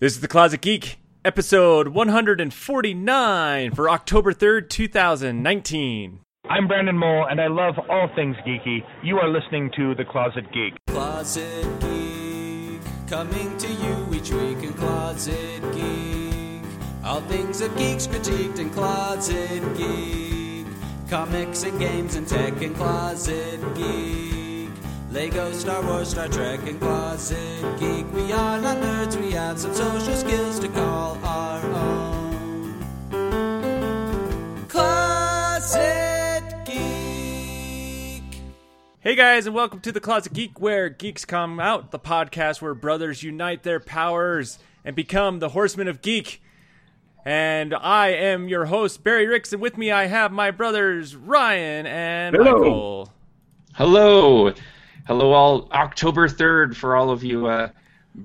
This 0.00 0.14
is 0.14 0.20
the 0.20 0.28
Closet 0.28 0.60
Geek, 0.60 1.00
episode 1.24 1.88
149 1.88 3.72
for 3.72 3.90
October 3.90 4.32
3rd, 4.32 4.68
2019. 4.68 6.20
I'm 6.48 6.68
Brandon 6.68 6.96
Mole, 6.96 7.26
and 7.28 7.40
I 7.40 7.48
love 7.48 7.74
all 7.90 8.08
things 8.14 8.36
geeky. 8.46 8.84
You 9.02 9.18
are 9.18 9.28
listening 9.28 9.72
to 9.74 9.96
The 9.96 10.04
Closet 10.04 10.44
Geek. 10.52 10.74
Closet 10.86 11.80
Geek, 11.80 12.80
coming 13.08 13.56
to 13.58 13.66
you 13.66 14.06
each 14.14 14.30
week 14.30 14.62
in 14.62 14.72
Closet 14.74 15.62
Geek. 15.74 16.62
All 17.04 17.20
things 17.22 17.60
of 17.60 17.76
geeks 17.76 18.06
critiqued 18.06 18.60
in 18.60 18.70
Closet 18.70 19.76
Geek. 19.76 20.66
Comics 21.10 21.64
and 21.64 21.76
games 21.80 22.14
and 22.14 22.28
tech 22.28 22.62
in 22.62 22.72
Closet 22.72 23.58
Geek. 23.74 24.37
Lego, 25.18 25.50
Star 25.50 25.82
Wars, 25.84 26.10
Star 26.10 26.28
Trek, 26.28 26.60
and 26.68 26.78
Closet 26.80 27.80
Geek. 27.80 28.06
We 28.12 28.32
are 28.32 28.60
not 28.60 28.76
nerds, 28.76 29.20
we 29.20 29.32
have 29.32 29.58
some 29.58 29.74
social 29.74 30.14
skills 30.14 30.60
to 30.60 30.68
call 30.68 31.18
our 31.24 31.60
own. 31.74 32.78
Closet 34.68 36.44
Geek. 36.64 38.22
Hey 39.00 39.16
guys, 39.16 39.46
and 39.46 39.56
welcome 39.56 39.80
to 39.80 39.90
the 39.90 39.98
Closet 39.98 40.32
Geek, 40.32 40.60
where 40.60 40.88
geeks 40.88 41.24
come 41.24 41.58
out, 41.58 41.90
the 41.90 41.98
podcast 41.98 42.62
where 42.62 42.74
brothers 42.74 43.24
unite 43.24 43.64
their 43.64 43.80
powers 43.80 44.60
and 44.84 44.94
become 44.94 45.40
the 45.40 45.48
horsemen 45.48 45.88
of 45.88 46.00
geek. 46.00 46.40
And 47.24 47.74
I 47.74 48.10
am 48.10 48.48
your 48.48 48.66
host, 48.66 49.02
Barry 49.02 49.26
Ricks, 49.26 49.52
and 49.52 49.60
with 49.60 49.76
me 49.76 49.90
I 49.90 50.06
have 50.06 50.30
my 50.30 50.52
brothers, 50.52 51.16
Ryan 51.16 51.86
and 51.86 52.36
Hello. 52.36 52.52
Michael. 52.52 53.12
Hello, 53.74 54.52
hello, 55.08 55.32
all. 55.32 55.68
October 55.72 56.28
third 56.28 56.76
for 56.76 56.94
all 56.94 57.10
of 57.10 57.24
you, 57.24 57.46
uh, 57.48 57.70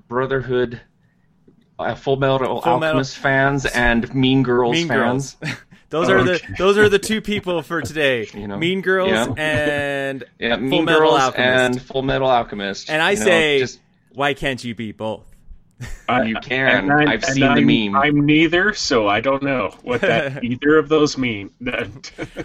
Brotherhood, 0.08 0.80
uh, 1.80 1.96
Full 1.96 2.18
Metal 2.18 2.62
Full 2.62 2.80
Metal- 2.80 2.84
Alchemist 2.98 3.18
fans, 3.18 3.66
and 3.66 4.14
Mean 4.14 4.44
Girls 4.44 4.74
Mean 4.74 4.88
fans. 4.88 5.36
Girls. 5.36 5.56
those 5.90 6.10
are 6.10 6.24
the 6.24 6.42
those 6.58 6.78
are 6.78 6.90
the 6.90 7.00
two 7.00 7.22
people 7.22 7.62
for 7.64 7.82
today. 7.82 8.28
You 8.34 8.48
know, 8.48 8.58
mean 8.58 8.82
Girls 8.82 9.10
yeah. 9.12 9.34
and 9.38 10.24
Yeah, 10.40 10.56
Full 10.58 10.68
Mean 10.68 10.86
Metal 10.86 11.12
Alchemist. 11.16 11.38
and 11.40 11.82
Full 11.82 12.02
Metal 12.04 12.28
Alchemist. 12.30 12.90
And 12.90 13.02
I 13.02 13.12
You 13.12 13.20
know, 13.20 13.26
say, 13.26 13.60
just 13.60 13.80
why 14.14 14.34
can't 14.34 14.64
you 14.64 14.76
be 14.76 14.92
both? 14.92 15.26
you 16.26 16.36
can. 16.42 16.86
And 16.86 16.92
I'm- 16.94 17.08
I've 17.10 17.24
and 17.24 17.34
seen 17.34 17.44
I'm, 17.44 17.66
the 17.66 17.90
meme. 17.90 17.96
I'm 18.02 18.26
neither, 18.26 18.74
so 18.74 19.08
I 19.08 19.20
don't 19.20 19.44
know 19.44 19.76
what 19.82 20.02
that 20.02 20.44
either 20.44 20.78
of 20.78 20.88
those 20.90 21.18
mean. 21.18 21.50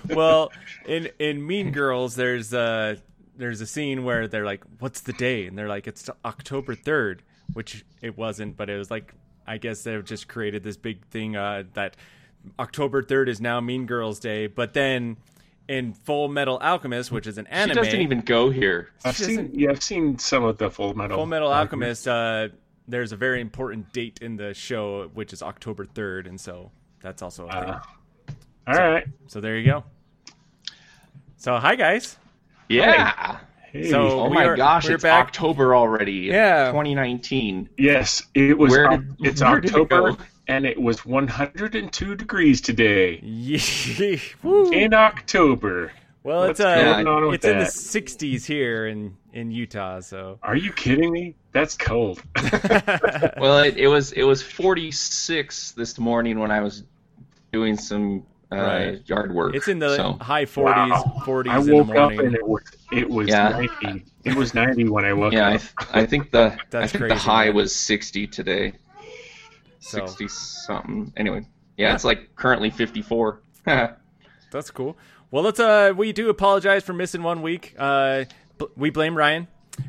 well, 0.08 0.50
in 0.86 1.08
in 1.18 1.46
Mean 1.46 1.70
Girls, 1.70 2.16
there's 2.16 2.52
a 2.52 2.98
there's 3.38 3.60
a 3.60 3.66
scene 3.66 4.04
where 4.04 4.28
they're 4.28 4.44
like, 4.44 4.62
"What's 4.80 5.00
the 5.00 5.14
day?" 5.14 5.46
and 5.46 5.56
they're 5.56 5.68
like, 5.68 5.86
"It's 5.86 6.10
October 6.24 6.74
3rd," 6.74 7.20
which 7.54 7.84
it 8.02 8.18
wasn't, 8.18 8.56
but 8.56 8.68
it 8.68 8.76
was 8.76 8.90
like 8.90 9.14
I 9.46 9.56
guess 9.56 9.82
they've 9.82 10.04
just 10.04 10.28
created 10.28 10.62
this 10.62 10.76
big 10.76 11.04
thing 11.06 11.34
uh, 11.34 11.64
that 11.72 11.96
October 12.58 13.02
3rd 13.02 13.28
is 13.28 13.40
now 13.40 13.60
Mean 13.60 13.86
Girls 13.86 14.20
Day. 14.20 14.46
But 14.46 14.74
then 14.74 15.16
in 15.68 15.94
Full 15.94 16.28
Metal 16.28 16.58
Alchemist, 16.58 17.10
which 17.10 17.26
is 17.26 17.38
an 17.38 17.46
she 17.46 17.52
anime, 17.52 17.76
doesn't 17.76 18.00
even 18.00 18.20
go 18.20 18.50
here. 18.50 18.90
I've 19.04 19.16
seen 19.16 19.50
yeah, 19.54 19.70
I've 19.70 19.82
seen 19.82 20.18
some 20.18 20.44
of 20.44 20.58
the 20.58 20.70
Full 20.70 20.94
Metal. 20.94 21.16
Full 21.16 21.26
Metal 21.26 21.50
Alchemist, 21.50 22.06
uh, 22.06 22.48
there's 22.86 23.12
a 23.12 23.16
very 23.16 23.40
important 23.40 23.92
date 23.92 24.18
in 24.20 24.36
the 24.36 24.52
show, 24.52 25.10
which 25.14 25.32
is 25.32 25.42
October 25.42 25.86
3rd, 25.86 26.26
and 26.26 26.40
so 26.40 26.70
that's 27.00 27.22
also 27.22 27.46
a 27.46 27.52
thing. 27.52 27.70
Uh, 27.70 27.80
all 28.66 28.74
right. 28.74 29.06
So 29.28 29.40
there 29.40 29.56
you 29.56 29.64
go. 29.64 29.84
So 31.36 31.56
hi 31.56 31.74
guys. 31.74 32.18
Yeah. 32.68 33.38
Hey. 33.72 33.90
So- 33.90 34.20
Oh 34.20 34.30
my 34.30 34.44
are- 34.46 34.56
gosh, 34.56 34.88
it's 34.88 35.02
back. 35.02 35.26
October 35.28 35.74
already. 35.74 36.12
Yeah. 36.32 36.66
2019. 36.68 37.68
yes, 37.78 38.22
it 38.34 38.56
was. 38.56 38.70
Where 38.70 38.90
Oc- 38.92 39.00
did- 39.00 39.26
it's 39.26 39.42
where 39.42 39.60
did 39.60 39.70
it 39.70 39.76
October, 39.80 40.16
and 40.46 40.64
it 40.66 40.80
was 40.80 41.04
102 41.04 42.14
degrees 42.14 42.60
today 42.62 43.20
Yeah. 43.22 44.16
In 44.72 44.94
October. 44.94 45.92
Well, 46.24 46.44
it's 46.44 46.60
uh, 46.60 46.74
going 46.74 47.06
on 47.06 47.26
with 47.26 47.36
it's 47.36 47.44
in 47.46 47.58
the 47.58 47.64
60s 47.64 48.44
here 48.44 48.86
in 48.86 49.16
in 49.32 49.50
Utah. 49.50 50.00
So 50.00 50.38
Are 50.42 50.56
you 50.56 50.72
kidding 50.72 51.10
me? 51.12 51.34
That's 51.52 51.76
cold. 51.76 52.22
Well, 53.38 53.60
it, 53.60 53.76
it 53.76 53.88
was 53.88 54.12
it 54.12 54.24
was 54.24 54.42
46 54.42 55.72
this 55.72 55.98
morning 55.98 56.38
when 56.38 56.50
I 56.50 56.60
was 56.60 56.82
doing 57.52 57.76
some 57.76 58.24
uh, 58.50 58.56
Right. 58.56 59.08
yard 59.08 59.34
work. 59.34 59.54
it's 59.54 59.68
in 59.68 59.78
the 59.78 59.94
so. 59.96 60.12
high 60.20 60.44
40s, 60.44 60.64
Wow. 60.90 61.22
40s 61.24 61.48
I 61.50 61.58
in 61.58 61.66
the 61.66 61.74
woke 61.74 61.94
up 61.96 62.10
and 62.12 62.34
it 62.34 62.46
was 62.46 62.62
it 62.92 63.08
was 63.10 63.28
Yeah. 63.28 63.48
90. 63.82 64.04
It 64.24 64.34
was 64.34 64.54
90 64.54 64.88
when 64.88 65.04
I 65.04 65.12
woke 65.12 65.32
Yeah, 65.32 65.48
I, 65.48 65.54
up. 65.56 65.60
th- 65.60 65.72
I 65.92 66.06
think 66.06 66.30
the 66.30 66.56
I 66.72 66.86
think 66.86 66.92
crazy, 67.02 67.08
the 67.08 67.14
high 67.16 67.46
man. 67.46 67.54
was 67.56 67.74
60 67.76 68.26
today. 68.28 68.72
So 69.80 69.98
60 70.06 70.28
something. 70.28 71.12
Anyway, 71.16 71.46
yeah, 71.76 71.94
it's 71.94 72.04
like 72.04 72.34
currently 72.36 72.70
54. 72.70 73.40
that's 73.64 74.70
cool. 74.70 74.96
Well, 75.30 75.44
let's 75.44 75.60
uh, 75.60 75.92
we 75.96 76.12
do 76.12 76.30
apologize 76.30 76.84
for 76.84 76.94
missing 76.94 77.22
one 77.22 77.42
week. 77.42 77.74
Uh, 77.78 78.24
b- 78.58 78.66
we 78.76 78.88
blame 78.90 79.14
Ryan, 79.16 79.46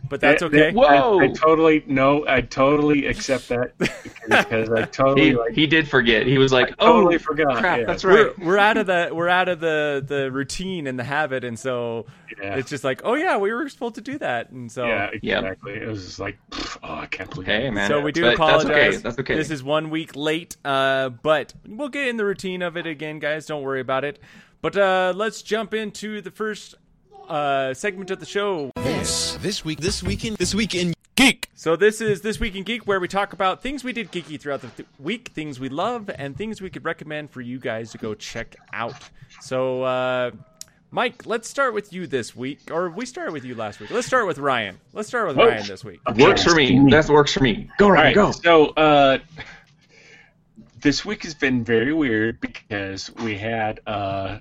but 0.09 0.21
that's 0.21 0.39
That- 0.41 0.47
okay. 0.47 0.57
that- 0.57 0.73
Whoa! 0.73 1.19
I, 1.19 1.25
I 1.25 1.27
totally 1.29 1.83
no. 1.87 2.25
I 2.27 2.41
totally 2.41 3.05
accept 3.05 3.49
that 3.49 3.77
because 3.77 4.69
I 4.71 4.83
totally 4.91 5.29
he, 5.29 5.35
like. 5.35 5.53
he 5.53 5.67
did 5.67 5.87
forget. 5.87 6.25
He 6.25 6.37
was 6.37 6.51
like, 6.51 6.71
I 6.79 6.85
totally 6.85 7.15
"Oh, 7.15 7.19
forgot, 7.19 7.57
crap, 7.57 7.79
yeah. 7.79 7.85
that's 7.85 8.03
right." 8.03 8.37
We're, 8.39 8.45
we're 8.45 8.57
out 8.57 8.77
of 8.77 8.87
the 8.87 9.09
we're 9.13 9.27
out 9.29 9.47
of 9.49 9.59
the 9.59 10.03
the 10.05 10.31
routine 10.31 10.87
and 10.87 10.97
the 10.97 11.03
habit, 11.03 11.43
and 11.43 11.57
so 11.59 12.05
Yeah. 12.41 12.55
it's 12.55 12.69
just 12.69 12.83
like, 12.83 13.01
oh 13.03 13.15
yeah, 13.15 13.37
we 13.37 13.51
were 13.53 13.67
supposed 13.69 13.95
to 13.95 14.01
do 14.01 14.17
that, 14.19 14.49
and 14.51 14.71
so 14.71 14.85
Yeah, 14.85 15.09
Yeah. 15.21 15.39
exactly. 15.39 15.73
It 15.73 15.87
was 15.87 16.05
just 16.05 16.19
like, 16.19 16.37
oh, 16.53 16.93
I 16.95 17.05
can't 17.05 17.29
believe 17.29 17.47
Hey, 17.47 17.67
it. 17.67 17.71
man. 17.71 17.87
So 17.89 18.01
we 18.01 18.11
do 18.11 18.21
But 18.23 18.33
apologize. 18.35 18.67
That's 18.67 18.95
okay. 18.95 18.97
That's 19.03 19.19
okay. 19.19 19.35
This 19.35 19.51
is 19.51 19.63
one 19.63 19.89
week 19.89 20.15
late, 20.15 20.57
uh, 20.65 21.09
but 21.09 21.53
we'll 21.67 21.89
get 21.89 22.07
in 22.07 22.17
the 22.17 22.25
routine 22.25 22.61
of 22.61 22.77
it 22.77 22.85
again, 22.87 23.19
guys. 23.19 23.45
Don't 23.45 23.61
worry 23.63 23.81
about 23.81 24.03
it. 24.03 24.19
But 24.61 24.75
uh, 24.75 25.13
let's 25.15 25.41
jump 25.41 25.73
into 25.73 26.19
the 26.21 26.31
first 26.31 26.75
uh, 27.29 27.73
segment 27.73 28.11
of 28.11 28.19
the 28.19 28.25
show. 28.25 28.71
This 28.75 29.35
this 29.41 29.63
week 29.63 29.79
this 29.79 30.03
weekend 30.03 30.37
this 30.37 30.53
weekend 30.55 30.95
geek. 31.15 31.49
So 31.55 31.75
this 31.75 32.01
is 32.01 32.21
this 32.21 32.39
week 32.39 32.55
in 32.55 32.63
geek, 32.63 32.87
where 32.87 32.99
we 32.99 33.07
talk 33.07 33.33
about 33.33 33.61
things 33.61 33.83
we 33.83 33.93
did 33.93 34.11
geeky 34.11 34.39
throughout 34.39 34.61
the 34.61 34.69
th- 34.69 34.89
week, 34.99 35.29
things 35.33 35.59
we 35.59 35.69
love, 35.69 36.09
and 36.15 36.35
things 36.37 36.61
we 36.61 36.69
could 36.69 36.85
recommend 36.85 37.29
for 37.31 37.41
you 37.41 37.59
guys 37.59 37.91
to 37.91 37.97
go 37.97 38.13
check 38.13 38.55
out. 38.73 39.09
So, 39.41 39.83
uh, 39.83 40.31
Mike, 40.91 41.25
let's 41.25 41.47
start 41.47 41.73
with 41.73 41.93
you 41.93 42.07
this 42.07 42.35
week, 42.35 42.59
or 42.71 42.89
we 42.89 43.05
started 43.05 43.31
with 43.33 43.45
you 43.45 43.55
last 43.55 43.79
week. 43.79 43.91
Let's 43.91 44.07
start 44.07 44.25
with 44.25 44.39
Ryan. 44.39 44.79
Let's 44.93 45.07
start 45.07 45.27
with 45.27 45.37
Whoa. 45.37 45.47
Ryan 45.49 45.67
this 45.67 45.83
week. 45.83 45.99
works 46.17 46.43
for 46.43 46.55
me. 46.55 46.89
That 46.89 47.07
works 47.09 47.33
for 47.33 47.43
me. 47.43 47.69
Go 47.77 47.85
All 47.85 47.91
right, 47.91 48.05
right, 48.05 48.15
go. 48.15 48.31
so 48.31 48.67
uh, 48.69 49.19
this 50.81 51.05
week 51.05 51.23
has 51.23 51.33
been 51.33 51.63
very 51.63 51.93
weird 51.93 52.39
because 52.39 53.13
we 53.17 53.37
had 53.37 53.81
uh, 53.85 54.39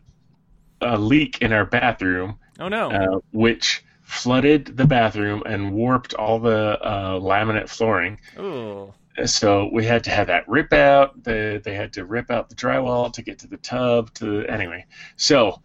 a 0.81 0.97
leak 0.97 1.43
in 1.43 1.53
our 1.53 1.65
bathroom, 1.65 2.39
Oh 2.59 2.69
no! 2.69 2.91
uh, 2.91 3.21
which 3.33 3.85
flooded 4.03 4.77
the 4.77 4.87
bathroom 4.87 5.43
and 5.47 5.73
warped 5.73 6.15
all 6.15 6.39
the 6.39 6.79
uh, 6.83 7.21
laminate 7.21 7.69
flooring. 7.69 8.19
oh, 8.39 8.95
So 9.27 9.69
we 9.73 9.85
had 9.85 10.05
to 10.05 10.11
have 10.11 10.29
that 10.29 10.49
rip 10.49 10.73
out. 10.73 11.23
The, 11.23 11.61
they 11.63 11.75
had 11.75 11.93
to 11.95 12.05
rip 12.05 12.31
out 12.31 12.49
the 12.49 12.55
drywall 12.55 13.13
to 13.13 13.23
get 13.23 13.41
to 13.41 13.47
the 13.49 13.59
tub. 13.59 14.13
To 14.15 14.45
anyway, 14.47 14.87
so 15.17 15.61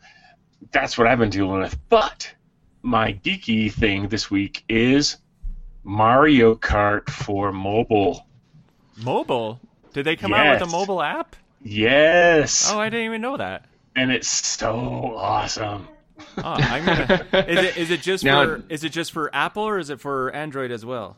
that's 0.72 0.98
what 0.98 1.08
I've 1.08 1.20
been 1.20 1.30
dealing 1.30 1.62
with. 1.62 1.78
But 1.90 2.34
my 2.82 3.14
geeky 3.14 3.72
thing 3.72 4.10
this 4.10 4.30
week 4.30 4.64
is 4.68 5.18
Mario 5.84 6.56
Kart 6.56 7.10
for 7.10 7.52
mobile. 7.54 8.26
mobile. 9.04 9.60
Did 9.94 10.06
they 10.06 10.16
come 10.16 10.34
out 10.34 10.54
with 10.60 10.68
a 10.68 10.72
mobile 10.72 11.02
app? 11.02 11.36
Yes, 11.62 12.70
Oh, 12.74 12.80
I 12.80 12.90
didn't 12.90 13.06
even 13.06 13.22
know 13.22 13.38
that. 13.38 13.66
and 13.96 14.12
it's 14.12 14.28
so 14.28 15.14
awesome. 15.16 15.88
Oh, 16.38 16.42
I'm 16.46 16.86
gonna. 16.86 17.26
Is 17.48 17.58
it 17.58 17.78
is 17.78 17.92
it 17.92 18.02
just 18.02 18.24
Now- 18.24 18.44
for 18.46 18.64
is 18.70 18.84
it 18.84 18.90
just 18.90 19.12
for 19.12 19.34
Apple 19.36 19.64
or 19.64 19.78
is 19.80 19.90
it 19.90 20.00
for 20.00 20.32
Android 20.32 20.72
as 20.72 20.86
well? 20.86 21.18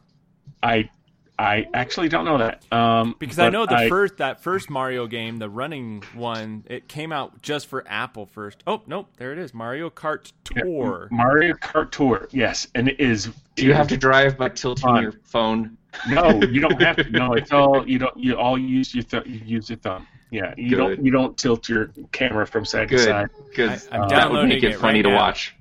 I 0.64 0.90
I 1.38 1.68
actually 1.74 2.08
don't 2.08 2.24
know 2.24 2.38
that. 2.38 2.64
Um, 2.72 3.16
Because 3.20 3.38
I 3.40 3.50
know 3.50 3.66
the 3.66 3.88
first 3.90 4.17
that 4.17 4.41
first 4.41 4.70
Mario 4.70 5.06
game, 5.06 5.38
the 5.38 5.50
running 5.50 6.02
one, 6.14 6.64
it 6.67 6.88
came 6.88 7.12
out 7.12 7.41
just 7.41 7.67
for 7.67 7.84
Apple 7.88 8.26
first. 8.26 8.64
Oh 8.66 8.82
nope, 8.88 9.09
there 9.17 9.34
it 9.34 9.38
is, 9.38 9.53
Mario 9.53 9.90
Kart 9.90 10.32
Tour. 10.46 11.09
Mario 11.12 11.53
Kart 11.56 11.91
Tour. 11.91 12.29
Yes, 12.32 12.67
and 12.73 12.88
it 12.88 13.00
is. 13.00 13.29
Do 13.56 13.66
you 13.66 13.73
have 13.73 13.88
to 13.90 13.97
drive 13.97 14.38
by 14.38 14.50
tilting 14.50 14.84
Fun. 14.84 15.03
your 15.03 15.14
phone? 15.23 15.78
No, 16.09 16.29
you 16.41 16.59
don't 16.62 16.82
have 16.82 16.96
to. 16.97 17.09
No, 17.09 17.34
it's 17.34 17.52
all 17.52 17.88
you 17.88 18.00
don't. 18.00 18.16
You 18.17 18.38
all 18.38 18.58
use 18.58 18.94
your 18.96 19.03
th- 19.03 19.26
you 19.26 19.41
use 19.46 19.70
your 19.70 19.78
thumb. 19.79 20.08
Yeah, 20.35 20.53
you 20.58 20.70
Good. 20.72 20.78
don't. 20.78 21.05
You 21.05 21.11
don't 21.11 21.37
tilt 21.37 21.70
your 21.70 21.91
camera 22.11 22.46
from 22.46 22.66
side 22.66 22.90
to 22.90 22.99
side. 22.99 23.29
because 23.49 23.87
I- 23.91 23.97
I'm 23.99 24.09
that 24.09 24.32
would 24.32 24.47
make 24.47 24.64
it, 24.64 24.72
it 24.72 24.79
funny 24.79 24.99
right 24.99 25.03
to 25.03 25.09
now. 25.09 25.16
watch. 25.16 25.55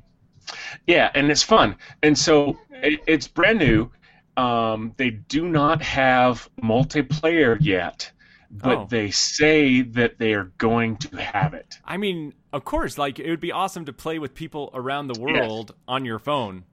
Yeah, 0.86 1.10
and 1.14 1.30
it's 1.30 1.42
fun. 1.42 1.76
And 2.02 2.16
so 2.18 2.58
it, 2.70 3.00
it's 3.06 3.28
brand 3.28 3.58
new. 3.58 3.90
Um, 4.36 4.92
they 4.96 5.10
do 5.10 5.48
not 5.48 5.80
have 5.82 6.48
multiplayer 6.62 7.56
yet, 7.60 8.10
but 8.50 8.78
Oh. 8.78 8.86
they 8.90 9.10
say 9.10 9.82
that 9.82 10.18
they 10.18 10.34
are 10.34 10.52
going 10.58 10.96
to 10.98 11.16
have 11.22 11.54
it. 11.54 11.78
I 11.84 11.96
mean, 11.96 12.34
of 12.52 12.64
course, 12.64 12.98
like 12.98 13.18
it 13.20 13.30
would 13.30 13.40
be 13.40 13.52
awesome 13.52 13.84
to 13.86 13.92
play 13.92 14.18
with 14.18 14.34
people 14.34 14.70
around 14.74 15.06
the 15.06 15.20
world 15.20 15.74
on 15.86 16.04
your 16.04 16.18
phone. 16.18 16.64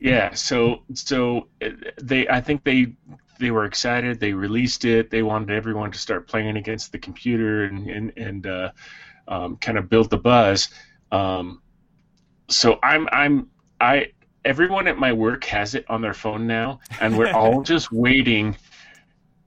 Yeah, 0.00 0.32
so 0.34 0.82
so 0.94 1.48
uh, 1.62 1.68
they 2.00 2.26
I 2.28 2.40
think 2.40 2.64
they 2.64 2.94
they 3.38 3.50
were 3.50 3.64
excited. 3.64 4.20
They 4.20 4.32
released 4.32 4.84
it. 4.84 5.10
They 5.10 5.22
wanted 5.22 5.50
everyone 5.50 5.90
to 5.92 5.98
start 5.98 6.26
playing 6.28 6.56
against 6.56 6.92
the 6.92 6.98
computer 6.98 7.64
and 7.64 7.88
and 7.88 8.12
and 8.16 8.46
uh, 8.46 8.70
um, 9.28 9.56
kind 9.56 9.78
of 9.78 9.88
build 9.88 10.10
the 10.10 10.18
buzz. 10.18 10.68
Um, 11.12 11.62
so 12.48 12.78
I'm 12.82 13.08
I'm 13.12 13.48
I 13.80 14.12
everyone 14.44 14.86
at 14.88 14.98
my 14.98 15.12
work 15.12 15.44
has 15.44 15.74
it 15.74 15.84
on 15.88 16.00
their 16.00 16.14
phone 16.14 16.46
now, 16.46 16.80
and 17.00 17.16
we're 17.16 17.32
all 17.34 17.62
just 17.62 17.92
waiting 17.92 18.56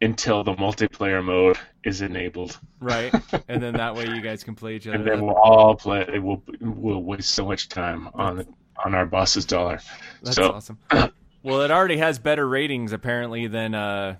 until 0.02 0.44
the 0.44 0.54
multiplayer 0.56 1.24
mode 1.24 1.58
is 1.84 2.02
enabled, 2.02 2.60
Right. 2.80 3.14
and 3.48 3.62
then 3.62 3.74
that 3.74 3.94
way 3.96 4.06
you 4.08 4.20
guys 4.30 4.44
can 4.44 4.56
play 4.56 4.76
each 4.76 4.88
other. 4.88 4.98
and 4.98 5.06
then 5.08 5.24
we'll 5.26 5.36
all 5.36 5.76
play. 5.76 6.08
We'll 6.20 6.42
we'll 6.60 7.04
waste 7.04 7.32
so 7.32 7.46
much 7.46 7.70
time 7.70 8.10
on 8.14 8.46
on 8.84 8.96
our 8.96 9.06
boss's 9.06 9.46
dollar. 9.46 9.80
That's 10.24 10.36
so 10.38 10.54
awesome. 10.54 10.80
well, 11.44 11.62
it 11.62 11.72
already 11.72 11.98
has 11.98 12.20
better 12.20 12.48
ratings 12.48 12.92
apparently 12.92 13.48
than 13.48 13.74
uh, 13.76 14.16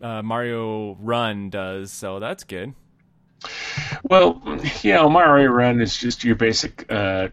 uh, 0.00 0.22
Mario 0.22 0.94
Run 1.00 1.50
does, 1.50 1.92
so 1.92 2.18
that's 2.18 2.44
good. 2.44 2.74
Well, 4.02 4.42
you 4.82 4.94
know, 4.94 5.08
Mario 5.08 5.50
Run 5.50 5.80
is 5.80 5.96
just 5.96 6.24
your 6.24 6.34
basic, 6.36 6.90
uh, 6.90 7.28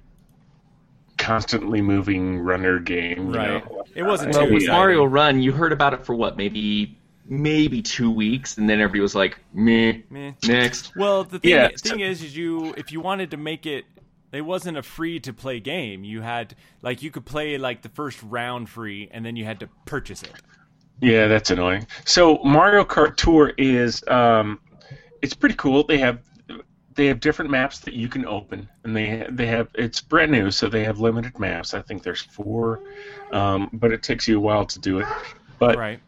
constantly 1.18 1.82
moving 1.82 2.40
runner 2.40 2.80
game. 2.80 3.32
you 3.32 3.38
Right. 3.38 3.66
know. 3.66 3.84
It 3.96 4.04
wasn't 4.04 4.34
too 4.34 4.40
Well, 4.42 4.54
with. 4.54 4.68
Mario 4.68 5.06
Run, 5.06 5.42
you 5.42 5.52
heard 5.52 5.72
about 5.72 5.94
it 5.94 6.06
for 6.06 6.14
what, 6.16 6.38
maybe 6.38 6.98
maybe 7.28 7.82
two 7.82 8.12
weeks, 8.12 8.58
and 8.58 8.70
then 8.70 8.80
everybody 8.80 9.00
was 9.00 9.16
like, 9.16 9.40
meh, 9.52 9.94
Meh. 10.12 10.34
next. 10.48 10.96
Well, 10.96 11.24
the 11.24 11.40
thing, 11.40 11.50
Yeah, 11.52 11.70
thing 11.76 12.00
is, 12.02 12.22
is 12.22 12.38
you 12.38 12.74
if 12.78 12.92
you 12.92 13.00
wanted 13.02 13.32
to 13.32 13.38
make 13.38 13.66
it, 13.66 13.86
it 14.36 14.42
wasn't 14.42 14.78
a 14.78 14.84
free 14.84 15.20
to 15.22 15.34
play 15.34 15.60
game. 15.60 16.04
You 16.04 16.22
had 16.22 16.56
like 16.82 17.02
you 17.04 17.12
could 17.12 17.26
play 17.26 17.58
like 17.58 17.82
the 17.82 17.90
first 17.90 18.22
round 18.24 18.70
free, 18.70 19.10
and 19.12 19.26
then 19.26 19.36
you 19.36 19.46
had 19.46 19.60
to 19.60 19.70
purchase 19.86 20.24
it. 20.24 20.34
Yeah, 21.02 21.28
that's 21.28 21.52
annoying. 21.52 21.88
So 22.06 22.38
Mario 22.44 22.84
Kart 22.84 23.18
Tour 23.18 23.52
is, 23.58 24.02
um, 24.08 24.60
it's 25.22 25.34
pretty 25.34 25.56
cool. 25.56 25.84
They 25.84 25.98
have 25.98 26.20
they 26.96 27.08
have 27.08 27.20
different 27.20 27.52
maps 27.52 27.80
that 27.80 27.94
you 27.94 28.08
can 28.08 28.26
open, 28.26 28.70
and 28.84 28.96
they 28.96 29.28
they 29.30 29.46
have 29.48 29.70
it's 29.76 30.02
brand 30.02 30.32
new, 30.32 30.52
so 30.52 30.70
they 30.70 30.84
have 30.84 31.00
limited 31.00 31.38
maps. 31.38 31.74
I 31.74 31.82
think 31.82 32.04
there's 32.04 32.22
four, 32.22 32.82
um, 33.32 33.70
but 33.74 33.92
it 33.92 34.02
takes 34.02 34.28
you 34.28 34.38
a 34.38 34.40
while 34.40 34.66
to 34.66 34.80
do 34.80 35.00
it. 35.00 35.08
But 35.60 35.78
Right. 35.78 36.00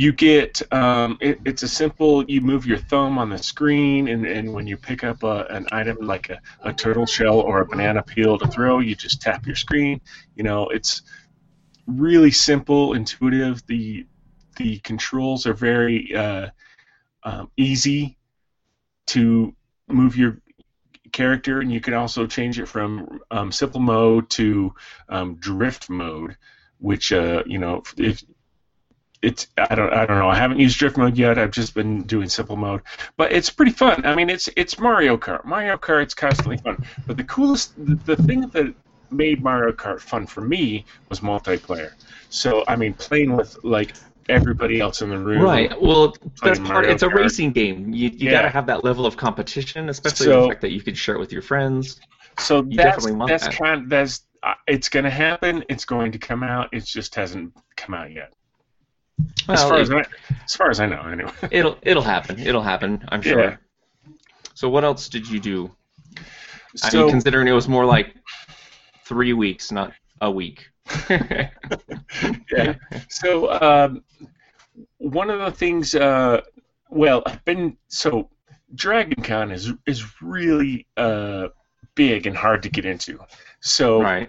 You 0.00 0.12
get 0.14 0.62
um, 0.72 1.18
it, 1.20 1.38
it's 1.44 1.62
a 1.62 1.68
simple 1.68 2.24
you 2.24 2.40
move 2.40 2.64
your 2.64 2.78
thumb 2.78 3.18
on 3.18 3.28
the 3.28 3.36
screen 3.36 4.08
and, 4.08 4.24
and 4.24 4.50
when 4.50 4.66
you 4.66 4.74
pick 4.74 5.04
up 5.04 5.22
a, 5.22 5.44
an 5.50 5.66
item 5.72 5.98
like 6.00 6.30
a, 6.30 6.40
a 6.62 6.72
turtle 6.72 7.04
shell 7.04 7.38
or 7.38 7.60
a 7.60 7.66
banana 7.66 8.02
peel 8.02 8.38
to 8.38 8.48
throw 8.48 8.78
you 8.78 8.94
just 8.94 9.20
tap 9.20 9.44
your 9.44 9.54
screen. 9.54 10.00
You 10.36 10.44
know 10.44 10.68
it's 10.68 11.02
really 11.86 12.30
simple 12.30 12.94
intuitive. 12.94 13.62
The 13.66 14.06
the 14.56 14.78
controls 14.78 15.46
are 15.46 15.52
very 15.52 16.14
uh, 16.14 16.48
um, 17.22 17.50
easy 17.58 18.16
to 19.08 19.54
move 19.86 20.16
your 20.16 20.38
character 21.12 21.60
and 21.60 21.70
you 21.70 21.82
can 21.82 21.92
also 21.92 22.26
change 22.26 22.58
it 22.58 22.68
from 22.68 23.20
um, 23.30 23.52
simple 23.52 23.80
mode 23.80 24.30
to 24.30 24.72
um, 25.10 25.34
drift 25.34 25.90
mode 25.90 26.38
which 26.78 27.12
uh, 27.12 27.42
you 27.44 27.58
know 27.58 27.82
if 27.98 28.24
it's 29.22 29.48
I 29.58 29.74
don't 29.74 29.92
I 29.92 30.06
don't 30.06 30.18
know. 30.18 30.28
I 30.30 30.36
haven't 30.36 30.58
used 30.58 30.78
drift 30.78 30.96
mode 30.96 31.16
yet. 31.16 31.38
I've 31.38 31.50
just 31.50 31.74
been 31.74 32.02
doing 32.04 32.28
simple 32.28 32.56
mode, 32.56 32.82
but 33.16 33.32
it's 33.32 33.50
pretty 33.50 33.72
fun. 33.72 34.04
I 34.06 34.14
mean, 34.14 34.30
it's 34.30 34.48
it's 34.56 34.78
Mario 34.78 35.16
Kart. 35.16 35.44
Mario 35.44 35.76
Kart 35.76 36.06
Kart's 36.06 36.14
constantly 36.14 36.56
fun. 36.58 36.84
But 37.06 37.16
the 37.16 37.24
coolest, 37.24 37.74
the, 37.84 37.96
the 37.96 38.16
thing 38.22 38.42
that 38.48 38.74
made 39.10 39.42
Mario 39.42 39.72
Kart 39.72 40.00
fun 40.00 40.26
for 40.26 40.40
me 40.40 40.84
was 41.08 41.20
multiplayer. 41.20 41.92
So 42.30 42.64
I 42.68 42.76
mean, 42.76 42.94
playing 42.94 43.36
with 43.36 43.58
like 43.62 43.94
everybody 44.28 44.80
else 44.80 45.02
in 45.02 45.10
the 45.10 45.18
room. 45.18 45.42
Right. 45.42 45.70
Well, 45.82 46.14
that's 46.42 46.58
part. 46.58 46.70
Mario 46.70 46.90
It's 46.92 47.02
a 47.02 47.08
racing 47.10 47.52
game. 47.52 47.92
You 47.92 48.08
you 48.08 48.30
Yeah. 48.30 48.30
gotta 48.30 48.48
have 48.48 48.66
that 48.66 48.84
level 48.84 49.04
of 49.04 49.16
competition, 49.16 49.88
especially 49.88 50.26
So- 50.26 50.42
the 50.42 50.48
fact 50.48 50.60
that 50.62 50.70
you 50.70 50.80
can 50.80 50.94
share 50.94 51.16
it 51.16 51.18
with 51.18 51.32
your 51.32 51.42
friends. 51.42 52.00
So 52.38 52.58
You 52.62 52.76
that's 52.76 52.96
definitely 52.96 53.12
want 53.12 53.28
that's 53.30 53.44
that. 53.48 53.54
kind 53.56 53.90
that's 53.90 54.22
uh, 54.42 54.54
it's 54.66 54.88
going 54.88 55.04
to 55.04 55.10
happen. 55.10 55.62
It's 55.68 55.84
going 55.84 56.12
to 56.12 56.18
come 56.18 56.42
out. 56.42 56.70
It 56.72 56.86
just 56.86 57.14
hasn't 57.14 57.52
come 57.76 57.94
out 57.94 58.10
yet. 58.10 58.32
As 59.48 59.62
far 59.62 59.78
it- 59.78 59.82
as 59.82 59.90
I, 59.90 60.04
as 60.44 60.54
far 60.54 60.70
as 60.70 60.80
I 60.80 60.86
know, 60.86 61.02
anyway. 61.02 61.32
It'll 61.50 61.76
it'll 61.82 62.02
happen. 62.02 62.38
It'll 62.38 62.62
happen. 62.62 63.04
I'm 63.08 63.22
sure. 63.22 63.40
Yeah. 63.40 63.56
So 64.54 64.68
what 64.68 64.84
else 64.84 65.08
did 65.08 65.28
you 65.28 65.40
do? 65.40 65.70
I 66.82 66.90
So 66.90 67.02
mean, 67.02 67.10
considering 67.10 67.48
it 67.48 67.52
was 67.52 67.68
more 67.68 67.84
like 67.86 68.14
three 69.04 69.32
weeks, 69.32 69.72
not 69.72 69.92
a 70.20 70.30
week. 70.30 70.68
yeah. 71.10 72.74
So 73.08 73.50
um, 73.60 74.02
one 74.98 75.30
of 75.30 75.40
the 75.40 75.50
things, 75.50 75.94
uh, 75.94 76.40
well, 76.90 77.22
I've 77.26 77.44
been 77.44 77.76
so 77.88 78.28
Dragon 78.74 79.22
Con 79.22 79.50
is 79.50 79.72
is 79.86 80.20
really 80.22 80.86
uh, 80.96 81.48
big 81.94 82.26
and 82.26 82.36
hard 82.36 82.62
to 82.64 82.68
get 82.68 82.84
into. 82.84 83.18
So 83.60 84.02
right. 84.02 84.28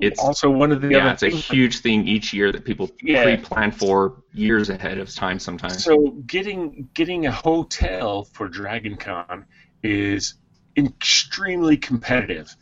It's- 0.00 0.18
also 0.18 0.50
one 0.50 0.72
of 0.72 0.80
the 0.80 0.88
Yeah, 0.88 0.98
other 0.98 1.10
it's 1.10 1.22
a 1.22 1.28
huge 1.28 1.78
thing 1.78 2.08
each 2.08 2.32
year 2.32 2.50
that 2.52 2.64
people 2.64 2.90
Yeah. 3.02 3.22
pre-plan 3.22 3.70
for 3.70 4.22
years 4.32 4.70
ahead 4.70 4.98
of 4.98 5.14
time. 5.14 5.38
Sometimes. 5.38 5.84
So 5.84 6.10
getting 6.26 6.88
getting 6.94 7.26
a 7.26 7.32
hotel 7.32 8.24
for 8.24 8.48
Dragon 8.48 8.96
Con 8.96 9.46
is 9.82 10.34
extremely 10.76 11.76
competitive, 11.76 12.54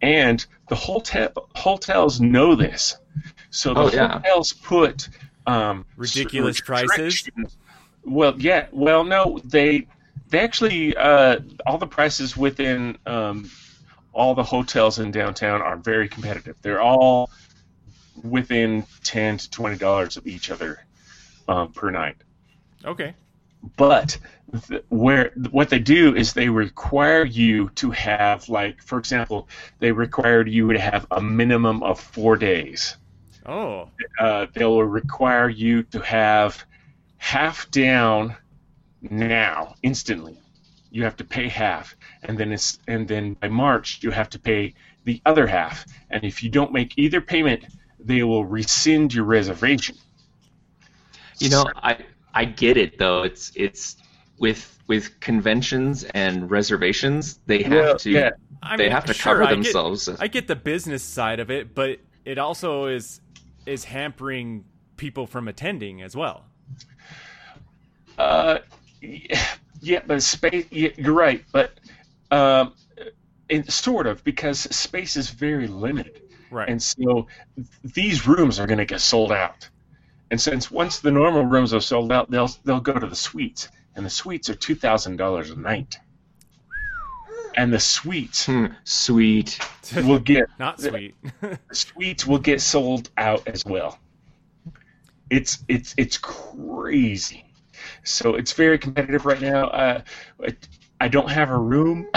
and 0.00 0.44
the 0.68 0.74
hotel 0.74 1.30
hotels 1.54 2.20
know 2.20 2.54
this. 2.56 2.96
So 3.50 3.74
the 3.74 3.80
Oh, 3.80 3.90
yeah. 3.92 4.12
hotels 4.18 4.52
put 4.52 5.08
um, 5.46 5.84
Ridiculous 5.96 6.60
prices? 6.60 7.28
Well, 8.04 8.34
yeah. 8.38 8.66
Well, 8.72 9.04
no, 9.04 9.40
they 9.44 9.86
they 10.28 10.40
actually 10.40 10.96
uh, 10.96 11.40
all 11.66 11.78
the 11.78 11.86
prices 11.86 12.36
within 12.36 12.96
um, 13.06 13.50
all 14.12 14.34
the 14.34 14.42
hotels 14.42 14.98
in 14.98 15.10
downtown 15.10 15.62
are 15.62 15.76
very 15.76 16.08
competitive. 16.08 16.56
They're 16.62 16.80
all 16.82 17.30
within 18.22 18.84
ten 19.02 19.38
to 19.38 19.50
twenty 19.50 19.76
dollars 19.76 20.16
of 20.16 20.26
each 20.26 20.50
other 20.50 20.84
um, 21.48 21.72
per 21.72 21.90
night 21.90 22.16
Okay. 22.84 23.14
but 23.76 24.18
th- 24.68 24.84
where 24.90 25.32
what 25.50 25.70
they 25.70 25.78
do 25.78 26.14
is 26.14 26.32
they 26.34 26.48
require 26.48 27.24
you 27.24 27.70
to 27.70 27.90
have 27.90 28.48
like 28.48 28.82
for 28.82 28.98
example 28.98 29.48
they 29.78 29.92
required 29.92 30.48
you 30.48 30.72
to 30.72 30.78
have 30.78 31.06
a 31.10 31.20
minimum 31.22 31.82
of 31.82 31.98
four 31.98 32.36
days 32.36 32.96
Oh. 33.46 33.88
uh, 34.20 34.46
they'll 34.54 34.82
require 34.82 35.48
you 35.48 35.82
to 35.84 36.00
have 36.00 36.64
half 37.16 37.68
down 37.70 38.36
now 39.00 39.74
instantly 39.82 40.36
you 40.94 41.02
have 41.04 41.16
to 41.16 41.24
pay 41.24 41.48
half 41.48 41.96
and 42.24 42.38
then 42.38 42.52
it's 42.52 42.78
and 42.86 43.08
then 43.08 43.34
by 43.42 43.48
march 43.48 43.98
you 44.02 44.10
have 44.12 44.28
to 44.30 44.38
pay 44.38 44.74
the 45.04 45.20
other 45.26 45.46
half 45.46 45.84
and 46.10 46.22
if 46.24 46.42
you 46.42 46.50
don't 46.50 46.72
make 46.72 46.90
either 46.96 47.20
payment 47.20 47.64
they 47.98 48.22
will 48.22 48.44
rescind 48.44 49.12
your 49.14 49.24
reservation 49.24 49.96
You 51.38 51.48
know, 51.50 51.64
I 51.90 51.96
I 52.34 52.44
get 52.44 52.76
it 52.76 52.98
though. 52.98 53.22
It's 53.24 53.50
it's 53.54 53.96
with 54.38 54.62
with 54.86 55.18
conventions 55.20 56.04
and 56.14 56.50
reservations, 56.50 57.40
they 57.46 57.62
have 57.62 57.72
Well, 57.72 57.96
to 57.98 58.10
yeah. 58.10 58.30
I 58.62 58.76
they 58.76 58.84
mean, 58.84 58.92
have 58.92 59.06
to 59.06 59.14
sure, 59.14 59.32
cover 59.32 59.42
I 59.44 59.46
get- 59.46 59.54
themselves. 59.64 60.08
I 60.08 60.28
get 60.28 60.46
the 60.46 60.56
business 60.56 61.02
side 61.02 61.40
of 61.40 61.50
it, 61.50 61.74
but 61.74 61.98
it 62.24 62.38
also 62.38 62.86
is 62.86 63.20
is 63.66 63.84
hampering 63.84 64.64
people 64.96 65.26
from 65.26 65.48
attending 65.48 66.02
as 66.02 66.14
well. 66.14 66.44
Uh, 68.18 68.58
yeah, 69.00 69.44
but 70.06 70.22
space. 70.22 70.66
Yeah, 70.70 70.90
you're 70.96 71.12
right, 71.14 71.44
but 71.52 71.72
um, 72.30 72.74
it, 73.48 73.70
sort 73.70 74.06
of 74.06 74.22
because 74.24 74.60
space 74.60 75.16
is 75.16 75.30
very 75.30 75.66
limited, 75.66 76.22
Right. 76.50 76.68
and 76.68 76.82
so 76.82 77.26
these 77.84 78.26
rooms 78.26 78.58
are 78.60 78.66
going 78.66 78.78
to 78.78 78.84
get 78.84 79.00
sold 79.00 79.32
out. 79.32 79.68
And 80.30 80.40
since 80.40 80.70
once 80.70 81.00
the 81.00 81.10
normal 81.10 81.44
rooms 81.44 81.74
are 81.74 81.80
sold 81.80 82.10
out, 82.12 82.30
they'll 82.30 82.50
they'll 82.64 82.80
go 82.80 82.94
to 82.98 83.06
the 83.06 83.16
suites, 83.16 83.68
and 83.96 84.04
the 84.06 84.10
suites 84.10 84.48
are 84.48 84.54
two 84.54 84.74
thousand 84.74 85.16
dollars 85.16 85.50
a 85.50 85.56
night. 85.56 85.98
And 87.54 87.70
the 87.70 87.80
suites 87.80 88.46
Hmm, 88.46 88.66
sweet. 88.84 89.58
will 89.96 90.18
get 90.18 90.44
Not 90.58 90.80
sweet. 90.80 91.14
suites 91.72 92.26
will 92.26 92.38
get 92.38 92.60
sold 92.62 93.10
out 93.18 93.46
as 93.46 93.64
well. 93.66 93.98
It's 95.28 95.62
it's 95.68 95.94
it's 95.98 96.16
crazy. 96.18 97.44
So 98.04 98.34
it's 98.34 98.52
very 98.52 98.78
competitive 98.78 99.26
right 99.26 99.40
now. 99.40 99.68
Uh, 99.68 100.02
I, 100.44 100.56
I 101.00 101.08
don't 101.08 101.30
have 101.30 101.50
a 101.50 101.58
room. 101.58 102.08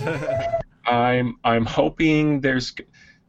I'm 0.86 1.36
I'm 1.44 1.66
hoping 1.66 2.40
there's 2.40 2.74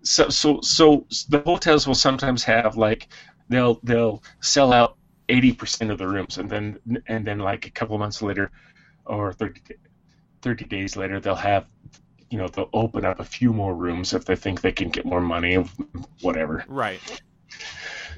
so 0.04 0.30
so 0.30 0.62
so 0.62 1.06
the 1.28 1.40
hotels 1.40 1.88
will 1.88 1.96
sometimes 1.96 2.44
have 2.44 2.78
like 2.78 3.10
they'll 3.50 3.80
they'll 3.84 4.24
sell 4.40 4.72
out 4.72 4.98
eighty 5.28 5.52
percent 5.52 5.92
of 5.92 5.98
the 5.98 6.08
rooms 6.08 6.38
and 6.38 6.50
then 6.50 6.80
and 7.08 7.26
then 7.26 7.40
like 7.40 7.66
a 7.66 7.70
couple 7.72 7.98
months 7.98 8.22
later 8.22 8.52
or 9.06 9.34
30, 9.34 9.62
30 10.42 10.66
days 10.66 10.96
later 10.96 11.20
they'll 11.20 11.36
have 11.36 11.68
you 12.30 12.38
know 12.38 12.48
they'll 12.48 12.70
open 12.74 13.04
up 13.04 13.20
a 13.20 13.26
few 13.26 13.52
more 13.52 13.76
rooms 13.76 14.14
if 14.14 14.24
they 14.24 14.36
think 14.36 14.62
they 14.62 14.72
can 14.72 14.90
get 14.90 15.06
more 15.06 15.22
money 15.22 15.56
whatever 16.22 16.64
right. 16.68 17.02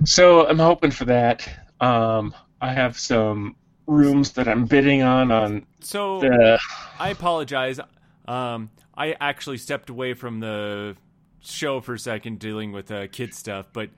So 0.05 0.47
I'm 0.47 0.59
hoping 0.59 0.91
for 0.91 1.05
that. 1.05 1.47
Um, 1.79 2.33
I 2.59 2.73
have 2.73 2.97
some 2.97 3.55
rooms 3.91 4.31
that 4.33 4.47
I'm 4.47 4.65
bidding 4.65 5.03
on 5.03 5.31
on 5.31 5.65
So 5.81 6.21
the. 6.21 6.59
I 6.99 7.09
apologize. 7.09 7.79
Um, 8.27 8.69
I 8.95 9.15
actually 9.19 9.57
stepped 9.57 9.89
away 9.89 10.13
from 10.13 10.39
the 10.39 10.95
show 11.41 11.81
for 11.81 11.93
a 11.93 11.99
second, 11.99 12.39
dealing 12.39 12.71
with 12.71 12.91
uh, 12.91 13.07
kid 13.07 13.33
stuff. 13.33 13.67
But 13.73 13.89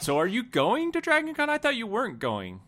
so, 0.00 0.18
are 0.18 0.26
you 0.26 0.42
going 0.42 0.92
to 0.92 1.00
Dragon 1.00 1.34
Con? 1.34 1.50
I 1.50 1.58
thought 1.58 1.76
you 1.76 1.86
weren't 1.86 2.18
going. 2.18 2.60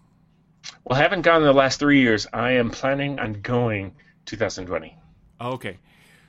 Well, 0.84 0.98
I 0.98 1.02
haven't 1.02 1.22
gone 1.22 1.42
in 1.42 1.46
the 1.46 1.52
last 1.52 1.78
three 1.78 2.00
years. 2.00 2.26
I 2.32 2.52
am 2.52 2.70
planning 2.70 3.18
on 3.18 3.40
going 3.40 3.94
2020. 4.26 4.96
Okay. 5.40 5.78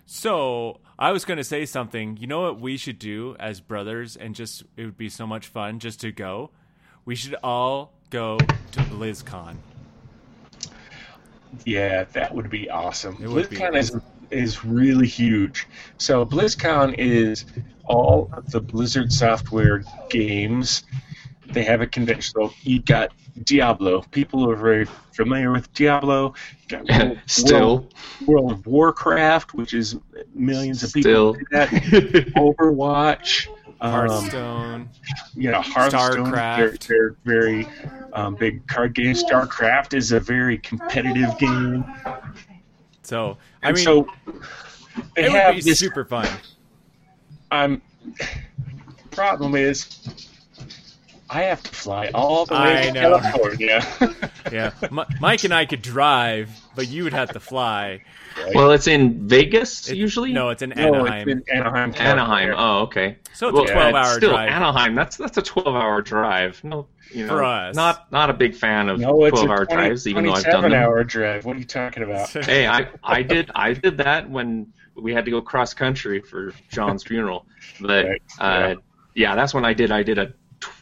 So 0.06 0.80
I 0.98 1.12
was 1.12 1.26
going 1.26 1.38
to 1.38 1.44
say 1.44 1.66
something. 1.66 2.18
You 2.18 2.28
know 2.28 2.42
what 2.42 2.60
we 2.60 2.78
should 2.78 3.00
do 3.00 3.36
as 3.40 3.60
brothers, 3.60 4.16
and 4.16 4.36
just 4.36 4.64
it 4.76 4.86
would 4.86 4.98
be 4.98 5.10
so 5.10 5.28
much 5.28 5.48
fun 5.48 5.80
just 5.80 6.02
to 6.02 6.12
go. 6.12 6.52
We 7.06 7.16
should 7.16 7.36
all 7.44 7.94
go 8.10 8.38
to 8.38 8.80
BlizzCon. 8.80 9.56
Yeah, 11.66 12.06
that 12.14 12.34
would 12.34 12.50
be 12.50 12.70
awesome. 12.70 13.18
It 13.22 13.30
would 13.30 13.50
be 13.50 13.58
BlizzCon 13.58 13.76
is 13.78 13.96
is 14.30 14.66
really 14.66 15.08
huge. 15.08 15.68
So 15.98 16.26
BlizzCon 16.26 16.96
is 16.98 17.46
all 17.86 18.30
of 18.34 18.52
the 18.52 18.60
Blizzard 18.60 19.12
software 19.12 19.84
games. 20.10 20.84
They 21.48 21.64
have 21.64 21.82
a 21.82 21.88
convention. 21.88 22.34
So 22.36 22.54
you 22.62 22.82
got 22.82 23.14
Diablo. 23.44 24.02
People 24.12 24.50
are 24.50 24.56
very 24.56 24.86
familiar 25.14 25.52
with 25.52 25.72
Diablo. 25.74 26.34
You 26.70 26.78
got 26.78 26.90
World, 26.90 27.20
Still. 27.26 27.76
World, 27.76 27.94
World 28.28 28.52
of 28.52 28.68
Warcraft, 28.68 29.54
which 29.54 29.74
is 29.74 29.96
millions 30.34 30.84
of 30.84 30.90
Still. 30.90 31.34
people. 31.34 31.34
do 31.34 31.46
That. 31.52 31.70
Overwatch. 32.36 33.48
Um, 33.82 33.92
Hearthstone. 33.92 34.90
you 35.36 35.52
know, 35.52 35.62
Hearthstone, 35.62 36.26
StarCraft. 36.28 36.88
They're, 36.88 36.88
they're 36.88 37.16
very 37.26 37.68
um, 38.14 38.36
big 38.36 38.66
card 38.68 38.94
games. 38.96 39.24
StarCraft 39.24 39.94
is 39.94 40.12
a 40.12 40.20
very 40.20 40.58
competitive 40.58 41.38
game. 41.38 41.84
So 43.04 43.38
I 43.64 43.70
And 43.70 43.76
mean, 43.76 43.86
so 43.86 44.08
they 45.16 45.26
it 45.26 45.32
have 45.32 45.56
would 45.56 45.64
be 45.64 45.70
this. 45.72 45.80
super 45.80 46.06
fun. 46.06 46.28
Um, 47.52 47.82
problem 49.12 49.56
is, 49.56 50.28
I 51.30 51.44
have 51.44 51.62
to 51.64 51.72
fly 51.76 52.10
all 52.14 52.46
the 52.46 52.54
way 52.56 52.84
I 52.84 52.86
to 52.88 52.92
know. 52.94 53.20
California. 53.20 53.86
Yeah, 54.52 54.72
M- 54.82 55.02
Mike 55.20 55.44
and 55.44 55.54
I 55.54 55.66
could 55.66 55.82
drive, 55.82 56.50
but 56.74 56.88
you 56.88 57.04
would 57.04 57.12
have 57.12 57.32
to 57.34 57.40
fly. 57.42 58.02
Well, 58.56 58.72
it's 58.72 58.88
in 58.88 59.28
Vegas 59.28 59.90
It- 59.90 59.98
usually. 59.98 60.32
No, 60.32 60.50
it's 60.50 60.62
in 60.62 60.70
no, 60.70 60.94
Anaheim. 60.96 61.28
it's 61.28 61.50
in 61.50 61.58
Anaheim, 61.58 61.94
Anaheim. 61.98 62.54
California. 62.54 62.56
Oh, 62.58 62.80
okay. 62.84 63.18
So 63.34 63.50
it's 63.50 63.56
Well, 63.56 63.64
a 63.64 63.68
yeah, 63.68 63.74
twelve-hour 63.74 64.16
still, 64.16 64.30
drive. 64.30 64.50
Anaheim. 64.50 64.96
That's 64.96 65.18
that's 65.18 65.38
a 65.38 65.42
twelve-hour 65.42 66.02
drive. 66.04 66.64
No, 66.64 66.88
you 67.12 67.24
know, 67.26 67.36
For 67.36 67.44
us. 67.44 67.76
not 67.76 68.10
not 68.10 68.30
a 68.30 68.34
big 68.34 68.56
fan 68.56 68.88
of 68.88 69.02
No, 69.02 69.26
it's 69.26 69.38
a 69.38 69.44
twelve-hour 69.44 69.66
20, 69.66 69.82
drives, 69.84 70.08
even 70.08 70.24
though 70.26 70.32
I've 70.32 70.44
done 70.46 70.62
27 70.62 70.72
them. 70.72 70.82
hour 70.82 71.04
drive. 71.04 71.44
What 71.46 71.58
are 71.58 71.60
you 71.60 71.66
talking 71.66 72.04
about? 72.04 72.30
hey, 72.46 72.68
I 72.68 72.88
I 73.04 73.22
did 73.24 73.52
I 73.54 73.74
did 73.74 73.98
that 73.98 74.30
when 74.30 74.72
we 74.96 75.14
had 75.14 75.26
to 75.26 75.32
go 75.32 75.42
cross 75.42 75.74
country 75.74 76.22
for 76.22 76.54
John's 76.72 77.04
funeral. 77.04 77.46
But 77.82 78.06
Right, 78.06 78.22
uh, 78.40 78.76
yeah. 79.14 79.36
that's 79.36 79.54
when 79.54 79.66
I 79.66 79.74
did 79.74 79.92
I 79.92 80.04
did 80.04 80.18
a 80.20 80.32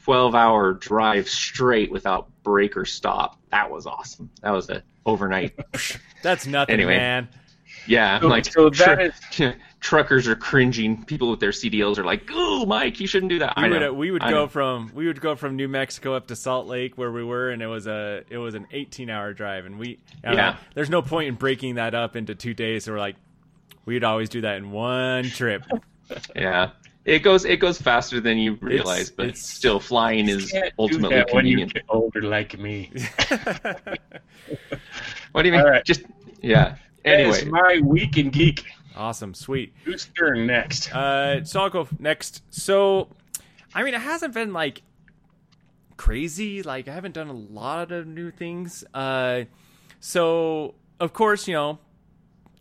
12-hour 0.06 0.74
drive 0.74 1.28
straight 1.28 1.92
without 1.92 2.28
break 2.44 2.78
or 2.78 2.86
stop. 2.86 3.38
That 3.52 3.70
was 3.72 3.86
awesome. 3.86 4.30
That 4.42 4.52
was 4.52 4.70
a 4.70 4.84
overnight. 5.06 5.58
That's 6.24 6.46
nothing, 6.48 6.74
Anyway. 6.74 6.98
man. 6.98 7.30
Yeah, 7.88 8.20
So- 8.20 8.28
like 8.28 8.46
so 8.46 8.70
that 8.72 9.14
tru- 9.32 9.54
truckers 9.80 10.28
are 10.28 10.36
cringing. 10.36 11.04
People 11.06 11.30
with 11.30 11.40
their 11.40 11.52
CDLs 11.52 12.00
are 12.00 12.04
like, 12.04 12.30
"Ooh, 12.32 12.66
Mike, 12.66 13.00
you 13.00 13.06
shouldn't 13.06 13.30
do 13.30 13.38
that." 13.40 13.54
We 13.58 13.64
I 13.66 13.70
would 13.70 13.80
know. 13.82 13.90
Uh, 13.92 13.94
we 13.94 14.10
would 14.10 14.24
I 14.24 14.30
go 14.32 14.36
know. 14.44 14.48
from 14.48 14.92
we 14.96 15.06
would 15.06 15.22
go 15.22 15.36
from 15.36 15.56
New 15.56 15.68
Mexico 15.68 16.16
up 16.16 16.26
to 16.28 16.36
Salt 16.36 16.66
Lake 16.66 16.98
where 16.98 17.12
we 17.12 17.24
were, 17.24 17.52
and 17.52 17.62
it 17.62 17.68
was 17.68 17.86
a 17.86 18.24
it 18.30 18.38
was 18.40 18.56
an 18.56 18.66
18 18.72 19.12
hour 19.12 19.34
drive, 19.34 19.66
and 19.68 19.78
we 19.78 20.00
I 20.24 20.34
Yeah. 20.34 20.36
know, 20.52 20.56
there's 20.74 20.90
no 20.90 21.04
point 21.04 21.28
in 21.28 21.36
breaking 21.36 21.76
that 21.76 21.94
up 21.94 22.16
into 22.16 22.34
two 22.34 22.56
days. 22.56 22.86
So 22.86 22.94
we're 22.94 23.00
like, 23.00 23.18
we'd 23.86 24.04
always 24.04 24.30
do 24.30 24.42
that 24.42 24.58
in 24.58 24.72
one 24.72 25.26
trip. 25.26 25.64
Yeah, 26.36 26.70
it 27.06 27.20
goes 27.20 27.46
it 27.46 27.58
goes 27.58 27.80
faster 27.80 28.20
than 28.20 28.38
you 28.38 28.58
realize, 28.62 29.10
but 29.10 29.28
it's- 29.28 29.46
still 29.46 29.80
flying 29.80 30.28
is 30.28 30.52
can't 30.52 30.66
do 30.66 30.72
ultimately 30.80 31.16
that 31.18 31.34
when 31.34 31.46
you 31.46 31.66
get 31.66 31.84
older 31.90 32.22
like 32.22 32.58
me. 32.60 32.92
What 35.32 35.42
do 35.42 35.50
you 35.50 35.52
mean? 35.54 35.62
All 35.62 35.70
right. 35.70 35.84
Just 35.84 36.04
yeah. 36.42 36.76
That 37.04 37.20
is 37.20 37.40
Anyway, 37.44 37.52
my 37.52 37.80
week 37.84 38.18
in 38.18 38.30
geek. 38.30 38.66
awesome, 38.96 39.34
sweet. 39.34 39.74
Who's 39.84 40.06
turn 40.18 40.48
next? 40.48 40.94
Uh, 40.94 41.44
so 41.44 41.62
I'll 41.62 41.70
go 41.70 41.88
next. 42.00 42.42
So, 42.50 43.10
I 43.74 43.84
mean, 43.84 43.94
it 43.94 44.02
hasn't 44.02 44.34
been 44.34 44.54
like 44.54 44.82
crazy. 45.98 46.64
Like 46.64 46.88
I 46.88 46.94
haven't 46.94 47.14
done 47.14 47.28
a 47.28 47.34
lot 47.34 47.92
of 47.92 48.08
new 48.08 48.32
things. 48.32 48.84
Uh, 48.94 49.44
so 50.00 50.76
of 51.00 51.12
course, 51.14 51.48
you 51.48 51.54
know, 51.54 51.80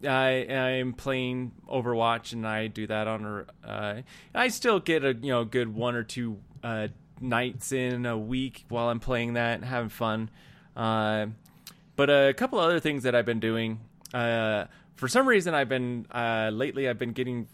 I 0.07 0.47
I'm 0.79 0.93
playing 0.93 1.53
Overwatch, 1.69 2.33
and 2.33 2.47
I 2.47 2.67
do 2.69 2.87
that 2.87 3.07
on. 3.09 3.25
a- 3.25 3.69
Uh, 3.69 4.03
I 4.35 4.49
still 4.49 4.81
get 4.81 5.05
a 5.05 5.15
you 5.15 5.31
know 5.31 5.45
good 5.45 5.75
one 5.75 5.95
or 5.95 6.03
two 6.03 6.39
uh, 6.63 6.89
nights 7.21 7.73
in 7.73 8.07
a 8.07 8.17
week 8.19 8.65
while 8.69 8.89
I'm 8.89 9.01
playing 9.01 9.35
that, 9.35 9.55
and 9.57 9.65
having 9.65 9.89
fun. 9.91 10.31
Uh, 10.77 11.27
but 11.97 12.11
a 12.11 12.35
couple 12.35 12.59
other 12.59 12.81
things 12.81 13.03
that 13.05 13.15
I've 13.15 13.27
been 13.27 13.41
doing. 13.41 13.81
Uh, 14.13 14.65
for 14.97 15.09
some 15.09 15.27
reason, 15.27 15.55
I've 15.55 15.69
been 15.69 16.07
uh, 16.13 16.51
lately. 16.53 16.89
I've 16.89 16.99
been 16.99 17.13
getting 17.13 17.47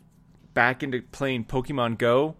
back 0.54 0.82
into 0.82 1.02
playing 1.02 1.44
Pokemon 1.44 1.98
Go 1.98 2.34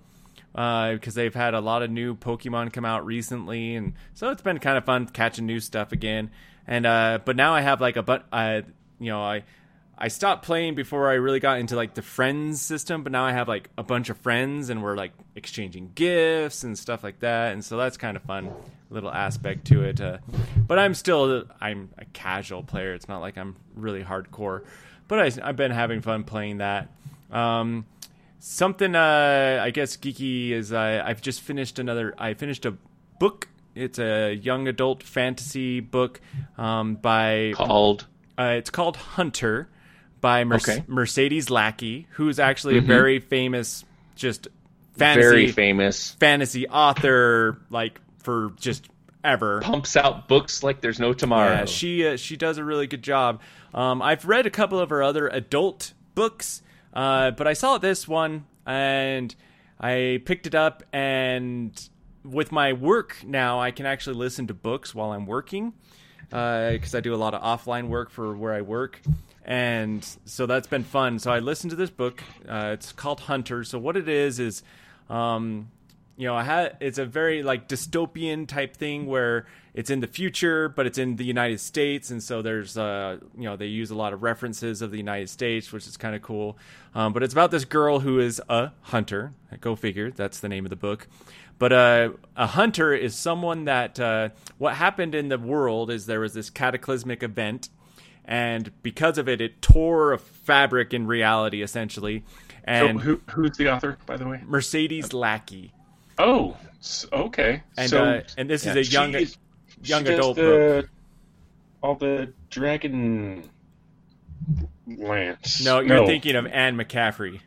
because 0.52 1.14
they've 1.14 1.35
had 1.35 1.55
a 1.55 1.61
lot 1.61 1.83
of 1.83 1.90
new 1.90 2.14
Pokemon 2.17 2.73
come 2.73 2.85
out 2.85 3.05
recently, 3.07 3.76
and 3.76 3.93
so 4.14 4.31
it's 4.31 4.43
been 4.43 4.59
kind 4.59 4.76
of 4.76 4.85
fun 4.85 5.07
catching 5.07 5.47
new 5.47 5.61
stuff 5.61 5.93
again. 5.93 6.31
And 6.67 6.87
uh, 6.87 7.19
but 7.25 7.37
now 7.37 7.55
I 7.55 7.61
have 7.62 7.81
like 7.81 7.97
a 7.97 8.02
but 8.02 8.26
uh, 8.33 8.62
you 8.99 9.11
know 9.11 9.23
I 9.23 9.45
I 10.02 10.09
stopped 10.09 10.47
playing 10.47 10.76
before 10.76 11.11
I 11.11 11.14
really 11.14 11.40
got 11.40 11.59
into 11.59 11.76
like 11.76 11.92
the 11.92 12.00
friends 12.00 12.62
system, 12.62 13.02
but 13.02 13.12
now 13.12 13.26
I 13.26 13.33
have 13.33 13.49
like 13.49 13.69
a 13.76 13.83
bunch 13.83 14.09
of 14.09 14.16
friends 14.16 14.71
and 14.71 14.83
we're 14.83 14.97
like 14.97 15.12
exchanging 15.37 15.92
gifts 15.95 16.64
and 16.64 16.78
stuff 16.78 17.04
like 17.04 17.21
that, 17.21 17.52
and 17.52 17.62
so 17.62 17.76
that's 17.76 17.99
kind 17.99 18.16
of 18.16 18.23
fun 18.23 18.50
little 18.88 19.12
aspect 19.12 19.66
to 19.66 19.83
it. 19.83 20.00
Uh, 20.00 20.16
but 20.66 20.78
I'm 20.78 20.95
still 20.95 21.45
I'm 21.61 21.90
a 21.99 22.07
casual 22.07 22.62
player. 22.62 22.95
It's 22.95 23.09
not 23.09 23.21
like 23.21 23.37
I'm 23.37 23.57
really 23.75 24.02
hardcore, 24.02 24.64
but 25.07 25.21
I, 25.21 25.47
I've 25.47 25.57
been 25.57 25.71
having 25.71 26.00
fun 26.00 26.25
playing 26.25 26.59
that. 26.59 26.88
Um, 27.30 27.85
something 28.38 28.95
uh, 28.95 29.61
I 29.62 29.69
guess 29.69 29.99
geeky 29.99 30.52
is 30.52 30.73
uh, 30.73 31.02
I've 31.04 31.21
just 31.21 31.42
finished 31.42 31.78
another. 31.78 32.14
I 32.16 32.33
finished 32.33 32.64
a 32.64 32.75
book. 33.19 33.49
It's 33.75 33.99
a 33.99 34.33
young 34.33 34.66
adult 34.66 35.02
fantasy 35.02 35.80
book 35.80 36.23
um, 36.57 36.95
by 36.95 37.52
called 37.54 38.07
uh, 38.38 38.54
it's 38.57 38.71
called 38.71 38.97
Hunter 38.97 39.69
by 40.20 40.44
Mer- 40.44 40.56
Okay. 40.56 40.84
Mercedes 40.86 41.50
Lackey, 41.50 42.06
who's 42.10 42.38
actually 42.38 42.78
a 42.78 42.80
very 42.82 43.18
famous, 43.20 43.84
just 44.16 44.48
fantasy 44.96 45.28
very 45.28 45.52
famous. 45.52 46.10
fantasy 46.20 46.68
author, 46.68 47.58
like 47.70 48.00
for 48.18 48.52
just 48.60 48.88
ever. 49.24 49.60
Pumps 49.60 49.96
out 49.96 50.28
books 50.28 50.62
like 50.62 50.80
there's 50.80 51.00
no 51.00 51.12
tomorrow. 51.12 51.50
Yeah, 51.60 51.64
she 51.66 52.06
uh, 52.06 52.16
she 52.16 52.36
does 52.36 52.58
a 52.58 52.64
really 52.64 52.86
good 52.86 53.02
job. 53.02 53.40
Um, 53.74 54.02
I've 54.02 54.24
read 54.26 54.46
a 54.46 54.50
couple 54.50 54.78
of 54.78 54.90
her 54.90 55.02
other 55.02 55.28
adult 55.28 55.92
books, 56.14 56.62
uh, 56.92 57.30
but 57.32 57.46
I 57.46 57.52
saw 57.54 57.78
this 57.78 58.06
one 58.08 58.46
and 58.66 59.34
I 59.78 60.20
picked 60.24 60.46
it 60.46 60.54
up. 60.54 60.82
And 60.92 61.72
with 62.24 62.52
my 62.52 62.72
work 62.74 63.16
now, 63.24 63.60
I 63.60 63.70
can 63.70 63.86
actually 63.86 64.16
listen 64.16 64.48
to 64.48 64.54
books 64.54 64.94
while 64.94 65.12
I'm 65.12 65.24
working 65.26 65.72
because 66.28 66.94
I 66.94 67.00
do 67.00 67.14
a 67.14 67.16
lot 67.16 67.32
of 67.34 67.42
offline 67.42 67.88
work 67.88 68.10
for 68.10 68.36
where 68.36 68.52
I 68.52 68.60
work. 68.62 69.00
And 69.44 70.06
so 70.25 70.47
that's 70.47 70.66
been 70.66 70.85
fun. 70.85 71.18
So 71.18 71.32
I 71.32 71.38
listened 71.38 71.70
to 71.70 71.76
this 71.76 71.90
book. 71.90 72.23
Uh, 72.49 72.70
it's 72.75 72.92
called 72.92 73.20
Hunter. 73.20 73.64
So 73.64 73.78
what 73.78 73.97
it 73.97 74.09
is 74.09 74.38
is, 74.38 74.62
um, 75.09 75.70
you 76.16 76.26
know, 76.26 76.35
I 76.35 76.42
had 76.42 76.76
it's 76.80 76.99
a 76.99 77.06
very 77.06 77.42
like 77.42 77.66
dystopian 77.66 78.47
type 78.47 78.76
thing 78.76 79.06
where 79.06 79.47
it's 79.73 79.88
in 79.88 80.00
the 80.00 80.06
future, 80.06 80.68
but 80.68 80.87
it's 80.87 80.99
in 80.99 81.16
the 81.16 81.25
United 81.25 81.61
States, 81.61 82.11
and 82.11 82.23
so 82.23 82.42
there's 82.42 82.76
uh, 82.76 83.18
you 83.37 83.44
know, 83.44 83.56
they 83.56 83.66
use 83.66 83.90
a 83.90 83.94
lot 83.94 84.12
of 84.12 84.23
references 84.23 84.82
of 84.82 84.90
the 84.90 84.99
United 84.99 85.30
States, 85.30 85.73
which 85.73 85.87
is 85.87 85.97
kind 85.97 86.14
of 86.14 86.20
cool. 86.20 86.59
Um, 86.94 87.12
but 87.12 87.23
it's 87.23 87.32
about 87.32 87.50
this 87.50 87.64
girl 87.64 88.00
who 88.00 88.18
is 88.20 88.42
a 88.50 88.73
hunter. 88.82 89.32
Go 89.61 89.76
figure. 89.76 90.11
That's 90.11 90.40
the 90.40 90.49
name 90.49 90.66
of 90.66 90.70
the 90.70 90.76
book. 90.76 91.09
But 91.59 91.73
uh, 91.73 92.11
a 92.37 92.47
hunter 92.47 92.94
is 92.94 93.14
someone 93.14 93.64
that 93.64 94.00
uh, 94.00 94.30
what 94.59 94.75
happened 94.75 95.14
in 95.14 95.28
the 95.28 95.38
world 95.38 95.90
is 95.90 96.06
there 96.06 96.20
was 96.20 96.35
this 96.35 96.50
cataclysmic 96.50 97.23
event, 97.23 97.68
and 98.30 98.70
because 98.82 99.18
of 99.18 99.28
it, 99.28 99.40
it 99.42 99.60
tore 99.60 100.12
a 100.14 100.18
fabric 100.18 100.94
in 100.94 101.06
reality 101.06 101.60
essentially. 101.62 102.22
So 102.49 102.54
And 102.64 103.00
who, 103.00 103.20
who's 103.30 103.56
the 103.56 103.68
author, 103.70 103.99
by 104.06 104.16
the 104.16 104.26
way? 104.28 104.40
Mercedes 104.46 105.12
Lackey. 105.12 105.72
Oh, 106.18 106.56
okay. 107.12 107.62
And 107.76 107.90
so 107.90 108.04
uh, 108.04 108.22
and 108.38 108.49
this 108.49 108.64
is 108.64 108.76
a 108.76 108.84
young 108.84 109.12
she- 109.12 109.34
young 109.82 110.04
she 110.04 110.10
does 110.10 110.18
adult 110.18 110.37
the, 110.37 110.42
book. 110.82 110.90
All 111.82 111.94
the 111.96 112.32
dragon 112.50 113.49
lance. 114.87 115.64
No, 115.64 115.80
you're 115.80 116.06
thinking 116.06 116.37
of 116.37 116.46
Anne 116.46 116.76
McCaffrey. 116.76 117.40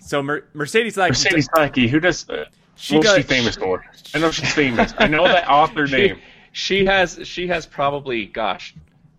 So 0.00 0.22
Mer- 0.22 0.44
Mercedes 0.52 0.96
Lackey. 0.96 1.10
Mercedes 1.10 1.48
Lackey. 1.56 1.88
Who 1.88 2.00
does? 2.00 2.28
Uh, 2.28 2.44
she 2.74 2.96
What's 2.96 3.08
does, 3.08 3.16
she 3.18 3.22
famous 3.22 3.56
for? 3.56 3.84
I 4.14 4.18
know 4.18 4.30
she's 4.30 4.52
famous. 4.52 4.92
I 4.98 5.06
know 5.06 5.24
that 5.24 5.48
author 5.50 5.86
She, 5.86 5.96
name. 5.96 6.18
she 6.52 6.84
has 6.86 7.20
she 7.24 7.46
has 7.48 7.66
probably 7.66 8.26
gosh 8.26 8.74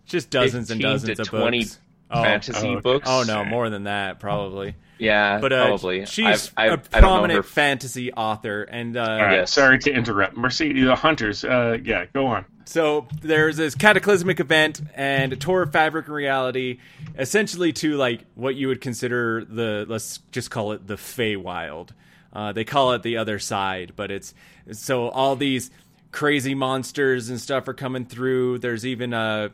Just 0.06 0.30
dozens 0.30 0.70
and 0.70 0.80
15 0.80 0.98
to 1.00 1.06
dozens 1.14 1.20
of 1.20 1.28
20 1.28 1.58
books. 1.60 1.78
Oh, 2.10 2.22
fantasy 2.22 2.68
oh, 2.68 2.80
books. 2.80 3.06
oh 3.10 3.24
no, 3.26 3.44
more 3.44 3.70
than 3.70 3.84
that 3.84 4.20
probably. 4.20 4.74
Yeah, 4.98 5.40
But 5.40 5.52
uh, 5.52 5.66
probably. 5.66 6.06
she's 6.06 6.52
I've, 6.56 6.72
I've, 6.72 6.88
a 6.92 6.96
I 6.98 7.00
prominent 7.00 7.36
her 7.38 7.42
fantasy 7.42 8.12
author, 8.12 8.62
and 8.62 8.96
uh, 8.96 9.00
All 9.02 9.22
right, 9.22 9.32
Yes. 9.38 9.52
sorry 9.52 9.78
to 9.80 9.92
interrupt. 9.92 10.36
Mercedes, 10.36 10.84
the 10.84 10.94
Hunters. 10.94 11.44
Uh, 11.44 11.78
yeah, 11.82 12.04
go 12.12 12.26
on. 12.26 12.44
So 12.66 13.08
there's 13.20 13.56
this 13.56 13.74
cataclysmic 13.74 14.38
event 14.38 14.80
and 14.94 15.32
a 15.32 15.36
tour 15.36 15.62
of 15.62 15.72
fabric 15.72 16.06
and 16.06 16.14
reality, 16.14 16.78
essentially 17.18 17.72
to 17.74 17.96
like 17.96 18.20
what 18.36 18.54
you 18.54 18.68
would 18.68 18.80
consider 18.80 19.44
the 19.44 19.84
let's 19.88 20.18
just 20.30 20.50
call 20.50 20.72
it 20.72 20.86
the 20.86 20.94
Feywild. 20.94 21.88
Uh, 22.32 22.52
they 22.52 22.64
call 22.64 22.92
it 22.92 23.02
the 23.02 23.16
other 23.16 23.38
side, 23.38 23.92
but 23.96 24.10
it's 24.10 24.32
so 24.72 25.08
all 25.08 25.34
these 25.36 25.70
crazy 26.12 26.54
monsters 26.54 27.28
and 27.28 27.40
stuff 27.40 27.66
are 27.66 27.74
coming 27.74 28.04
through. 28.04 28.58
There's 28.58 28.86
even 28.86 29.12
uh 29.12 29.48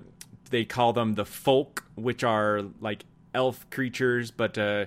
they 0.51 0.65
call 0.65 0.93
them 0.93 1.15
the 1.15 1.25
folk, 1.25 1.85
which 1.95 2.23
are 2.23 2.63
like 2.81 3.05
elf 3.35 3.69
creatures, 3.71 4.31
but 4.31 4.59
uh, 4.59 4.87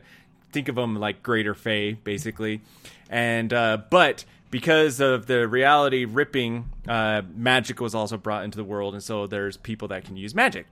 think 0.51 0.69
of 0.69 0.75
them 0.75 0.95
like 0.95 1.23
greater 1.23 1.53
Fey, 1.53 1.93
basically. 1.93 2.61
And 3.09 3.51
uh, 3.51 3.79
but 3.89 4.25
because 4.51 4.99
of 4.99 5.25
the 5.25 5.47
reality 5.47 6.05
ripping, 6.05 6.69
uh, 6.87 7.23
magic 7.35 7.81
was 7.81 7.95
also 7.95 8.17
brought 8.17 8.43
into 8.43 8.57
the 8.57 8.63
world, 8.63 8.93
and 8.93 9.03
so 9.03 9.25
there's 9.25 9.57
people 9.57 9.87
that 9.89 10.05
can 10.05 10.15
use 10.15 10.35
magic. 10.35 10.67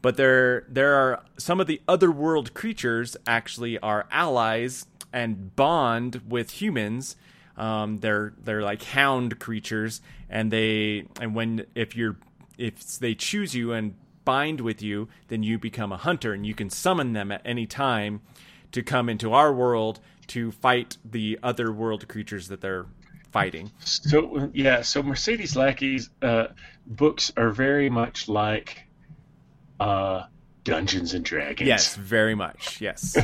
But 0.00 0.16
there 0.16 0.64
there 0.68 0.94
are 0.94 1.24
some 1.36 1.60
of 1.60 1.66
the 1.66 1.82
other 1.88 2.10
world 2.10 2.54
creatures 2.54 3.16
actually 3.26 3.78
are 3.80 4.06
allies 4.10 4.86
and 5.12 5.54
bond 5.56 6.22
with 6.28 6.62
humans. 6.62 7.16
Um, 7.56 7.98
they're 7.98 8.34
they're 8.42 8.62
like 8.62 8.82
hound 8.84 9.40
creatures, 9.40 10.00
and 10.30 10.52
they 10.52 11.06
and 11.20 11.34
when 11.34 11.66
if 11.74 11.96
you're 11.96 12.16
if 12.56 12.98
they 12.98 13.14
choose 13.14 13.54
you 13.54 13.72
and 13.72 13.94
bind 14.28 14.60
with 14.60 14.82
you, 14.82 15.08
then 15.28 15.42
you 15.42 15.58
become 15.58 15.90
a 15.90 15.96
hunter, 15.96 16.34
and 16.34 16.44
you 16.44 16.54
can 16.54 16.68
summon 16.68 17.14
them 17.14 17.32
at 17.32 17.40
any 17.46 17.66
time 17.66 18.20
to 18.72 18.82
come 18.82 19.08
into 19.08 19.32
our 19.32 19.54
world 19.54 20.00
to 20.26 20.52
fight 20.52 20.98
the 21.02 21.38
other 21.42 21.72
world 21.72 22.06
creatures 22.08 22.48
that 22.48 22.60
they're 22.60 22.84
fighting. 23.30 23.70
So 23.80 24.50
yeah, 24.52 24.82
so 24.82 25.02
Mercedes 25.02 25.56
Lackey's 25.56 26.10
uh, 26.20 26.48
books 26.86 27.32
are 27.38 27.48
very 27.48 27.88
much 27.88 28.28
like 28.28 28.86
uh, 29.80 30.24
Dungeons 30.68 31.14
and 31.14 31.24
Dragons. 31.24 31.66
Yes, 31.66 31.96
very 31.96 32.34
much. 32.34 32.80
Yes, 32.80 33.16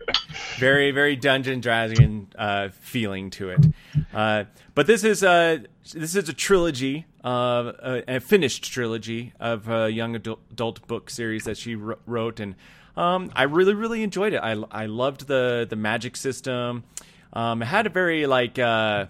very 0.58 0.90
very 0.90 1.16
Dungeon 1.16 1.60
Dragon 1.60 2.28
uh, 2.36 2.70
feeling 2.80 3.30
to 3.30 3.50
it. 3.50 3.66
Uh, 4.12 4.44
but 4.74 4.86
this 4.86 5.04
is 5.04 5.22
a 5.22 5.62
this 5.92 6.16
is 6.16 6.28
a 6.28 6.32
trilogy, 6.32 7.06
uh, 7.24 7.72
a, 7.82 8.16
a 8.16 8.20
finished 8.20 8.64
trilogy 8.64 9.32
of 9.38 9.68
a 9.68 9.90
young 9.90 10.16
adult, 10.16 10.40
adult 10.50 10.86
book 10.86 11.08
series 11.10 11.44
that 11.44 11.56
she 11.56 11.76
wrote, 11.76 12.40
and 12.40 12.56
um, 12.96 13.30
I 13.34 13.44
really 13.44 13.74
really 13.74 14.02
enjoyed 14.02 14.32
it. 14.32 14.38
I 14.38 14.52
I 14.70 14.86
loved 14.86 15.26
the 15.28 15.66
the 15.68 15.76
magic 15.76 16.16
system. 16.16 16.84
Um, 17.32 17.62
it 17.62 17.66
had 17.66 17.86
a 17.86 17.90
very 17.90 18.26
like 18.26 18.58
uh, 18.58 19.06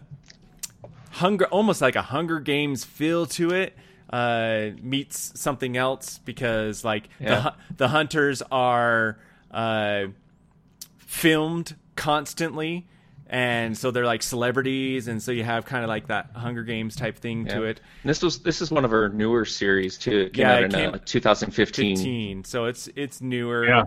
hunger, 1.12 1.47
almost 1.47 1.80
like 1.80 1.97
a 1.97 2.02
Hunger 2.02 2.40
Games 2.40 2.85
feel 2.85 3.26
to 3.26 3.50
it. 3.50 3.75
Uh, 4.10 4.70
meets 4.80 5.38
something 5.38 5.76
else 5.76 6.18
because 6.24 6.82
like 6.84 7.08
the 7.18 7.24
Yeah. 7.24 7.40
hu- 7.42 7.74
the 7.76 7.88
hunters 7.88 8.42
are 8.50 9.18
uh, 9.50 10.04
filmed 10.96 11.76
constantly, 11.96 12.86
and 13.26 13.76
so 13.76 13.90
they're 13.90 14.06
like 14.06 14.22
celebrities, 14.22 15.08
and 15.08 15.22
so 15.22 15.30
you 15.32 15.44
have 15.44 15.64
kind 15.66 15.84
of 15.84 15.88
like 15.88 16.06
that 16.08 16.30
Hunger 16.34 16.62
Games 16.64 16.96
type 16.96 17.18
thing 17.18 17.46
to 17.46 17.64
it. 17.64 17.80
And 18.02 18.08
This 18.10 18.22
was 18.22 18.38
this 18.38 18.62
is 18.62 18.70
one 18.70 18.84
of 18.84 18.92
our 18.92 19.08
newer 19.10 19.44
series 19.44 19.98
too. 19.98 20.20
It 20.20 20.32
came 20.32 20.46
Yeah, 20.46 20.54
out 20.54 20.62
it 20.62 20.64
in 20.66 20.70
came- 20.72 20.94
uh, 20.94 20.98
2015. 21.04 21.96
15, 21.96 22.44
so 22.44 22.64
it's 22.64 22.88
it's 22.96 23.20
newer. 23.20 23.66
Yeah. 23.66 23.84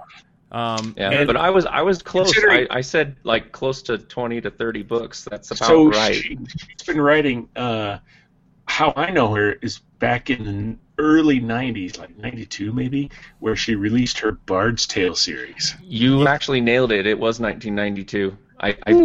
Um, 0.51 0.93
Yeah, 0.97 1.11
and- 1.11 1.27
but 1.27 1.37
I 1.37 1.49
was 1.49 1.65
I 1.65 1.81
was 1.81 2.01
close. 2.03 2.31
I, 2.47 2.67
I 2.69 2.81
said 2.81 3.15
like 3.23 3.51
close 3.51 3.81
to 3.83 3.97
20 3.97 4.41
to 4.41 4.51
30 4.51 4.83
books. 4.83 5.25
That's 5.29 5.49
about 5.51 5.67
So 5.67 5.89
right. 5.89 6.13
she, 6.13 6.37
she's 6.47 6.83
been 6.85 7.01
writing. 7.01 7.47
Uh, 7.55 7.99
how 8.67 8.93
I 8.95 9.11
know 9.11 9.33
her 9.35 9.53
is 9.61 9.79
back 9.99 10.29
in 10.29 10.43
the 10.43 10.77
early 11.01 11.39
'90s, 11.39 11.97
like 11.97 12.17
'92 12.17 12.73
maybe, 12.73 13.11
where 13.39 13.55
she 13.55 13.75
released 13.75 14.19
her 14.19 14.31
Bard's 14.31 14.87
Tale 14.87 15.15
series. 15.15 15.75
You 15.79 16.27
actually 16.27 16.61
nailed 16.61 16.91
it. 16.91 17.05
It 17.05 17.19
was 17.19 17.39
1992. 17.39 18.37
I 18.59 18.77
I, 18.87 18.97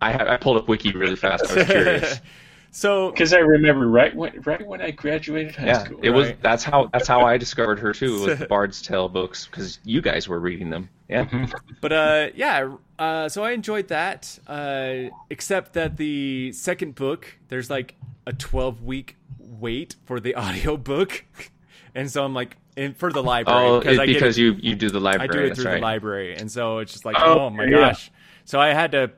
I, 0.00 0.34
I 0.34 0.36
pulled 0.36 0.56
up 0.56 0.68
wiki 0.68 0.92
really 0.92 1.16
fast. 1.16 1.48
I 1.48 1.52
was 1.52 1.64
curious. 1.64 2.20
so 2.70 3.12
Because 3.12 3.32
I 3.32 3.38
remember 3.38 3.88
right 3.88 4.14
when 4.14 4.40
right 4.42 4.66
when 4.66 4.80
I 4.80 4.90
graduated 4.92 5.56
high 5.56 5.72
Yeah, 5.72 5.72
school. 5.72 6.00
it 6.02 6.10
was. 6.10 6.32
That's 6.42 6.64
how 6.64 6.88
that's 6.92 7.06
how 7.08 7.24
I 7.24 7.36
discovered 7.38 7.78
her 7.80 7.92
too. 7.92 8.20
Was 8.20 8.36
the 8.36 8.44
Bard's 8.44 8.82
Tale 8.82 9.08
books 9.08 9.46
because 9.46 9.78
you 9.84 10.00
guys 10.02 10.28
were 10.28 10.40
reading 10.40 10.70
them. 10.70 10.88
Yeah. 11.12 11.46
But 11.80 11.92
uh, 11.92 12.26
yeah, 12.34 12.74
uh, 12.98 13.28
so 13.28 13.44
I 13.44 13.52
enjoyed 13.52 13.88
that. 13.88 14.38
Uh, 14.46 15.10
except 15.30 15.74
that 15.74 15.96
the 15.96 16.52
second 16.52 16.94
book, 16.94 17.38
there's 17.48 17.70
like 17.70 17.96
a 18.26 18.32
12 18.32 18.82
week 18.82 19.16
wait 19.38 19.96
for 20.04 20.20
the 20.20 20.36
audiobook. 20.36 21.24
and 21.94 22.10
so 22.10 22.24
I'm 22.24 22.34
like, 22.34 22.56
in, 22.76 22.94
for 22.94 23.12
the 23.12 23.22
library. 23.22 23.66
Oh, 23.66 23.78
because 23.78 23.98
it, 23.98 24.00
I 24.00 24.06
get 24.06 24.14
because 24.14 24.38
it, 24.38 24.42
you 24.42 24.52
you 24.60 24.74
do 24.74 24.90
the 24.90 25.00
library. 25.00 25.22
I 25.22 25.26
library. 25.26 25.46
do 25.48 25.52
it 25.52 25.56
through 25.56 25.64
right. 25.66 25.74
the 25.74 25.82
library. 25.82 26.36
And 26.36 26.50
so 26.50 26.78
it's 26.78 26.92
just 26.92 27.04
like, 27.04 27.16
Oh, 27.18 27.40
oh, 27.40 27.50
my 27.50 27.64
yeah. 27.64 27.70
gosh. 27.70 28.10
So 28.44 28.58
I 28.60 28.72
had 28.72 28.92
to 28.92 29.12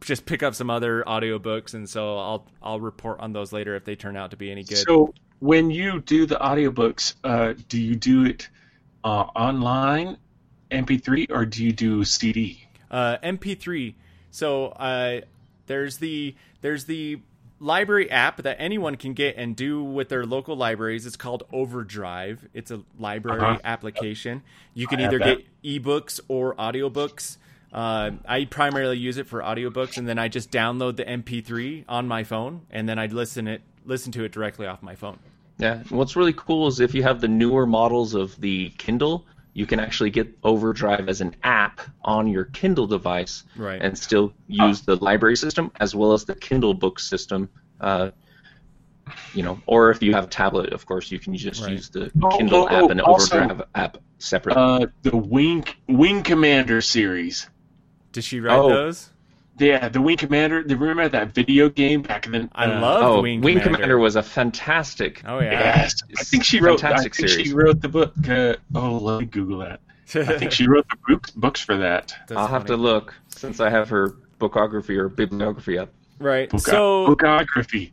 just 0.00 0.26
pick 0.26 0.42
up 0.42 0.54
some 0.54 0.70
other 0.70 1.04
audiobooks. 1.06 1.74
And 1.74 1.88
so 1.88 2.18
I'll, 2.18 2.46
I'll 2.62 2.80
report 2.80 3.20
on 3.20 3.32
those 3.32 3.52
later 3.52 3.76
if 3.76 3.84
they 3.84 3.96
turn 3.96 4.16
out 4.16 4.30
to 4.32 4.36
be 4.36 4.50
any 4.50 4.64
good. 4.64 4.78
So 4.78 5.14
when 5.38 5.70
you 5.70 6.00
do 6.00 6.26
the 6.26 6.36
audiobooks, 6.36 7.14
uh, 7.24 7.54
do 7.68 7.80
you 7.80 7.94
do 7.94 8.24
it 8.24 8.48
uh, 9.04 9.26
online, 9.36 10.18
MP3, 10.70 11.30
or 11.30 11.44
do 11.46 11.64
you 11.64 11.72
do 11.72 12.04
CD? 12.04 12.62
uh, 12.90 13.16
MP3. 13.22 13.94
So 14.30 14.66
uh, 14.68 15.20
there's 15.66 15.98
the 15.98 16.34
there's 16.60 16.84
the 16.84 17.20
library 17.58 18.10
app 18.10 18.42
that 18.42 18.56
anyone 18.60 18.96
can 18.96 19.14
get 19.14 19.36
and 19.36 19.56
do 19.56 19.82
with 19.82 20.08
their 20.08 20.24
local 20.26 20.56
libraries. 20.56 21.06
It's 21.06 21.16
called 21.16 21.42
Overdrive. 21.52 22.46
It's 22.54 22.70
a 22.70 22.82
library 22.98 23.40
Uh-huh. 23.40 23.58
application. 23.64 24.42
You 24.74 24.86
can 24.86 25.00
I 25.00 25.04
either 25.04 25.18
that. 25.18 25.38
get 25.38 25.82
ebooks 25.82 26.20
or 26.28 26.54
audiobooks. 26.56 27.38
Uh, 27.72 28.12
I 28.26 28.44
primarily 28.44 28.98
use 28.98 29.16
it 29.16 29.26
for 29.26 29.40
audiobooks, 29.40 29.96
and 29.98 30.06
then 30.08 30.18
I 30.18 30.28
just 30.28 30.50
download 30.50 30.96
the 30.96 31.04
MP3 31.04 31.84
on 31.88 32.06
my 32.06 32.24
phone, 32.24 32.60
and 32.70 32.88
then 32.88 32.98
I 32.98 33.06
listen 33.06 33.48
it 33.48 33.62
listen 33.84 34.12
to 34.12 34.24
it 34.24 34.32
directly 34.32 34.66
off 34.66 34.82
my 34.82 34.94
phone. 34.94 35.18
Yeah. 35.58 35.82
What's 35.88 36.14
really 36.16 36.32
cool 36.34 36.66
is 36.66 36.80
if 36.80 36.94
you 36.94 37.02
have 37.04 37.20
the 37.20 37.28
newer 37.28 37.66
models 37.66 38.14
of 38.14 38.38
the 38.40 38.70
Kindle, 38.78 39.24
you 39.56 39.64
can 39.64 39.80
actually 39.80 40.10
get 40.10 40.28
Overdrive 40.44 41.08
as 41.08 41.22
an 41.22 41.34
app 41.42 41.80
on 42.04 42.28
your 42.28 42.44
Kindle 42.44 42.86
device 42.86 43.42
Right. 43.56 43.80
and 43.80 43.96
still 43.96 44.34
use 44.46 44.82
the 44.82 44.96
library 44.96 45.34
system 45.36 45.72
as 45.80 45.94
well 45.94 46.12
as 46.12 46.26
the 46.26 46.34
Kindle 46.34 46.74
book 46.74 47.00
system. 47.00 47.48
Uh, 47.80 48.10
you 49.32 49.42
know, 49.42 49.58
or 49.64 49.88
if 49.90 50.02
you 50.02 50.12
have 50.12 50.24
a 50.24 50.28
tablet, 50.28 50.74
of 50.74 50.84
course, 50.84 51.10
you 51.10 51.18
can 51.18 51.34
just 51.34 51.62
Right. 51.62 51.72
use 51.72 51.88
the 51.88 52.10
Oh, 52.22 52.36
Kindle 52.36 52.64
oh, 52.64 52.68
app 52.68 52.82
oh, 52.82 52.88
and 52.90 52.98
the 53.00 53.04
also- 53.04 53.38
Overdrive 53.38 53.66
app 53.74 53.96
separately. 54.18 54.62
Uh, 54.62 54.86
the 55.02 55.16
Wing 55.16 55.64
Wing 55.88 56.22
Commander 56.22 56.82
series. 56.82 57.48
Did 58.12 58.24
she 58.24 58.40
write 58.40 58.58
Oh. 58.58 58.68
those? 58.68 59.10
Yeah, 59.58 59.88
the 59.88 60.00
Wing 60.00 60.16
Commander. 60.16 60.62
Do 60.62 60.74
you 60.74 60.80
remember 60.80 61.08
that 61.08 61.34
video 61.34 61.68
game 61.68 62.02
back 62.02 62.26
then? 62.26 62.50
I 62.54 62.66
uh, 62.66 62.80
love 62.80 63.02
oh, 63.04 63.22
Wing, 63.22 63.40
Wing, 63.40 63.54
Commander. 63.58 63.76
Commander. 63.76 63.98
was 63.98 64.16
a 64.16 64.22
fantastic. 64.22 65.22
Oh 65.26 65.38
yeah. 65.40 65.52
Yes, 65.52 66.02
I 66.18 66.22
think 66.24 66.44
she 66.44 66.58
It's 66.58 66.64
wrote. 66.64 66.84
I 66.84 66.88
fantastic 66.88 67.14
think 67.14 67.28
she 67.28 67.52
wrote 67.52 67.80
the 67.80 67.88
book. 67.88 68.14
Uh, 68.28 68.56
oh, 68.74 68.98
let 68.98 69.20
me 69.20 69.26
Google 69.26 69.58
that. 69.58 69.80
I 70.14 70.38
think 70.38 70.52
she 70.52 70.68
wrote 70.68 70.86
the 70.88 70.96
book, 71.08 71.28
books 71.34 71.60
for 71.60 71.76
that. 71.78 72.14
That's 72.28 72.38
I'll 72.38 72.46
have 72.46 72.66
to 72.66 72.76
look 72.76 73.14
since 73.28 73.60
I 73.60 73.70
have 73.70 73.88
her 73.88 74.16
bookography 74.38 74.96
or 74.96 75.08
bibliography 75.08 75.78
up. 75.78 75.90
Right. 76.18 76.48
Book- 76.48 76.60
so 76.60 77.06
bookography. 77.06 77.92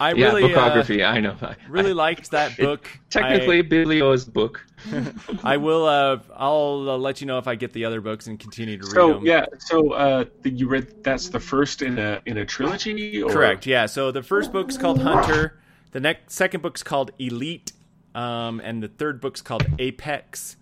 I 0.00 0.12
yeah, 0.14 0.26
really 0.26 0.54
uh. 0.54 1.02
I 1.04 1.20
know. 1.20 1.36
I- 1.40 1.56
really 1.68 1.92
liked 2.06 2.30
that 2.32 2.58
It- 2.58 2.64
book. 2.64 2.88
Technically, 3.10 3.62
biblio 3.62 4.12
is 4.14 4.24
book. 4.24 4.64
I, 4.92 5.12
I 5.54 5.56
will. 5.58 5.86
Uh, 5.86 6.18
I'll 6.36 6.86
uh, 6.90 6.96
let 6.96 7.20
you 7.20 7.26
know 7.26 7.38
if 7.38 7.46
I 7.46 7.54
get 7.54 7.72
the 7.72 7.84
other 7.84 8.00
books 8.00 8.26
and 8.26 8.38
continue 8.38 8.76
to 8.78 8.84
read 8.84 8.92
So 8.92 9.14
them. 9.14 9.26
yeah, 9.26 9.46
so 9.58 9.92
uh, 9.92 10.24
you 10.44 10.68
read 10.68 11.04
that's 11.04 11.28
the 11.28 11.40
first 11.40 11.82
in 11.82 11.98
a 11.98 12.20
in 12.26 12.38
a 12.38 12.44
trilogy. 12.44 13.22
Or? 13.22 13.30
Correct. 13.30 13.66
Yeah. 13.66 13.86
So 13.86 14.10
the 14.10 14.22
first 14.22 14.52
book's 14.52 14.76
called 14.76 15.00
Hunter. 15.00 15.58
The 15.92 16.00
next 16.00 16.32
second 16.32 16.62
book's 16.62 16.82
called 16.82 17.10
Elite, 17.18 17.72
um, 18.14 18.60
and 18.64 18.82
the 18.82 18.88
third 18.88 19.20
book's 19.20 19.42
called 19.42 19.64
Apex. 19.78 20.56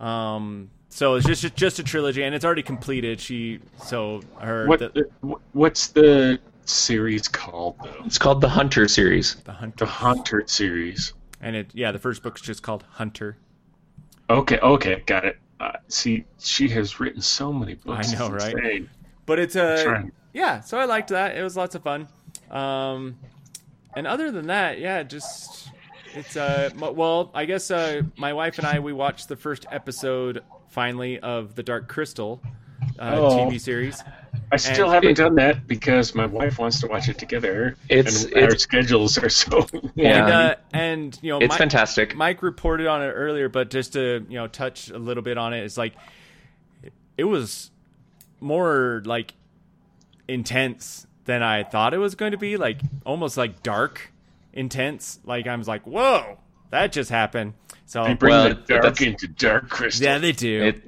Um, 0.00 0.70
so 0.88 1.14
it's 1.14 1.26
just 1.26 1.54
just 1.54 1.78
a 1.78 1.84
trilogy, 1.84 2.22
and 2.24 2.34
it's 2.34 2.44
already 2.44 2.62
completed. 2.62 3.20
She 3.20 3.60
so 3.84 4.22
her 4.38 4.66
What 4.66 4.80
the, 4.80 5.06
what's 5.52 5.88
the 5.88 6.40
series 6.70 7.28
called 7.28 7.76
though? 7.82 8.02
It's 8.04 8.18
called 8.18 8.40
the 8.40 8.48
Hunter 8.48 8.86
series. 8.88 9.34
the 9.44 9.52
Hunter, 9.52 9.84
The 9.84 9.90
Hunter 9.90 10.42
series. 10.46 11.12
and 11.40 11.56
it 11.56 11.70
yeah 11.74 11.92
the 11.92 11.98
first 11.98 12.22
book's 12.22 12.40
just 12.40 12.62
called 12.62 12.84
Hunter. 12.90 13.36
Okay, 14.28 14.58
okay, 14.58 15.02
got 15.06 15.24
it. 15.24 15.38
Uh, 15.58 15.72
see, 15.88 16.24
she 16.38 16.68
has 16.68 17.00
written 17.00 17.20
so 17.20 17.52
many 17.52 17.74
books. 17.74 18.14
I 18.14 18.18
know, 18.18 18.34
it's 18.34 18.44
right? 18.44 18.54
insane. 18.54 18.90
But 19.26 19.38
it's 19.38 19.56
a 19.56 19.82
Sure. 19.82 20.04
yeah. 20.32 20.60
So 20.60 20.78
I 20.78 20.84
liked 20.86 21.08
that. 21.10 21.36
It 21.36 21.42
was 21.42 21.56
lots 21.56 21.74
of 21.74 21.82
fun. 21.82 22.08
Um, 22.50 23.18
and 23.94 24.06
other 24.06 24.30
than 24.30 24.46
that, 24.46 24.78
yeah, 24.78 25.02
just 25.02 25.68
it's 26.14 26.36
uh, 26.36 26.70
m- 26.72 26.94
well, 26.96 27.30
I 27.34 27.44
guess 27.44 27.70
uh, 27.70 28.02
my 28.16 28.32
wife 28.32 28.58
and 28.58 28.66
I 28.66 28.78
we 28.80 28.92
watched 28.92 29.28
the 29.28 29.36
first 29.36 29.66
episode 29.70 30.42
finally 30.68 31.18
of 31.18 31.54
the 31.56 31.62
Dark 31.62 31.88
Crystal 31.88 32.40
uh, 32.98 33.16
Oh. 33.18 33.36
TV 33.36 33.60
series. 33.60 34.02
I 34.52 34.56
still 34.56 34.86
And 34.86 34.94
haven't 34.94 35.10
it- 35.10 35.16
done 35.16 35.34
that 35.36 35.66
because 35.66 36.14
my 36.14 36.26
wife 36.26 36.58
wants 36.58 36.80
to 36.80 36.86
watch 36.88 37.08
it 37.08 37.18
together. 37.18 37.76
It's- 37.88 38.24
and 38.24 38.44
our 38.44 38.56
schedules 38.58 39.16
are 39.18 39.28
so. 39.28 39.66
Yeah. 39.94 40.22
And, 40.24 40.32
uh, 40.32 40.54
and 40.72 41.18
you 41.22 41.30
know, 41.30 41.38
It's 41.38 41.54
Mi- 41.54 41.58
fantastic. 41.58 42.16
Mike 42.16 42.42
reported 42.42 42.86
on 42.86 43.02
it 43.02 43.10
earlier, 43.12 43.48
but 43.48 43.70
just 43.70 43.92
to 43.94 44.24
you 44.28 44.36
know 44.38 44.46
touch 44.48 44.90
a 44.90 44.98
little 44.98 45.22
bit 45.22 45.38
on 45.38 45.52
it, 45.54 45.62
it's 45.64 45.76
like 45.76 45.94
it 47.16 47.24
was 47.24 47.70
more 48.40 49.02
like 49.04 49.34
intense 50.28 51.06
than 51.24 51.42
I 51.42 51.62
thought 51.62 51.94
it 51.94 51.98
was 51.98 52.14
going 52.14 52.32
to 52.32 52.38
be. 52.38 52.56
Like 52.56 52.80
almost 53.04 53.36
like 53.36 53.62
dark, 53.62 54.12
intense. 54.52 55.18
Like 55.24 55.46
I 55.46 55.54
was 55.56 55.68
like, 55.68 55.86
whoa, 55.86 56.38
that 56.70 56.92
just 56.92 57.10
happened. 57.10 57.54
So 57.86 58.04
They 58.04 58.14
bring 58.14 58.30
Well, 58.32 58.48
the 58.48 58.54
dark 58.54 59.00
into 59.00 59.26
dark 59.28 59.68
crystal. 59.68 60.04
yeah, 60.04 60.18
they 60.18 60.32
do. 60.32 60.62
It, 60.62 60.82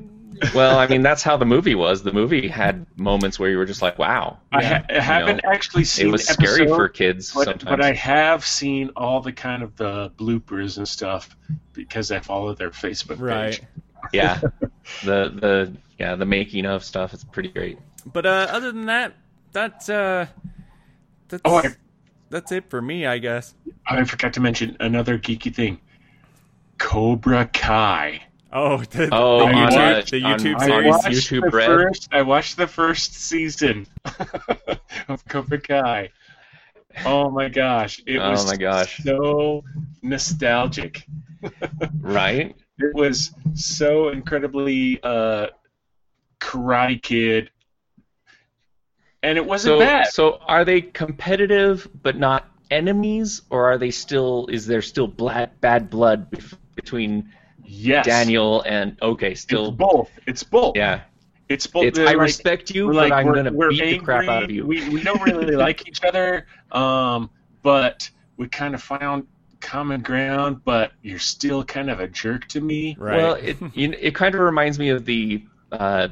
well, 0.54 0.78
I 0.78 0.86
mean, 0.86 1.02
that's 1.02 1.22
how 1.22 1.36
the 1.36 1.44
movie 1.44 1.74
was. 1.74 2.02
The 2.02 2.12
movie 2.12 2.48
had 2.48 2.86
moments 2.98 3.38
where 3.38 3.50
you 3.50 3.58
were 3.58 3.64
just 3.66 3.82
like, 3.82 3.98
"Wow." 3.98 4.38
I, 4.52 4.64
ha- 4.64 4.84
I 4.90 5.00
haven't 5.00 5.40
actually 5.44 5.84
seen 5.84 6.08
It 6.08 6.12
was 6.12 6.26
scary 6.26 6.66
for 6.66 6.88
kids 6.88 7.32
but, 7.32 7.44
sometimes. 7.44 7.64
but 7.64 7.80
I 7.82 7.92
have 7.92 8.44
seen 8.44 8.90
all 8.96 9.20
the 9.20 9.32
kind 9.32 9.62
of 9.62 9.76
the 9.76 10.10
bloopers 10.16 10.78
and 10.78 10.86
stuff 10.88 11.36
because 11.72 12.10
I 12.10 12.20
follow 12.20 12.54
their 12.54 12.70
Facebook 12.70 13.20
right. 13.20 13.52
page. 13.52 13.62
yeah, 14.12 14.40
the 15.04 15.28
the 15.30 15.76
yeah 15.98 16.14
the 16.16 16.26
making 16.26 16.66
of 16.66 16.84
stuff 16.84 17.14
is 17.14 17.24
pretty 17.24 17.48
great. 17.50 17.78
But 18.04 18.26
uh, 18.26 18.48
other 18.50 18.72
than 18.72 18.86
that, 18.86 19.14
that's 19.52 19.88
uh, 19.88 20.26
that's 21.28 21.42
Oh, 21.44 21.56
I, 21.56 21.68
that's 22.30 22.50
it 22.52 22.68
for 22.70 22.80
me, 22.82 23.06
I 23.06 23.18
guess. 23.18 23.54
I 23.86 24.02
forgot 24.04 24.32
to 24.34 24.40
mention 24.40 24.76
another 24.80 25.18
geeky 25.18 25.54
thing. 25.54 25.80
Cobra 26.78 27.46
Kai. 27.46 28.22
Oh, 28.54 28.78
the, 28.78 29.08
Oh, 29.12 29.38
the 29.46 29.52
YouTube, 29.52 29.98
uh, 29.98 30.02
the 30.10 30.20
YouTube 30.20 30.54
on 30.56 30.62
I 30.62 30.66
series. 30.66 30.86
watched 30.90 31.06
YouTube 31.06 31.50
the 31.50 31.56
Red. 31.56 31.66
first. 31.66 32.08
I 32.12 32.22
watched 32.22 32.56
the 32.58 32.66
first 32.66 33.14
season 33.14 33.86
of 35.08 35.24
Cobra 35.26 35.58
Kai. 35.60 36.10
Oh 37.06 37.30
my 37.30 37.48
gosh! 37.48 38.02
It 38.06 38.18
Oh 38.18 38.30
was 38.30 38.44
my 38.46 38.56
gosh. 38.56 38.98
so 39.02 39.64
nostalgic. 40.02 41.06
Right? 42.00 42.54
It 42.78 42.94
was 42.94 43.32
so 43.54 44.10
incredibly 44.10 45.00
uh, 45.02 45.46
Karate 46.40 47.00
Kid, 47.02 47.50
and 49.22 49.38
it 49.38 49.44
wasn't 49.46 49.72
So 49.74 49.78
bad. 49.78 50.06
so 50.08 50.38
are 50.46 50.64
they 50.64 50.82
competitive 50.82 51.88
but 52.02 52.16
not 52.18 52.48
enemies, 52.70 53.42
or 53.50 53.72
are 53.72 53.78
they 53.78 53.90
still? 53.90 54.46
Is 54.52 54.66
there 54.66 54.82
still 54.82 55.06
bad 55.06 55.58
bad 55.60 55.90
blood 55.90 56.30
bef- 56.30 56.56
between 56.76 57.32
yes, 57.64 58.06
Daniel 58.06 58.62
and? 58.62 58.96
Okay, 59.02 59.34
still. 59.34 59.68
It's 59.68 59.76
both. 59.76 60.10
It's 60.26 60.42
both. 60.42 60.76
Yeah, 60.76 61.02
It's 61.48 61.66
both. 61.66 61.84
it's. 61.84 61.98
I 61.98 62.04
like- 62.04 62.18
respect 62.18 62.70
you, 62.70 62.86
we're 62.86 62.92
but 62.94 62.98
like 63.10 63.12
I'm 63.12 63.26
we're, 63.26 63.34
gonna 63.34 63.52
we're 63.52 63.70
beat 63.70 63.82
angry. 63.82 63.98
the 63.98 64.04
crap 64.04 64.28
out 64.28 64.42
of 64.42 64.50
you. 64.50 64.66
We 64.66 64.88
we 64.88 65.02
don't 65.02 65.22
really 65.22 65.54
like 65.66 65.86
each 65.88 66.02
other, 66.04 66.46
um, 66.72 67.30
but 67.62 68.08
we 68.36 68.48
kind 68.48 68.74
of 68.74 68.82
found 68.82 69.26
common 69.60 70.00
ground. 70.02 70.62
But 70.64 70.92
you're 71.02 71.18
still 71.18 71.62
kind 71.64 71.90
of 71.90 72.00
a 72.00 72.08
jerk 72.08 72.46
to 72.48 72.60
me. 72.60 72.96
Right. 72.98 73.16
Well, 73.16 73.34
it 73.34 73.56
you 73.74 73.88
know, 73.88 73.96
it 74.00 74.14
kind 74.14 74.34
of 74.34 74.40
reminds 74.40 74.78
me 74.78 74.88
of 74.90 75.04
the 75.04 75.44
uh, 75.70 76.08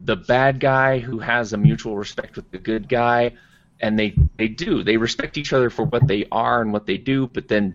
the 0.00 0.16
bad 0.16 0.60
guy 0.60 0.98
who 0.98 1.18
has 1.18 1.52
a 1.52 1.56
mutual 1.58 1.96
respect 1.96 2.36
with 2.36 2.50
the 2.50 2.58
good 2.58 2.88
guy, 2.88 3.32
and 3.80 3.98
they 3.98 4.14
they 4.36 4.48
do 4.48 4.82
they 4.82 4.96
respect 4.96 5.36
each 5.38 5.52
other 5.52 5.70
for 5.70 5.84
what 5.84 6.06
they 6.06 6.26
are 6.32 6.62
and 6.62 6.72
what 6.72 6.86
they 6.86 6.96
do, 6.98 7.26
but 7.26 7.48
then 7.48 7.74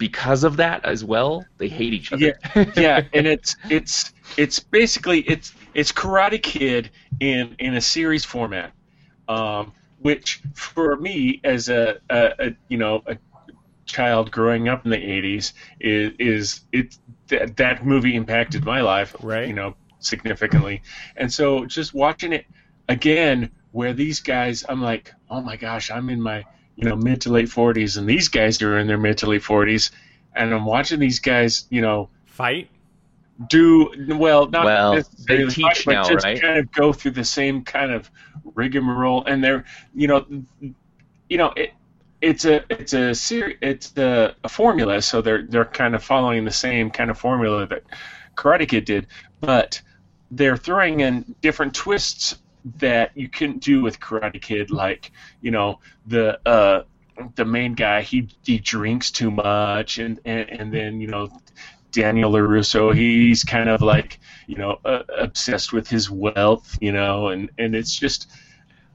because 0.00 0.44
of 0.44 0.56
that 0.56 0.84
as 0.86 1.04
well, 1.04 1.44
they 1.58 1.68
hate 1.68 1.92
each 1.92 2.10
other. 2.10 2.34
Yeah, 2.56 2.64
yeah, 2.74 3.02
and 3.12 3.26
it's 3.26 3.54
it's 3.68 4.12
it's 4.38 4.58
basically 4.58 5.20
it's 5.20 5.52
it's 5.74 5.92
Karate 5.92 6.42
Kid 6.42 6.90
in 7.20 7.54
in 7.60 7.74
a 7.74 7.80
series 7.82 8.24
format, 8.24 8.72
um, 9.28 9.72
which 9.98 10.42
for 10.54 10.96
me 10.96 11.40
as 11.44 11.68
a, 11.68 11.98
a, 12.08 12.32
a 12.46 12.56
you 12.68 12.78
know 12.78 13.02
a 13.06 13.18
child 13.84 14.30
growing 14.32 14.68
up 14.68 14.84
in 14.86 14.90
the 14.90 14.96
'80s 14.96 15.52
is 15.80 16.12
is 16.18 16.60
it 16.72 16.96
that 17.28 17.56
that 17.58 17.84
movie 17.84 18.16
impacted 18.16 18.64
my 18.64 18.80
life, 18.80 19.14
Right. 19.20 19.46
You 19.46 19.54
know, 19.54 19.76
significantly, 19.98 20.82
and 21.16 21.30
so 21.30 21.66
just 21.66 21.92
watching 21.92 22.32
it 22.32 22.46
again, 22.88 23.50
where 23.72 23.92
these 23.92 24.20
guys, 24.20 24.64
I'm 24.66 24.80
like, 24.80 25.12
oh 25.28 25.42
my 25.42 25.56
gosh, 25.56 25.90
I'm 25.90 26.08
in 26.08 26.22
my 26.22 26.44
you 26.80 26.88
know 26.88 26.96
mid 26.96 27.20
to 27.22 27.30
late 27.30 27.48
40s, 27.48 27.96
and 27.98 28.08
these 28.08 28.28
guys 28.28 28.60
are 28.62 28.78
in 28.78 28.86
their 28.86 28.98
mid 28.98 29.18
to 29.18 29.26
late 29.26 29.42
40s, 29.42 29.90
and 30.34 30.52
I'm 30.54 30.64
watching 30.64 31.00
these 31.00 31.20
guys, 31.20 31.66
you 31.70 31.80
know 31.82 32.10
Fight. 32.26 32.70
do 33.48 33.90
well 34.18 34.48
not 34.48 34.64
Well, 34.64 34.94
necessarily 34.94 35.44
they 35.46 35.50
teach 35.54 35.62
fight, 35.62 35.82
but 35.84 35.92
now, 35.92 36.04
just 36.04 36.24
right? 36.24 36.40
kind 36.40 36.58
of 36.58 36.70
go 36.72 36.92
through 36.92 37.12
the 37.12 37.24
same 37.24 37.64
kind 37.64 37.92
of 37.92 38.10
rigmarole 38.54 39.24
and 39.24 39.42
they're 39.42 39.64
you 39.94 40.08
know 40.08 40.26
you 41.28 41.38
know 41.38 41.52
it 41.56 41.72
it's 42.20 42.44
a 42.44 42.64
it's 42.70 42.92
a 42.92 43.14
series 43.14 43.56
it's 43.62 43.96
a, 43.96 44.34
a 44.44 44.48
formula 44.48 45.00
so 45.00 45.22
they're 45.22 45.42
they're 45.46 45.64
kind 45.64 45.94
of 45.94 46.02
following 46.04 46.44
the 46.44 46.50
same 46.50 46.90
kind 46.90 47.10
of 47.10 47.18
formula 47.18 47.66
that 47.66 47.82
Karate 48.36 48.68
Kid 48.68 48.84
did 48.84 49.06
but 49.40 49.80
they're 50.30 50.56
throwing 50.56 51.00
in 51.00 51.34
different 51.40 51.74
twists 51.74 52.36
that 52.78 53.16
you 53.16 53.28
couldn't 53.28 53.62
do 53.62 53.82
with 53.82 53.98
Karate 54.00 54.40
Kid 54.40 54.70
like 54.70 55.12
you 55.40 55.50
know 55.50 55.78
the 56.06 56.38
uh 56.48 56.82
the 57.36 57.44
main 57.44 57.74
guy 57.74 58.02
he 58.02 58.28
he 58.44 58.58
drinks 58.58 59.10
too 59.10 59.30
much 59.30 59.98
and 59.98 60.20
and, 60.24 60.48
and 60.50 60.72
then 60.72 61.00
you 61.00 61.06
know 61.08 61.28
Daniel 61.92 62.30
LaRusso, 62.30 62.94
he's 62.94 63.42
kind 63.42 63.68
of 63.68 63.82
like, 63.82 64.20
you 64.46 64.54
know, 64.54 64.78
uh, 64.84 65.02
obsessed 65.18 65.72
with 65.72 65.88
his 65.88 66.08
wealth, 66.08 66.78
you 66.80 66.92
know, 66.92 67.30
and, 67.30 67.50
and 67.58 67.74
it's 67.74 67.98
just, 67.98 68.30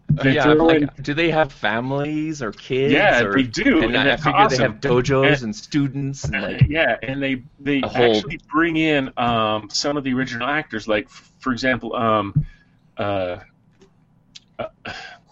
they 0.10 0.36
yeah, 0.36 0.54
like, 0.54 0.84
in- 0.84 0.90
do 1.02 1.14
they 1.14 1.30
have 1.30 1.52
families 1.52 2.42
or 2.42 2.54
kids? 2.54 2.94
Yeah, 2.94 3.22
or, 3.22 3.34
they 3.34 3.44
do, 3.44 3.84
And, 3.84 3.98
and 3.98 4.10
I 4.10 4.16
figure 4.16 4.32
awesome. 4.36 4.58
they 4.58 4.64
have 4.64 4.80
dojos 4.80 5.34
And- 5.34 5.44
and, 5.44 5.56
students 5.58 6.24
and 6.24 6.36
uh, 6.38 6.42
like 6.42 6.62
yeah, 6.70 6.96
and 7.04 7.22
they 7.22 7.44
they 7.60 7.82
whole- 7.82 8.16
actually 8.16 8.40
bring 8.50 8.78
in 8.78 9.12
um, 9.18 9.68
some 9.70 9.98
of 9.98 10.06
the 10.06 10.14
original 10.14 10.48
actors, 10.48 10.88
like 10.88 11.10
for 11.10 11.52
example, 11.52 11.98
um, 11.98 12.46
uh, 12.96 13.40
uh, 14.60 14.68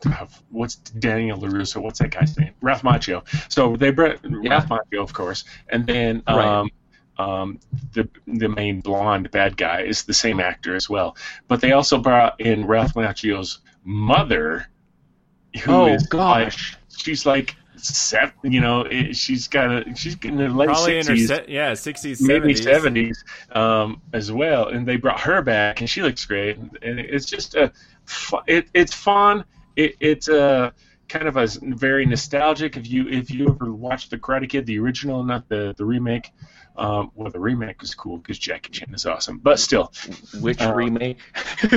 what's 0.50 0.76
Daniel 0.76 1.40
LaRusso? 1.40 1.82
What's 1.82 2.00
that 2.00 2.12
guy's 2.12 2.38
name? 2.38 2.52
Ralph 2.62 2.82
Macchio. 2.84 3.24
So 3.52 3.76
they 3.78 3.92
brought 3.92 4.20
Ralph 4.24 4.68
Macchio, 4.68 5.02
of 5.02 5.14
course, 5.14 5.44
and 5.70 5.86
then 5.88 6.24
Right. 6.28 6.46
um, 6.46 6.70
um, 7.20 7.60
the 7.94 8.10
the 8.28 8.50
main 8.50 8.82
blonde 8.82 9.30
bad 9.32 9.56
guy 9.56 9.82
is 9.82 10.04
the 10.04 10.14
same 10.14 10.40
actor 10.40 10.76
as 10.76 10.90
well. 10.90 11.16
But 11.48 11.62
they 11.62 11.72
also 11.74 11.98
brought 12.00 12.40
in 12.42 12.66
Ralph 12.66 12.96
Macchio's 12.96 13.60
mother, 13.84 14.68
who 15.64 15.72
Oh, 15.72 15.86
is 15.88 16.08
gosh. 16.08 16.74
like- 16.74 16.80
she's 16.98 17.26
like. 17.26 17.56
Seven, 17.86 18.34
you 18.44 18.62
know, 18.62 18.82
it, 18.82 19.14
she's 19.16 19.48
got 19.50 19.70
a 19.70 19.96
she's 19.96 20.16
in 20.24 20.38
her 20.38 20.50
late 20.50 20.68
Probably 20.70 21.00
in 21.00 21.06
her 21.08 21.14
60s 21.14 21.28
se- 21.28 21.46
yeah 21.50 21.74
sixties 21.74 22.22
maybe 22.22 22.56
seventies. 22.56 22.64
seventies 22.64 23.24
um, 23.52 24.02
as 24.14 24.32
well, 24.32 24.70
and 24.70 24.88
they 24.88 24.96
brought 24.96 25.20
her 25.20 25.42
back, 25.42 25.82
and 25.82 25.90
she 25.90 26.02
looks 26.02 26.26
great. 26.26 26.58
And 26.58 27.00
it's 27.00 27.26
just 27.26 27.56
a, 27.56 27.74
it, 28.48 28.70
it's 28.74 28.94
fun. 28.94 29.44
It, 29.76 29.98
it's 30.00 30.30
a 30.30 30.72
kind 31.10 31.28
of 31.28 31.36
a 31.36 31.48
very 31.62 32.06
nostalgic. 32.06 32.78
If 32.78 32.90
you 32.90 33.10
if 33.10 33.30
you 33.30 33.50
ever 33.50 33.74
watched 33.74 34.12
the 34.12 34.18
Karate 34.18 34.48
Kid, 34.48 34.66
the 34.66 34.80
original, 34.80 35.22
not 35.24 35.50
the 35.50 35.76
the 35.78 35.84
remake. 35.84 36.32
Um, 36.76 37.12
well, 37.14 37.30
the 37.30 37.40
remake 37.40 37.82
was 37.82 37.94
cool 37.94 38.18
because 38.18 38.40
Jackie 38.40 38.72
Chan 38.72 38.92
is 38.96 39.06
awesome, 39.06 39.38
but 39.40 39.60
still, 39.60 39.92
which 40.40 40.60
uh, 40.62 40.74
remake? 40.74 41.20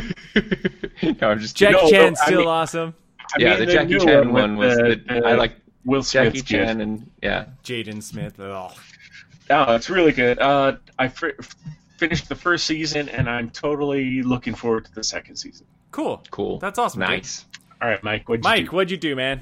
no, 1.02 1.28
I'm 1.30 1.38
just 1.38 1.56
Jackie 1.56 1.72
No, 1.76 1.82
no, 1.84 1.90
Chan's 1.90 2.20
I 2.20 2.26
still 2.26 2.38
mean- 2.40 2.48
awesome. 2.48 2.94
I 3.34 3.40
yeah, 3.42 3.50
mean, 3.58 3.66
the 3.66 3.72
Jackie 3.72 3.98
Chan 3.98 4.32
with 4.32 4.42
one 4.42 4.56
was 4.56 4.76
the- 4.76 5.02
the, 5.06 5.14
the 5.20 5.26
I 5.26 5.34
like 5.34 5.56
Will 5.86 6.02
Jackie 6.02 6.30
Smith's 6.40 6.48
Chan 6.50 6.66
kid. 6.76 6.80
and 6.80 7.10
yeah. 7.22 7.46
Jaden 7.64 8.02
Smith. 8.02 8.38
Oh, 8.40 8.72
Oh, 9.48 9.74
it's 9.76 9.88
really 9.88 10.12
good. 10.12 10.38
Uh, 10.40 10.76
I 10.98 11.06
fr- 11.08 11.28
finished 11.96 12.28
the 12.28 12.34
first 12.34 12.66
season, 12.66 13.08
and 13.08 13.30
I'm 13.30 13.48
totally 13.50 14.22
looking 14.22 14.54
forward 14.54 14.84
to 14.86 14.94
the 14.94 15.04
second 15.04 15.36
season. 15.36 15.66
cool. 15.92 16.22
Cool. 16.30 16.58
That's 16.58 16.78
awesome. 16.78 17.00
dude. 17.00 17.08
Nice. 17.10 17.46
All 17.80 17.88
right, 17.88 18.02
Mike. 18.02 18.28
What'd 18.28 18.44
you 18.44 18.50
Mike, 18.50 18.64
do? 18.70 18.76
what'd 18.76 18.90
you 18.90 18.96
do, 18.96 19.14
man? 19.16 19.40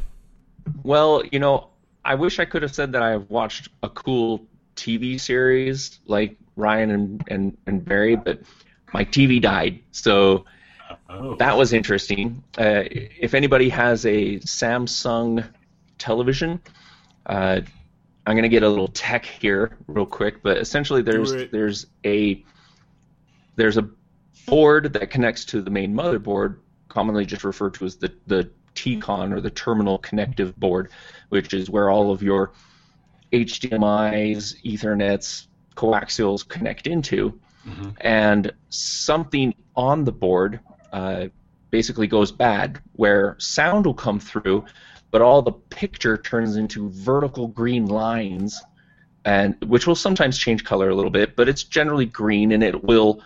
Well, 0.82 1.22
you 1.32 1.38
know, 1.38 1.70
I 2.04 2.14
wish 2.16 2.38
I 2.38 2.44
could 2.44 2.62
have 2.62 2.74
said 2.74 2.92
that 2.92 3.02
I 3.02 3.10
have 3.10 3.28
watched 3.30 3.70
a 3.82 3.88
cool 3.88 4.46
TV 4.76 5.18
series 5.18 5.98
like 6.06 6.36
Ryan 6.56 6.90
and, 6.90 7.24
and, 7.28 7.56
and 7.66 7.84
Barry, 7.84 8.16
but 8.16 8.40
my 8.92 9.04
TV 9.04 9.40
died. 9.40 9.80
So 9.92 10.44
Oh. 11.08 11.34
that 11.36 11.56
was 11.56 11.72
interesting. 11.72 12.42
Uh, 12.58 12.84
if 12.90 13.32
anybody 13.34 13.68
has 13.70 14.04
a 14.04 14.36
Samsung 14.40 15.44
television, 15.98 16.60
uh, 17.26 17.60
I'm 18.26 18.36
gonna 18.36 18.48
get 18.48 18.62
a 18.62 18.68
little 18.68 18.88
tech 18.88 19.24
here 19.24 19.76
real 19.86 20.06
quick, 20.06 20.42
but 20.42 20.58
essentially 20.58 21.02
there's 21.02 21.32
there's 21.50 21.86
a 22.04 22.42
there's 23.56 23.76
a 23.76 23.88
board 24.46 24.92
that 24.94 25.10
connects 25.10 25.44
to 25.46 25.62
the 25.62 25.70
main 25.70 25.94
motherboard, 25.94 26.56
commonly 26.88 27.26
just 27.26 27.44
referred 27.44 27.74
to 27.74 27.84
as 27.84 27.96
the 27.96 28.12
the 28.26 28.50
TCON 28.74 29.32
or 29.32 29.40
the 29.40 29.50
terminal 29.50 29.98
connective 29.98 30.56
board, 30.56 30.90
which 31.28 31.54
is 31.54 31.70
where 31.70 31.90
all 31.90 32.10
of 32.10 32.22
your 32.22 32.52
HDMI's, 33.32 34.56
Ethernets, 34.64 35.46
coaxials 35.76 36.46
connect 36.46 36.86
into. 36.86 37.38
And 38.00 38.52
something 38.68 39.54
on 39.74 40.04
the 40.04 40.12
board 40.12 40.60
uh, 40.92 41.26
basically 41.70 42.06
goes 42.06 42.30
bad, 42.30 42.80
where 42.92 43.36
sound 43.38 43.86
will 43.86 43.94
come 43.94 44.20
through, 44.20 44.64
but 45.14 45.22
all 45.22 45.42
the 45.42 45.52
picture 45.52 46.16
turns 46.16 46.56
into 46.56 46.90
vertical 46.90 47.46
green 47.46 47.86
lines, 47.86 48.60
and 49.24 49.54
which 49.64 49.86
will 49.86 49.94
sometimes 49.94 50.36
change 50.36 50.64
color 50.64 50.90
a 50.90 50.94
little 50.96 51.08
bit, 51.08 51.36
but 51.36 51.48
it's 51.48 51.62
generally 51.62 52.04
green, 52.04 52.50
and 52.50 52.64
it 52.64 52.82
will 52.82 53.22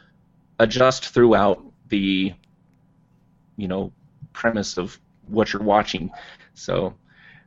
adjust 0.59 1.07
throughout 1.07 1.65
the, 1.89 2.35
you 3.57 3.69
know, 3.69 3.91
premise 4.35 4.77
of 4.77 5.01
what 5.29 5.51
you're 5.55 5.63
watching. 5.63 6.11
So, 6.53 6.93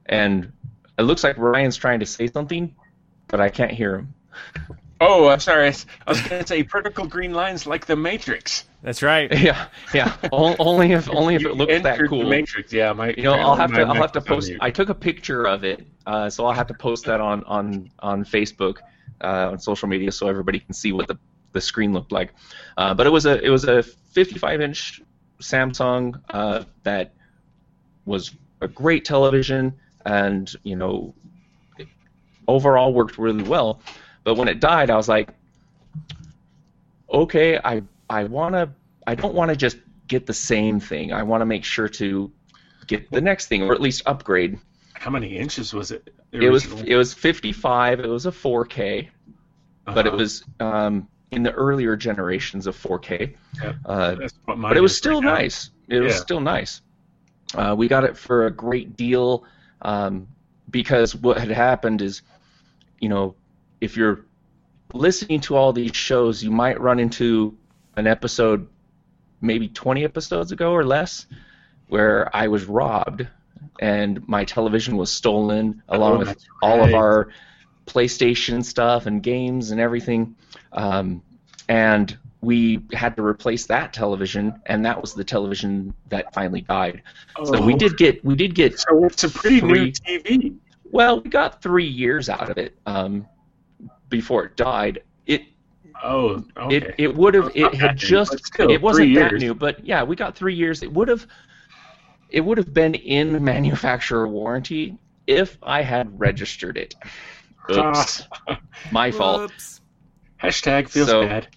and 0.08 0.52
it 0.98 1.04
looks 1.04 1.24
like 1.24 1.38
Ryan's 1.38 1.78
trying 1.78 2.00
to 2.00 2.08
say 2.08 2.26
something, 2.26 2.74
but 3.28 3.40
I 3.40 3.50
can't 3.50 3.72
hear 3.72 4.00
him. 4.00 4.14
Oh, 5.02 5.28
I'm 5.30 5.40
sorry. 5.40 5.68
I 6.06 6.12
was 6.12 6.22
going 6.22 6.42
to 6.44 6.48
say 6.48 6.62
vertical 6.62 7.08
green 7.08 7.34
lines 7.34 7.66
like 7.66 7.88
the 7.88 7.96
Matrix. 7.96 8.66
That's 8.84 9.02
right. 9.02 9.32
Yeah, 9.42 9.68
yeah. 9.94 10.16
O- 10.32 10.56
only 10.60 10.92
if 10.92 11.10
only 11.10 11.36
if 11.36 11.42
You 11.42 11.50
it 11.50 11.56
looks 11.58 11.74
that 11.74 11.86
entered 11.86 12.10
cool. 12.10 12.20
The 12.24 12.30
Matrix, 12.30 12.72
yeah. 12.72 12.94
My, 12.94 13.14
You 13.18 13.24
know, 13.24 13.34
I'll 13.34 13.56
have 13.56 13.74
to 13.74 13.82
I'll 13.82 13.96
have 13.96 14.12
to 14.14 14.22
post. 14.22 14.52
I 14.60 14.70
took 14.70 14.90
a 14.90 14.96
picture 14.96 15.46
of 15.46 15.64
it, 15.64 15.86
uh, 16.06 16.30
so 16.30 16.46
I'll 16.46 16.54
have 16.54 16.68
to 16.68 16.74
post 16.76 17.06
that 17.06 17.20
on 17.20 17.44
on 17.46 17.92
on 18.00 18.24
Facebook, 18.24 18.78
uh, 19.22 19.50
on 19.52 19.60
social 19.60 19.88
media, 19.88 20.12
so 20.12 20.28
everybody 20.28 20.60
can 20.60 20.74
see 20.74 20.92
what 20.94 21.08
the 21.08 21.18
the 21.54 21.62
screen 21.62 21.94
looked 21.94 22.12
like. 22.12 22.34
Uh, 22.78 22.94
but 22.94 23.08
it 23.08 23.10
was 23.10 23.26
a 23.26 23.44
it 23.44 23.50
was 23.50 23.66
a 23.66 23.82
55 23.84 24.62
inch 24.62 25.02
Samsung 25.42 26.22
uh, 26.30 26.64
that 26.84 27.14
was 28.06 28.32
a 28.62 28.68
great 28.68 29.06
television, 29.06 29.74
and 30.06 30.52
you 30.64 30.76
know, 30.76 31.14
it 31.78 31.88
overall 32.48 32.94
worked 32.94 33.18
really 33.18 33.44
well. 33.44 33.82
But 34.24 34.36
when 34.36 34.48
it 34.48 34.60
died, 34.60 34.90
I 34.90 34.96
was 34.96 35.10
like, 35.10 35.30
okay, 37.12 37.58
I 37.64 37.82
I 38.10 38.24
wanna 38.26 38.74
I 39.08 39.16
don't 39.16 39.34
want 39.34 39.50
to 39.50 39.56
just 39.56 39.78
get 40.08 40.26
the 40.26 40.34
same 40.34 40.80
thing. 40.80 41.12
I 41.14 41.24
want 41.24 41.42
to 41.42 41.46
make 41.46 41.64
sure 41.64 41.88
to 41.90 42.32
get 42.88 43.10
the 43.12 43.22
next 43.22 43.48
thing, 43.48 43.64
or 43.64 43.74
at 43.74 43.82
least 43.82 44.04
upgrade. 44.06 44.60
How 44.94 45.10
many 45.10 45.38
inches 45.38 45.74
was 45.74 45.92
it? 45.92 46.14
It 46.32 46.50
was 46.50 46.66
it 46.84 46.96
was 46.96 47.14
55. 47.14 48.00
It 48.02 48.08
was 48.08 48.26
a 48.26 48.32
4K, 48.32 49.10
but 49.86 50.06
it 50.06 50.10
Uh-huh. 50.10 50.18
was 50.18 50.44
um, 50.60 51.08
in 51.32 51.44
the 51.44 51.52
earlier 51.54 51.96
generations 51.96 52.68
of 52.68 52.76
4K. 52.76 53.36
Yep. 53.64 53.76
Uh, 53.86 54.16
That's 54.16 54.34
what 54.46 54.58
mine 54.58 54.70
but 54.70 54.78
it 54.78 54.82
was 54.82 54.96
still 54.96 55.22
right 55.22 55.42
nice. 55.42 55.72
It 55.90 56.00
was 56.00 56.16
still 56.16 56.40
nice. 56.40 56.82
Uh, 57.56 57.76
we 57.78 57.88
got 57.88 58.04
it 58.04 58.16
for 58.18 58.46
a 58.46 58.52
great 58.52 58.96
deal 58.96 59.44
um, 59.82 60.28
because 60.70 61.16
what 61.16 61.38
had 61.38 61.50
happened 61.50 62.02
is, 62.02 62.22
you 63.00 63.10
know, 63.10 63.36
if 63.82 63.98
you're 63.98 64.26
listening 64.94 65.42
to 65.42 65.56
all 65.56 65.74
these 65.74 65.96
shows, 65.96 66.44
you 66.44 66.52
might 66.52 66.80
run 66.80 67.00
into 67.00 67.58
an 67.98 68.08
episode, 68.08 68.68
maybe 69.42 69.68
20 69.68 70.04
episodes 70.04 70.52
ago 70.52 70.72
or 70.72 70.86
less, 70.86 71.26
where 71.88 72.34
I 72.36 72.48
was 72.48 72.66
robbed 72.66 73.28
and 73.80 74.28
my 74.28 74.46
television 74.46 74.98
was 74.98 75.12
stolen 75.12 75.82
along 75.90 76.16
Oh, 76.16 76.18
with 76.20 76.28
that's 76.30 76.46
all 76.62 76.84
of 76.84 76.94
our 76.94 77.30
PlayStation 77.88 78.64
stuff 78.64 79.06
and 79.06 79.22
games 79.24 79.72
and 79.72 79.80
everything. 79.82 80.36
Um, 80.72 81.22
and 81.68 82.18
we 82.42 82.82
had 82.94 83.16
to 83.18 83.24
replace 83.24 83.68
that 83.68 83.94
television, 83.94 84.62
and 84.66 84.86
that 84.86 85.00
was 85.00 85.14
the 85.14 85.24
television 85.24 85.94
that 86.10 86.34
finally 86.34 86.62
died. 86.62 87.04
So 87.44 87.62
we 87.62 87.74
Oh. 87.74 87.78
did 87.78 87.98
get 87.98 88.24
we 88.26 88.36
did 88.36 88.56
get 88.56 88.80
So 88.80 89.06
it's 89.06 89.24
a 89.24 89.30
pretty 89.30 89.60
Three. 89.60 89.70
new 89.70 89.92
TV. 89.92 90.56
well, 90.92 91.22
we 91.22 91.30
got 91.30 91.62
three 91.62 91.88
years 91.88 92.30
out 92.30 92.50
of 92.50 92.58
it 92.58 92.78
um, 92.86 93.28
before 94.12 94.46
it 94.46 94.56
died. 94.56 95.02
It 95.26 95.42
Oh, 96.04 96.44
okay. 96.58 96.76
it 96.78 96.96
it 97.00 97.16
would 97.16 97.34
have 97.34 97.52
it 97.56 97.74
had 97.74 97.98
just 97.98 98.46
still, 98.46 98.70
it 98.70 98.82
wasn't 98.82 99.16
that 99.16 99.32
years. 99.32 99.42
new, 99.42 99.56
but 99.56 99.84
yeah, 99.86 100.04
we 100.04 100.16
got 100.16 100.36
three 100.36 100.54
years. 100.54 100.84
It 100.84 100.92
would 100.94 101.08
have 101.08 101.26
it 102.30 102.42
would 102.42 102.58
have 102.60 102.74
been 102.74 102.94
in 102.96 103.44
manufacturer 103.44 104.28
warranty 104.28 104.98
if 105.28 105.58
I 105.64 105.82
had 105.82 106.20
registered 106.20 106.78
it. 106.78 106.94
Oops, 107.72 108.24
my 108.92 109.12
fault. 109.12 109.42
Whoops. 109.42 109.82
Hashtag 110.42 110.90
feels 110.90 111.08
So- 111.10 111.22
bad. 111.28 111.48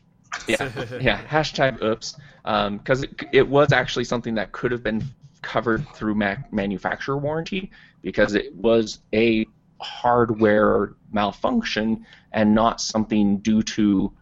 yeah, 0.48 0.70
yeah. 1.00 1.22
Hashtag 1.26 1.80
oops, 1.82 2.16
um, 2.44 2.78
because 2.78 3.02
it, 3.04 3.22
it 3.32 3.48
was 3.48 3.72
actually 3.72 4.04
something 4.04 4.34
that 4.34 4.52
could 4.52 4.72
have 4.72 4.82
been 4.82 5.02
covered 5.42 5.88
through 5.94 6.14
ma- 6.16 6.36
manufacturer 6.50 7.16
warranty 7.16 7.70
because 8.02 8.34
it 8.34 8.54
was 8.56 8.98
a 9.14 9.46
hardware 9.80 10.94
malfunction 11.12 12.06
and 12.32 12.54
not 12.54 12.80
something 12.80 13.38
due 13.38 13.62
to 13.62 14.12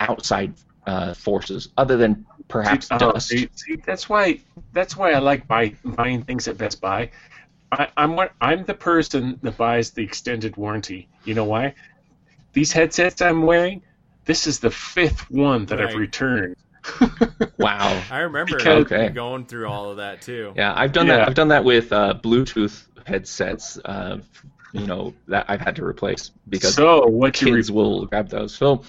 outside 0.00 0.54
uh, 0.86 1.12
forces 1.14 1.68
other 1.76 1.96
than 1.96 2.24
perhaps 2.48 2.88
See, 2.88 2.94
oh, 2.94 2.98
dust. 3.12 3.28
see, 3.28 3.48
see, 3.54 3.76
that's 3.84 4.08
why 4.08 4.40
that's 4.72 4.96
why 4.96 5.12
I 5.12 5.18
like 5.18 5.46
buy, 5.46 5.74
buying 5.84 6.22
things 6.22 6.48
at 6.48 6.56
Best 6.56 6.80
Buy. 6.80 7.10
I, 7.70 7.88
I'm 7.96 8.16
one, 8.16 8.30
I'm 8.40 8.64
the 8.64 8.72
person 8.74 9.38
that 9.42 9.56
buys 9.58 9.90
the 9.90 10.02
extended 10.02 10.56
warranty. 10.56 11.08
You 11.24 11.34
know 11.34 11.44
why? 11.44 11.74
These 12.54 12.72
headsets 12.72 13.20
I'm 13.20 13.42
wearing, 13.42 13.82
this 14.24 14.46
is 14.46 14.58
the 14.60 14.70
fifth 14.70 15.30
one 15.30 15.66
that 15.66 15.80
I've 15.80 15.94
returned. 15.96 16.56
Wow. 17.58 18.02
I 18.10 18.20
remember 18.20 18.56
Because- 18.56 18.84
Okay. 18.84 19.08
going 19.10 19.44
through 19.44 19.68
all 19.68 19.90
of 19.90 19.96
that 19.98 20.22
too. 20.22 20.52
Yeah, 20.56 20.72
I've 20.74 20.92
done 20.92 21.08
Yeah. 21.08 21.16
that. 21.18 21.28
I've 21.28 21.34
done 21.34 21.48
that 21.48 21.64
with 21.64 21.92
uh, 21.92 22.14
Bluetooth 22.22 22.86
headsets. 23.04 23.78
Uh, 23.84 24.18
you 24.72 24.86
know 24.86 25.14
that 25.26 25.46
I've 25.48 25.60
had 25.60 25.76
to 25.76 25.84
replace 25.84 26.30
because 26.48 26.74
so 26.74 27.06
what 27.06 27.40
you, 27.40 27.48
re- 27.48 27.58
kids 27.58 27.70
will 27.70 28.06
grab 28.06 28.28
those. 28.28 28.54
So. 28.54 28.82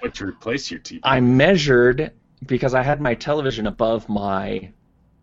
what 0.00 0.18
you 0.20 0.26
replace 0.26 0.70
your 0.70 0.80
TV? 0.80 1.00
I 1.02 1.20
measured 1.20 2.12
because 2.46 2.74
I 2.74 2.82
had 2.82 3.00
my 3.00 3.14
television 3.14 3.66
above 3.66 4.08
my 4.08 4.70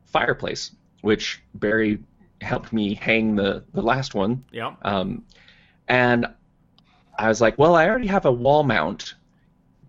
fireplace, 0.05 0.71
which 1.01 1.41
Barry 1.53 1.99
helped 2.41 2.73
me 2.73 2.95
hang 2.95 3.35
the, 3.35 3.63
the 3.73 3.81
last 3.81 4.15
one. 4.15 4.43
Yep. 4.51 4.77
Um, 4.81 5.23
and 5.87 6.27
I 7.17 7.27
was 7.27 7.41
like, 7.41 7.57
well, 7.57 7.75
I 7.75 7.87
already 7.87 8.07
have 8.07 8.25
a 8.25 8.31
wall 8.31 8.63
mount, 8.63 9.15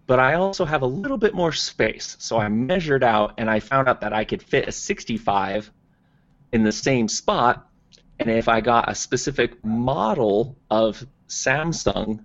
but 0.06 0.18
I 0.18 0.34
also 0.34 0.64
have 0.64 0.82
a 0.82 0.86
little 0.86 1.16
bit 1.16 1.34
more 1.34 1.52
space. 1.52 2.16
So 2.18 2.38
I 2.38 2.48
measured 2.48 3.02
out 3.02 3.34
and 3.38 3.50
I 3.50 3.60
found 3.60 3.88
out 3.88 4.00
that 4.02 4.12
I 4.12 4.24
could 4.24 4.42
fit 4.42 4.68
a 4.68 4.72
65 4.72 5.70
in 6.52 6.64
the 6.64 6.72
same 6.72 7.08
spot. 7.08 7.66
And 8.18 8.30
if 8.30 8.48
I 8.48 8.60
got 8.60 8.90
a 8.90 8.94
specific 8.94 9.64
model 9.64 10.56
of 10.70 11.04
Samsung, 11.28 12.24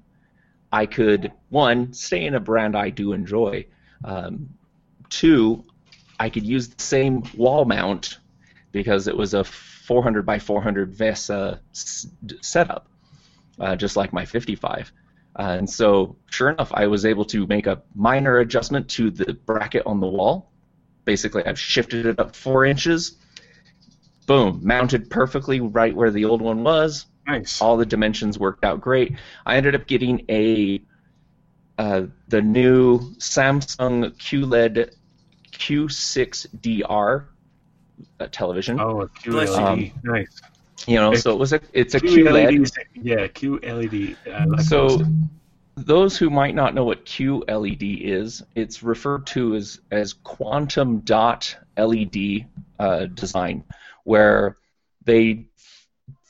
I 0.71 0.85
could, 0.85 1.31
one, 1.49 1.93
stay 1.93 2.25
in 2.25 2.35
a 2.35 2.39
brand 2.39 2.75
I 2.75 2.89
do 2.89 3.13
enjoy. 3.13 3.65
Um, 4.03 4.49
two, 5.09 5.63
I 6.19 6.29
could 6.29 6.45
use 6.45 6.67
the 6.69 6.81
same 6.83 7.23
wall 7.35 7.65
mount 7.65 8.19
because 8.71 9.07
it 9.07 9.15
was 9.15 9.33
a 9.33 9.43
400 9.43 10.25
by 10.25 10.39
400 10.39 10.93
VESA 10.93 11.59
s- 11.71 12.07
setup, 12.41 12.87
uh, 13.59 13.75
just 13.75 13.95
like 13.95 14.13
my 14.13 14.25
55. 14.25 14.91
Uh, 15.39 15.55
and 15.59 15.69
so, 15.69 16.17
sure 16.29 16.49
enough, 16.49 16.71
I 16.73 16.87
was 16.87 17.05
able 17.05 17.25
to 17.25 17.47
make 17.47 17.67
a 17.67 17.81
minor 17.95 18.39
adjustment 18.39 18.89
to 18.89 19.11
the 19.11 19.33
bracket 19.33 19.85
on 19.85 19.99
the 19.99 20.07
wall. 20.07 20.51
Basically, 21.05 21.45
I've 21.45 21.59
shifted 21.59 22.05
it 22.05 22.19
up 22.19 22.35
four 22.35 22.65
inches. 22.65 23.15
Boom, 24.27 24.59
mounted 24.63 25.09
perfectly 25.09 25.59
right 25.61 25.95
where 25.95 26.11
the 26.11 26.25
old 26.25 26.41
one 26.41 26.63
was 26.63 27.07
nice. 27.25 27.61
all 27.61 27.77
the 27.77 27.85
dimensions 27.85 28.37
worked 28.37 28.63
out 28.63 28.79
great. 28.81 29.15
I 29.45 29.55
ended 29.57 29.73
up 29.73 29.87
getting 29.87 30.23
a 30.29 30.81
uh, 31.79 32.03
the 32.27 32.41
new 32.41 32.99
Samsung 33.19 34.11
QLED 34.17 34.91
Q60R 35.53 37.25
uh, 38.19 38.27
television. 38.31 38.79
Oh, 38.79 39.01
a 39.01 39.07
Bless 39.25 39.49
you. 39.49 39.55
QLED. 39.55 40.03
nice. 40.03 40.41
you 40.87 40.95
know, 40.95 41.13
so 41.15 41.31
it 41.31 41.39
was 41.39 41.53
a 41.53 41.61
it's 41.73 41.95
a 41.95 41.99
QLED. 41.99 42.49
QLED. 42.49 42.77
Yeah, 42.95 43.27
QLED. 43.27 44.15
I 44.31 44.45
like 44.45 44.61
So 44.61 44.87
those. 44.89 45.07
those 45.77 46.17
who 46.17 46.29
might 46.29 46.55
not 46.55 46.73
know 46.75 46.83
what 46.83 47.05
QLED 47.05 48.01
is, 48.01 48.43
it's 48.55 48.83
referred 48.83 49.25
to 49.27 49.55
as 49.55 49.79
as 49.91 50.13
quantum 50.13 50.99
dot 51.01 51.55
LED 51.77 52.45
uh, 52.79 53.05
design, 53.07 53.63
where 54.07 54.55
they 55.03 55.45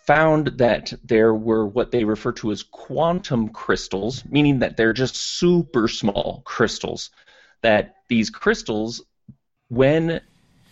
found 0.08 0.48
that 0.58 0.92
there 1.04 1.36
were 1.36 1.68
what 1.68 1.92
they 1.92 2.04
refer 2.04 2.32
to 2.32 2.50
as 2.52 2.64
quantum 2.64 3.50
crystals, 3.50 4.26
meaning 4.26 4.58
that 4.58 4.76
they're 4.76 4.94
just 4.94 5.16
super 5.16 5.88
small 5.88 6.42
crystals. 6.44 7.12
That 7.62 7.98
these 8.08 8.32
crystals, 8.32 9.04
when 9.68 10.22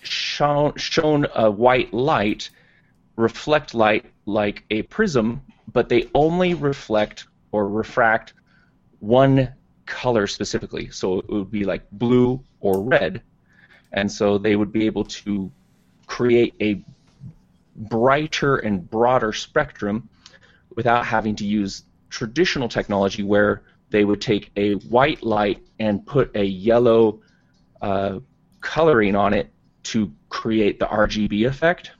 shown, 0.01 0.75
shown 0.77 1.27
a 1.35 1.51
white 1.51 1.93
light, 1.93 2.49
reflect 3.17 3.75
light 3.75 4.05
like 4.25 4.63
a 4.71 4.81
prism, 4.81 5.43
but 5.71 5.89
they 5.89 6.09
only 6.15 6.55
reflect 6.55 7.27
or 7.51 7.69
refract 7.69 8.33
one 8.97 9.53
color 9.85 10.25
specifically. 10.25 10.89
So 10.89 11.19
it 11.19 11.29
would 11.29 11.51
be 11.51 11.65
like 11.65 11.83
blue 11.91 12.43
or 12.61 12.81
red. 12.81 13.21
And 13.91 14.11
so 14.11 14.39
they 14.39 14.55
would 14.55 14.71
be 14.71 14.87
able 14.87 15.03
to 15.03 15.51
create 16.07 16.55
a 16.61 16.83
brighter 17.75 18.57
and 18.57 18.89
broader 18.89 19.33
spectrum 19.33 20.09
without 20.75 21.05
having 21.05 21.35
to 21.35 21.45
use 21.45 21.83
traditional 22.09 22.69
technology 22.69 23.23
where 23.23 23.63
they 23.89 24.05
would 24.05 24.21
take 24.21 24.51
a 24.55 24.73
white 24.73 25.23
light 25.23 25.61
and 25.79 26.05
put 26.05 26.35
a 26.35 26.43
yellow 26.43 27.21
uh, 27.81 28.19
coloring 28.61 29.15
on 29.15 29.33
it 29.33 29.51
to 29.83 30.11
create 30.29 30.79
the 30.79 30.85
RGB 30.85 31.47
effect. 31.47 31.91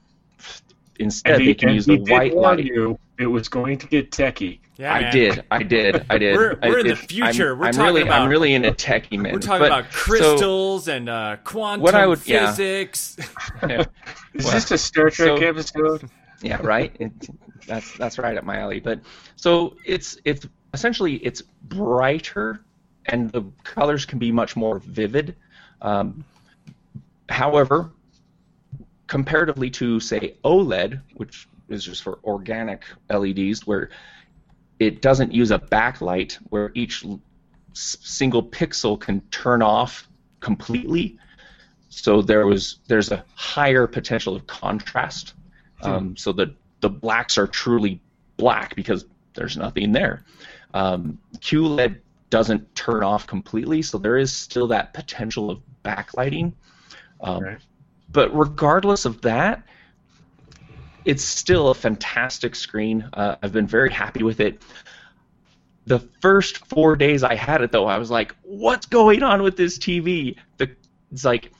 Instead, 1.00 1.40
he- 1.42 1.48
they 1.48 1.54
can 1.54 1.70
use 1.70 1.86
he 1.86 1.98
the 1.98 2.12
white 2.12 2.36
light. 2.36 2.66
You, 2.66 2.98
it 3.17 3.28
was 3.28 3.47
going 3.47 3.78
to 3.78 3.88
get 3.88 4.12
techie. 4.12 4.60
Yeah, 4.78 4.93
I 4.93 5.01
man. 5.01 5.13
did, 5.13 5.43
I 5.51 5.63
did, 5.63 6.06
I 6.10 6.17
did. 6.17 6.36
We're- 6.36 6.56
we're 6.62 6.80
in 6.80 6.88
the 6.88 6.95
future. 6.97 7.54
I'm, 7.54 7.60
We're 7.60 7.65
I'm 7.67 7.71
talking 7.73 7.86
really, 7.88 8.01
about- 8.01 8.21
I'm 8.23 8.30
really 8.30 8.54
into 8.54 8.71
techie, 8.71 9.17
man. 9.17 9.32
We're 9.34 9.39
talking 9.39 9.60
But- 9.60 9.67
about 9.80 9.86
so- 9.86 9.97
crystals 9.99 10.88
and 10.89 11.08
uh, 11.08 11.38
quantum 11.45 11.82
What 11.82 11.95
I 11.95 12.06
would- 12.06 12.25
yeah. 12.28 12.47
physics. 12.51 13.15
Is 13.63 13.69
Well, 13.69 13.88
this 14.34 14.71
a 14.71 14.78
Star 14.78 15.10
Trek 15.10 15.38
so- 15.39 15.47
episode? 15.47 16.10
yeah, 16.41 16.60
right. 16.62 16.93
It, 16.99 17.12
that's 17.67 17.97
that's 17.97 18.17
right 18.19 18.38
up 18.38 18.43
my 18.43 18.58
alley. 18.60 18.80
But 18.82 18.99
so 19.38 19.78
it's 19.86 20.17
it's 20.25 20.45
essentially 20.73 21.15
it's 21.17 21.41
brighter, 21.41 22.60
and 23.06 23.32
the 23.32 23.43
colors 23.63 24.06
can 24.06 24.19
be 24.19 24.30
much 24.32 24.58
more 24.58 24.80
vivid. 24.80 25.36
Um, 25.82 26.25
however, 27.30 27.91
comparatively 29.08 29.69
to 29.71 29.99
say 29.99 30.36
OLED, 30.43 31.01
which 31.15 31.47
is 31.69 31.84
just 31.84 32.04
for 32.04 32.19
organic 32.23 32.84
LEDs, 33.10 33.65
where 33.65 33.89
it 34.80 35.01
doesn't 35.01 35.34
use 35.34 35.51
a 35.51 35.60
backlight, 35.60 36.34
where 36.49 36.71
each 36.75 37.06
single 37.73 38.43
pixel 38.43 38.99
can 38.99 39.21
turn 39.32 39.62
off 39.62 40.08
completely. 40.39 41.17
So 41.89 42.21
there 42.21 42.45
was 42.45 42.80
there's 42.88 43.12
a 43.12 43.23
higher 43.36 43.88
potential 43.88 44.36
of 44.36 44.45
contrast. 44.47 45.34
Um, 45.82 46.17
so 46.17 46.32
the 46.32 46.54
the 46.82 46.89
blacks 46.89 47.38
are 47.38 47.47
truly 47.47 48.01
black 48.38 48.75
because 48.75 49.06
there's 49.34 49.58
nothing 49.58 49.91
there. 49.91 50.23
Um, 50.73 51.19
QLED 51.38 51.99
doesn't 52.30 52.75
turn 52.75 53.04
off 53.04 53.28
completely, 53.28 53.82
so 53.82 53.97
there 53.97 54.17
is 54.17 54.32
still 54.32 54.67
that 54.67 54.93
potential 54.93 55.49
of 55.49 55.62
backlighting. 55.84 56.54
Um, 57.21 57.43
Right. 57.43 57.58
But 58.12 58.36
regardless 58.38 59.06
of 59.06 59.21
that, 59.21 59.63
it's 61.06 61.24
still 61.24 61.70
a 61.70 61.76
fantastic 61.76 62.56
screen. 62.56 63.08
Uh, 63.13 63.36
I've 63.41 63.54
been 63.54 63.68
very 63.68 63.91
happy 63.91 64.24
with 64.24 64.39
it. 64.39 64.62
The 65.86 66.00
first 66.20 66.65
four 66.65 66.96
days 66.96 67.24
I 67.24 67.36
had 67.36 67.62
it, 67.62 67.72
though, 67.72 67.86
I 67.86 68.00
was 68.00 68.10
like, 68.10 68.36
"What's 68.41 68.88
going 68.88 69.22
on 69.22 69.44
with 69.44 69.56
this 69.56 69.78
TV?" 69.78 70.36
The, 70.58 70.72
it's 71.12 71.24
like 71.24 71.52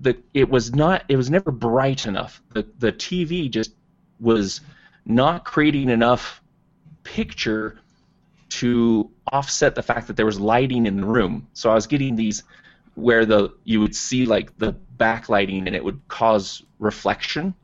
the 0.00 0.16
it 0.34 0.48
was 0.48 0.74
not 0.74 1.04
it 1.08 1.16
was 1.16 1.30
never 1.30 1.50
bright 1.50 2.06
enough. 2.06 2.42
The 2.52 2.66
the 2.78 2.92
TV 2.92 3.50
just 3.50 3.72
was 4.20 4.60
not 5.06 5.44
creating 5.44 5.88
enough 5.88 6.42
picture 7.04 7.78
to 8.48 9.10
offset 9.32 9.74
the 9.74 9.82
fact 9.82 10.06
that 10.06 10.16
there 10.16 10.26
was 10.26 10.38
lighting 10.38 10.86
in 10.86 11.00
the 11.00 11.06
room. 11.06 11.48
So 11.54 11.70
I 11.70 11.74
was 11.74 11.86
getting 11.86 12.16
these 12.16 12.42
where 12.96 13.24
the 13.24 13.52
you 13.64 13.80
would 13.80 13.96
see 13.96 14.26
like 14.26 14.56
the 14.58 14.74
backlighting 14.98 15.66
and 15.66 15.74
it 15.74 15.82
would 15.82 16.00
cause 16.08 16.62
reflection 16.78 17.54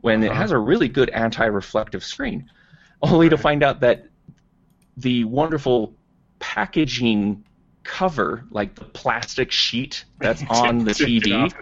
when 0.00 0.22
it 0.22 0.32
has 0.32 0.50
a 0.50 0.58
really 0.58 0.88
good 0.88 1.10
anti-reflective 1.10 2.04
screen 2.04 2.50
only 3.02 3.28
to 3.28 3.36
find 3.36 3.62
out 3.62 3.80
that 3.80 4.06
the 4.96 5.24
wonderful 5.24 5.94
packaging 6.38 7.44
cover 7.82 8.44
like 8.50 8.74
the 8.74 8.84
plastic 8.84 9.50
sheet 9.50 10.04
that's 10.18 10.42
on 10.50 10.84
the 10.84 10.92
TV 10.92 11.52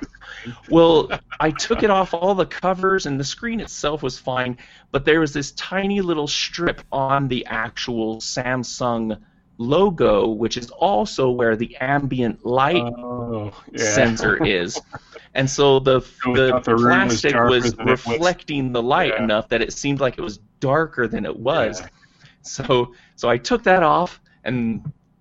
well, 0.70 1.08
I 1.40 1.50
took 1.50 1.82
it 1.82 1.90
off 1.90 2.14
all 2.14 2.34
the 2.34 2.46
covers, 2.46 3.06
and 3.06 3.18
the 3.18 3.24
screen 3.24 3.60
itself 3.60 4.02
was 4.02 4.18
fine, 4.18 4.58
but 4.92 5.04
there 5.04 5.20
was 5.20 5.32
this 5.32 5.52
tiny 5.52 6.00
little 6.00 6.26
strip 6.26 6.82
on 6.92 7.28
the 7.28 7.46
actual 7.46 8.18
Samsung 8.18 9.20
logo, 9.58 10.28
which 10.28 10.56
is 10.56 10.70
also 10.70 11.30
where 11.30 11.56
the 11.56 11.76
ambient 11.78 12.44
light 12.46 12.76
Oh, 12.82 13.52
yeah. 13.72 13.78
sensor 13.92 14.44
is. 14.44 14.80
And 15.38 15.48
so 15.48 15.78
the 15.78 16.00
So 16.00 16.34
the 16.34 16.60
the 16.64 16.74
was 16.74 16.82
plastic 16.82 17.34
was 17.34 17.76
was. 17.76 18.06
reflecting 18.06 18.72
the 18.72 18.82
light 18.82 19.12
Yeah. 19.16 19.22
enough 19.24 19.48
that 19.50 19.62
it 19.62 19.72
seemed 19.72 20.00
like 20.00 20.18
it 20.18 20.22
was 20.22 20.38
darker 20.60 21.06
than 21.06 21.24
it 21.24 21.36
was. 21.38 21.80
Yeah. 21.80 21.88
So 22.42 22.92
so 23.16 23.28
I 23.28 23.38
took 23.38 23.62
that 23.64 23.82
off, 23.82 24.20
and 24.44 24.60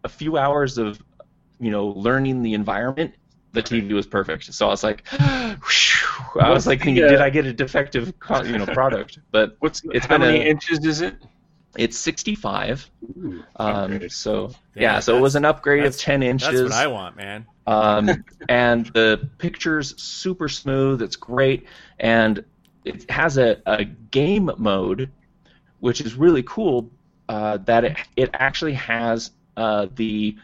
a 0.03 0.09
few 0.09 0.37
hours 0.37 0.77
of 0.77 1.01
you 1.59 1.71
know 1.71 1.87
learning 1.87 2.41
the 2.41 2.53
environment, 2.53 3.13
the 3.53 3.61
TV 3.61 3.93
was 3.93 4.07
perfect. 4.07 4.43
So 4.53 4.65
I 4.67 4.69
was 4.69 4.83
like, 4.83 5.07
whew, 5.09 6.41
I 6.47 6.49
was 6.51 6.65
like 6.67 6.81
thinking, 6.83 7.03
uh, 7.03 7.09
did 7.09 7.21
I 7.21 7.29
get 7.29 7.45
a 7.45 7.53
defective 7.53 8.13
you 8.45 8.57
know 8.57 8.65
product? 8.65 9.19
But 9.31 9.55
What's 9.59 9.81
It's 9.97 10.05
how 10.07 10.17
many 10.17 10.39
a- 10.41 10.49
inches 10.49 10.83
is 10.85 11.01
it? 11.01 11.15
It's 11.77 11.97
65. 11.97 12.89
Ooh, 13.17 13.43
Um, 13.57 14.09
so 14.09 14.49
Yeah, 14.75 14.81
yeah, 14.81 14.99
so 14.99 15.17
it 15.17 15.21
was 15.21 15.35
an 15.35 15.45
upgrade 15.45 15.85
of 15.85 15.97
10 15.97 16.23
inches. 16.23 16.49
That's 16.49 16.63
what 16.63 16.73
I 16.73 16.87
want, 16.87 17.15
man. 17.17 17.45
um, 17.67 18.23
and 18.49 18.85
the 18.87 19.29
picture's 19.37 20.01
super 20.01 20.47
smooth. 20.49 21.01
It's 21.01 21.15
great, 21.15 21.65
and 21.99 22.43
it 22.85 23.09
has 23.09 23.37
a, 23.37 23.61
a 23.65 23.83
game 23.85 24.49
mode, 24.57 25.11
which 25.79 26.01
is 26.01 26.15
really 26.15 26.43
cool. 26.43 26.89
Uh, 27.29 27.57
that 27.57 27.83
it 27.83 27.97
it 28.15 28.29
actually 28.33 28.73
has 28.73 29.31
uh, 29.57 29.87
the 29.95 30.37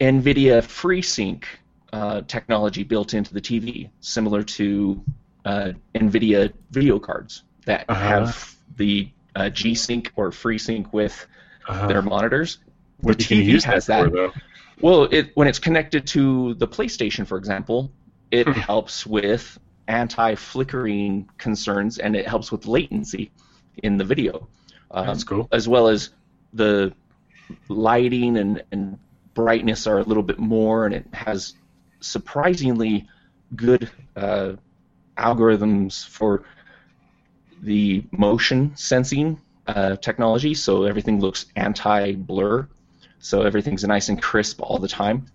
NVIDIA 0.00 0.62
FreeSync 0.62 1.44
uh, 1.92 2.22
technology 2.22 2.82
built 2.82 3.12
into 3.14 3.34
the 3.34 3.40
TV, 3.40 3.90
similar 4.00 4.42
to 4.42 5.04
uh, 5.44 5.72
NVIDIA 5.94 6.52
video 6.70 6.98
cards 6.98 7.42
that 7.66 7.84
Uh-huh. 7.88 8.00
have 8.20 8.56
the 8.76 9.10
uh, 9.36 9.48
G-Sync 9.50 10.12
or 10.16 10.30
FreeSync 10.30 10.92
with 10.92 11.26
Uh-huh. 11.68 11.86
their 11.86 12.02
monitors. 12.02 12.58
what 13.02 13.16
the 13.18 13.24
TV 13.24 13.44
use 13.44 13.64
has 13.64 13.86
that, 13.86 14.10
for? 14.10 14.32
Well, 14.80 15.04
it 15.10 15.30
when 15.34 15.46
it's 15.48 15.58
connected 15.58 16.06
to 16.08 16.54
the 16.54 16.66
PlayStation, 16.68 17.26
for 17.26 17.36
example, 17.38 17.90
it 18.30 18.46
Hmm. 18.46 18.52
helps 18.52 19.06
with 19.06 19.58
anti-flickering 19.88 21.28
concerns 21.38 21.98
and 21.98 22.14
it 22.16 22.26
helps 22.26 22.50
with 22.52 22.66
latency 22.66 23.30
in 23.82 23.96
the 23.96 24.04
video, 24.04 24.48
um, 24.90 25.06
That's 25.06 25.24
cool. 25.24 25.48
as 25.52 25.68
well 25.68 25.88
as 25.88 26.10
the 26.52 26.92
lighting 27.68 28.36
and, 28.36 28.62
and 28.72 28.98
brightness 29.34 29.86
are 29.86 29.98
a 29.98 30.02
little 30.02 30.22
bit 30.22 30.38
more, 30.38 30.86
and 30.86 30.94
it 30.94 31.06
has 31.12 31.54
surprisingly 32.00 33.08
good 33.56 33.90
uh, 34.16 34.52
algorithms 35.16 36.06
for 36.06 36.44
the 37.62 38.04
motion 38.12 38.72
sensing 38.76 39.40
uh, 39.66 39.96
technology, 39.96 40.54
so 40.54 40.84
everything 40.84 41.20
looks 41.20 41.46
anti-blur, 41.56 42.68
so 43.18 43.42
everything's 43.42 43.84
nice 43.84 44.08
and 44.08 44.20
crisp 44.20 44.60
all 44.62 44.78
the 44.78 44.88
time. 44.88 45.26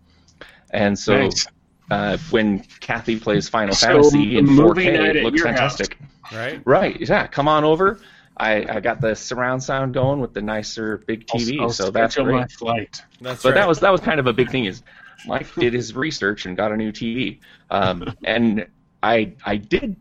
And 0.72 0.98
so 0.98 1.18
Nice. 1.18 1.48
uh, 1.92 2.18
when 2.32 2.60
Kathy 2.80 3.20
plays 3.20 3.48
Final 3.48 3.74
So, 3.76 3.88
Fantasy 3.88 4.38
in 4.38 4.48
4K, 4.48 5.16
it 5.16 5.24
looks 5.24 5.38
your 5.38 5.48
house. 5.48 5.78
fantastic. 5.78 5.98
Right? 6.34 6.62
Right? 6.66 7.00
Yeah, 7.00 7.28
come 7.28 7.48
on 7.48 7.64
over. 7.64 8.00
I, 8.38 8.66
I 8.78 8.80
got 8.82 9.00
the 9.00 9.16
surround 9.16 9.64
sound 9.64 9.94
going 9.94 10.20
with 10.20 10.34
the 10.34 10.42
nicer 10.42 10.98
big 11.08 11.26
TV, 11.28 11.58
I'll, 11.58 11.64
I'll 11.66 11.70
so 11.70 11.92
that's 11.92 12.14
schedule 12.16 12.32
great. 12.32 12.42
my 12.42 12.48
flight. 12.48 13.02
That's 13.22 13.44
But 13.44 13.50
right. 13.50 13.56
that 13.56 13.68
was 13.68 13.80
that 13.80 13.92
was 13.92 14.02
kind 14.02 14.20
of 14.20 14.28
a 14.28 14.34
big 14.34 14.50
thing. 14.52 14.66
Is 14.66 14.84
Mike 15.26 15.54
did 15.56 15.74
his 15.74 15.96
research 15.96 16.46
and 16.46 16.58
got 16.58 16.74
a 16.74 16.76
new 16.78 16.92
TV, 16.92 17.40
um, 17.70 18.14
and 18.26 18.68
I 19.02 19.34
I 19.46 19.56
did 19.56 19.96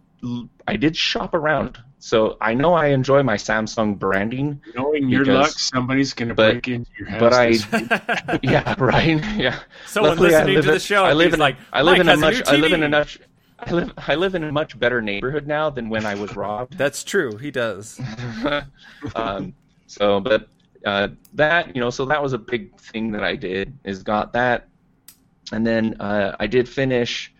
I 0.67 0.77
did 0.77 0.97
shop 0.97 1.35
around. 1.35 1.79
So 2.05 2.37
I 2.39 2.53
know 2.53 2.75
I 2.75 2.89
enjoy 2.89 3.23
my 3.23 3.37
Samsung 3.37 3.99
branding, 3.99 4.61
Knowing 4.75 5.09
your 5.09 5.25
luck, 5.25 5.53
somebody's 5.53 6.13
going 6.13 6.29
to 6.29 6.35
but- 6.35 6.53
break 6.53 6.69
into 6.69 6.91
your 6.99 7.09
house. 7.09 7.19
but 7.19 7.33
I 7.33 8.39
yeah 8.43 8.75
right 8.77 9.25
yeah. 9.39 9.61
Someone 9.87 10.11
Luckily, 10.11 10.35
I 10.35 10.41
listening 10.41 10.55
live 10.57 10.65
to 10.67 10.73
the 10.73 10.81
show 10.81 11.03
I 11.03 11.15
live 11.15 11.33
in 11.33 11.41
like, 11.41 11.57
I 11.73 11.81
live 11.81 12.01
in 12.01 12.11
a 12.11 12.17
much 12.19 12.47
I 12.47 12.57
live 12.57 12.75
in 12.75 12.83
a 12.83 12.91
much 12.91 13.19
I 13.59 13.71
live 13.71 13.93
I 13.97 14.17
live 14.17 14.35
in 14.35 14.45
a 14.45 14.53
much 14.53 14.79
better 14.79 15.01
neighborhood 15.01 15.47
now 15.47 15.71
than 15.71 15.89
when 15.89 16.05
I 16.05 16.15
was 16.15 16.37
robbed. 16.37 16.77
That's 16.77 17.05
true. 17.05 17.39
He 17.39 17.51
does. 17.51 17.99
um, 19.15 19.55
so, 19.87 20.21
but 20.21 20.49
uh, 20.85 21.09
that 21.33 21.75
you 21.75 21.81
know, 21.81 21.89
so 21.89 22.05
that 22.05 22.23
was 22.23 22.35
a 22.35 22.39
big 22.39 22.79
thing 22.79 23.13
that 23.13 23.25
I 23.25 23.35
did 23.35 23.79
is 23.83 24.03
got 24.03 24.35
that, 24.35 24.69
and 25.53 25.67
then 25.67 25.99
uh, 26.01 26.37
I 26.39 26.49
did 26.49 26.69
finish. 26.69 27.33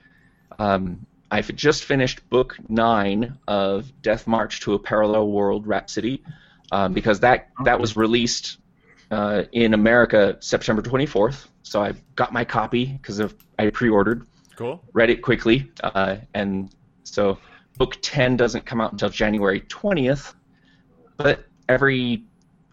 Um, 0.59 1.05
I've 1.35 1.53
just 1.57 1.83
finished 1.83 2.31
book 2.31 2.57
nine 2.69 3.37
of 3.49 3.93
Death 4.03 4.29
March 4.29 4.61
to 4.61 4.75
a 4.75 4.79
Parallel 4.79 5.33
World 5.33 5.67
Rhapsody, 5.67 6.23
um, 6.71 6.93
because 6.93 7.19
that 7.21 7.49
that 7.65 7.81
was 7.81 7.97
released 7.97 8.59
uh, 9.11 9.43
in 9.51 9.75
America 9.75 10.37
September 10.39 10.81
24th. 10.81 11.49
So 11.65 11.83
I 11.83 11.95
got 12.15 12.33
my 12.33 12.45
copy 12.45 12.85
because 12.85 13.21
I 13.59 13.71
pre-ordered 13.71 14.29
Cool. 14.55 14.81
read 14.93 15.11
it 15.11 15.23
quickly, 15.23 15.69
uh, 15.83 16.19
and 16.35 16.73
so 17.03 17.37
book 17.79 17.97
10 18.01 18.37
doesn't 18.37 18.65
come 18.65 18.81
out 18.81 18.93
until 18.93 19.09
January 19.09 19.63
20th, 19.63 20.35
but 21.17 21.47
every 21.69 22.23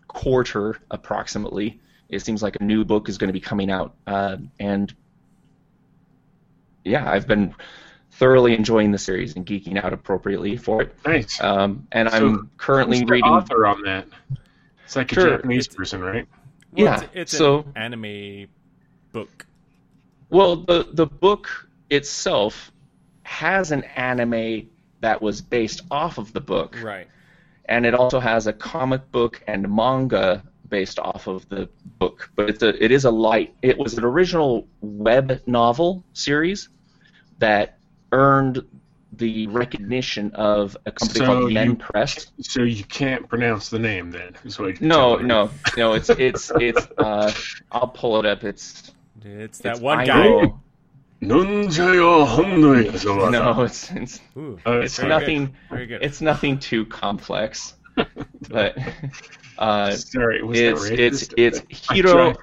quarter, 0.08 0.78
approximately, 0.92 1.80
it 2.10 2.20
seems 2.20 2.44
like 2.44 2.58
a 2.60 2.64
new 2.64 2.86
book 2.86 3.10
is 3.10 3.18
going 3.18 3.30
to 3.30 3.34
be 3.34 3.40
coming 3.40 3.72
out. 3.72 3.96
Uh, 4.06 4.38
and 4.60 4.94
yeah, 6.84 7.10
I've 7.10 7.28
been 7.28 7.56
thoroughly 8.12 8.54
enjoying 8.54 8.92
the 8.92 8.98
series 8.98 9.36
and 9.36 9.46
geeking 9.46 9.84
out 9.84 9.94
appropriately 9.94 10.58
for 10.58 10.82
it. 10.84 10.96
Nice. 11.06 11.42
Um, 11.42 11.88
and 11.92 12.10
So, 12.10 12.18
I'm 12.18 12.52
currently 12.58 12.98
Who's 13.00 13.08
the 13.08 13.12
reading. 13.14 13.30
author 13.30 13.66
on 13.66 13.82
that. 13.84 14.06
It's 14.86 14.96
like 14.96 15.12
a 15.12 15.16
Sure, 15.16 15.30
Japanese 15.38 15.66
it's- 15.68 15.76
person, 15.76 16.02
right? 16.02 16.28
Well, 16.74 16.86
Yeah, 16.86 16.96
it's, 17.02 17.10
it's 17.14 17.38
so- 17.38 17.66
an 17.76 17.96
anime 17.96 18.48
book. 19.12 19.46
Well, 20.30 20.58
the 20.58 20.88
the 20.94 21.06
book 21.08 21.50
itself 21.90 22.72
has 23.24 23.72
an 23.72 23.84
anime 23.96 24.70
that 25.02 25.22
was 25.22 25.42
based 25.42 25.82
off 25.92 26.18
of 26.18 26.32
the 26.32 26.40
book, 26.40 26.78
Right. 26.82 27.08
and 27.66 27.86
it 27.86 27.94
also 27.94 28.20
has 28.20 28.48
a 28.48 28.54
comic 28.54 29.12
book 29.12 29.42
and 29.48 29.70
manga 29.74 30.44
based 30.70 31.00
off 31.00 31.28
of 31.28 31.48
the 31.50 31.68
book. 32.00 32.30
But 32.36 32.50
it's 32.50 32.64
a 32.64 32.82
it 32.82 32.92
is 32.92 33.04
a 33.06 33.12
light. 33.12 33.54
It 33.62 33.78
was 33.78 33.98
an 33.98 34.06
original 34.06 34.68
web 34.80 35.42
novel 35.48 36.04
series 36.14 36.70
that 37.40 37.78
earned 38.12 38.64
the 39.14 39.48
recognition 39.48 40.32
of 40.36 40.78
a 40.86 40.92
company 40.92 41.20
So 41.20 41.26
called 41.26 41.52
Yen 41.52 41.70
you- 41.72 41.76
Press. 41.76 42.32
So 42.42 42.64
you 42.64 42.84
can't 42.86 43.28
pronounce 43.28 43.70
the 43.70 43.80
name 43.80 44.12
then. 44.12 44.36
Is 44.46 44.58
what 44.58 44.80
No, 44.82 45.18
no, 45.18 45.50
no. 45.78 45.94
It's 45.94 46.10
it's 46.10 46.52
it's. 46.60 46.88
Uh, 46.98 47.32
I'll 47.72 47.88
pull 47.90 48.20
it 48.20 48.26
up. 48.26 48.44
It's 48.44 48.92
It's 49.24 49.60
that 49.60 49.74
it's 49.74 49.82
one 49.82 50.06
guy. 50.06 50.26
Aino. 50.28 50.62
Nunjayo 51.22 52.26
Honrei 52.26 52.90
Zawata. 52.92 53.32
No, 53.32 53.62
it's 53.64 53.92
it's 53.92 54.22
Ooh, 54.36 54.58
Uh, 54.66 54.80
it's 54.80 54.98
very 54.98 55.10
nothing. 55.10 55.46
good. 55.46 55.56
Very 55.70 55.86
good. 55.88 56.04
It's 56.04 56.20
nothing 56.22 56.58
too 56.58 56.86
complex, 56.86 57.76
but 58.50 58.76
uh, 59.60 59.92
Sorry, 59.92 60.42
was 60.42 60.60
it's 60.60 60.88
that 60.90 61.00
it's 61.00 61.28
racist? 61.28 61.34
it's 61.38 61.90
Hiro. 61.92 62.34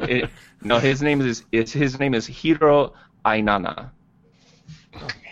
It, 0.00 0.28
no, 0.62 0.78
his 0.80 1.02
name 1.02 1.20
is 1.20 1.44
it's 1.52 1.72
his 1.72 2.00
name 2.00 2.14
is 2.14 2.26
Hiro 2.26 2.94
Ainana. 3.24 3.90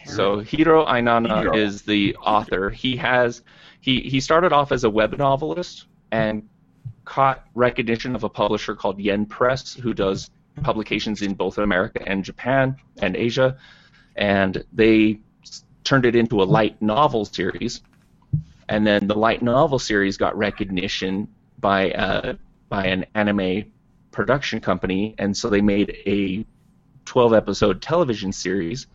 So 0.06 0.38
Hiro 0.40 0.84
Ainana 0.84 1.40
Hiro. 1.40 1.56
is 1.56 1.82
the 1.82 2.16
author. 2.16 2.70
He 2.70 2.96
has 2.96 3.42
he 3.80 4.00
he 4.00 4.20
started 4.20 4.52
off 4.52 4.72
as 4.72 4.84
a 4.84 4.90
web 4.90 5.16
novelist 5.16 5.86
and 6.10 6.48
caught 7.04 7.44
recognition 7.54 8.14
of 8.14 8.24
a 8.24 8.28
publisher 8.28 8.74
called 8.74 8.98
Yen 8.98 9.26
Press, 9.26 9.74
who 9.74 9.94
does 9.94 10.30
publications 10.62 11.22
in 11.22 11.34
both 11.34 11.58
America 11.58 12.02
and 12.06 12.24
Japan 12.24 12.76
and 13.00 13.16
Asia, 13.16 13.56
and 14.16 14.64
they 14.72 15.18
turned 15.82 16.06
it 16.06 16.14
into 16.14 16.42
a 16.42 16.44
light 16.44 16.80
novel 16.80 17.24
series. 17.24 17.82
And 18.68 18.86
then 18.86 19.06
the 19.06 19.14
light 19.14 19.42
novel 19.42 19.78
series 19.78 20.16
got 20.16 20.36
recognition 20.36 21.28
by 21.58 21.90
uh, 21.92 22.34
by 22.68 22.86
an 22.86 23.06
anime 23.14 23.72
production 24.10 24.60
company, 24.60 25.14
and 25.18 25.36
so 25.36 25.50
they 25.50 25.60
made 25.60 25.96
a 26.06 26.46
12 27.04 27.34
episode 27.34 27.82
television 27.82 28.32
series. 28.32 28.86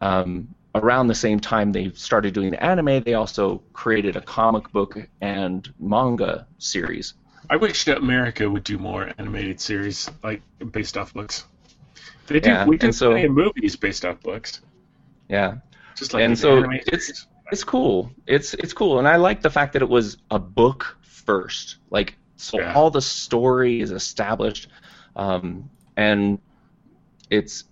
Um, 0.00 0.48
around 0.74 1.08
the 1.08 1.14
same 1.14 1.40
time 1.40 1.72
they 1.72 1.90
started 1.90 2.34
doing 2.34 2.50
the 2.50 2.62
anime, 2.62 3.02
they 3.02 3.14
also 3.14 3.62
created 3.72 4.16
a 4.16 4.20
comic 4.20 4.70
book 4.72 4.96
and 5.20 5.72
manga 5.80 6.46
series. 6.58 7.14
I 7.50 7.56
wish 7.56 7.84
that 7.86 7.98
America 7.98 8.48
would 8.48 8.64
do 8.64 8.78
more 8.78 9.10
animated 9.18 9.60
series 9.60 10.10
like 10.22 10.42
based 10.70 10.96
off 10.96 11.14
books. 11.14 11.46
They 12.26 12.40
do. 12.40 12.50
Yeah, 12.50 12.66
we 12.66 12.76
do 12.76 12.92
so- 12.92 13.16
movies 13.28 13.74
based 13.76 14.04
off 14.04 14.20
books. 14.20 14.60
Yeah, 15.28 15.56
Just 15.96 16.14
like 16.14 16.22
And 16.24 16.38
so 16.38 16.58
it's- 16.70 17.06
series. 17.06 17.26
it's 17.50 17.64
cool. 17.64 18.10
It's 18.26 18.54
it's 18.54 18.72
cool, 18.72 18.98
and 18.98 19.08
I 19.08 19.16
like 19.16 19.40
the 19.42 19.50
fact 19.50 19.72
that 19.72 19.82
it 19.82 19.88
was 19.88 20.18
a 20.30 20.38
book 20.38 20.96
first. 21.02 21.76
Like 21.90 22.16
so, 22.36 22.60
Yeah. 22.60 22.74
all 22.74 22.90
the 22.90 23.00
story 23.02 23.80
is 23.80 23.90
established, 23.90 24.68
um, 25.16 25.68
and 25.96 26.38
it's 27.30 27.64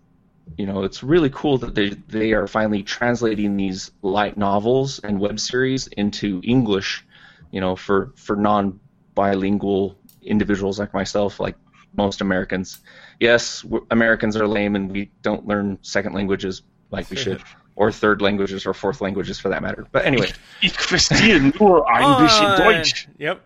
you 0.56 0.66
know 0.66 0.84
it's 0.84 1.02
really 1.02 1.30
cool 1.30 1.58
that 1.58 1.74
they 1.74 1.90
they 2.08 2.32
are 2.32 2.46
finally 2.46 2.82
translating 2.82 3.56
these 3.56 3.90
light 4.02 4.36
novels 4.36 5.00
and 5.00 5.18
web 5.20 5.38
series 5.40 5.86
into 5.88 6.40
English. 6.44 7.04
You 7.50 7.60
know, 7.60 7.76
for 7.76 8.12
for 8.16 8.36
non 8.36 8.80
bilingual 9.14 9.96
individuals 10.22 10.78
like 10.78 10.92
myself, 10.92 11.40
like 11.40 11.56
most 11.96 12.20
Americans. 12.20 12.80
Yes, 13.20 13.64
Americans 13.90 14.36
are 14.36 14.46
lame 14.46 14.76
and 14.76 14.90
we 14.92 15.10
don't 15.22 15.46
learn 15.46 15.78
second 15.82 16.12
languages 16.14 16.62
like 16.90 17.08
we 17.10 17.16
should, 17.16 17.42
or 17.76 17.90
third 17.90 18.20
languages 18.20 18.66
or 18.66 18.74
fourth 18.74 19.00
languages 19.00 19.38
for 19.38 19.48
that 19.48 19.62
matter. 19.62 19.86
But 19.90 20.04
anyway, 20.04 20.30
Ich 20.62 20.74
verstehe 20.76 21.40
nur 21.58 21.86
ein 21.90 22.22
bisschen 22.26 22.58
Deutsch. 22.58 23.08
Yep. 23.18 23.40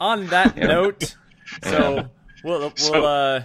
On 0.00 0.26
that 0.26 0.56
note, 0.74 1.14
so 1.62 2.08
we'll 2.42 2.60
we'll 2.60 2.72
So- 2.76 3.04
uh 3.04 3.42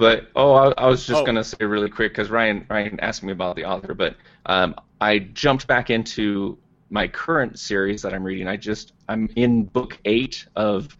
But 0.00 0.30
oh, 0.34 0.54
I, 0.54 0.72
I 0.78 0.86
was 0.86 1.06
just 1.06 1.20
Oh. 1.20 1.26
gonna 1.26 1.44
say 1.44 1.62
really 1.62 1.90
quick 1.90 2.12
because 2.12 2.30
Ryan 2.30 2.64
Ryan 2.70 2.98
asked 3.00 3.22
me 3.22 3.32
about 3.32 3.54
the 3.54 3.66
author, 3.66 3.92
but 3.92 4.16
um, 4.46 4.74
I 4.98 5.18
jumped 5.18 5.66
back 5.66 5.90
into 5.90 6.56
my 6.88 7.06
current 7.06 7.58
series 7.58 8.00
that 8.00 8.14
I'm 8.14 8.24
reading. 8.24 8.48
I 8.48 8.56
just 8.56 8.94
I'm 9.10 9.28
in 9.36 9.64
book 9.64 9.98
eight 10.06 10.46
of 10.56 10.96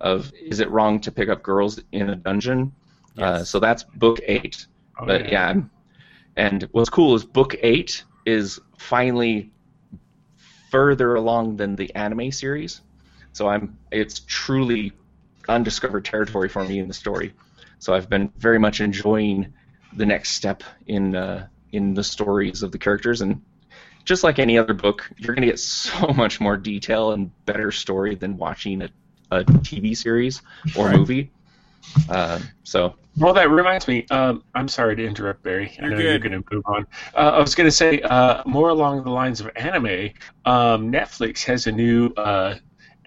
of 0.00 0.32
Is 0.40 0.60
It 0.60 0.70
Wrong 0.70 0.98
to 1.00 1.12
Pick 1.12 1.28
Up 1.28 1.42
Girls 1.42 1.78
in 1.92 2.08
a 2.08 2.16
Dungeon? 2.16 2.72
Uh, 3.18 3.44
so 3.44 3.60
that's 3.60 3.82
book 3.84 4.18
eight. 4.26 4.66
Oh, 4.98 5.04
but 5.04 5.26
yeah. 5.26 5.52
yeah, 5.52 5.62
and 6.36 6.62
what's 6.72 6.88
cool 6.88 7.14
is 7.14 7.26
book 7.26 7.54
eight 7.62 8.02
is 8.24 8.58
finally 8.78 9.50
further 10.70 11.16
along 11.16 11.56
than 11.58 11.76
the 11.76 11.94
anime 11.94 12.32
series. 12.32 12.80
So 13.34 13.46
I'm 13.46 13.76
it's 13.90 14.20
truly 14.20 14.92
undiscovered 15.50 16.06
territory 16.06 16.48
for 16.48 16.64
me 16.64 16.78
in 16.78 16.88
the 16.88 16.94
story. 16.94 17.34
So 17.78 17.94
I've 17.94 18.08
been 18.08 18.32
very 18.38 18.58
much 18.58 18.80
enjoying 18.80 19.52
the 19.92 20.06
next 20.06 20.30
step 20.32 20.62
in 20.86 21.14
uh, 21.16 21.48
in 21.72 21.94
the 21.94 22.04
stories 22.04 22.62
of 22.62 22.72
the 22.72 22.78
characters 22.78 23.20
and 23.20 23.42
just 24.04 24.24
like 24.24 24.38
any 24.38 24.58
other 24.58 24.74
book, 24.74 25.10
you're 25.18 25.34
going 25.34 25.42
to 25.46 25.48
get 25.52 25.60
so 25.60 26.08
much 26.08 26.40
more 26.40 26.56
detail 26.56 27.12
and 27.12 27.32
better 27.46 27.70
story 27.72 28.14
than 28.14 28.36
watching 28.36 28.82
a, 28.82 28.90
a 29.30 29.44
TV 29.62 29.94
series 29.94 30.42
or 30.74 30.88
Right. 30.88 30.90
movie. 30.90 31.32
Uh, 32.08 32.40
so 32.64 32.96
Well, 33.16 33.34
that 33.34 33.50
reminds 33.50 33.88
me. 33.88 34.06
Um, 34.10 34.42
I'm 34.54 34.68
sorry 34.68 34.94
to 34.96 35.04
interrupt, 35.04 35.42
Barry. 35.42 35.76
I 35.82 35.88
You're 35.88 35.90
know 35.90 35.98
you're 35.98 36.18
going 36.20 36.32
to 36.40 36.44
move 36.52 36.62
on. 36.66 36.86
Uh, 37.14 37.30
I 37.34 37.40
was 37.40 37.54
going 37.54 37.66
to 37.66 37.72
say 37.72 38.00
uh, 38.02 38.42
more 38.46 38.68
along 38.68 39.02
the 39.04 39.10
lines 39.10 39.40
of 39.40 39.50
anime. 39.56 40.10
Um, 40.44 40.92
Netflix 40.92 41.44
has 41.44 41.66
a 41.66 41.72
new 41.72 42.12
uh, 42.16 42.56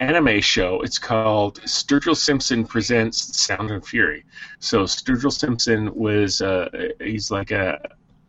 anime 0.02 0.41
show. 0.41 0.82
It's 0.82 0.99
called 0.99 1.62
Sturgill 1.62 2.18
Simpson 2.18 2.66
presents 2.66 3.39
Sound 3.39 3.72
and 3.72 3.86
Fury. 3.86 4.26
So 4.60 4.84
Sturgill 4.84 5.32
Simpson 5.32 5.93
was 5.95 6.41
uh, 6.41 6.70
he's 6.99 7.32
like 7.32 7.52
a 7.52 7.80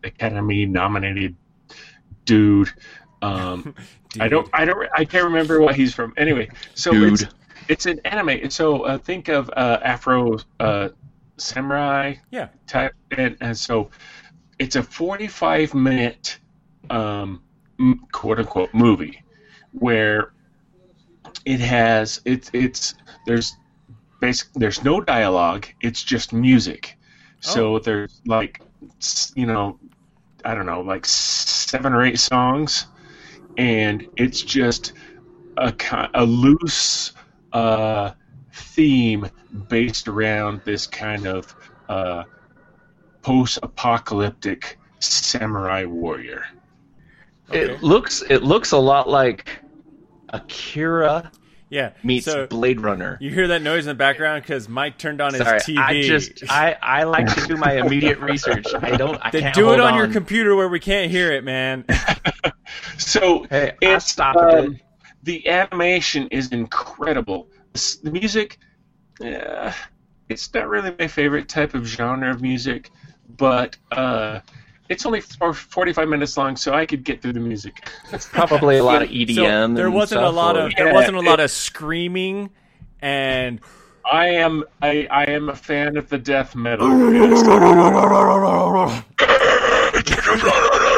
Academy 0.05 0.66
nominated 0.66 1.35
dude. 2.25 2.73
Um, 3.23 3.75
I 4.20 4.29
don't, 4.29 4.49
I 4.53 4.64
don't, 4.64 4.89
I 4.95 5.05
can't 5.05 5.25
remember 5.25 5.61
what 5.61 5.75
he's 5.75 5.95
from. 5.95 6.12
Anyway, 6.16 6.51
so 6.75 6.91
Dude. 6.93 7.14
it's 7.14 7.25
it's 7.68 7.87
an 7.87 8.01
anime. 8.05 8.51
So 8.51 8.83
uh, 8.83 8.99
think 8.99 9.29
of 9.29 9.51
uh, 9.57 9.79
Afro 9.83 10.39
uh, 10.61 10.91
samurai 11.39 12.14
yeah. 12.31 12.49
type, 12.66 12.93
and, 13.16 13.37
and 13.41 13.57
so 13.57 13.89
it's 14.59 14.77
a 14.77 14.83
45 14.83 15.73
minute 15.75 16.39
um, 16.91 17.43
quote 18.12 18.39
unquote 18.39 18.75
movie 18.75 19.23
where 19.73 20.33
it 21.45 21.61
has 21.61 22.20
it's 22.24 22.51
it's 22.53 22.95
there's 23.26 23.57
basic 24.20 24.49
there's 24.55 24.85
no 24.85 25.01
dialogue. 25.01 25.66
It's 25.80 26.03
just 26.03 26.33
music. 26.33 26.99
So 27.41 27.78
there's 27.80 28.20
like 28.26 28.61
you 29.35 29.47
know 29.47 29.78
I 30.45 30.55
don't 30.55 30.66
know 30.66 30.80
like 30.80 31.05
seven 31.07 31.93
or 31.93 32.05
eight 32.05 32.18
songs, 32.18 32.87
and 33.59 34.07
it's 34.16 34.43
just 34.43 34.93
a 35.57 35.74
a 36.14 36.24
loose 36.24 37.12
uh, 37.53 38.12
theme 38.53 39.28
based 39.68 40.09
around 40.09 40.62
this 40.64 40.87
kind 40.87 41.26
of 41.26 41.55
uh, 41.89 42.24
post-apocalyptic 43.22 44.78
samurai 45.01 45.85
warrior. 45.85 46.45
Okay. 47.49 47.61
it 47.61 47.83
looks 47.83 48.22
it 48.30 48.43
looks 48.43 48.72
a 48.72 48.78
lot 48.78 49.09
like 49.09 49.59
Akira 50.33 51.30
Yeah. 51.70 51.93
meets 52.03 52.24
so 52.26 52.47
Blade 52.47 52.80
Runner. 52.80 53.16
you 53.20 53.30
hear 53.30 53.49
that 53.49 53.62
noise 53.62 53.85
in 53.87 53.91
the 53.91 53.95
background 53.95 54.43
because 54.43 54.68
Mike 54.68 54.99
turned 54.99 55.20
on 55.20 55.33
Sorry, 55.33 55.55
his 55.55 55.62
TV. 55.64 55.78
I 55.78 56.03
just 56.03 56.43
I, 56.51 56.76
I 56.83 57.03
like 57.05 57.26
to 57.35 57.47
do 57.47 57.57
my 57.57 57.72
immediate 57.78 58.18
research. 58.20 58.66
I 58.74 58.97
don't. 58.97 59.18
I 59.22 59.30
Then 59.30 59.43
can't 59.43 59.55
do 59.55 59.62
it 59.72 59.78
hold 59.78 59.80
on, 59.80 59.95
your 59.97 60.09
computer 60.09 60.55
where 60.57 60.68
we 60.68 60.80
can't 60.80 61.11
hear 61.11 61.33
it, 61.33 61.45
man. 61.45 61.85
So 62.99 63.47
Hey, 63.51 63.72
it's 63.80 64.07
stop 64.11 64.37
a 64.37 64.47
bit. 64.47 64.64
um, 64.66 64.80
the 65.22 65.47
animation 65.49 66.28
is 66.28 66.53
incredible. 66.53 67.49
The 67.74 68.11
music, 68.11 68.59
uh, 69.24 69.72
it's 70.28 70.53
not 70.55 70.68
really 70.68 70.95
my 70.99 71.07
favorite 71.09 71.49
type 71.49 71.74
of 71.74 71.85
genre 71.87 72.30
of 72.30 72.41
music, 72.41 72.91
but 73.37 73.76
uh, 73.91 74.41
it's 74.89 75.07
only 75.07 75.20
for 75.20 75.53
45 75.55 76.09
minutes 76.09 76.37
long, 76.37 76.57
so 76.57 76.74
I 76.74 76.85
could 76.87 77.05
get 77.05 77.22
through 77.22 77.35
the 77.35 77.41
music. 77.41 77.89
It's 78.12 78.28
probably 78.28 78.78
a 78.78 78.85
lot 78.85 79.03
of 79.03 79.09
EDM. 79.09 79.37
So 79.70 79.74
there 79.74 79.91
wasn't 79.91 80.22
a 80.24 80.30
lot 80.30 80.57
or- 80.57 80.66
of 80.66 80.72
there 80.76 80.89
Yeah, 80.89 80.93
wasn't 80.93 81.16
a 81.16 81.20
lot 81.20 81.41
it- 81.41 81.45
of 81.45 81.51
screaming 81.51 82.51
and 83.01 83.61
I 84.11 84.26
am 84.28 84.64
I, 84.83 85.07
I 85.11 85.24
am 85.26 85.49
a 85.49 85.55
fan 85.55 85.97
of 85.97 86.09
the 86.09 86.18
death 86.18 86.55
metal. 86.57 86.89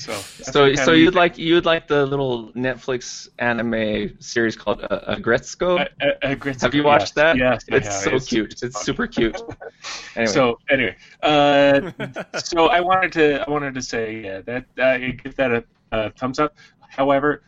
So 0.00 0.14
So, 0.42 0.74
so 0.74 0.92
you'd 0.92 1.14
like 1.14 1.36
you'd 1.36 1.66
like 1.66 1.86
the 1.86 2.06
little 2.06 2.50
Netflix 2.52 3.28
anime 3.38 4.18
series 4.18 4.56
called 4.56 4.82
uh, 4.90 5.14
Aggretsuko? 5.14 5.86
Uh, 6.00 6.06
uh, 6.22 6.34
Have 6.60 6.74
you 6.74 6.82
yes, 6.82 6.86
watched 6.86 7.14
that? 7.16 7.36
Yes, 7.36 7.64
I 7.70 7.76
it's 7.76 8.04
so 8.04 8.18
cute. 8.18 8.62
It's 8.62 8.80
super 8.80 9.06
cute. 9.06 9.40
Anyway, 10.16 10.32
So 10.32 10.58
anyway, 10.68 10.96
uh, 11.22 11.92
so 12.44 12.66
I 12.66 12.80
wanted 12.80 13.12
to 13.12 13.46
I 13.46 13.50
wanted 13.50 13.74
to 13.74 13.82
say 13.82 14.22
yeah, 14.24 14.40
that 14.42 14.64
uh, 14.78 14.98
give 15.22 15.36
that 15.36 15.52
a, 15.52 15.64
a 15.92 16.10
thumbs 16.10 16.38
up. 16.38 16.56
However, 16.88 17.42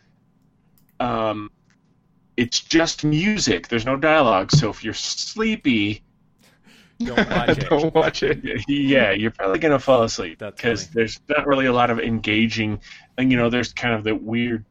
um, 0.99 1.51
it's 2.37 2.61
just 2.61 3.03
music. 3.03 3.67
There's 3.67 3.85
no 3.85 3.97
dialogue. 3.97 4.51
So 4.51 4.69
if 4.69 4.83
you're 4.83 4.93
sleepy, 4.93 6.03
Don't 7.05 7.29
watch 7.29 7.49
it. 7.57 7.69
don't 7.69 7.93
watch 7.95 8.23
it. 8.23 8.63
yeah, 8.67 9.11
you're 9.11 9.31
probably 9.31 9.59
gonna 9.59 9.79
fall 9.79 10.03
asleep 10.03 10.39
because 10.39 10.87
there's 10.89 11.19
not 11.29 11.45
really 11.47 11.65
a 11.65 11.73
lot 11.73 11.89
of 11.89 11.99
engaging, 11.99 12.79
and 13.17 13.31
you 13.31 13.37
know, 13.37 13.49
there's 13.49 13.73
kind 13.73 13.93
of 13.93 14.03
the 14.03 14.15
weird, 14.15 14.65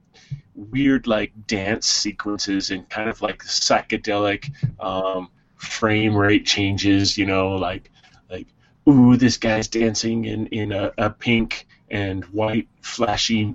weird 0.54 1.06
like 1.06 1.32
dance 1.46 1.86
sequences 1.86 2.70
and 2.70 2.88
kind 2.88 3.08
of 3.08 3.20
like 3.22 3.42
psychedelic 3.44 4.50
um, 4.80 5.28
frame 5.56 6.16
rate 6.16 6.46
changes. 6.46 7.16
You 7.18 7.26
know, 7.26 7.56
like 7.56 7.90
like 8.30 8.46
ooh, 8.88 9.16
this 9.16 9.36
guy's 9.36 9.68
dancing 9.68 10.24
in 10.24 10.46
in 10.48 10.72
a, 10.72 10.92
a 10.98 11.10
pink 11.10 11.66
and 11.90 12.24
white 12.26 12.68
flashy 12.80 13.54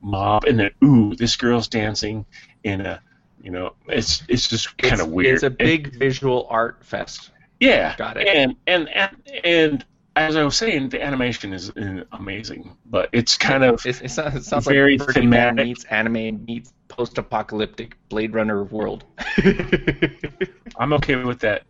mob, 0.00 0.44
and 0.44 0.58
then 0.58 0.70
ooh, 0.84 1.14
this 1.14 1.36
girl's 1.36 1.68
dancing 1.68 2.24
in 2.64 2.80
a 2.80 3.00
you 3.42 3.50
know, 3.50 3.74
it's 3.88 4.22
it's 4.28 4.48
just 4.48 4.78
kind 4.78 5.00
of 5.00 5.08
weird. 5.08 5.34
it's 5.34 5.42
a 5.42 5.46
And- 5.46 5.58
big 5.58 5.98
visual 5.98 6.46
art 6.48 6.84
fest. 6.84 7.31
Yeah, 7.62 7.96
Got 7.96 8.16
it. 8.16 8.26
And 8.28 8.56
and 8.66 8.88
and, 8.90 9.16
and 9.44 9.84
as 10.16 10.36
I 10.36 10.44
was 10.44 10.56
saying, 10.56 10.90
the 10.90 11.02
animation 11.02 11.52
is 11.54 11.72
amazing, 12.12 12.76
but 12.86 13.08
it's 13.12 13.36
kind 13.38 13.64
of 13.64 13.84
It, 13.86 14.02
it 14.02 14.10
sounds, 14.10 14.34
it 14.34 14.44
sounds 14.44 14.66
Very 14.66 14.98
like 14.98 15.08
thematic. 15.10 15.64
meets 15.64 15.84
anime 15.84 16.44
meets 16.44 16.72
post-apocalyptic 16.88 17.96
Blade 18.10 18.34
Runner 18.34 18.64
world. 18.64 19.04
I'm 20.78 20.92
okay 20.94 21.16
with 21.16 21.40
that. 21.40 21.62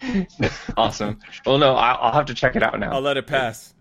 awesome. 0.78 1.18
Well, 1.44 1.58
no, 1.58 1.74
I'll, 1.74 1.98
I'll 2.00 2.12
have 2.12 2.24
to 2.26 2.34
check 2.34 2.56
it 2.56 2.62
out 2.62 2.78
now. 2.80 2.92
I'll 2.92 3.02
let 3.02 3.18
it 3.18 3.26
pass. 3.26 3.74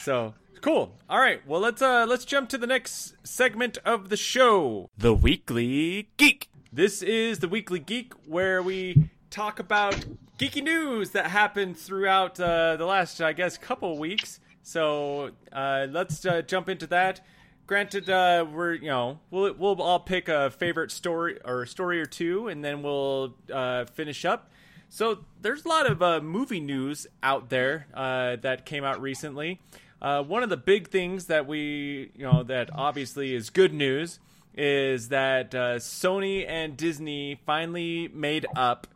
so 0.00 0.34
cool. 0.62 0.96
All 1.08 1.20
right. 1.20 1.46
Well, 1.46 1.60
let's 1.60 1.80
uh 1.80 2.06
let's 2.08 2.24
jump 2.24 2.48
to 2.50 2.58
the 2.58 2.66
next 2.66 3.14
segment 3.22 3.78
of 3.84 4.08
the 4.08 4.16
show, 4.16 4.90
the 4.98 5.14
Weekly 5.14 6.08
Geek. 6.16 6.48
This 6.72 7.02
is 7.02 7.38
the 7.38 7.48
Weekly 7.48 7.78
Geek, 7.78 8.12
where 8.26 8.60
we 8.62 9.10
talk 9.30 9.58
about 9.58 10.04
geeky 10.38 10.62
news 10.62 11.10
that 11.10 11.26
happened 11.26 11.76
throughout 11.76 12.38
uh, 12.38 12.76
the 12.76 12.86
last, 12.86 13.20
I 13.20 13.32
guess, 13.32 13.58
couple 13.58 13.98
weeks. 13.98 14.40
So 14.62 15.30
uh, 15.52 15.86
let's 15.90 16.26
uh, 16.26 16.42
jump 16.42 16.68
into 16.68 16.86
that. 16.88 17.20
Granted, 17.66 18.10
uh, 18.10 18.44
we're 18.52 18.74
you 18.74 18.88
know 18.88 19.20
we'll 19.30 19.54
we'll 19.54 19.80
all 19.80 20.00
pick 20.00 20.28
a 20.28 20.50
favorite 20.50 20.90
story 20.90 21.38
or 21.44 21.66
story 21.66 22.00
or 22.00 22.04
two, 22.04 22.48
and 22.48 22.64
then 22.64 22.82
we'll 22.82 23.34
uh, 23.52 23.84
finish 23.86 24.24
up. 24.24 24.50
So 24.88 25.24
there's 25.40 25.64
a 25.64 25.68
lot 25.68 25.90
of 25.90 26.02
uh, 26.02 26.20
movie 26.20 26.60
news 26.60 27.06
out 27.22 27.48
there 27.48 27.86
that 27.94 28.66
came 28.66 28.84
out 28.84 29.00
recently. 29.00 29.60
One 30.00 30.42
of 30.42 30.48
the 30.48 30.56
big 30.56 30.88
things 30.88 31.26
that 31.26 31.46
we, 31.46 32.10
you 32.16 32.24
know, 32.24 32.44
that 32.44 32.70
obviously 32.72 33.34
is 33.34 33.50
good 33.50 33.72
news 33.72 34.20
is 34.54 35.08
that 35.08 35.50
Sony 35.50 36.48
and 36.48 36.76
Disney 36.76 37.40
finally 37.44 38.08
made 38.14 38.46
up, 38.54 38.86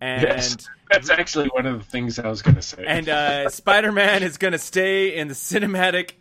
and 0.00 0.22
Yes, 0.22 0.68
that's 0.90 1.10
actually 1.10 1.48
one 1.48 1.66
of 1.66 1.78
the 1.78 1.84
things 1.84 2.18
I 2.18 2.28
was 2.28 2.42
going 2.42 2.54
to 2.56 2.62
say. 2.62 2.84
and 2.86 3.08
uh, 3.08 3.48
Spider-Man 3.48 4.22
is 4.22 4.36
going 4.38 4.52
to 4.52 4.58
stay 4.58 5.14
in 5.16 5.28
the 5.28 5.34
cinematic 5.34 6.12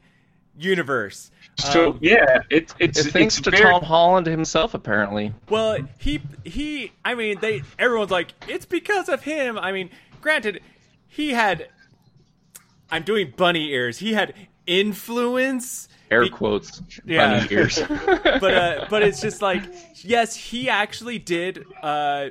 universe. 0.57 1.31
so 1.57 1.91
um, 1.91 1.99
yeah, 2.01 2.39
it, 2.49 2.73
it's 2.79 2.99
It's 2.99 3.09
thanks 3.11 3.37
it's 3.37 3.45
to 3.45 3.51
very, 3.51 3.63
Tom 3.63 3.83
Holland 3.83 4.27
himself, 4.27 4.73
apparently. 4.73 5.33
Well, 5.49 5.77
he 5.97 6.21
he. 6.43 6.91
I 7.05 7.15
mean, 7.15 7.39
they. 7.39 7.63
Everyone's 7.77 8.11
like, 8.11 8.33
it's 8.47 8.65
because 8.65 9.09
of 9.09 9.23
him. 9.23 9.57
I 9.57 9.71
mean, 9.71 9.89
granted, 10.21 10.61
he 11.07 11.31
had. 11.31 11.67
I'm 12.91 13.03
doing 13.03 13.33
bunny 13.37 13.69
ears. 13.71 13.99
He 13.99 14.13
had 14.13 14.33
influence. 14.67 15.87
Air 16.11 16.23
Be- 16.23 16.29
quotes. 16.29 16.81
Yeah. 17.05 17.39
Bunny 17.39 17.53
ears. 17.53 17.79
but 17.87 18.53
uh, 18.53 18.87
but 18.89 19.03
it's 19.03 19.21
just 19.21 19.41
like 19.41 19.63
yes, 20.03 20.35
he 20.35 20.69
actually 20.69 21.19
did 21.19 21.65
uh, 21.83 22.29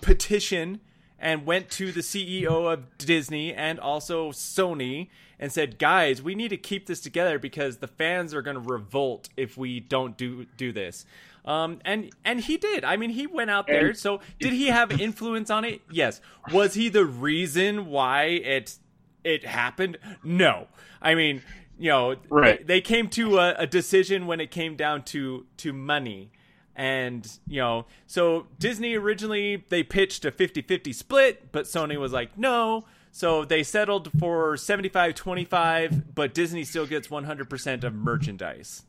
petition 0.00 0.80
and 1.18 1.46
went 1.46 1.70
to 1.70 1.92
the 1.92 2.00
CEO 2.00 2.70
of 2.72 2.98
Disney 2.98 3.52
and 3.54 3.78
also 3.80 4.30
Sony 4.32 5.08
and 5.38 5.50
said, 5.52 5.78
"Guys, 5.78 6.22
we 6.22 6.34
need 6.34 6.48
to 6.48 6.56
keep 6.56 6.86
this 6.86 7.00
together 7.00 7.38
because 7.38 7.78
the 7.78 7.86
fans 7.88 8.34
are 8.34 8.42
going 8.42 8.56
to 8.56 8.60
revolt 8.60 9.28
if 9.36 9.56
we 9.56 9.80
don't 9.80 10.16
do 10.16 10.46
do 10.56 10.72
this." 10.72 11.04
Um, 11.44 11.80
and 11.84 12.10
and 12.24 12.40
he 12.40 12.56
did. 12.56 12.84
I 12.84 12.96
mean, 12.96 13.10
he 13.10 13.26
went 13.26 13.50
out 13.50 13.66
there. 13.66 13.94
So 13.94 14.20
did 14.38 14.52
he 14.52 14.68
have 14.68 15.00
influence 15.00 15.50
on 15.50 15.64
it? 15.64 15.82
Yes. 15.90 16.20
Was 16.52 16.74
he 16.74 16.88
the 16.88 17.04
reason 17.04 17.86
why 17.86 18.24
it 18.24 18.76
it 19.24 19.44
happened? 19.44 19.98
No. 20.22 20.68
I 21.02 21.14
mean, 21.14 21.42
you 21.78 21.90
know, 21.90 22.16
Right. 22.30 22.58
they, 22.66 22.74
they 22.74 22.80
came 22.80 23.08
to 23.10 23.38
a, 23.38 23.54
a 23.58 23.66
decision 23.66 24.26
when 24.26 24.40
it 24.40 24.50
came 24.50 24.74
down 24.76 25.02
to 25.04 25.46
to 25.58 25.72
money. 25.72 26.30
And, 26.76 27.30
you 27.46 27.60
know, 27.60 27.86
so 28.06 28.46
Disney 28.58 28.94
originally 28.96 29.64
they 29.68 29.82
pitched 29.82 30.24
a 30.24 30.32
50-50 30.32 30.92
split, 30.94 31.52
but 31.52 31.66
Sony 31.66 31.96
was 31.96 32.12
like, 32.12 32.36
"No." 32.36 32.84
So 33.12 33.44
they 33.44 33.62
settled 33.62 34.10
for 34.18 34.56
75-25, 34.56 36.02
but 36.16 36.34
Disney 36.34 36.64
still 36.64 36.84
gets 36.86 37.06
100% 37.08 37.84
of 37.84 37.94
merchandise. 37.94 38.82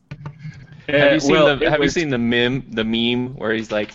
have 0.88 1.10
uh, 1.10 1.14
you 1.14 1.20
seen 1.20 1.30
well, 1.30 1.56
the 1.56 1.70
Have 1.70 1.78
was- 1.78 1.94
you 1.96 2.00
seen 2.02 2.10
the 2.10 2.18
meme 2.18 2.64
the 2.70 2.84
meme 2.84 3.36
where 3.36 3.52
he's 3.52 3.70
like, 3.70 3.92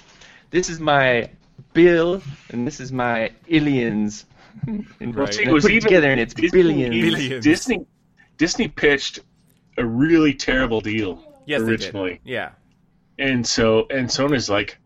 "This 0.52 0.70
is 0.70 0.80
my 0.80 1.30
bill 1.74 2.22
and 2.50 2.66
this 2.66 2.80
is 2.80 2.92
my 2.92 3.32
illions." 3.50 4.24
And 5.00 5.16
Right. 5.16 5.34
See, 5.34 5.44
it 5.44 5.52
was 5.52 5.64
put 5.64 5.72
it 5.72 5.76
even 5.76 5.88
together 5.88 6.12
and 6.12 6.20
it's 6.20 6.34
Disney, 6.34 6.62
billions. 6.62 6.96
Billions. 6.96 7.44
Disney 7.44 7.86
Disney 8.38 8.68
pitched 8.68 9.20
a 9.78 9.86
really 9.86 10.34
terrible 10.34 10.82
deal 10.82 11.42
Yes, 11.46 11.62
originally. 11.62 12.10
they 12.10 12.16
did. 12.18 12.22
Yeah. 12.26 12.50
And 13.22 13.46
so 13.46 13.88
and 13.90 14.08
Sony's 14.10 14.50
like, 14.50 14.78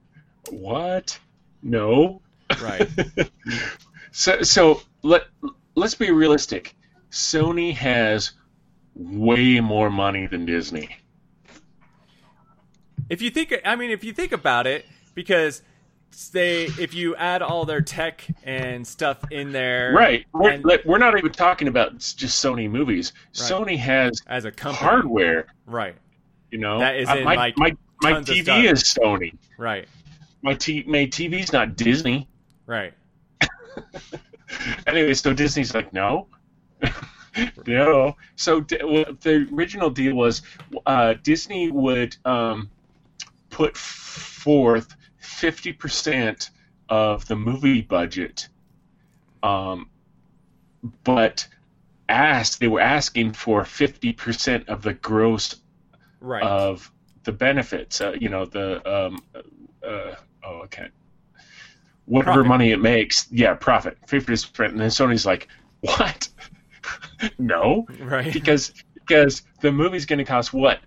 "What? 0.50 1.18
No." 1.64 2.22
Right. 2.62 2.90
so 4.12 4.42
so 4.44 4.82
let 5.02 5.24
let's 5.76 5.96
be 5.96 6.12
realistic. 6.12 6.76
Sony 7.12 7.74
has 7.74 8.34
way 8.94 9.60
more 9.60 9.90
money 9.90 10.28
than 10.28 10.46
Disney. 10.46 10.98
if 13.10 13.22
you 13.22 13.30
think 13.30 13.54
i 13.66 13.76
mean 13.76 13.92
if 13.92 14.04
you 14.04 14.14
think 14.14 14.32
about 14.32 14.66
it 14.66 14.86
because 15.14 15.62
they 16.32 16.64
if 16.80 16.94
you 16.94 17.16
add 17.18 17.42
all 17.42 17.66
their 17.66 17.82
tech 17.82 18.26
and 18.44 18.88
stuff 18.88 19.20
in 19.32 19.52
there 19.52 19.92
Right. 19.94 20.26
We're, 20.34 20.52
and 20.52 20.66
we're 20.86 20.98
not 20.98 21.18
even 21.18 21.32
talking 21.32 21.68
about 21.68 21.98
just 21.98 22.44
Sony 22.44 22.70
movies. 22.70 23.12
Sony 23.34 23.78
has 23.78 24.22
as 24.28 24.46
a 24.46 24.52
company 24.52 24.88
hardware. 24.88 25.48
right 25.66 25.96
You 26.52 26.60
know, 26.60 26.80
That 26.80 26.96
is 26.96 27.10
in, 27.10 27.24
my, 27.26 27.36
like, 27.36 27.58
my 27.58 27.76
my 28.02 28.14
TV 28.14 28.72
is 28.72 28.84
Sony. 28.84 29.36
right 29.58 29.88
My 30.41 30.54
t 30.54 30.84
my 30.88 31.06
TV's 31.06 31.52
not 31.54 31.76
Disney. 31.76 32.28
right 32.66 32.93
Anyway, 34.88 35.14
so 35.14 35.34
Disney's 35.34 35.74
like, 35.74 35.93
no, 35.93 36.28
no. 37.68 38.16
So 38.36 38.66
well, 38.84 39.06
the 39.22 39.48
original 39.54 39.89
deal 39.89 40.16
was 40.16 40.41
uh, 40.86 41.16
Disney 41.24 41.72
would 41.72 42.16
um, 42.26 42.70
put 43.50 43.76
forth 43.78 44.96
fifty 45.18 45.74
percent 45.74 46.52
of 46.89 47.28
the 47.28 47.36
movie 47.36 47.82
budget, 47.82 48.48
um, 49.43 49.89
but 51.04 51.48
asked 52.08 52.60
they 52.60 52.68
were 52.68 52.82
asking 52.82 53.34
for 53.34 53.66
fifty 53.66 54.14
percent 54.14 54.70
of 54.70 54.84
the 54.84 54.93
gross 54.93 55.56
right 56.22 56.43
of 56.43 56.91
the 57.26 57.32
benefits. 57.32 57.99
Uh, 58.01 58.13
you 58.19 58.30
know 58.30 58.45
the 58.45 58.78
um, 58.89 59.19
uh, 59.86 60.15
oh 60.43 60.61
okay, 60.63 60.88
whatever 62.05 62.34
Profit. 62.36 62.47
money 62.47 62.71
it 62.71 62.80
makes. 62.80 63.28
Yeah, 63.32 63.53
profit 63.55 63.97
fifty 64.07 64.32
percent. 64.34 64.71
And 64.71 64.80
then 64.80 64.89
Sony's 64.89 65.26
like, 65.26 65.47
what? 65.82 66.30
no, 67.38 67.86
right 67.99 68.32
because 68.32 68.73
because 68.95 69.41
the 69.61 69.71
movie's 69.71 70.05
going 70.05 70.19
to 70.19 70.26
cost 70.26 70.53
what? 70.53 70.80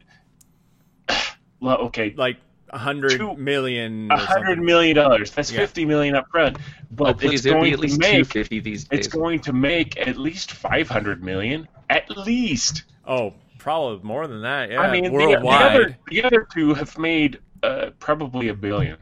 well, 1.61 1.79
okay, 1.79 2.15
like 2.17 2.39
a 2.71 2.79
hundred 2.79 3.21
million. 3.39 4.11
a 4.11 4.15
or 4.15 4.19
hundred 4.19 4.47
something. 4.47 4.65
million 4.65 4.97
dollars. 4.97 5.31
That's 5.33 5.51
Yeah. 5.51 5.61
fifty 5.61 5.85
million 5.85 6.15
up 6.15 6.29
front. 6.31 6.59
But 6.91 7.09
Oh, 7.09 7.15
please, 7.15 7.45
it's 7.45 7.53
going 7.53 7.65
be 7.65 7.73
at 7.73 7.79
least 7.81 8.01
to 8.01 8.13
make 8.13 8.27
fifty 8.27 8.61
these 8.61 8.87
it's 8.91 9.09
going 9.09 9.41
to 9.41 9.53
make 9.53 9.97
at 10.07 10.17
least 10.19 10.53
five 10.53 10.89
hundred 10.89 11.23
million. 11.23 11.69
At 11.91 12.11
least. 12.17 12.85
oh 13.07 13.35
probably 13.59 14.03
more 14.07 14.27
than 14.27 14.43
that 14.43 14.71
yeah 14.71 14.81
I 14.81 14.91
mean, 14.93 15.05
the, 15.05 15.11
the 15.11 15.15
worldwide 15.17 15.63
other 15.75 15.97
the 16.09 16.25
other 16.25 16.47
two 16.53 16.75
have 16.75 16.97
made 16.99 17.41
uh, 17.63 17.91
probably 17.99 18.49
a 18.49 18.55
billion, 18.55 18.97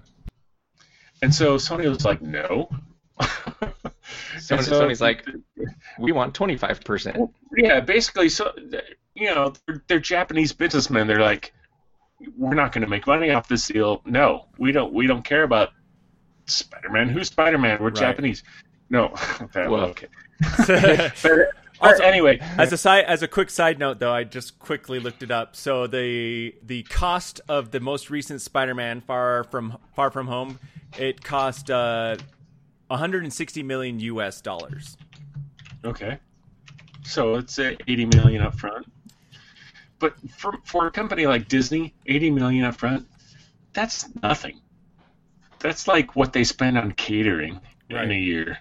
and 1.22 1.34
so 1.34 1.56
Sony 1.56 1.88
was 1.88 2.04
like, 2.04 2.22
no. 2.22 2.68
Sony, 3.20 4.50
And 4.50 4.64
so- 4.64 4.82
Sony's 4.82 5.00
like, 5.00 5.26
we 5.98 6.12
want 6.12 6.34
twenty 6.34 6.56
five 6.56 6.80
percent. 6.82 7.18
yeah, 7.56 7.80
basically, 7.80 8.28
so 8.28 8.52
you 9.14 9.34
know, 9.34 9.52
they're, 9.66 9.82
they're 9.88 10.00
Japanese 10.00 10.52
businessmen. 10.52 11.06
They're 11.06 11.20
like, 11.20 11.52
we're 12.36 12.54
not 12.54 12.72
going 12.72 12.82
to 12.82 12.88
make 12.88 13.06
money 13.06 13.30
off 13.30 13.48
this 13.48 13.66
deal. 13.68 14.00
No, 14.04 14.46
we 14.58 14.72
don't. 14.72 14.92
We 14.92 15.06
don't 15.06 15.24
care 15.24 15.42
about 15.42 15.70
Spider-Man. 16.46 17.08
Who's 17.08 17.28
Spider-Man? 17.28 17.78
We're 17.80 17.86
Right. 17.88 17.94
Japanese. 17.96 18.42
No, 18.88 19.08
that, 19.52 19.70
Well. 19.70 19.86
okay. 19.86 20.08
But, 20.66 21.14
but 21.22 21.38
Also- 21.80 22.02
anyway, 22.04 22.38
As 22.58 22.72
a 22.72 22.76
side, 22.78 23.04
as 23.04 23.22
a 23.22 23.28
quick 23.28 23.50
side 23.50 23.78
note, 23.78 23.98
though, 23.98 24.12
I 24.12 24.24
just 24.24 24.58
quickly 24.58 24.98
looked 24.98 25.22
it 25.22 25.30
up. 25.30 25.54
So 25.56 25.86
the 25.86 26.54
the 26.62 26.82
cost 26.84 27.40
of 27.48 27.70
the 27.70 27.80
most 27.80 28.08
recent 28.10 28.40
Spider-Man, 28.40 29.02
Far 29.02 29.44
From 29.44 29.76
Far 29.94 30.10
From 30.10 30.26
Home, 30.28 30.58
it 30.98 31.22
cost 31.22 31.70
uh, 31.70 32.16
160 32.88 33.62
million 33.62 34.00
U.S. 34.00 34.40
dollars. 34.40 34.96
Okay. 35.84 36.18
So 37.04 37.34
it's 37.36 37.58
uh, 37.58 37.74
80 37.86 38.06
million 38.06 38.42
up 38.42 38.54
front. 38.58 38.86
But 39.98 40.14
for 40.36 40.54
for 40.64 40.86
a 40.86 40.90
company 40.90 41.26
like 41.26 41.48
Disney, 41.48 41.94
80 42.06 42.30
million 42.32 42.64
up 42.64 42.76
front, 42.76 43.06
that's 43.72 44.06
nothing. 44.22 44.60
That's 45.58 45.86
like 45.88 46.16
what 46.16 46.32
they 46.32 46.44
spend 46.44 46.76
on 46.78 46.92
catering 46.92 47.60
Right. 47.90 48.04
in 48.04 48.10
a 48.10 48.18
year. 48.18 48.58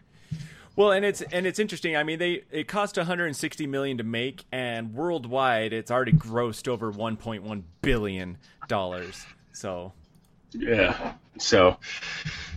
Well, 0.76 0.91
and 0.91 1.05
it's 1.05 1.21
and 1.21 1.47
it's 1.47 1.59
interesting. 1.59 1.95
I 1.95 2.03
mean, 2.03 2.19
they 2.19 2.43
it 2.51 2.67
cost 2.67 2.97
160 2.97 3.67
million 3.67 3.97
to 3.97 4.03
make, 4.03 4.43
and 4.51 4.93
worldwide, 4.93 5.71
it's 5.71 5.89
already 5.89 6.11
grossed 6.11 6.67
over 6.67 6.91
1.1 6.91 7.63
billion 7.82 8.38
dollars. 8.67 9.26
So 9.53 9.93
Yeah. 10.53 11.13
So 11.38 11.78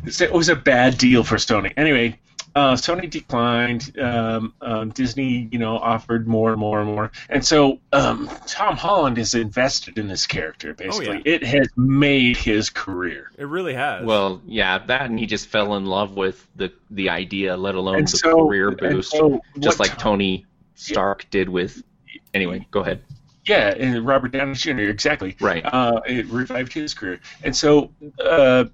it 0.04 0.32
was 0.32 0.48
a 0.48 0.56
bad 0.56 0.98
deal 0.98 1.24
for 1.24 1.36
Sony. 1.36 1.72
Anyway, 1.76 2.18
uh, 2.59 2.74
Sony 2.74 3.09
declined. 3.09 3.96
Um, 4.00 4.52
um, 4.61 4.90
Disney, 4.90 5.48
you 5.52 5.61
know, 5.61 5.78
offered 5.78 6.26
more 6.26 6.50
and 6.50 6.59
more 6.59 6.80
and 6.80 6.90
more. 6.90 7.12
And 7.28 7.44
so 7.44 7.78
um, 7.92 8.28
Tom 8.46 8.76
Holland 8.76 9.16
is 9.16 9.34
invested 9.34 9.96
in 9.96 10.09
this 10.09 10.26
character. 10.26 10.74
Basically, 10.74 11.22
yeah. 11.24 11.34
it 11.34 11.44
has 11.44 11.68
made 11.76 12.36
his 12.36 12.68
career. 12.68 13.30
it 13.38 13.44
really 13.44 13.74
has. 13.74 14.04
Well, 14.04 14.42
yeah, 14.44 14.78
that 14.86 15.02
and 15.02 15.18
he 15.20 15.26
just 15.26 15.46
fell 15.46 15.76
in 15.76 15.86
love 15.86 16.16
with 16.16 16.44
the 16.56 16.72
the 16.90 17.11
idea, 17.11 17.56
let 17.56 17.76
alone 17.76 17.98
And 17.98 18.09
the 18.09 18.16
so- 18.16 18.34
career 18.46 18.72
boost, 18.72 19.12
so 19.12 19.40
just 19.61 19.78
like 19.78 19.90
Tom- 19.90 19.98
Tony 19.98 20.46
Stark 20.74 21.30
did 21.30 21.48
with. 21.48 21.82
Anyway, 22.34 22.66
go 22.72 22.80
ahead. 22.80 23.02
Yeah, 23.44 23.68
and 23.68 24.04
Robert 24.04 24.32
Downey 24.32 24.54
Jr. 24.54 24.80
Exactly. 24.80 25.36
Right. 25.40 25.64
Uh, 25.64 26.00
it 26.06 26.26
revived 26.26 26.72
his 26.72 26.92
career, 26.92 27.20
and 27.44 27.56
so 27.56 27.92
uh, 28.22 28.64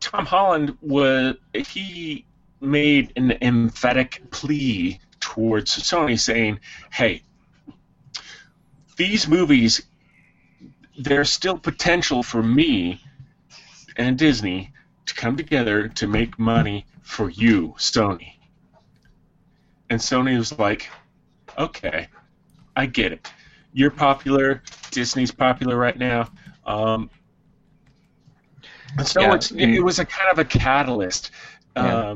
Tom 0.00 0.24
Holland 0.24 0.78
was 0.80 1.36
he 1.52 2.24
made 2.64 3.12
an 3.16 3.32
emphatic 3.42 4.22
plea 4.30 5.00
towards 5.20 5.76
Sony, 5.76 6.18
saying, 6.18 6.60
"Hey, 6.90 7.22
these 8.96 9.28
movies, 9.28 9.82
there's 10.98 11.30
still 11.30 11.58
potential 11.58 12.22
for 12.22 12.42
me 12.42 13.00
and 13.96 14.18
Disney 14.18 14.72
to 15.06 15.14
come 15.14 15.36
together 15.36 15.88
to 15.88 16.06
make 16.06 16.38
money 16.38 16.86
for 17.02 17.30
you, 17.30 17.74
Sony." 17.78 18.34
And 19.90 20.00
Sony 20.00 20.36
was 20.38 20.58
like, 20.58 20.90
"Okay, 21.58 22.08
I 22.76 22.86
get 22.86 23.12
it." 23.12 23.28
you're 23.74 23.90
popular. 23.90 24.62
Disney's 24.90 25.32
popular 25.32 25.76
right 25.76 25.98
now. 25.98 26.28
Um, 26.64 27.10
and 28.96 29.06
so 29.06 29.20
Yeah, 29.20 29.32
and- 29.34 29.60
it 29.60 29.82
was 29.82 29.98
a 29.98 30.06
kind 30.06 30.30
of 30.30 30.38
a 30.38 30.44
catalyst 30.44 31.32
Yeah. 31.76 32.12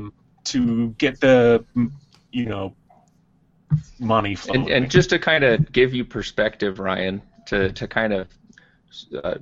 To 0.51 0.89
get 0.97 1.19
the 1.19 1.63
you 2.31 2.45
know 2.45 2.75
money 3.99 4.35
flowing. 4.35 4.61
And, 4.61 4.69
and 4.71 4.91
just 4.91 5.09
to 5.11 5.19
kind 5.19 5.43
of 5.43 5.71
give 5.71 5.93
you 5.93 6.05
perspective, 6.05 6.79
Ryan, 6.79 7.21
to, 7.47 7.71
to 7.73 7.87
kind 7.87 8.13
of 8.13 8.27
uh, 9.23 9.35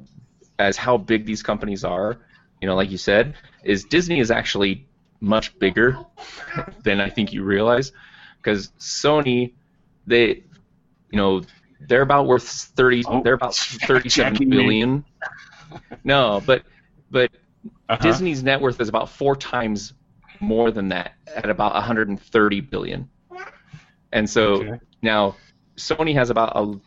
as 0.60 0.78
how 0.78 0.98
big 0.98 1.26
these 1.26 1.44
companies 1.44 1.84
are, 1.84 2.18
you 2.62 2.68
know, 2.68 2.76
like 2.76 2.92
you 2.92 2.98
said, 2.98 3.36
is 3.64 3.86
Disney 3.86 4.20
is 4.20 4.32
actually 4.32 4.86
much 5.20 5.58
bigger 5.60 5.98
than 6.84 7.00
I 7.00 7.10
think 7.10 7.32
you 7.32 7.44
realize, 7.44 7.92
because 8.38 8.70
Sony, 8.80 9.54
they, 10.06 10.44
you 11.12 11.18
know, 11.18 11.44
they're 11.88 12.02
about 12.02 12.28
worth 12.28 12.48
thirty, 12.76 13.04
Oh, 13.08 13.22
they're 13.24 13.36
about 13.36 13.56
thirty-seven 13.56 14.50
me. 14.50 15.04
No, 16.04 16.42
but 16.46 16.64
but 17.12 17.32
Uh-huh. 17.90 18.02
Disney's 18.02 18.44
net 18.44 18.60
worth 18.60 18.82
is 18.82 18.90
about 18.90 19.10
four 19.10 19.36
times 19.36 19.94
more 20.40 20.72
than 20.72 20.90
that, 20.90 21.14
at 21.36 21.50
about 21.50 21.74
130 21.74 22.62
billion. 22.62 23.10
And 24.12 24.30
so 24.30 24.62
Okay. 24.62 24.80
now 25.02 25.36
Sony 25.76 26.14
has 26.14 26.30
about 26.30 26.54
a 26.56 26.80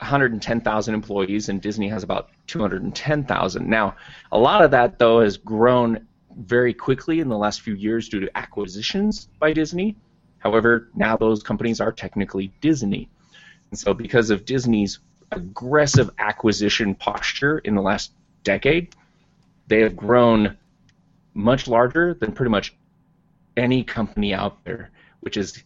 110,000 0.00 0.94
employees, 0.94 1.48
and 1.48 1.60
Disney 1.60 1.88
has 1.88 2.02
about 2.02 2.30
210,000. 2.46 3.68
Now, 3.68 3.96
a 4.32 4.38
lot 4.38 4.62
of 4.62 4.70
that 4.72 4.98
though 4.98 5.20
has 5.20 5.36
grown 5.36 6.06
very 6.36 6.74
quickly 6.74 7.20
in 7.20 7.28
the 7.28 7.38
last 7.38 7.60
few 7.60 7.74
years 7.74 8.08
due 8.08 8.20
to 8.20 8.36
acquisitions 8.36 9.28
by 9.38 9.52
Disney. 9.52 9.96
However, 10.38 10.88
now 10.94 11.16
those 11.16 11.42
companies 11.42 11.80
are 11.80 11.92
technically 11.92 12.52
Disney. 12.60 13.08
And 13.70 13.78
so, 13.78 13.94
because 13.94 14.30
of 14.30 14.44
Disney's 14.44 14.98
aggressive 15.30 16.10
acquisition 16.18 16.94
posture 16.94 17.58
in 17.58 17.74
the 17.74 17.82
last 17.82 18.12
decade, 18.42 18.94
they 19.68 19.80
have 19.80 19.96
grown 19.96 20.56
much 21.34 21.66
larger 21.66 22.14
than 22.14 22.32
pretty 22.32 22.50
much 22.50 22.76
any 23.56 23.84
company 23.84 24.34
out 24.34 24.64
there, 24.64 24.90
which 25.20 25.36
is 25.36 25.62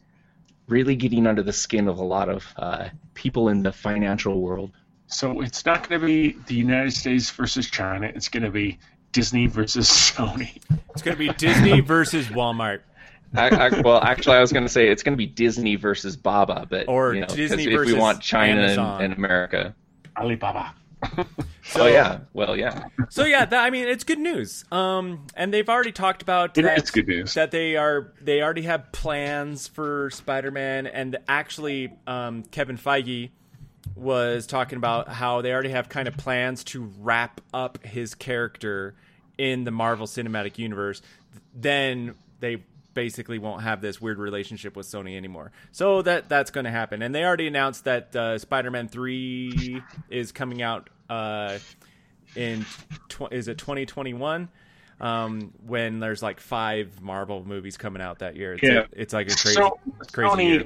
really 0.68 0.96
getting 0.96 1.26
under 1.26 1.42
the 1.42 1.52
skin 1.52 1.88
of 1.88 1.98
a 1.98 2.04
lot 2.04 2.28
of 2.28 2.44
uh, 2.56 2.88
people 3.14 3.48
in 3.48 3.62
the 3.62 3.72
financial 3.72 4.40
world. 4.40 4.70
So 5.06 5.40
it's 5.40 5.64
not 5.64 5.88
going 5.88 6.00
to 6.00 6.06
be 6.06 6.32
the 6.46 6.54
United 6.54 6.92
States 6.92 7.30
versus 7.30 7.70
China. 7.70 8.10
It's 8.14 8.28
going 8.28 8.42
to 8.42 8.50
be 8.50 8.78
Disney 9.12 9.46
versus 9.46 9.88
Sony. 9.88 10.60
it's 10.90 11.00
going 11.02 11.16
to 11.16 11.18
be 11.18 11.32
Disney 11.34 11.80
versus 11.94 12.26
Walmart. 12.26 12.80
I, 13.34 13.48
I, 13.48 13.80
well, 13.80 14.02
actually, 14.02 14.36
I 14.36 14.40
was 14.40 14.52
going 14.52 14.64
to 14.64 14.68
say 14.70 14.88
it's 14.88 15.02
going 15.02 15.12
to 15.14 15.18
be 15.18 15.26
Disney 15.26 15.76
versus 15.76 16.16
Baba, 16.16 16.66
but 16.68 16.88
Or 16.88 17.14
you 17.14 17.20
know, 17.20 17.26
'cause 17.26 17.36
Disney 17.36 17.64
if 17.64 17.72
versus 17.72 17.92
we 17.94 17.98
want 17.98 18.20
China 18.22 18.62
Amazon. 18.62 18.94
and, 19.02 19.04
and 19.12 19.14
America. 19.14 19.74
Alibaba. 20.16 20.74
So, 21.68 21.82
oh 21.82 21.86
yeah, 21.86 22.20
well 22.32 22.56
yeah. 22.56 22.84
So 23.10 23.24
yeah, 23.24 23.44
that, 23.44 23.62
I 23.62 23.68
mean, 23.68 23.88
it's 23.88 24.02
good 24.04 24.18
news. 24.18 24.64
Um, 24.72 25.26
and 25.34 25.52
they've 25.52 25.68
already 25.68 25.92
talked 25.92 26.22
about 26.22 26.56
It 26.56 26.62
that, 26.62 26.82
is 26.82 26.90
good 26.90 27.06
news. 27.06 27.34
that 27.34 27.50
they 27.50 27.76
are 27.76 28.12
they 28.22 28.40
already 28.42 28.62
have 28.62 28.90
plans 28.90 29.68
for 29.68 30.08
Spider-Man, 30.10 30.86
and 30.86 31.18
actually, 31.28 31.92
um, 32.06 32.42
Kevin 32.44 32.78
Feige 32.78 33.30
was 33.94 34.46
talking 34.46 34.76
about 34.76 35.08
how 35.08 35.42
they 35.42 35.52
already 35.52 35.70
have 35.70 35.88
kind 35.88 36.08
of 36.08 36.16
plans 36.16 36.64
to 36.64 36.90
wrap 36.98 37.40
up 37.52 37.84
his 37.84 38.14
character 38.14 38.94
in 39.36 39.64
the 39.64 39.70
Marvel 39.70 40.06
Cinematic 40.06 40.56
Universe. 40.56 41.02
Then 41.54 42.14
they 42.40 42.62
basically 42.94 43.38
won't 43.38 43.62
have 43.62 43.80
this 43.80 44.00
weird 44.00 44.18
relationship 44.18 44.74
with 44.74 44.86
Sony 44.86 45.16
anymore. 45.16 45.52
So 45.72 46.02
that 46.02 46.28
that's 46.28 46.50
going 46.50 46.64
to 46.64 46.70
happen, 46.70 47.02
and 47.02 47.14
they 47.14 47.24
already 47.24 47.46
announced 47.46 47.84
that 47.84 48.16
uh, 48.16 48.38
Spider-Man 48.38 48.88
Three 48.88 49.82
is 50.08 50.32
coming 50.32 50.62
out. 50.62 50.88
Uh, 51.08 51.58
in 52.36 52.64
tw- 53.08 53.32
is 53.32 53.48
it 53.48 53.56
2021 53.58 54.48
um, 55.00 55.52
when 55.66 55.98
there's 56.00 56.22
like 56.22 56.40
five 56.40 57.00
Marvel 57.00 57.44
movies 57.46 57.76
coming 57.76 58.02
out 58.02 58.18
that 58.18 58.36
year. 58.36 58.54
It's, 58.54 58.62
Yeah. 58.62 58.84
it's 58.92 59.12
like 59.14 59.26
a 59.28 59.34
crazy, 59.34 59.54
So, 59.54 59.78
crazy 60.12 60.44
year. 60.44 60.64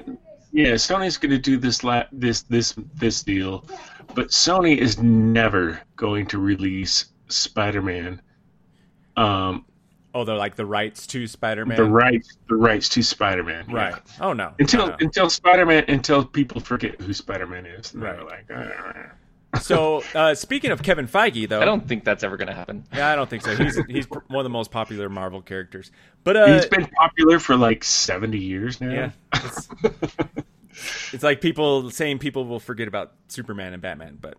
Yeah, 0.51 0.71
Sony's 0.73 1.17
going 1.17 1.31
to 1.31 1.39
do 1.39 1.57
this 1.57 1.83
la- 1.83 2.03
this 2.11 2.41
this 2.43 2.75
this 2.95 3.23
deal, 3.23 3.65
but 4.13 4.27
Sony 4.27 4.77
is 4.77 5.01
never 5.01 5.79
going 5.95 6.27
to 6.27 6.37
release 6.37 7.05
Spider-Man. 7.27 8.21
Um, 9.17 9.65
Oh, 10.15 10.23
they're 10.25 10.35
like 10.35 10.55
the 10.55 10.65
rights 10.65 11.07
to 11.07 11.25
Spider-Man. 11.25 11.75
the 11.75 11.83
rights 11.85 12.37
the 12.47 12.55
rights 12.55 12.87
to 12.89 13.01
Spider-Man. 13.01 13.65
yeah. 13.67 13.75
right. 13.75 13.95
Oh 14.21 14.33
no. 14.33 14.53
Until 14.59 14.85
No, 14.85 14.91
no. 14.91 14.97
until 14.99 15.29
Spider-Man 15.29 15.85
until 15.87 16.23
people 16.23 16.61
forget 16.61 17.01
who 17.01 17.13
Spider-Man 17.13 17.65
is. 17.65 17.93
And 17.95 18.03
Right. 18.03 18.15
they're 18.15 18.25
like, 18.25 18.45
"Ah." 18.53 19.11
So 19.61 20.03
uh, 20.15 20.35
speaking 20.35 20.71
of 20.71 20.83
Kevin 20.83 21.07
Feige, 21.07 21.47
though, 21.47 21.61
I 21.61 21.65
don't 21.65 21.87
think 21.87 22.03
that's 22.03 22.23
ever 22.23 22.37
going 22.37 22.47
to 22.47 22.53
happen. 22.53 22.85
Yeah, 22.93 23.11
I 23.11 23.15
don't 23.15 23.29
think 23.29 23.43
so. 23.43 23.55
He's 23.55 23.79
he's 23.87 24.05
one 24.05 24.23
of 24.31 24.43
the 24.43 24.49
most 24.49 24.71
popular 24.71 25.09
Marvel 25.09 25.41
characters. 25.41 25.91
But 26.23 26.37
uh, 26.37 26.53
he's 26.53 26.65
been 26.65 26.87
popular 26.87 27.39
for 27.39 27.55
like 27.55 27.83
70 27.83 28.37
years 28.37 28.81
now. 28.81 28.91
yeah, 28.91 29.11
it's, 29.35 29.69
it's 31.13 31.23
like 31.23 31.41
people 31.41 31.91
saying 31.91 32.19
people 32.19 32.45
will 32.45 32.59
forget 32.59 32.87
about 32.87 33.13
Superman 33.27 33.73
and 33.73 33.81
Batman. 33.81 34.17
But 34.19 34.37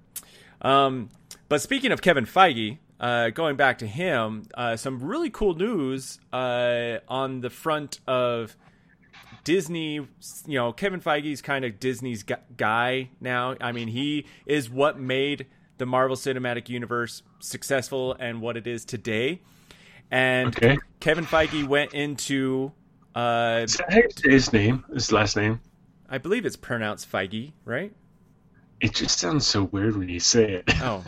um, 0.62 1.10
but 1.48 1.60
speaking 1.60 1.92
of 1.92 2.02
Kevin 2.02 2.26
Feige, 2.26 2.78
uh, 3.00 3.30
going 3.30 3.56
back 3.56 3.78
to 3.78 3.86
him, 3.86 4.46
uh, 4.54 4.76
some 4.76 5.00
really 5.00 5.30
cool 5.30 5.54
news 5.54 6.18
uh, 6.32 6.98
on 7.08 7.40
the 7.40 7.50
front 7.50 8.00
of 8.06 8.56
Disney. 9.44 9.94
You 9.94 10.08
know, 10.46 10.72
Kevin 10.72 11.00
Feige's 11.00 11.40
kind 11.42 11.64
of 11.64 11.78
Disney's 11.78 12.24
guy 12.56 13.10
now. 13.20 13.56
I 13.60 13.72
mean, 13.72 13.88
he 13.88 14.26
is 14.46 14.68
what 14.70 14.98
made 14.98 15.46
the 15.78 15.86
Marvel 15.86 16.16
Cinematic 16.16 16.68
Universe 16.68 17.22
successful 17.40 18.14
and 18.18 18.40
what 18.40 18.56
it 18.56 18.66
is 18.66 18.84
today. 18.84 19.40
And 20.10 20.48
Okay. 20.48 20.78
Kevin 21.00 21.24
Feige 21.26 21.66
went 21.66 21.94
into, 21.94 22.72
uh, 23.14 23.62
Is 23.64 23.76
that 23.76 23.92
how 23.92 23.98
you 23.98 24.08
say 24.16 24.30
his 24.30 24.52
name? 24.52 24.84
His 24.92 25.10
last 25.12 25.36
name? 25.36 25.60
I 26.08 26.18
believe 26.18 26.46
it's 26.46 26.56
pronounced 26.56 27.10
Feige, 27.10 27.52
right? 27.64 27.92
It 28.80 28.92
just 28.94 29.18
sounds 29.18 29.46
so 29.46 29.64
weird 29.64 29.96
when 29.96 30.08
you 30.08 30.20
say 30.20 30.52
it. 30.52 30.64
Oh, 30.82 31.02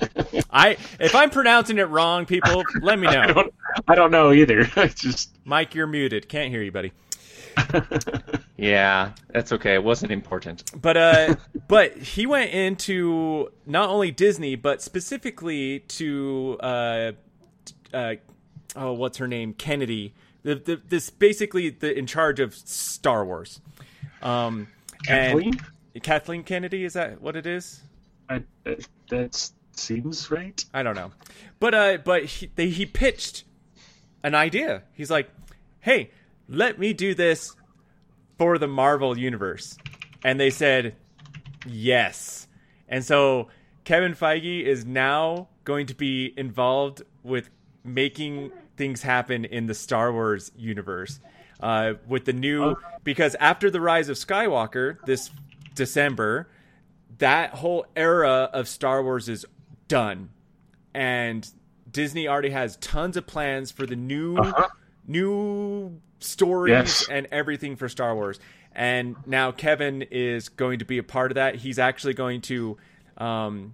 I 0.50 0.78
if 0.98 1.14
I'm 1.14 1.30
pronouncing 1.30 1.78
it 1.78 1.88
wrong, 1.88 2.24
people, 2.24 2.64
let 2.80 2.98
me 2.98 3.06
I 3.06 3.26
know. 3.26 3.34
don't, 3.34 3.54
I 3.86 3.94
don't 3.94 4.10
know 4.10 4.32
either. 4.32 4.66
I 4.76 4.86
just 4.88 5.36
Mike, 5.44 5.74
you're 5.74 5.86
muted. 5.86 6.28
Can't 6.28 6.50
hear 6.50 6.62
you, 6.62 6.72
buddy. 6.72 6.92
Yeah, 8.56 9.12
that's 9.28 9.52
okay. 9.52 9.74
It 9.74 9.84
wasn't 9.84 10.12
important. 10.12 10.64
But 10.80 10.96
uh, 10.96 11.36
but 11.68 11.96
he 11.96 12.26
went 12.26 12.52
into 12.52 13.52
not 13.66 13.90
only 13.90 14.10
Disney, 14.10 14.56
but 14.56 14.80
specifically 14.80 15.80
to 15.80 16.56
uh, 16.60 17.12
uh, 17.92 18.14
oh, 18.74 18.92
what's 18.94 19.18
her 19.18 19.28
name, 19.28 19.52
Kennedy. 19.52 20.14
The, 20.42 20.54
the, 20.54 20.80
this 20.88 21.10
basically 21.10 21.70
the 21.70 21.96
in 21.96 22.06
charge 22.06 22.40
of 22.40 22.54
Star 22.54 23.24
Wars. 23.24 23.60
Um, 24.22 24.68
Kathleen. 25.04 25.60
and 25.94 26.02
Kathleen 26.02 26.42
Kennedy 26.42 26.84
is 26.84 26.94
that 26.94 27.20
what 27.20 27.36
it 27.36 27.46
is? 27.46 27.82
I, 28.28 28.42
that, 28.64 28.88
that 29.10 29.50
seems 29.72 30.30
right. 30.30 30.64
I 30.72 30.82
don't 30.82 30.94
know, 30.96 31.12
but 31.60 31.74
uh, 31.74 31.98
but 31.98 32.24
he 32.24 32.50
they, 32.54 32.70
he 32.70 32.86
pitched 32.86 33.44
an 34.22 34.34
idea. 34.34 34.84
He's 34.94 35.10
like, 35.10 35.28
"Hey, 35.80 36.10
let 36.48 36.78
me 36.78 36.92
do 36.92 37.14
this 37.14 37.54
for 38.38 38.58
the 38.58 38.66
Marvel 38.68 39.16
universe," 39.18 39.76
and 40.24 40.38
they 40.38 40.50
said, 40.50 40.94
"Yes." 41.66 42.48
And 42.88 43.04
so 43.04 43.48
Kevin 43.84 44.14
Feige 44.14 44.62
is 44.62 44.84
now 44.84 45.48
going 45.64 45.86
to 45.86 45.94
be 45.94 46.32
involved 46.36 47.02
with 47.22 47.50
making 47.84 48.50
things 48.76 49.02
happen 49.02 49.44
in 49.44 49.66
the 49.66 49.74
Star 49.74 50.12
Wars 50.12 50.52
universe 50.56 51.18
uh, 51.60 51.94
with 52.06 52.24
the 52.26 52.32
new 52.32 52.76
because 53.04 53.34
after 53.40 53.70
the 53.70 53.80
rise 53.80 54.08
of 54.08 54.16
Skywalker 54.16 54.98
this 55.06 55.30
December, 55.74 56.48
that 57.18 57.54
whole 57.54 57.86
era 57.96 58.50
of 58.52 58.68
Star 58.68 59.02
Wars 59.02 59.28
is 59.28 59.46
done, 59.88 60.30
and 60.94 61.48
Disney 61.90 62.28
already 62.28 62.50
has 62.50 62.76
tons 62.76 63.16
of 63.16 63.26
plans 63.26 63.70
for 63.70 63.86
the 63.86 63.96
new 63.96 64.36
Uh-huh. 64.36 64.68
new 65.06 66.00
stories 66.26 66.70
Yes. 66.72 67.08
and 67.08 67.26
everything 67.30 67.76
for 67.76 67.88
Star 67.88 68.14
Wars. 68.14 68.38
And 68.74 69.16
now 69.26 69.52
Kevin 69.52 70.02
is 70.02 70.48
going 70.50 70.80
to 70.80 70.84
be 70.84 70.98
a 70.98 71.02
part 71.02 71.30
of 71.30 71.36
that. 71.36 71.56
He's 71.56 71.78
actually 71.78 72.12
going 72.14 72.42
to, 72.42 72.76
um, 73.16 73.72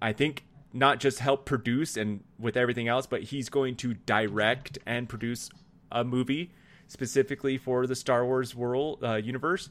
I 0.00 0.12
think, 0.12 0.44
not 0.72 1.00
just 1.00 1.18
help 1.18 1.44
produce 1.44 1.96
and 1.96 2.22
with 2.38 2.56
everything 2.56 2.88
else, 2.88 3.06
but 3.06 3.22
he's 3.24 3.48
going 3.48 3.76
to 3.76 3.94
direct 3.94 4.78
and 4.86 5.08
produce 5.08 5.50
a 5.92 6.04
movie 6.04 6.50
specifically 6.86 7.58
for 7.58 7.86
the 7.86 7.94
Star 7.94 8.24
Wars 8.24 8.54
world 8.54 9.02
uh, 9.04 9.14
universe. 9.16 9.68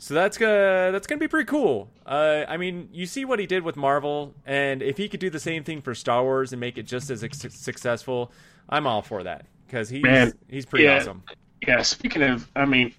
So 0.00 0.14
that's 0.14 0.38
gonna 0.38 0.90
that's 0.92 1.06
gonna 1.08 1.18
be 1.18 1.26
pretty 1.26 1.46
cool. 1.46 1.90
Uh, 2.06 2.44
I 2.48 2.56
mean, 2.56 2.88
you 2.92 3.04
see 3.06 3.24
what 3.24 3.40
he 3.40 3.46
did 3.46 3.64
with 3.64 3.74
Marvel, 3.76 4.32
and 4.46 4.80
if 4.80 4.96
he 4.96 5.08
could 5.08 5.18
do 5.20 5.28
the 5.28 5.40
same 5.40 5.64
thing 5.64 5.80
for 5.82 5.92
Star 5.94 6.22
Wars 6.22 6.52
and 6.52 6.60
make 6.60 6.78
it 6.78 6.84
just 6.84 7.10
as 7.10 7.24
ex- 7.24 7.38
successful, 7.50 8.30
I'm 8.68 8.86
all 8.86 9.02
for 9.02 9.24
that 9.24 9.46
because 9.66 9.88
he's 9.88 10.02
Man, 10.04 10.34
he's 10.48 10.66
pretty 10.66 10.84
yeah. 10.84 10.98
awesome. 10.98 11.24
Yeah. 11.66 11.82
Speaking 11.82 12.22
of, 12.22 12.48
I 12.56 12.64
mean, 12.64 12.94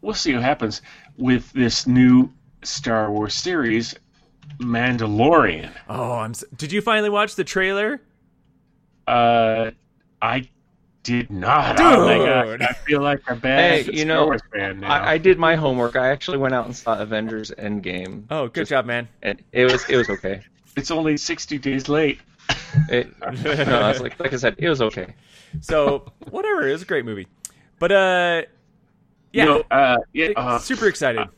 we'll 0.00 0.14
see 0.14 0.34
what 0.34 0.42
happens 0.42 0.82
with 1.16 1.50
this 1.52 1.86
new 1.86 2.30
Star 2.62 3.10
Wars 3.10 3.34
series, 3.34 3.94
Mandalorian. 4.58 5.70
Oh, 5.88 6.12
I'm. 6.12 6.30
s 6.32 6.44
Did 6.56 6.72
you 6.72 6.80
finally 6.80 7.10
watch 7.10 7.34
the 7.34 7.44
trailer? 7.44 8.00
Uh, 9.06 9.70
I 10.22 10.48
did 11.02 11.30
not. 11.30 11.78
Oh 11.78 12.06
my 12.06 12.16
Dude. 12.16 12.26
God. 12.26 12.62
I 12.62 12.72
feel 12.72 13.02
like 13.02 13.20
a 13.28 13.34
bad 13.36 13.84
Hey, 13.86 13.92
you 13.92 13.98
Star 13.98 14.06
know, 14.06 14.24
Wars 14.26 14.40
fan 14.52 14.80
now. 14.80 14.90
I, 14.90 15.12
I 15.12 15.18
did 15.18 15.38
my 15.38 15.54
homework. 15.54 15.96
I 15.96 16.08
actually 16.08 16.38
went 16.38 16.54
out 16.54 16.64
and 16.66 16.74
saw 16.74 16.98
Avengers 16.98 17.50
Endgame, 17.58 18.24
Oh, 18.30 18.48
good 18.48 18.66
job, 18.66 18.86
man. 18.86 19.08
and 19.22 19.42
it 19.52 19.70
was 19.70 19.86
it 19.88 19.96
was 19.96 20.08
okay. 20.08 20.40
It's 20.76 20.90
only 20.90 21.16
sixty 21.16 21.58
days 21.58 21.88
late. 21.88 22.20
It, 22.88 23.08
no, 23.20 23.90
it's 23.90 24.00
like 24.00 24.18
like 24.20 24.32
I 24.32 24.36
said, 24.36 24.56
it 24.58 24.68
was 24.68 24.82
okay. 24.82 25.14
So 25.60 26.06
whatever, 26.30 26.68
it 26.68 26.72
was 26.72 26.82
a 26.82 26.86
great 26.86 27.04
movie. 27.04 27.26
But 27.78 27.92
uh, 27.92 28.42
yeah, 29.32 29.44
No, 29.44 29.62
uh, 29.70 29.98
yeah. 30.12 30.28
Uh, 30.36 30.58
super 30.58 30.86
excited. 30.88 31.28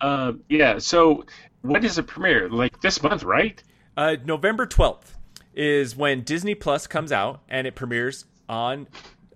uh, 0.00 0.32
yeah. 0.48 0.78
So 0.78 1.24
when 1.62 1.84
is 1.84 1.92
does 1.92 1.98
it 1.98 2.06
premiere? 2.06 2.48
Like 2.48 2.80
this 2.80 3.02
month, 3.02 3.24
right? 3.24 3.62
Uh, 3.96 4.16
November 4.24 4.66
twelfth 4.66 5.16
is 5.54 5.96
when 5.96 6.22
Disney 6.22 6.54
Plus 6.54 6.86
comes 6.86 7.12
out, 7.12 7.42
and 7.48 7.66
it 7.66 7.74
premieres 7.74 8.24
on 8.48 8.86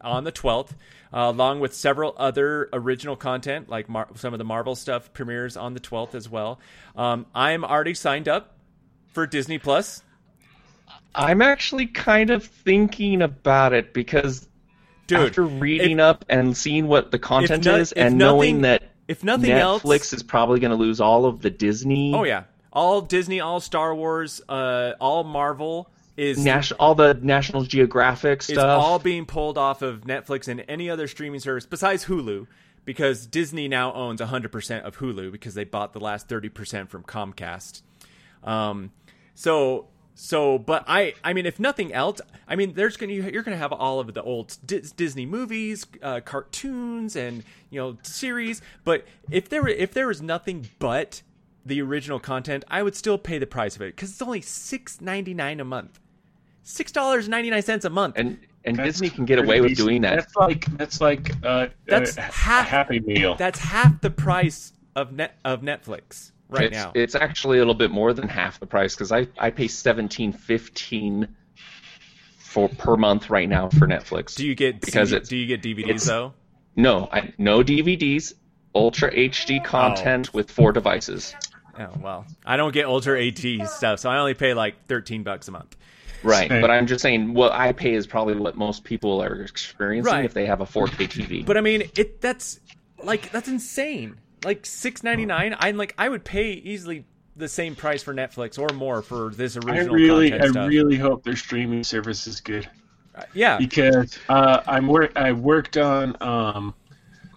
on 0.01 0.25
the 0.25 0.33
twelfth, 0.33 0.75
uh, 1.13 1.33
along 1.35 1.61
with 1.61 1.75
several 1.75 2.15
other 2.17 2.69
original 2.73 3.17
content, 3.17 3.69
like 3.69 3.89
Mar- 3.89 4.09
some 4.15 4.33
of 4.35 4.39
the 4.39 4.45
Marvel 4.45 4.75
stuff 4.77 5.13
premieres 5.13 5.57
on 5.57 5.75
the 5.75 5.81
twelfth 5.81 6.15
as 6.15 6.29
well. 6.29 6.61
Um, 6.97 7.27
I'm 7.35 7.65
already 7.65 7.95
signed 7.95 8.29
up 8.29 8.57
for 9.09 9.27
Disney 9.27 9.59
Plus. 9.59 10.03
I'm 11.15 11.43
actually 11.43 11.87
kind 11.87 12.31
of 12.31 12.45
thinking 12.45 13.23
about 13.23 13.73
it 13.73 13.93
because 13.93 14.49
Dude, 15.07 15.19
after 15.21 15.43
reading 15.43 15.99
if- 15.99 16.05
up 16.05 16.25
and 16.29 16.57
seeing 16.57 16.87
what 16.87 17.11
the 17.11 17.19
content 17.19 17.65
no- 17.65 17.77
is, 17.77 17.93
and 17.93 18.17
nothing- 18.17 18.19
knowing 18.19 18.61
that 18.63 18.85
if 19.09 19.25
nothing 19.25 19.51
Netflix 19.51 19.91
else, 19.91 20.13
is 20.13 20.23
probably 20.23 20.61
going 20.61 20.71
to 20.71 20.77
lose 20.77 21.01
all 21.01 21.27
of 21.27 21.41
the 21.43 21.51
Disney, 21.51 22.15
oh 22.15 22.23
yeah, 22.25 22.45
all 22.73 23.01
Disney, 23.01 23.41
all 23.41 23.59
Star 23.61 23.95
Wars, 23.95 24.41
uh, 24.49 24.93
all 25.01 25.25
Marvel 25.25 25.91
is 26.17 26.45
Nas- 26.45 26.73
all 26.73 26.95
the 26.95 27.15
National 27.15 27.65
Geographic 27.65 28.43
stuff. 28.43 28.81
all 28.81 28.99
being 28.99 29.25
pulled 29.27 29.59
off 29.59 29.83
of 29.83 30.03
Netflix 30.03 30.47
and 30.49 30.65
any 30.69 30.89
other 30.91 31.09
streaming 31.09 31.41
service 31.41 31.67
besides 31.67 32.05
Hulu 32.05 32.47
because 32.85 33.27
Disney 33.27 33.69
now 33.69 33.93
owns 33.95 34.21
100% 34.21 34.83
of 34.83 34.99
Hulu 34.99 35.33
because 35.33 35.55
they 35.55 35.65
bought 35.65 35.93
the 35.93 36.01
last 36.01 36.29
30% 36.29 36.89
from 36.89 37.03
Comcast. 37.03 37.83
Um, 38.45 38.93
so 39.35 39.87
so 40.23 40.59
but 40.59 40.85
I 40.87 41.15
I 41.25 41.33
mean 41.33 41.47
if 41.47 41.59
nothing 41.59 41.95
else, 41.95 42.21
I 42.47 42.55
mean 42.55 42.75
there's 42.75 42.99
going 42.99 43.09
to 43.09 43.33
you're 43.33 43.43
going 43.43 43.55
to 43.57 43.59
have 43.59 43.73
all 43.73 44.01
of 44.01 44.13
the 44.13 44.23
old 44.23 44.59
Dis- 44.67 44.93
Disney 44.93 45.25
movies, 45.25 45.87
uh, 46.03 46.21
cartoons 46.21 47.17
and 47.17 47.43
you 47.71 47.81
know 47.81 47.97
series, 48.03 48.61
but 48.85 49.07
if 49.31 49.49
there 49.49 49.63
were 49.63 49.69
if 49.69 49.95
there 49.95 50.07
was 50.09 50.21
nothing 50.21 50.69
but 50.79 51.23
the 51.65 51.81
original 51.81 52.21
content, 52.21 52.65
I 52.69 52.83
would 52.83 52.95
still 52.95 53.17
pay 53.17 53.39
the 53.39 53.47
price 53.47 53.77
of 53.77 53.81
it 53.83 53.97
cuz 53.97 54.11
it's 54.11 54.21
only 54.21 54.43
6.99 54.43 55.59
a 55.59 55.65
month. 55.65 55.99
$6.99 56.67 57.85
a 57.87 57.91
month. 57.91 58.19
and 58.19 58.39
and 58.67 58.77
That's 58.77 58.89
Disney 58.89 59.09
can 59.09 59.25
get 59.25 59.39
away 59.39 59.63
with 59.63 59.75
doing 59.75 60.03
that. 60.03 60.17
That's 60.17 60.37
like 60.37 60.67
that's 60.77 61.01
like 61.01 61.33
uh, 61.43 61.69
That's 61.87 62.19
a, 62.19 62.21
half- 62.21 62.67
a 62.67 62.69
Happy 62.69 63.01
Meal. 63.01 63.37
That's 63.37 63.59
half 63.59 64.03
the 64.03 64.11
price 64.11 64.75
of 64.95 65.13
net 65.13 65.39
of 65.47 65.63
Netflix 65.63 66.33
right 66.51 66.65
it's, 66.65 66.73
now. 66.75 66.93
it's 66.95 67.15
actually 67.15 67.59
a 67.59 67.61
little 67.61 67.75
bit 67.75 67.91
more 67.91 68.13
than 68.13 68.29
half 68.29 68.61
the 68.61 68.67
price 68.67 68.95
because 68.95 69.13
I, 69.13 69.29
I 69.39 69.51
pay 69.51 69.69
seventeen 69.69 70.33
fifteen 70.33 71.29
for 72.39 72.69
per 72.69 72.97
month 72.97 73.31
right 73.31 73.49
now 73.49 73.69
for 73.69 73.87
Netflix. 73.87 74.35
do 74.35 74.47
you 74.47 74.55
get 74.55 74.81
because 74.81 75.11
CD 75.11 75.17
it's- 75.17 75.29
do 75.29 75.37
you 75.37 75.47
get 75.47 75.63
DVDs 75.63 76.07
though? 76.07 76.35
no 76.77 77.09
I 77.13 77.33
no 77.39 77.63
DVDs, 77.63 78.35
Ultra 78.75 79.13
HD 79.13 79.61
oh. 79.61 79.65
content 79.65 80.35
with 80.35 80.51
four 80.51 80.73
devices. 80.73 81.35
Oh 81.79 81.89
well, 82.01 82.27
I 82.45 82.57
don't 82.57 82.73
get 82.73 82.87
Ultra 82.87 83.19
HD 83.19 83.67
stuff, 83.69 84.01
so 84.01 84.11
I 84.11 84.19
only 84.19 84.35
pay 84.35 84.55
like 84.55 84.87
thirteen 84.87 85.23
bucks 85.23 85.49
a 85.49 85.53
month. 85.53 85.77
Right, 86.23 86.51
Same. 86.51 86.61
but 86.61 86.71
I'm 86.71 86.87
just 86.87 87.01
saying 87.01 87.33
what 87.33 87.53
I 87.53 87.73
pay 87.73 87.95
is 87.95 88.07
probably 88.07 88.35
what 88.35 88.57
most 88.57 88.85
people 88.85 89.23
are 89.23 89.37
experiencing 89.43 90.13
Right. 90.13 90.25
if 90.27 90.35
they 90.35 90.45
have 90.45 90.61
a 90.61 90.67
4K 90.67 91.09
TV. 91.09 91.47
But 91.47 91.57
I 91.57 91.63
mean, 91.63 91.85
it 91.97 92.21
that's 92.21 92.61
like 93.03 93.31
that's 93.33 93.49
insane. 93.49 94.17
Like 94.45 94.65
six 94.65 95.03
ninety 95.03 95.27
nine. 95.27 95.55
I'm 95.59 95.77
like 95.77 95.95
I 95.99 96.09
would 96.09 96.25
pay 96.25 96.53
easily 96.53 97.05
the 97.37 97.49
same 97.49 97.75
price 97.75 98.03
for 98.03 98.15
Netflix 98.15 98.59
or 98.59 98.75
more 98.75 99.03
for 99.03 99.31
this 99.31 99.57
original. 99.57 99.75
I 99.75 99.79
original 99.79 99.95
really, 99.95 100.33
I 100.35 100.49
stuff. 100.49 100.69
really 100.69 100.97
hope 100.97 101.25
their 101.25 101.37
streaming 101.37 101.85
service 101.85 102.27
is 102.27 102.41
good 102.41 102.69
yeah, 103.33 103.59
because 103.59 104.19
uh, 104.29 104.63
I'm 104.67 104.87
work. 104.87 105.13
I 105.17 105.33
worked 105.33 105.77
on. 105.77 106.17
Um, 106.21 106.75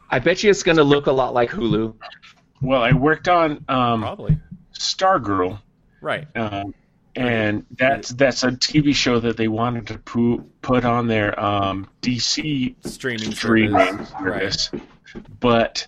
I 0.09 0.19
bet 0.19 0.43
you 0.43 0.49
it's 0.49 0.63
going 0.63 0.77
to 0.77 0.83
look 0.83 1.07
a 1.07 1.11
lot 1.11 1.33
like 1.33 1.49
Hulu. 1.49 1.95
well, 2.61 2.81
I 2.81 2.91
worked 2.93 3.27
on 3.27 3.63
um, 3.67 4.01
probably 4.01 4.37
Stargirl, 4.73 5.59
right. 6.01 6.27
um, 6.35 6.73
and 7.15 7.65
that's 7.77 8.09
that's 8.09 8.43
a 8.43 8.51
TV 8.51 8.93
show 8.93 9.19
that 9.19 9.37
they 9.37 9.47
wanted 9.47 9.87
to 9.87 9.97
pu- 9.99 10.43
put 10.61 10.85
on 10.85 11.07
their 11.07 11.39
um, 11.39 11.89
DC 12.01 12.75
Streaming 12.87 13.31
streaming 13.31 14.05
service. 14.05 14.69
service, 14.69 14.71
but 15.39 15.87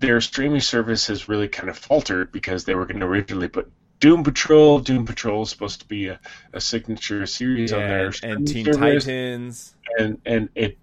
their 0.00 0.20
streaming 0.20 0.60
service 0.60 1.06
has 1.06 1.28
really 1.28 1.48
kind 1.48 1.68
of 1.68 1.78
faltered 1.78 2.32
because 2.32 2.64
they 2.64 2.74
were 2.74 2.86
going 2.86 3.00
to 3.00 3.06
originally 3.06 3.48
put 3.48 3.70
Doom 4.00 4.22
Patrol. 4.24 4.80
Doom 4.80 5.06
Patrol 5.06 5.42
is 5.42 5.50
supposed 5.50 5.80
to 5.80 5.86
be 5.86 6.08
a, 6.08 6.20
a 6.52 6.60
signature 6.60 7.24
series 7.26 7.72
on 7.72 7.80
Yeah, 7.80 7.88
their 7.88 8.12
and, 8.22 8.46
Teen 8.46 8.64
service, 8.66 9.04
Titans. 9.04 9.74
and 9.98 10.20
and 10.26 10.48
it 10.54 10.76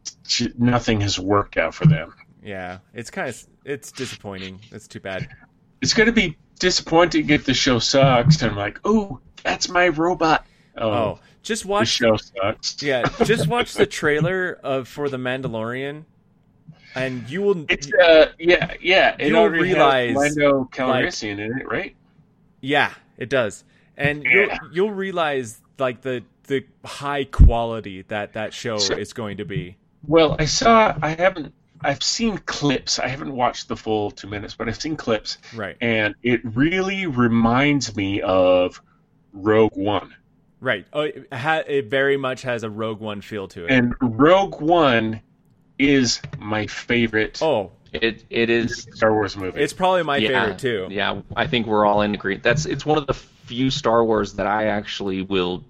nothing 0.57 1.01
has 1.01 1.19
worked 1.19 1.57
out 1.57 1.73
for 1.75 1.85
them. 1.85 2.13
Yeah, 2.43 2.79
it's 2.93 3.11
kind 3.11 3.29
of 3.29 3.43
it's 3.65 3.91
disappointing. 3.91 4.61
It's 4.71 4.87
too 4.87 4.99
bad. 4.99 5.27
It's 5.81 5.93
going 5.93 6.07
to 6.07 6.13
be 6.13 6.37
disappointing 6.59 7.29
if 7.29 7.45
the 7.45 7.53
show 7.53 7.79
sucks. 7.79 8.41
And 8.41 8.51
I'm 8.51 8.57
like, 8.57 8.79
oh, 8.85 9.19
that's 9.43 9.67
my 9.69 9.89
robot. 9.89 10.45
Oh, 10.77 10.89
Oh, 10.89 11.19
just 11.43 11.63
the 11.63 11.69
watch 11.69 11.89
show 11.89 12.17
sucks. 12.17 12.81
Yeah, 12.81 13.03
just 13.25 13.47
watch 13.47 13.73
the 13.73 13.85
trailer 13.85 14.59
of 14.63 14.87
for 14.87 15.09
the 15.09 15.17
Mandalorian, 15.17 16.05
and 16.95 17.27
you 17.29 17.41
will. 17.41 17.65
It's 17.69 17.91
uh, 17.93 18.31
yeah, 18.39 18.73
yeah. 18.81 19.15
It 19.19 19.29
You'll 19.29 19.49
realize, 19.49 20.15
Lando 20.15 20.69
Calrissian 20.71 21.39
in 21.39 21.59
it, 21.59 21.67
right? 21.69 21.95
Yeah, 22.61 22.93
it 23.17 23.29
does, 23.29 23.63
and 23.97 24.23
Yeah. 24.23 24.31
you'll 24.31 24.73
you'll 24.73 24.91
realize 24.91 25.59
like 25.79 26.01
the 26.01 26.23
the 26.47 26.65
high 26.85 27.23
quality 27.25 28.03
that 28.09 28.33
that 28.33 28.53
show 28.53 28.77
Sure. 28.79 28.97
is 28.97 29.13
going 29.13 29.37
to 29.37 29.45
be. 29.45 29.77
Well, 30.07 30.35
I 30.39 30.45
saw. 30.45 30.95
I 31.01 31.09
haven't. 31.09 31.53
I've 31.83 32.03
seen 32.03 32.37
clips. 32.39 32.99
I 32.99 33.07
haven't 33.07 33.33
watched 33.33 33.67
the 33.67 33.75
full 33.75 34.11
two 34.11 34.27
minutes, 34.27 34.53
but 34.53 34.67
I've 34.69 34.79
seen 34.79 34.95
clips, 34.95 35.37
Right, 35.55 35.75
and 35.81 36.13
it 36.21 36.41
really 36.43 37.07
reminds 37.07 37.95
me 37.95 38.21
of 38.21 38.79
Rogue 39.33 39.75
One. 39.75 40.13
right. 40.59 40.85
Oh, 40.93 41.01
it, 41.01 41.27
ha- 41.33 41.63
it 41.65 41.85
very 41.87 42.17
much 42.17 42.43
has 42.43 42.61
a 42.63 42.69
Rogue 42.69 42.99
One 42.99 43.21
feel 43.21 43.47
to 43.49 43.65
it. 43.65 43.71
And 43.71 43.95
Rogue 43.99 44.61
One 44.61 45.21
is 45.81 46.21
my 46.39 46.67
favorite 46.67 47.39
oh, 47.41 47.71
It 47.93 48.23
it 48.29 48.49
is 48.49 48.87
Star 48.93 49.13
Wars 49.13 49.35
movie. 49.35 49.61
it's 49.61 49.73
probably 49.73 50.03
my 50.03 50.17
yeah, 50.17 50.27
favorite 50.41 50.59
too. 50.59 50.87
Yeah, 50.89 51.21
I 51.35 51.47
think 51.47 51.67
we're 51.67 51.85
all 51.85 52.01
in 52.01 52.13
agreement. 52.13 52.43
That's 52.43 52.65
it's 52.65 52.85
one 52.85 52.97
of 52.97 53.07
the 53.07 53.13
few 53.13 53.69
Star 53.69 54.03
Wars 54.05 54.33
that 54.33 54.47
I 54.47 54.65
actually 54.67 55.23
will 55.23 55.63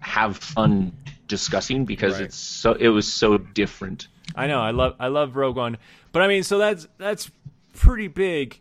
have 0.00 0.36
fun 0.36 0.92
discussing 1.28 1.84
because 1.84 2.14
Right. 2.14 2.22
it's 2.22 2.36
so 2.36 2.72
it 2.74 2.88
was 2.88 3.10
so 3.10 3.38
different. 3.38 4.08
I 4.34 4.46
know. 4.46 4.60
I 4.60 4.70
love 4.72 4.96
I 5.00 5.08
love 5.08 5.36
Rogue 5.36 5.56
One, 5.56 5.78
but 6.12 6.22
I 6.22 6.28
mean, 6.28 6.42
so 6.42 6.58
that's 6.58 6.86
that's 6.98 7.30
pretty 7.74 8.08
big. 8.08 8.58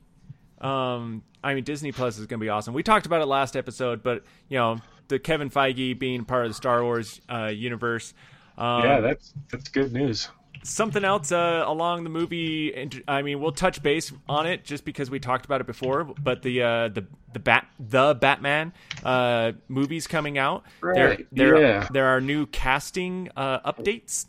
Um, 0.62 1.24
I 1.44 1.54
mean, 1.54 1.64
Disney 1.64 1.92
Plus 1.92 2.18
is 2.18 2.26
going 2.26 2.40
to 2.40 2.44
be 2.44 2.50
awesome. 2.50 2.74
We 2.74 2.82
talked 2.82 3.06
about 3.06 3.22
it 3.22 3.26
last 3.28 3.56
episode, 3.56 4.02
but 4.02 4.24
you 4.50 4.58
know, 4.58 4.80
the 5.10 5.20
Kevin 5.20 5.50
Feige 5.50 5.98
being 6.00 6.24
part 6.26 6.46
of 6.46 6.50
the 6.52 6.56
Star 6.56 6.82
Wars 6.84 7.20
uh, 7.30 7.48
universe. 7.54 8.14
Um, 8.58 8.84
yeah, 8.84 9.02
that's 9.02 9.34
that's 9.52 9.68
good 9.70 9.92
news. 9.92 10.30
Something 10.66 11.06
else 11.06 11.32
uh, 11.32 11.64
along 11.66 12.04
the 12.04 12.10
movie. 12.10 12.90
I 13.08 13.22
mean, 13.22 13.40
we'll 13.40 13.52
touch 13.52 13.82
base 13.82 14.12
on 14.28 14.48
it 14.48 14.66
just 14.66 14.84
because 14.84 15.10
we 15.10 15.20
talked 15.20 15.46
about 15.46 15.62
it 15.62 15.68
before. 15.68 16.04
But 16.04 16.42
the 16.42 16.62
uh, 16.62 16.88
the 16.90 17.06
the 17.34 17.40
bat 17.40 17.68
the 17.80 18.16
Batman 18.16 18.74
uh, 19.04 19.54
movies 19.68 20.08
coming 20.08 20.38
out. 20.38 20.64
There 20.82 21.10
Right, 21.10 21.28
there 21.32 21.62
yeah. 21.62 21.88
there 21.92 22.08
are 22.08 22.22
new 22.22 22.46
casting 22.48 23.30
uh, 23.36 23.60
updates. 23.72 24.26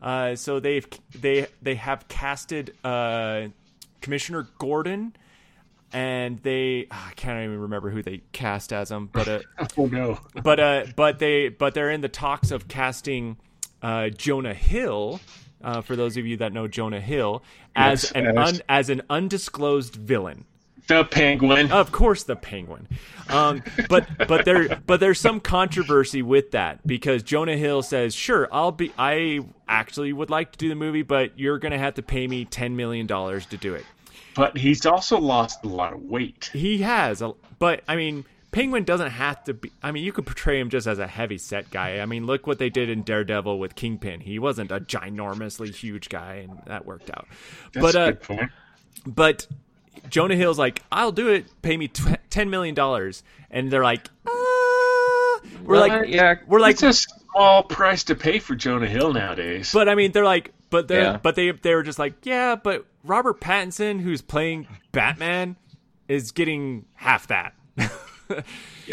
Uh, 0.00 0.36
so 0.36 0.60
they've 0.60 0.86
they 1.14 1.46
they 1.62 1.74
have 1.74 2.06
casted 2.08 2.76
uh, 2.84 3.48
Commissioner 4.00 4.48
Gordon. 4.58 5.14
And 5.90 6.38
they, 6.42 6.86
ah, 6.90 7.08
I 7.08 7.14
can't 7.14 7.42
even 7.42 7.60
remember 7.60 7.88
who 7.88 8.02
they 8.02 8.20
cast 8.32 8.74
as 8.74 8.90
him, 8.90 9.08
but 9.10 9.26
uh, 9.26 9.40
Oh 9.78 9.86
no. 9.86 10.18
but 10.42 10.60
uh, 10.60 10.84
but 10.96 11.18
they 11.18 11.48
but 11.48 11.72
they're 11.72 11.88
in 11.90 12.02
the 12.02 12.10
talks 12.10 12.50
of 12.50 12.68
casting 12.68 13.38
uh, 13.80 14.10
Jonah 14.10 14.52
Hill. 14.52 15.18
Uh, 15.62 15.80
for 15.80 15.96
those 15.96 16.16
of 16.16 16.24
you 16.26 16.36
that 16.38 16.52
know 16.52 16.68
Jonah 16.68 17.00
Hill, 17.00 17.42
as 17.74 18.04
Yes, 18.04 18.12
an 18.12 18.38
as- 18.38 18.48
un, 18.54 18.60
as 18.68 18.90
an 18.90 19.02
undisclosed 19.10 19.96
villain, 19.96 20.44
The 20.86 21.04
Penguin. 21.04 21.72
of 21.72 21.90
course, 21.92 22.22
the 22.24 22.36
Penguin. 22.36 22.86
Um, 23.28 23.62
but 23.88 24.06
but 24.28 24.44
there 24.44 24.80
but 24.86 25.00
there's 25.00 25.20
some 25.20 25.40
controversy 25.40 26.22
with 26.22 26.52
that 26.52 26.86
because 26.86 27.22
Jonah 27.22 27.56
Hill 27.56 27.82
says, 27.82 28.14
"Sure, 28.14 28.48
I'll 28.52 28.72
be. 28.72 28.92
I 28.98 29.40
actually 29.68 30.12
would 30.12 30.30
like 30.30 30.52
to 30.52 30.58
do 30.58 30.68
the 30.68 30.74
movie, 30.76 31.02
but 31.02 31.38
you're 31.38 31.58
going 31.58 31.72
to 31.72 31.78
have 31.78 31.94
to 31.94 32.02
pay 32.02 32.26
me 32.26 32.44
ten 32.44 32.76
million 32.76 33.06
dollars 33.06 33.44
to 33.46 33.56
do 33.56 33.74
it." 33.74 33.84
But 34.34 34.56
he's 34.56 34.86
also 34.86 35.18
lost 35.18 35.64
a 35.64 35.68
lot 35.68 35.92
of 35.92 36.00
weight. 36.02 36.48
He 36.52 36.78
has, 36.78 37.20
a, 37.20 37.32
but 37.58 37.82
I 37.88 37.96
mean, 37.96 38.24
Penguin 38.50 38.84
doesn't 38.84 39.10
have 39.10 39.44
to 39.44 39.54
be. 39.54 39.70
I 39.82 39.92
mean, 39.92 40.04
you 40.04 40.12
could 40.12 40.24
portray 40.26 40.58
him 40.58 40.70
just 40.70 40.86
as 40.86 40.98
a 40.98 41.06
heavy 41.06 41.36
set 41.38 41.70
guy. 41.70 42.00
I 42.00 42.06
mean, 42.06 42.24
look 42.26 42.46
what 42.46 42.58
they 42.58 42.70
did 42.70 42.88
in 42.88 43.02
Daredevil 43.02 43.58
with 43.58 43.74
Kingpin. 43.74 44.20
He 44.20 44.38
wasn't 44.38 44.72
a 44.72 44.80
ginormously 44.80 45.74
huge 45.74 46.08
guy, 46.08 46.46
and 46.48 46.58
that 46.66 46.86
worked 46.86 47.10
out. 47.10 47.26
That's 47.74 47.84
but 47.84 47.94
a 47.94 48.00
uh, 48.00 48.12
point. 48.12 48.50
but 49.06 49.46
Jonah 50.08 50.34
Hill's 50.36 50.58
like, 50.58 50.82
I'll 50.90 51.12
do 51.12 51.28
it. 51.28 51.46
Pay 51.60 51.76
me 51.76 51.88
tw- 51.88 52.16
ten 52.30 52.48
million 52.48 52.74
dollars, 52.74 53.22
and 53.50 53.70
they're 53.70 53.82
like, 53.84 54.08
uh, 54.26 54.30
we're 55.62 55.76
Well, 55.76 55.88
like, 55.88 56.08
yeah, 56.08 56.36
we're 56.46 56.60
like, 56.60 56.82
it's 56.82 56.82
a 56.82 56.92
small 57.32 57.62
price 57.64 58.04
to 58.04 58.14
pay 58.14 58.38
for 58.38 58.54
Jonah 58.54 58.88
Hill 58.88 59.12
nowadays. 59.12 59.72
but 59.74 59.88
I 59.90 59.94
mean, 59.94 60.12
they're 60.12 60.24
like, 60.24 60.52
but 60.70 60.88
they're, 60.88 61.02
Yeah. 61.02 61.16
but 61.22 61.34
they, 61.34 61.50
they 61.50 61.74
were 61.74 61.82
just 61.82 61.98
like, 61.98 62.14
yeah, 62.24 62.56
but 62.56 62.86
Robert 63.04 63.40
Pattinson, 63.40 64.00
who's 64.00 64.22
playing 64.22 64.66
Batman, 64.92 65.56
is 66.08 66.32
getting 66.32 66.86
half 66.94 67.26
that. 67.28 67.54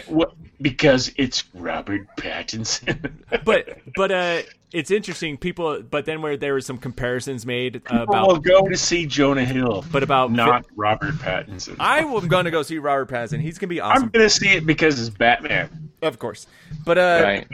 What? 0.07 0.33
Because 0.61 1.11
it's 1.17 1.43
Robert 1.53 2.07
Pattinson. 2.17 3.11
but 3.45 3.79
but 3.95 4.11
uh 4.11 4.41
it's 4.71 4.91
interesting 4.91 5.37
people 5.37 5.81
but 5.81 6.05
then 6.05 6.21
where 6.21 6.35
there 6.35 6.53
were 6.53 6.61
some 6.61 6.77
comparisons 6.77 7.45
made 7.45 7.77
uh, 7.87 7.99
People 7.99 7.99
will 7.99 8.31
about 8.31 8.43
go 8.43 8.67
to 8.67 8.75
see 8.75 9.05
Jonah 9.05 9.45
Hill, 9.45 9.85
but 9.91 10.03
about 10.03 10.31
not 10.31 10.65
Robert 10.75 11.13
Pattinson. 11.15 11.77
I 11.79 11.99
am 11.99 12.27
going 12.27 12.45
to 12.45 12.51
go 12.51 12.61
see 12.61 12.77
Robert 12.77 13.09
Pattinson. 13.09 13.39
He's 13.41 13.57
going 13.57 13.69
to 13.69 13.75
be 13.75 13.79
awesome. 13.79 14.03
I'm 14.03 14.09
gonna 14.09 14.29
see 14.29 14.49
it 14.49 14.65
because 14.65 14.99
it's 14.99 15.09
Batman. 15.15 15.91
of 16.01 16.19
course. 16.19 16.47
But 16.83 16.97
uh 16.97 17.21
Right. 17.23 17.47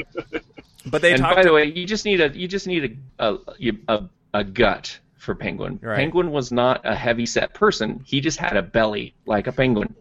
but 0.87 1.01
they 1.01 1.11
and 1.13 1.21
talked 1.21 1.35
by 1.35 1.43
the 1.43 1.53
way, 1.53 1.65
you 1.65 1.85
just 1.85 2.05
need 2.05 2.21
a 2.21 2.29
you 2.29 2.47
just 2.47 2.65
need 2.67 2.99
a 3.19 3.33
a, 3.33 3.37
a, 3.87 4.03
a 4.33 4.43
gut 4.43 4.97
for 5.17 5.35
Penguin. 5.35 5.79
Right. 5.81 5.97
Penguin 5.97 6.31
was 6.31 6.51
not 6.51 6.81
a 6.83 6.95
heavy 6.95 7.27
set 7.27 7.53
person. 7.53 8.01
He 8.05 8.19
just 8.21 8.39
had 8.39 8.57
a 8.57 8.63
belly 8.63 9.13
like 9.27 9.45
a 9.45 9.51
penguin. 9.51 9.93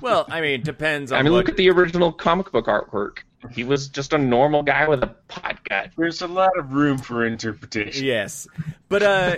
Well, 0.00 0.26
I 0.28 0.40
mean, 0.40 0.62
depends 0.62 1.12
on 1.12 1.18
I 1.18 1.22
mean, 1.22 1.32
what, 1.32 1.38
look 1.38 1.48
at 1.48 1.56
the 1.56 1.70
original 1.70 2.12
comic 2.12 2.52
book 2.52 2.66
artwork. 2.66 3.18
He 3.50 3.62
was 3.62 3.88
just 3.88 4.14
a 4.14 4.18
normal 4.18 4.62
guy 4.62 4.88
with 4.88 5.02
a 5.02 5.08
pot 5.28 5.62
gut. 5.68 5.90
There's 5.98 6.22
a 6.22 6.26
lot 6.26 6.58
of 6.58 6.72
room 6.72 6.96
for 6.96 7.26
interpretation. 7.26 8.02
Yes, 8.02 8.48
but 8.88 9.02
uh, 9.02 9.36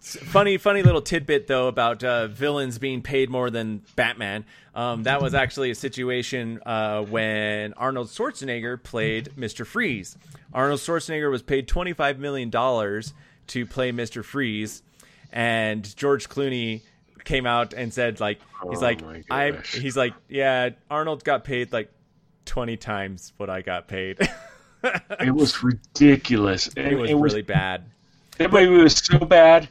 funny, 0.00 0.56
funny 0.56 0.82
little 0.82 1.02
tidbit 1.02 1.46
though 1.46 1.68
about 1.68 2.02
uh, 2.02 2.28
villains 2.28 2.78
being 2.78 3.02
paid 3.02 3.28
more 3.28 3.50
than 3.50 3.82
Batman. 3.96 4.46
Um, 4.74 5.02
that 5.02 5.20
was 5.20 5.34
actually 5.34 5.70
a 5.70 5.74
situation 5.74 6.60
uh, 6.64 7.02
when 7.02 7.74
Arnold 7.74 8.08
Schwarzenegger 8.08 8.82
played 8.82 9.36
Mister 9.36 9.66
Freeze. 9.66 10.16
Arnold 10.54 10.80
Schwarzenegger 10.80 11.30
was 11.30 11.42
paid 11.42 11.68
twenty 11.68 11.92
five 11.92 12.18
million 12.18 12.48
dollars 12.48 13.12
to 13.48 13.66
play 13.66 13.92
Mister 13.92 14.22
Freeze, 14.22 14.82
and 15.30 15.94
George 15.96 16.30
Clooney 16.30 16.80
came 17.28 17.44
out 17.44 17.74
and 17.74 17.92
said 17.92 18.20
like 18.20 18.40
he's 18.70 18.82
Oh 18.82 18.86
like 18.86 19.02
I 19.30 19.52
he's 19.72 19.96
like 19.98 20.14
yeah 20.28 20.70
Arnold 20.90 21.24
got 21.24 21.44
paid 21.44 21.72
like 21.74 21.92
twenty 22.46 22.78
times 22.78 23.34
what 23.36 23.50
I 23.50 23.60
got 23.60 23.86
paid. 23.86 24.18
It 25.18 25.34
was 25.34 25.64
ridiculous. 25.64 26.68
it 26.76 26.96
was 26.96 27.12
really 27.12 27.42
bad. 27.42 27.82
That 28.36 28.52
movie 28.52 28.80
was 28.80 28.96
so 28.96 29.18
bad. 29.18 29.68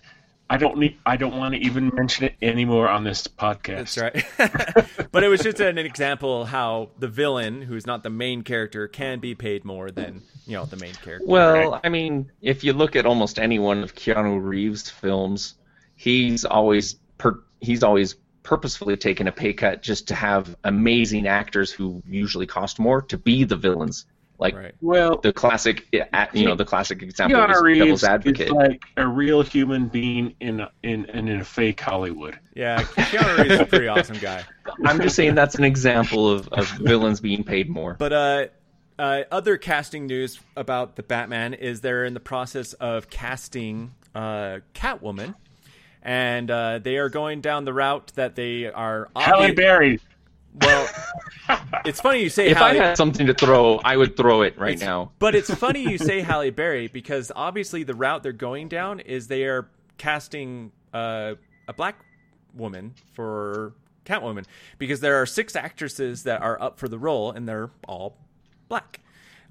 I 0.49 0.58
don't 0.58 0.78
need. 0.78 0.97
I 1.05 1.16
don't 1.16 1.38
want 1.38 1.53
to 1.53 1.62
even 1.62 1.89
mention 1.95 2.26
it 2.26 2.36
anymore 2.41 2.89
on 2.89 3.05
this 3.05 3.26
podcast. 3.26 3.95
That's 3.95 3.97
right. 3.97 5.08
but 5.14 5.24
it 5.24 5.30
was 5.30 5.39
just 5.39 5.62
an 5.62 5.78
example 5.78 6.43
how 6.43 6.89
the 6.99 7.08
villain, 7.08 7.62
who's 7.62 7.88
not 7.88 8.03
the 8.03 8.10
main 8.10 8.41
character, 8.41 8.89
can 8.89 9.20
be 9.20 9.34
paid 9.34 9.64
more 9.64 9.91
than 9.91 10.24
you 10.45 10.58
know 10.58 10.66
the 10.66 10.76
main 10.76 10.93
character. 10.93 11.26
Well, 11.26 11.80
I 11.86 11.88
mean, 11.88 12.30
if 12.41 12.66
you 12.66 12.74
look 12.74 12.97
at 12.97 13.05
almost 13.05 13.39
any 13.39 13.60
one 13.60 13.84
of 13.84 13.95
Keanu 13.95 14.43
Reeves' 14.43 14.89
films, 14.89 15.55
he's 15.95 16.43
always 16.43 16.95
per- 17.18 17.43
he's 17.62 17.84
always 17.84 18.16
purposefully 18.43 18.95
taken 18.95 19.28
a 19.28 19.32
pay 19.32 19.53
cut 19.53 19.84
just 19.84 20.08
to 20.08 20.16
have 20.16 20.55
amazing 20.64 21.28
actors 21.28 21.72
who 21.72 22.01
usually 22.08 22.45
cost 22.45 22.80
more 22.80 23.01
to 23.01 23.18
be 23.18 23.43
the 23.43 23.58
villains. 23.58 24.05
Like 24.39 24.55
right. 24.55 24.76
Well, 24.82 25.18
the 25.18 25.34
classic, 25.34 25.88
you 25.91 26.45
know, 26.45 26.55
the 26.55 26.64
classic 26.64 27.01
example 27.01 27.39
Keanu 27.39 27.51
is 27.51 27.62
Reeves 27.62 27.80
Devil's 27.80 28.03
Advocate. 28.03 28.47
is 28.47 28.53
like 28.53 28.86
a 28.95 29.08
real 29.08 29.41
human 29.41 29.88
being 29.88 30.36
in 30.39 30.60
a, 30.60 30.72
in, 30.84 31.05
in 31.05 31.28
a 31.28 31.43
fake 31.43 31.82
Hollywood. 31.82 32.39
Yeah, 32.55 32.84
Keanu 32.84 33.38
Reeves 33.38 33.53
is 33.55 33.60
a 33.62 33.66
pretty 33.66 33.88
awesome 33.88 34.20
guy. 34.20 34.45
I'm 34.86 35.01
just 35.01 35.16
saying 35.16 35.34
that's 35.34 35.55
an 35.55 35.64
example 35.64 36.30
of, 36.30 36.47
of 36.49 36.70
villains 36.70 37.20
being 37.20 37.43
paid 37.43 37.68
more. 37.68 37.95
But 37.95 38.14
uh, 38.14 38.45
uh, 38.99 39.24
other 39.32 39.58
casting 39.58 40.05
news 40.05 40.39
about 40.55 40.95
the 40.95 41.03
Batman 41.03 41.55
is 41.55 41.82
they're 41.82 42.05
in 42.05 42.14
the 42.14 42.20
process 42.20 42.74
of 42.74 43.10
casting 43.10 43.93
uh, 44.14 44.60
Catwoman, 44.74 45.34
and 46.08 46.49
uh, 46.49 46.80
they 46.80 46.95
are 46.97 47.10
going 47.10 47.41
down 47.41 47.66
the 47.66 47.74
route 47.74 48.14
that 48.16 48.34
they 48.36 48.66
are. 48.66 49.10
Halle 49.16 49.51
Berry. 49.53 49.99
Well, 50.62 50.89
it's 51.86 51.99
funny 52.01 52.24
you 52.24 52.30
say 52.30 52.47
if 52.47 52.58
Halle. 52.58 52.70
I 52.72 52.74
had 52.86 52.97
something 52.97 53.28
to 53.28 53.34
throw, 53.34 53.80
I 53.84 53.95
would 53.97 54.16
throw 54.18 54.41
it 54.41 54.58
right 54.58 54.74
It's- 54.74 54.88
now. 54.88 55.12
But 55.20 55.36
it's 55.36 55.53
funny 55.53 55.82
you 55.82 55.97
say 55.97 56.22
Halle 56.22 56.49
Berry 56.49 56.88
because 56.88 57.32
obviously 57.36 57.84
the 57.84 57.93
route 57.93 58.24
they're 58.24 58.32
going 58.32 58.70
down 58.70 59.01
is 59.01 59.28
they 59.28 59.43
are 59.43 59.68
casting 59.97 60.72
uh, 60.93 61.34
a 61.68 61.74
black 61.74 61.97
woman 62.55 62.93
for 63.14 63.74
Catwoman 64.05 64.45
because 64.80 65.01
there 65.01 65.22
are 65.22 65.26
six 65.26 65.55
actresses 65.55 66.24
that 66.24 66.41
are 66.41 66.60
up 66.62 66.80
for 66.80 66.88
the 66.88 66.97
role 66.97 67.32
and 67.32 67.47
they're 67.47 67.70
all 67.88 68.18
black, 68.70 69.01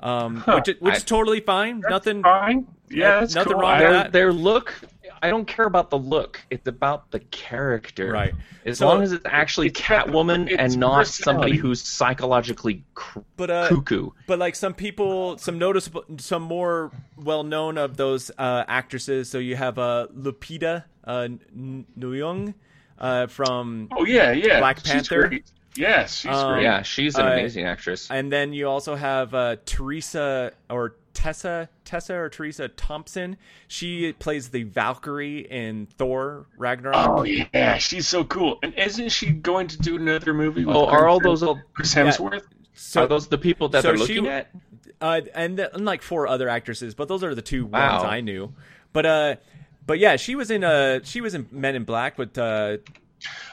um, 0.00 0.40
which, 0.48 0.68
is- 0.68 0.80
which 0.80 0.96
is 0.96 1.04
totally 1.04 1.40
fine. 1.40 1.82
Nothing. 1.88 2.22
Fine. 2.22 2.66
Yeah, 2.88 3.20
that's 3.20 3.34
nothing 3.34 3.52
cool. 3.52 3.62
wrong 3.62 3.70
I- 3.72 3.74
with 3.74 3.82
their, 3.82 3.92
that. 3.92 4.12
their 4.12 4.32
look 4.32 4.74
I 5.22 5.30
don't 5.30 5.46
care 5.46 5.66
about 5.66 5.90
the 5.90 5.98
look. 5.98 6.40
It's 6.50 6.66
about 6.68 7.10
the 7.10 7.20
character. 7.20 8.10
Right. 8.12 8.34
As 8.64 8.78
So- 8.78 8.86
long 8.88 9.02
as 9.02 9.12
it's 9.12 9.24
actually 9.26 9.68
It's 9.68 9.80
Catwoman 9.80 10.48
it's 10.50 10.58
and 10.60 10.76
not 10.78 11.06
somebody 11.06 11.56
who's 11.56 11.80
psychologically 11.82 12.84
cr- 12.94 13.20
But 13.36 13.50
uh, 13.50 13.68
cuckoo. 13.68 14.10
but 14.26 14.38
like 14.38 14.54
some 14.54 14.74
people, 14.74 15.38
some 15.38 15.58
noticeable, 15.58 16.04
some 16.18 16.42
more 16.42 16.90
well 17.16 17.44
known 17.44 17.78
of 17.78 17.96
those 17.96 18.30
uh, 18.38 18.64
actresses. 18.68 19.28
So 19.30 19.38
you 19.38 19.56
have 19.56 19.78
uh, 19.78 20.08
Lupita 20.16 20.84
uh, 21.04 21.28
N- 21.54 21.86
Nyong 21.98 22.54
uh, 22.98 23.26
from 23.28 23.88
Oh 23.92 24.04
yeah, 24.04 24.32
yeah. 24.32 24.58
Black 24.60 24.78
She's 24.80 24.90
Panther. 24.92 25.28
great. 25.28 25.44
Yes, 25.76 26.16
she's 26.20 26.30
Um, 26.32 26.54
great. 26.54 26.62
Yeah, 26.64 26.82
she's 26.82 27.16
an 27.16 27.26
Uh, 27.26 27.32
amazing 27.32 27.64
actress. 27.66 28.10
And 28.10 28.32
then 28.32 28.52
you 28.54 28.66
also 28.68 28.94
have 28.94 29.34
uh, 29.34 29.56
Teresa 29.66 30.52
or 30.70 30.96
Tessa, 31.16 31.68
Tessa 31.86 32.14
or 32.14 32.28
Teresa 32.28 32.68
Thompson. 32.68 33.38
She 33.68 34.12
plays 34.12 34.50
the 34.50 34.64
Valkyrie 34.64 35.40
in 35.50 35.86
Thor 35.96 36.46
Ragnarok. 36.58 37.08
Oh 37.08 37.22
yeah, 37.24 37.78
she's 37.78 38.06
so 38.06 38.22
cool. 38.24 38.58
And 38.62 38.74
isn't 38.74 39.08
she 39.08 39.30
going 39.30 39.66
to 39.68 39.78
do 39.78 39.96
another 39.96 40.34
movie? 40.34 40.64
With 40.66 40.76
Oh, 40.76 40.84
are 40.86 41.08
all 41.08 41.18
those 41.18 41.42
all, 41.42 41.58
Chris 41.72 41.94
Hemsworth? 41.94 42.42
so 42.74 43.04
are 43.04 43.06
those 43.06 43.28
the 43.28 43.38
people 43.38 43.70
that 43.70 43.82
so 43.82 43.88
they're 43.88 43.96
she 43.96 44.20
looking 44.20 44.24
w- 44.24 44.30
at? 44.36 44.50
uh, 45.00 45.20
and, 45.34 45.58
the, 45.58 45.74
and 45.74 45.86
like 45.86 46.02
four 46.02 46.26
other 46.26 46.48
actresses, 46.50 46.94
but 46.94 47.08
those 47.08 47.24
are 47.24 47.34
the 47.34 47.40
two 47.42 47.64
Wow. 47.64 47.94
ones 48.02 48.04
I 48.04 48.20
knew. 48.20 48.52
But 48.92 49.06
uh, 49.06 49.36
but 49.86 49.98
yeah, 49.98 50.16
she 50.16 50.34
was 50.34 50.50
in 50.50 50.62
uh, 50.64 51.00
she 51.02 51.22
was 51.22 51.34
in 51.34 51.48
Men 51.50 51.74
in 51.76 51.84
Black 51.84 52.18
with 52.18 52.36
uh, 52.36 52.76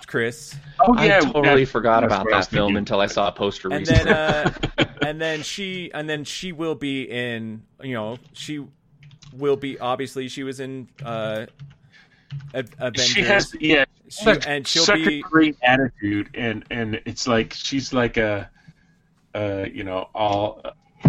Chris, 0.08 0.56
Oh 0.80 0.94
I 0.98 1.08
totally 1.20 1.64
that- 1.66 1.72
forgot 1.72 2.02
that's 2.02 2.14
about 2.14 2.26
what 2.26 2.34
I 2.34 2.38
was 2.38 2.48
that 2.48 2.56
film 2.56 2.76
until 2.76 3.00
I 3.02 3.08
saw 3.08 3.28
a 3.30 3.32
poster 3.32 3.70
and 3.70 3.80
recently. 3.88 4.04
then 4.04 4.14
uh, 4.14 4.54
and 5.06 5.20
then 5.22 5.42
she 5.42 5.92
and 5.94 6.08
then 6.10 6.24
she 6.24 6.52
will 6.52 6.76
be 6.76 7.04
in 7.10 7.64
you 7.82 7.94
know 7.96 8.18
she 8.34 8.64
will 9.36 9.56
be 9.56 9.80
obviously 9.80 10.28
she 10.28 10.44
was 10.44 10.60
in 10.60 10.88
uh, 11.04 11.48
A- 12.54 12.66
Avengers. 12.80 13.06
She 13.08 13.22
has 13.22 13.56
yeah, 13.60 13.86
She- 14.10 14.24
such, 14.24 14.46
and 14.46 14.68
she'll 14.68 14.84
such 14.86 15.04
be- 15.04 15.20
a 15.20 15.22
great 15.22 15.58
attitude, 15.64 16.30
and 16.36 16.64
and 16.70 17.02
it's 17.06 17.28
like 17.28 17.54
she's 17.54 17.92
like 17.94 18.18
a, 18.18 18.50
uh, 19.34 19.66
you 19.72 19.84
know, 19.84 20.10
all 20.14 20.62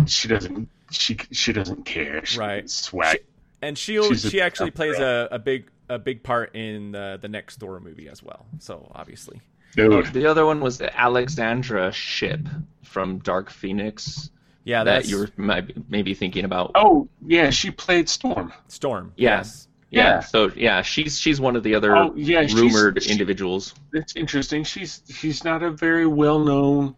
she 0.06 0.28
doesn't 0.28 0.68
she 0.90 1.18
she 1.30 1.52
doesn't 1.52 1.84
care. 1.84 2.24
She, 2.24 2.38
Right. 2.38 2.70
swag. 2.70 3.18
and 3.60 3.76
she'll 3.76 4.08
She's 4.08 4.30
she 4.30 4.40
actually 4.40 4.70
plays 4.70 4.96
girl. 4.96 5.28
a, 5.30 5.34
a 5.34 5.38
big 5.38 5.66
a 5.88 5.98
big 5.98 6.22
part 6.22 6.54
in 6.54 6.92
the 6.92 7.18
the 7.20 7.28
next 7.28 7.58
Thor 7.60 7.80
movie 7.80 8.08
as 8.08 8.22
well. 8.22 8.46
So 8.58 8.90
obviously, 8.94 9.40
Dude, 9.76 10.06
the 10.12 10.26
other 10.26 10.46
one 10.46 10.60
was 10.60 10.78
the 10.78 10.94
Alexandra 10.98 11.92
Shipp 11.92 12.40
from 12.82 13.18
Dark 13.18 13.50
Phoenix 13.50 14.30
yeah, 14.64 14.84
that 14.84 15.06
you 15.06 15.18
were 15.18 15.28
maybe, 15.36 15.74
maybe 15.88 16.14
thinking 16.14 16.44
about. 16.44 16.72
oh 16.74 17.08
yeah, 17.26 17.50
she 17.50 17.70
played 17.70 18.08
Storm. 18.08 18.52
Storm. 18.68 19.12
Yeah. 19.16 19.38
Yes. 19.38 19.68
yeah. 19.90 20.02
yeah. 20.02 20.20
So 20.20 20.50
yeah, 20.56 20.82
she's 20.82 21.18
she's 21.18 21.40
one 21.40 21.54
of 21.56 21.62
the 21.62 21.74
other 21.74 21.94
Oh, 21.96 22.12
yeah, 22.16 22.40
rumored 22.52 23.02
she- 23.02 23.10
individuals. 23.12 23.74
That's 23.92 24.16
interesting. 24.16 24.64
She's 24.64 25.02
she's 25.08 25.44
not 25.44 25.62
a 25.62 25.70
very 25.70 26.06
well 26.06 26.38
known 26.38 26.96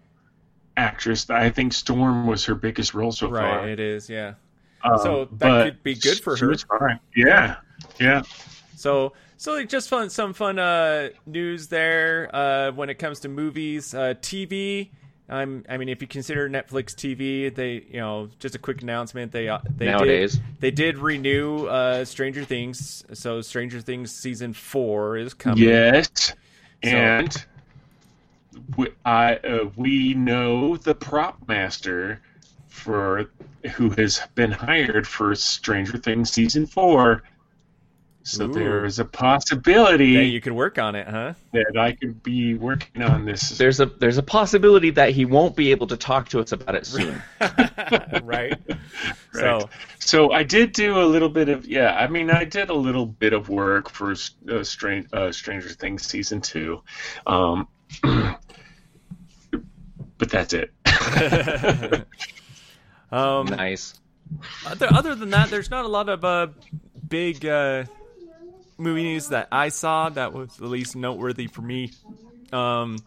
actress. 0.76 1.28
I 1.30 1.50
think 1.50 1.72
Storm 1.72 2.26
was 2.26 2.44
her 2.44 2.54
biggest 2.54 2.94
role 2.94 3.10
so 3.12 3.28
Right. 3.30 3.40
far. 3.42 3.68
It 3.68 3.80
is. 3.80 4.08
Yeah. 4.10 4.34
Um, 4.84 4.98
So 4.98 5.28
that 5.38 5.64
could 5.64 5.82
be 5.82 5.94
good 5.94 6.20
for 6.20 6.36
she 6.36 6.44
her. 6.44 6.50
was 6.50 6.62
fine. 6.62 7.00
Yeah, 7.16 7.56
yeah. 7.98 8.22
So 8.76 9.14
so 9.38 9.64
just 9.64 9.88
fun 9.88 10.10
some 10.10 10.34
fun 10.34 10.58
uh 10.58 11.08
news 11.26 11.68
there 11.68 12.30
uh 12.34 12.72
when 12.72 12.90
it 12.90 12.94
comes 12.98 13.20
to 13.20 13.28
movies, 13.28 13.94
uh 13.94 14.14
TV. 14.20 14.90
I'm 15.28 15.64
I 15.68 15.78
mean 15.78 15.88
if 15.88 16.00
you 16.00 16.06
consider 16.06 16.48
Netflix 16.48 16.94
TV, 16.94 17.52
they 17.52 17.86
you 17.90 18.00
know, 18.00 18.28
just 18.38 18.54
a 18.54 18.58
quick 18.58 18.82
announcement, 18.82 19.32
they 19.32 19.48
uh, 19.48 19.58
they 19.78 19.86
Nowadays. 19.86 20.34
did 20.34 20.42
they 20.60 20.70
did 20.70 20.98
renew 20.98 21.66
uh 21.66 22.04
Stranger 22.04 22.44
Things. 22.44 23.02
So 23.14 23.40
Stranger 23.40 23.80
Things 23.80 24.12
season 24.12 24.52
4 24.52 25.16
is 25.16 25.34
coming. 25.34 25.64
Yes, 25.64 26.34
and 26.82 27.46
we, 28.76 28.88
I 29.04 29.36
uh, 29.36 29.70
we 29.76 30.14
know 30.14 30.76
the 30.76 30.94
prop 30.94 31.48
master 31.48 32.20
for 32.68 33.30
who 33.74 33.90
has 33.90 34.20
been 34.34 34.52
hired 34.52 35.06
for 35.06 35.34
Stranger 35.34 35.96
Things 35.98 36.30
season 36.30 36.66
four. 36.66 37.22
So 38.26 38.46
Ooh. 38.46 38.52
there 38.52 38.84
is 38.84 38.98
a 38.98 39.04
possibility 39.04 40.16
That 40.16 40.24
you 40.24 40.40
could 40.40 40.52
work 40.52 40.80
on 40.80 40.96
it, 40.96 41.06
huh? 41.06 41.34
that 41.52 41.78
I 41.78 41.92
could 41.92 42.24
be 42.24 42.54
working 42.54 43.00
on 43.00 43.24
this. 43.24 43.50
There's 43.50 43.78
a 43.78 43.86
there's 43.86 44.18
a 44.18 44.22
possibility 44.22 44.90
that 44.90 45.10
he 45.10 45.24
won't 45.24 45.54
be 45.54 45.70
able 45.70 45.86
to 45.86 45.96
talk 45.96 46.28
to 46.30 46.40
us 46.40 46.50
about 46.50 46.74
it 46.74 46.86
soon. 46.86 47.22
right. 48.24 48.24
Right. 48.24 48.80
So 49.32 49.70
So 50.00 50.32
I 50.32 50.42
did 50.42 50.72
do 50.72 50.98
a 50.98 51.06
little 51.06 51.28
bit 51.28 51.48
of 51.48 51.68
yeah. 51.68 51.94
I 51.94 52.08
mean, 52.08 52.28
I 52.28 52.44
did 52.44 52.68
a 52.68 52.74
little 52.74 53.06
bit 53.06 53.32
of 53.32 53.48
work 53.48 53.88
for 53.88 54.16
uh, 54.50 54.64
Strange 54.64 55.06
uh, 55.12 55.30
Stranger 55.30 55.68
Things 55.68 56.04
season 56.04 56.40
two, 56.40 56.82
um, 57.28 57.68
but 58.02 58.38
that's 60.28 60.52
it. 60.52 60.72
um 63.12 63.46
nice. 63.46 64.00
Other, 64.66 64.88
other 64.90 65.14
than 65.14 65.30
that, 65.30 65.48
there's 65.48 65.70
not 65.70 65.84
a 65.84 65.88
lot 65.88 66.08
of 66.08 66.24
uh, 66.24 66.48
big 67.08 67.46
uh, 67.46 67.84
movies 68.78 69.28
that 69.30 69.48
I 69.52 69.68
saw 69.70 70.08
that 70.10 70.32
was 70.32 70.50
at 70.60 70.66
least 70.68 70.96
noteworthy 70.96 71.46
for 71.46 71.62
me. 71.62 71.92
Um, 72.52 72.98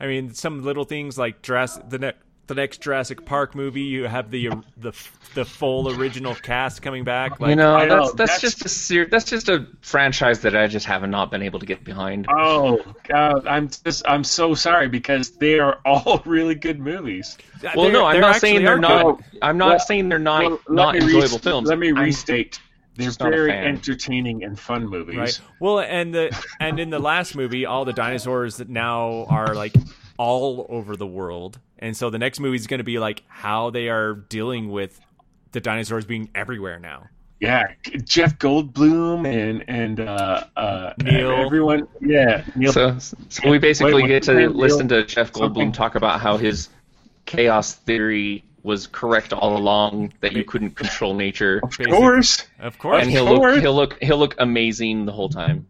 I 0.00 0.06
mean, 0.06 0.34
some 0.34 0.62
little 0.62 0.84
things 0.84 1.16
like 1.18 1.42
Jurassic, 1.42 1.88
the 1.88 1.98
next 1.98 2.18
the 2.48 2.54
next 2.56 2.78
Jurassic 2.82 3.24
Park 3.24 3.54
movie. 3.54 3.82
You 3.82 4.04
have 4.08 4.30
the 4.30 4.50
the 4.76 4.92
the 5.34 5.44
full 5.44 5.88
original 5.96 6.34
cast 6.34 6.82
coming 6.82 7.04
back. 7.04 7.38
Like, 7.40 7.50
you 7.50 7.56
know, 7.56 7.74
I 7.76 7.86
know, 7.86 8.00
that's 8.06 8.14
that's, 8.14 8.16
that's- 8.16 8.40
just 8.40 8.64
a 8.64 8.68
ser- 8.68 9.06
that's 9.06 9.24
just 9.24 9.48
a 9.48 9.66
franchise 9.80 10.40
that 10.40 10.56
I 10.56 10.66
just 10.66 10.84
have 10.86 11.08
not 11.08 11.30
been 11.30 11.40
able 11.42 11.60
to 11.60 11.66
get 11.66 11.84
behind. 11.84 12.26
Oh 12.28 12.80
God, 13.04 13.46
I'm 13.46 13.68
just 13.68 14.02
I'm 14.06 14.24
so 14.24 14.54
sorry 14.54 14.88
because 14.88 15.30
they 15.30 15.60
are 15.60 15.78
all 15.86 16.20
really 16.26 16.56
good 16.56 16.80
movies. 16.80 17.38
well, 17.62 17.84
they're- 17.84 17.92
no, 17.92 18.04
I'm 18.04 18.20
not 18.20 18.36
saying 18.40 18.64
they're 18.64 18.74
are 18.74 18.80
not. 18.80 19.16
good. 19.18 19.24
I'm 19.40 19.56
not 19.56 19.68
Well, 19.68 19.78
saying 19.78 20.08
they're 20.08 20.18
not 20.18 20.42
Well, 20.44 20.60
not 20.68 20.94
me 20.96 21.00
enjoyable 21.02 21.20
rest- 21.20 21.44
films. 21.44 21.68
Let 21.68 21.78
me 21.78 21.88
I'm- 21.88 21.96
restate. 22.00 22.60
They're 22.94 23.06
just 23.06 23.20
very 23.20 23.50
entertaining 23.50 24.44
and 24.44 24.58
fun 24.58 24.86
movies. 24.86 25.16
Right. 25.16 25.40
Well, 25.60 25.80
and 25.80 26.14
the 26.14 26.44
and 26.60 26.78
in 26.78 26.90
the 26.90 26.98
last 26.98 27.34
movie, 27.34 27.64
all 27.64 27.84
the 27.84 27.92
dinosaurs 27.92 28.58
that 28.58 28.68
now 28.68 29.24
are 29.28 29.54
like 29.54 29.74
all 30.18 30.66
over 30.68 30.96
the 30.96 31.06
world, 31.06 31.58
and 31.78 31.96
so 31.96 32.10
the 32.10 32.18
next 32.18 32.38
movie 32.38 32.56
is 32.56 32.66
going 32.66 32.78
to 32.78 32.84
be 32.84 32.98
like 32.98 33.22
how 33.28 33.70
they 33.70 33.88
are 33.88 34.14
dealing 34.14 34.70
with 34.70 35.00
the 35.52 35.60
dinosaurs 35.60 36.04
being 36.04 36.30
everywhere 36.34 36.78
now. 36.78 37.08
Yeah, 37.40 37.72
Jeff 38.04 38.38
Goldblum 38.38 39.26
and 39.26 39.64
and 39.66 39.98
uh, 39.98 40.44
uh, 40.56 40.92
Neil. 41.02 41.32
everyone. 41.32 41.88
Yeah, 42.00 42.44
Neil. 42.54 42.72
So, 42.72 42.98
so 42.98 43.50
we 43.50 43.58
basically 43.58 44.02
Wait, 44.02 44.08
get 44.08 44.22
to 44.24 44.32
his 44.34 44.50
name? 44.50 44.56
listen 44.56 44.86
to 44.88 45.04
Jeff 45.04 45.34
Something. 45.34 45.70
Goldblum 45.70 45.74
talk 45.74 45.94
about 45.96 46.20
how 46.20 46.36
his 46.36 46.68
chaos 47.24 47.74
theory 47.74 48.44
was 48.62 48.86
correct 48.86 49.32
all 49.32 49.56
along, 49.56 50.12
that 50.20 50.32
you 50.32 50.44
couldn't 50.44 50.72
control 50.72 51.14
nature, 51.14 51.60
of 51.62 51.76
course. 51.78 52.46
Of 52.58 52.78
course, 52.78 53.02
and 53.02 53.10
he'll 53.10 53.26
course. 53.26 53.54
look 53.54 53.62
he'll 53.62 53.74
look 53.74 54.02
he'll 54.02 54.18
look 54.18 54.36
amazing 54.38 55.06
the 55.06 55.12
whole 55.12 55.28
time. 55.28 55.66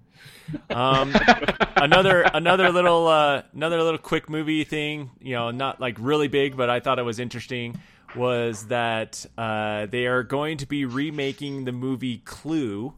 Um, 0.70 1.14
another 1.76 2.22
another 2.22 2.70
little 2.70 3.06
uh, 3.06 3.42
another 3.54 3.82
little 3.82 3.98
quick 3.98 4.28
movie 4.28 4.64
thing. 4.64 5.10
You 5.20 5.34
know, 5.34 5.50
not 5.50 5.80
like 5.80 5.96
really 5.98 6.28
big, 6.28 6.56
but 6.56 6.68
I 6.68 6.80
thought 6.80 6.98
it 6.98 7.04
was 7.04 7.18
interesting. 7.18 7.80
Was 8.14 8.66
that 8.66 9.24
uh, 9.38 9.86
they 9.86 10.06
are 10.06 10.22
going 10.22 10.58
to 10.58 10.66
be 10.66 10.84
remaking 10.84 11.64
the 11.64 11.72
movie 11.72 12.18
Clue, 12.18 12.92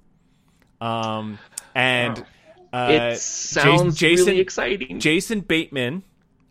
um, 0.81 1.39
and 1.75 2.25
uh, 2.73 3.13
It 3.13 3.19
sounds 3.19 3.97
Jason 3.97 4.27
really 4.27 4.41
exciting. 4.41 4.99
Jason 4.99 5.41
Bateman 5.41 6.03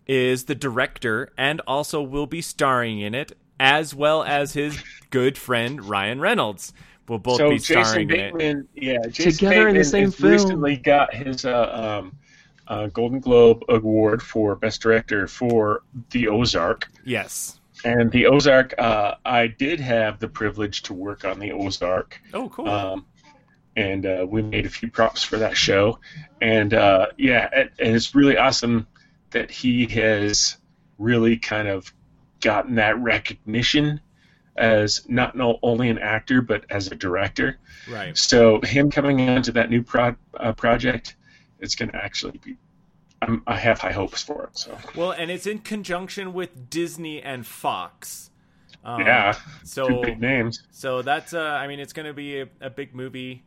is 0.08 0.46
the 0.46 0.56
director 0.56 1.32
and 1.38 1.62
also 1.62 2.02
will 2.02 2.28
be 2.28 2.42
starring 2.42 3.00
in 3.00 3.16
it, 3.16 3.32
as 3.60 3.96
well 3.96 4.24
as 4.24 4.54
his 4.54 4.82
good 5.10 5.38
friend 5.38 5.84
Ryan 5.84 6.20
Reynolds 6.20 6.74
will 7.08 7.20
both 7.20 7.38
so 7.38 7.50
be 7.50 7.58
Jason 7.58 7.84
starring 7.84 8.10
in 8.10 8.40
it. 8.42 8.66
Yeah, 8.76 9.06
Jason 9.08 9.48
Together 9.48 9.68
in 9.70 9.78
the 9.78 9.84
same 9.84 10.06
has 10.06 10.16
film. 10.16 10.32
recently 10.32 10.78
got 10.78 11.14
his 11.14 11.46
uh, 11.46 12.02
um, 12.02 12.18
uh, 12.68 12.88
Golden 12.88 13.20
Globe 13.20 13.64
award 13.70 14.22
for 14.22 14.56
best 14.56 14.82
director 14.82 15.28
for 15.28 15.84
The 16.12 16.28
Ozark. 16.28 16.90
Yes. 17.06 17.60
And 17.86 18.12
The 18.12 18.28
Ozark, 18.28 18.74
uh, 18.78 19.16
I 19.26 19.48
did 19.48 19.80
have 19.80 20.20
the 20.20 20.28
privilege 20.28 20.84
to 20.84 20.94
work 20.94 21.26
on 21.26 21.40
The 21.40 21.52
Ozark. 21.52 22.22
Oh, 22.34 22.50
cool. 22.50 22.70
Um, 22.70 23.06
and 23.76 24.06
uh, 24.06 24.26
we 24.30 24.42
made 24.42 24.66
a 24.66 24.70
few 24.70 24.90
props 24.90 25.24
for 25.24 25.38
that 25.38 25.58
show. 25.58 26.00
And 26.42 26.74
uh, 26.74 27.08
yeah, 27.18 27.50
it, 27.52 27.74
and 27.80 27.96
it's 27.96 28.14
really 28.16 28.38
awesome 28.38 28.88
that 29.34 29.52
he 29.52 29.86
has 29.88 30.58
really 30.98 31.38
kind 31.38 31.68
of 31.68 31.94
gotten 32.42 32.76
that 32.76 32.98
recognition 33.00 34.00
as 34.56 35.08
not 35.10 35.36
only 35.64 35.90
an 35.90 35.98
actor 35.98 36.42
but 36.42 36.64
as 36.70 36.88
a 36.92 36.96
director. 36.96 37.58
right. 37.90 38.18
So 38.18 38.62
him 38.62 38.92
coming 38.92 39.28
onto 39.30 39.52
that 39.54 39.70
new 39.70 39.82
pro- 39.84 40.16
uh, 40.40 40.54
project, 40.54 41.16
it's 41.60 41.76
going 41.76 41.92
to 41.92 41.98
actually 41.98 42.38
be. 42.44 42.58
I'm, 43.22 43.42
I 43.48 43.56
have 43.58 43.80
high 43.80 43.94
hopes 43.94 44.22
for 44.22 44.44
it. 44.44 44.58
So 44.58 44.78
Well, 44.96 45.12
and 45.12 45.32
it's 45.32 45.48
in 45.48 45.60
conjunction 45.60 46.34
with 46.34 46.70
Disney 46.70 47.22
and 47.22 47.48
Fox. 47.48 48.30
Um, 48.86 49.00
yeah, 49.02 49.32
two 49.32 49.40
So 49.66 50.02
big 50.02 50.20
names. 50.20 50.62
so 50.72 51.02
that's 51.02 51.34
uh, 51.34 51.40
I 51.42 51.68
mean 51.68 51.80
it's 51.80 51.94
going 51.94 52.06
to 52.08 52.14
be 52.14 52.42
a, 52.42 52.48
a 52.62 52.70
big 52.70 52.94
movie. 52.94 53.44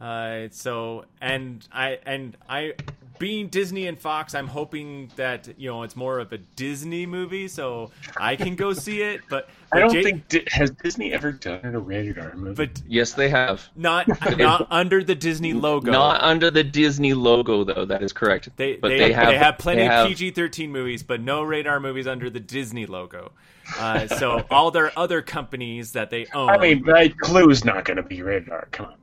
Uh, 0.00 0.48
so 0.50 1.04
and 1.20 1.66
I 1.72 1.98
and 2.04 2.36
I 2.48 2.74
being 3.20 3.46
Disney 3.48 3.86
and 3.86 3.96
Fox, 4.00 4.34
I'm 4.34 4.48
hoping 4.48 5.12
that 5.14 5.48
you 5.56 5.70
know 5.70 5.84
it's 5.84 5.94
more 5.94 6.18
of 6.18 6.32
a 6.32 6.38
Disney 6.38 7.06
movie, 7.06 7.46
so 7.46 7.92
I 8.16 8.34
can 8.34 8.56
go 8.56 8.72
see 8.72 9.02
it. 9.02 9.20
But, 9.30 9.48
but 9.70 9.76
I 9.76 9.80
don't 9.82 9.92
Jay- 9.92 10.02
think 10.02 10.28
Di- 10.28 10.48
has 10.50 10.70
Disney 10.72 11.12
ever 11.12 11.30
done 11.30 11.60
a 11.74 11.78
rated 11.78 12.18
R 12.18 12.34
movie. 12.34 12.54
but 12.66 12.82
Yes, 12.88 13.12
they 13.12 13.28
have. 13.28 13.68
not 13.76 14.08
not 14.38 14.66
under 14.70 15.04
the 15.04 15.14
Disney 15.14 15.52
logo. 15.52 15.92
Not 15.92 16.20
under 16.22 16.50
the 16.50 16.64
Disney 16.64 17.14
logo, 17.14 17.62
though. 17.62 17.84
That 17.84 18.02
is 18.02 18.12
correct. 18.12 18.48
They, 18.56 18.74
but 18.76 18.88
they, 18.88 18.98
they, 18.98 19.12
have 19.12 19.28
they 19.28 19.38
have 19.38 19.58
plenty 19.58 19.82
they 19.82 19.86
have- 19.86 20.06
of 20.06 20.08
PG 20.08 20.32
thirteen 20.32 20.72
movies, 20.72 21.02
but 21.04 21.20
no 21.20 21.42
rated 21.44 21.68
R 21.68 21.78
movies 21.78 22.08
under 22.08 22.28
the 22.30 22.40
Disney 22.40 22.86
logo. 22.86 23.30
Uh, 23.78 24.08
so 24.08 24.44
all 24.50 24.72
their 24.72 24.90
other 24.98 25.22
companies 25.22 25.92
that 25.92 26.10
they 26.10 26.26
own. 26.34 26.48
I 26.48 26.58
mean, 26.58 26.82
but 26.82 27.16
Clue's 27.18 27.64
not 27.64 27.84
going 27.84 27.98
to 27.98 28.02
be 28.02 28.22
rated 28.22 28.48
R. 28.50 28.66
Come 28.72 28.86
on. 28.86 28.94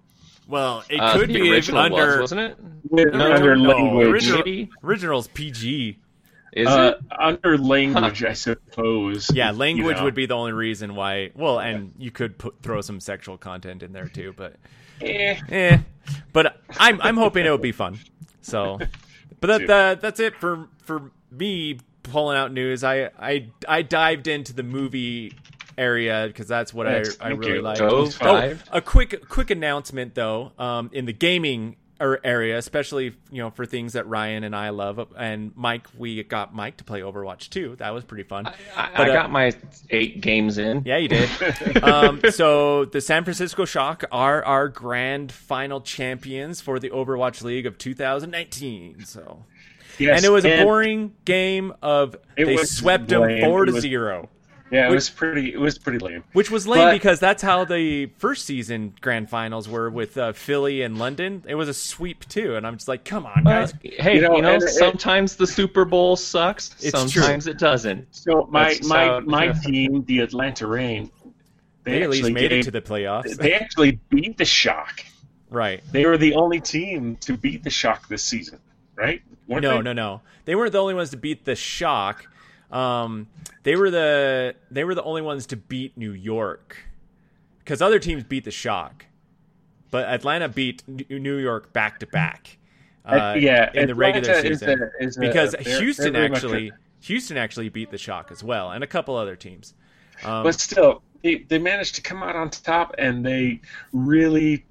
Well, 0.48 0.84
it 0.90 1.00
Uh, 1.00 1.14
could 1.14 1.30
the 1.30 1.34
be 1.34 1.52
original 1.52 1.82
under 1.82 2.22
was, 2.22 2.32
wasn't 2.32 2.42
it? 2.42 2.58
With, 2.90 3.14
No, 3.14 3.34
under 3.34 3.56
no, 3.56 3.70
language, 3.70 4.08
original- 4.08 4.38
Maybe? 4.40 4.70
original's 4.84 5.28
PG. 5.28 6.00
Is 6.54 6.68
uh, 6.68 6.94
it? 7.00 7.06
under 7.20 7.58
language, 7.58 8.24
I 8.24 8.34
suppose. 8.34 9.30
Yeah, 9.34 9.52
you 9.52 9.58
language 9.58 9.98
know. 9.98 10.06
would 10.06 10.16
be 10.16 10.26
the 10.26 10.36
only 10.36 10.54
reason 10.54 10.96
why. 10.96 11.30
Well, 11.36 11.60
and 11.60 11.94
you 12.00 12.10
could 12.10 12.38
put 12.38 12.56
throw 12.64 12.82
some 12.82 13.00
sexual 13.00 13.38
content 13.38 13.84
in 13.84 13.92
there 13.94 14.08
too, 14.08 14.34
but 14.36 14.56
Eh. 15.02 15.40
eh. 15.50 15.78
But 16.34 16.60
I'm 16.80 17.00
I'm 17.02 17.18
hoping 17.18 17.46
it 17.46 17.50
will 17.52 17.58
be 17.60 17.74
fun. 17.74 18.00
So, 18.42 18.80
but 19.40 19.48
that, 19.48 19.68
that 19.68 20.02
that's 20.02 20.20
it 20.20 20.36
for 20.38 20.68
for 20.82 21.12
me 21.30 21.80
pulling 22.04 22.38
out 22.38 22.52
news. 22.54 22.84
I 22.84 23.10
I 23.20 23.48
I 23.68 23.82
dived 23.84 24.28
into 24.28 24.54
the 24.54 24.64
movie 24.64 25.34
area 25.78 26.26
because 26.28 26.48
that's 26.48 26.74
what 26.74 26.88
Yes, 26.88 27.18
I 27.20 27.28
I 27.28 27.30
really 27.30 27.56
you. 27.56 27.62
like. 27.62 27.78
Go 27.80 27.88
Oh, 27.90 28.06
five. 28.10 28.64
a 28.72 28.82
quick 28.82 29.28
quick 29.30 29.50
announcement 29.52 30.16
though, 30.16 30.52
um, 30.58 30.90
in 30.94 31.06
the 31.06 31.14
gaming 31.14 31.76
er- 32.02 32.20
area, 32.24 32.58
especially 32.58 33.16
you 33.32 33.42
know 33.42 33.50
for 33.52 33.66
things 33.66 33.94
that 33.94 34.08
Ryan 34.08 34.44
and 34.44 34.56
I 34.56 34.70
love, 34.70 35.14
and 35.18 35.52
Mike, 35.56 35.88
we 35.98 36.24
got 36.24 36.54
Mike 36.54 36.78
to 36.78 36.84
play 36.84 37.02
Overwatch 37.02 37.50
too. 37.50 37.76
That 37.78 37.94
was 37.94 38.04
pretty 38.04 38.24
fun. 38.24 38.48
I, 38.48 38.54
But, 38.96 39.08
I 39.08 39.10
uh, 39.10 39.14
got 39.14 39.32
my 39.32 39.54
eight 39.90 40.22
games 40.22 40.58
in. 40.58 40.84
Yeah, 40.86 40.98
you 40.98 41.08
did. 41.10 41.30
um, 41.84 42.22
so 42.32 42.86
the 42.86 43.02
San 43.02 43.24
Francisco 43.24 43.66
Shock 43.66 44.04
are 44.12 44.44
our 44.46 44.68
grand 44.70 45.32
final 45.32 45.82
champions 45.82 46.62
for 46.62 46.80
the 46.80 46.90
Overwatch 46.90 47.44
League 47.44 47.66
of 47.66 47.78
2019. 47.78 49.06
So, 49.06 49.46
Yes, 50.00 50.18
and 50.18 50.26
it 50.26 50.30
was 50.30 50.46
a 50.46 50.64
boring 50.64 51.14
game 51.26 51.74
of 51.82 52.16
they 52.36 52.56
swept 52.58 53.08
them 53.08 53.22
lame. 53.22 53.44
four 53.44 53.66
to 53.66 53.72
was- 53.72 53.82
zero, 53.82 54.30
Yeah, 54.70 54.90
it 54.90 54.94
was 54.94 55.10
pretty. 55.10 55.54
It 55.54 55.60
was 55.60 55.78
pretty 55.78 56.00
lame. 56.00 56.24
which 56.34 56.52
was 56.52 56.68
lame 56.68 56.80
But- 56.90 56.92
because 56.94 57.20
that's 57.22 57.42
how 57.42 57.64
the 57.64 58.08
first 58.18 58.46
season 58.46 58.94
grand 59.00 59.30
finals 59.30 59.70
were 59.70 59.90
with 59.90 60.18
uh, 60.18 60.34
Philly 60.34 60.82
and 60.82 60.98
London. 60.98 61.44
It 61.48 61.56
was 61.56 61.70
a 61.70 61.74
sweep 61.74 62.28
too, 62.28 62.56
and 62.58 62.68
I'm 62.68 62.76
just 62.76 62.88
like, 62.90 63.06
come 63.06 63.26
on, 63.26 63.48
Uh, 63.48 63.50
guys. 63.62 63.74
hey, 63.82 64.16
You 64.16 64.22
know, 64.22 64.36
you 64.36 64.42
know, 64.42 64.56
and 64.56 64.64
it- 64.64 64.70
sometimes 64.70 65.38
the 65.38 65.48
Super 65.48 65.86
Bowl 65.86 66.18
sucks. 66.18 66.76
It's 66.84 66.92
sometimes 66.92 67.48
it 67.48 67.58
doesn't. 67.60 68.08
So 68.14 68.48
my 68.52 68.74
That's 68.74 68.88
my 68.88 69.06
how- 69.06 69.20
my 69.22 69.46
yeah. 69.46 69.54
team, 69.54 70.04
the 70.06 70.20
Atlanta 70.20 70.68
Reign, 70.68 71.12
they, 71.86 71.92
they 72.00 72.04
at 72.04 72.10
least 72.10 72.24
actually 72.26 72.34
made 72.34 72.52
it 72.52 72.64
to 72.64 72.72
the 72.72 72.82
playoffs, 72.82 73.38
They 73.38 73.54
actually 73.54 74.00
beat 74.10 74.38
the 74.38 74.44
Shock. 74.46 75.06
right? 75.50 75.82
They 75.94 76.06
were 76.06 76.18
the 76.18 76.34
only 76.36 76.60
team 76.60 77.16
to 77.22 77.38
beat 77.38 77.64
the 77.64 77.70
Shock 77.70 78.10
this 78.10 78.22
season, 78.24 78.60
right? 78.98 79.22
Weren't 79.48 79.64
No, 79.64 79.78
they? 79.78 79.82
no, 79.84 79.94
no. 79.94 80.22
They 80.44 80.56
weren't 80.56 80.74
the 80.74 80.82
only 80.82 80.94
ones 80.94 81.12
to 81.12 81.18
beat 81.18 81.46
the 81.46 81.56
Shock. 81.56 82.26
Um, 82.72 83.28
they 83.64 83.76
were 83.76 83.90
the 83.90 84.56
they 84.70 84.84
were 84.84 84.96
the 84.96 85.04
only 85.04 85.22
ones 85.22 85.46
to 85.48 85.56
beat 85.58 85.98
New 85.98 86.12
York 86.12 86.78
because 87.60 87.82
other 87.82 88.00
teams 88.00 88.24
beat 88.24 88.44
the 88.44 88.52
Shock, 88.52 89.06
but 89.92 90.06
Atlanta 90.08 90.50
beat 90.50 90.84
New 90.88 91.38
York 91.38 91.72
back 91.74 92.00
to 92.02 92.08
back. 92.08 92.58
Uh, 93.06 93.10
uh, 93.10 93.34
yeah, 93.40 93.72
in 93.74 93.88
the 93.88 93.96
regular 93.96 94.30
Atlanta 94.32 94.50
is 94.52 94.60
season 94.60 94.82
a- 94.82 95.04
is 95.04 95.18
a- 95.18 95.20
because 95.22 95.56
they're- 95.64 95.80
Houston 95.80 96.14
they're 96.14 96.26
actually 96.26 96.72
Houston 97.02 97.38
actually 97.38 97.70
beat 97.70 97.90
the 97.92 97.98
Shock 97.98 98.32
as 98.32 98.44
well, 98.44 98.72
and 98.72 98.84
a 98.84 98.88
couple 98.88 99.16
other 99.16 99.36
teams. 99.38 99.74
Um, 100.26 100.44
but 100.44 100.60
still, 100.60 101.04
they, 101.24 101.36
they 101.48 101.60
managed 101.60 101.96
to 101.96 102.02
come 102.02 102.22
out 102.24 102.36
on 102.36 102.50
top, 102.50 102.96
and 102.98 103.26
they 103.26 103.62
really 103.94 104.66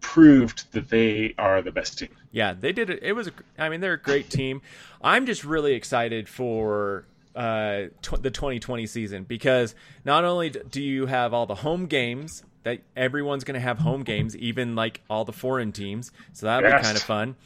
proved 0.00 0.72
that 0.72 0.88
they 0.88 1.34
are 1.36 1.60
the 1.60 1.72
best 1.72 1.98
team. 1.98 2.08
Yeah, 2.32 2.54
they 2.54 2.72
did 2.72 2.90
it. 2.90 3.00
It 3.02 3.12
was. 3.12 3.28
a- 3.28 3.32
I 3.58 3.68
mean, 3.68 3.80
they're 3.80 3.92
a 3.92 4.00
great 4.00 4.30
team. 4.30 4.62
I'm 5.02 5.26
just 5.26 5.44
really 5.44 5.74
excited 5.74 6.28
for 6.28 7.04
uh, 7.36 7.84
tw- 8.02 8.22
the 8.22 8.30
2020 8.30 8.86
season 8.86 9.24
because 9.24 9.74
not 10.04 10.24
only 10.24 10.50
do 10.50 10.82
you 10.82 11.06
have 11.06 11.32
all 11.34 11.46
the 11.46 11.54
home 11.56 11.86
games 11.86 12.42
that 12.64 12.80
everyone's 12.96 13.44
going 13.44 13.54
to 13.54 13.60
have 13.60 13.78
home 13.78 14.02
games, 14.02 14.36
even 14.36 14.74
like 14.74 15.02
all 15.10 15.24
the 15.24 15.32
foreign 15.32 15.72
teams, 15.72 16.10
so 16.32 16.46
that'll 16.46 16.70
be 16.70 16.82
kind 16.82 16.96
of 16.96 17.02
fun. 17.02 17.36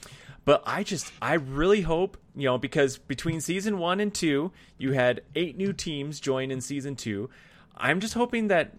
But 0.45 0.63
I 0.65 0.85
just, 0.85 1.11
I 1.21 1.35
really 1.35 1.81
hope, 1.81 2.17
you 2.37 2.45
know, 2.45 2.57
because 2.59 2.99
between 2.99 3.41
season 3.41 3.79
one 3.79 3.99
and 3.99 4.15
two, 4.15 4.53
you 4.79 4.93
had 4.93 5.23
eight 5.35 5.57
new 5.57 5.73
teams 5.73 6.21
join 6.21 6.51
in 6.53 6.61
season 6.61 6.95
two. 6.95 7.29
I'm 7.77 7.99
just 7.99 8.15
hoping 8.15 8.47
that 8.49 8.73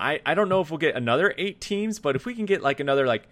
I, 0.00 0.20
I 0.24 0.34
don't 0.34 0.48
know 0.48 0.60
if 0.62 0.70
we'll 0.70 0.78
get 0.78 0.94
another 0.94 1.34
eight 1.36 1.60
teams, 1.60 1.98
but 1.98 2.16
if 2.16 2.24
we 2.24 2.34
can 2.34 2.46
get 2.46 2.62
like 2.62 2.80
another 2.80 3.06
like 3.06 3.24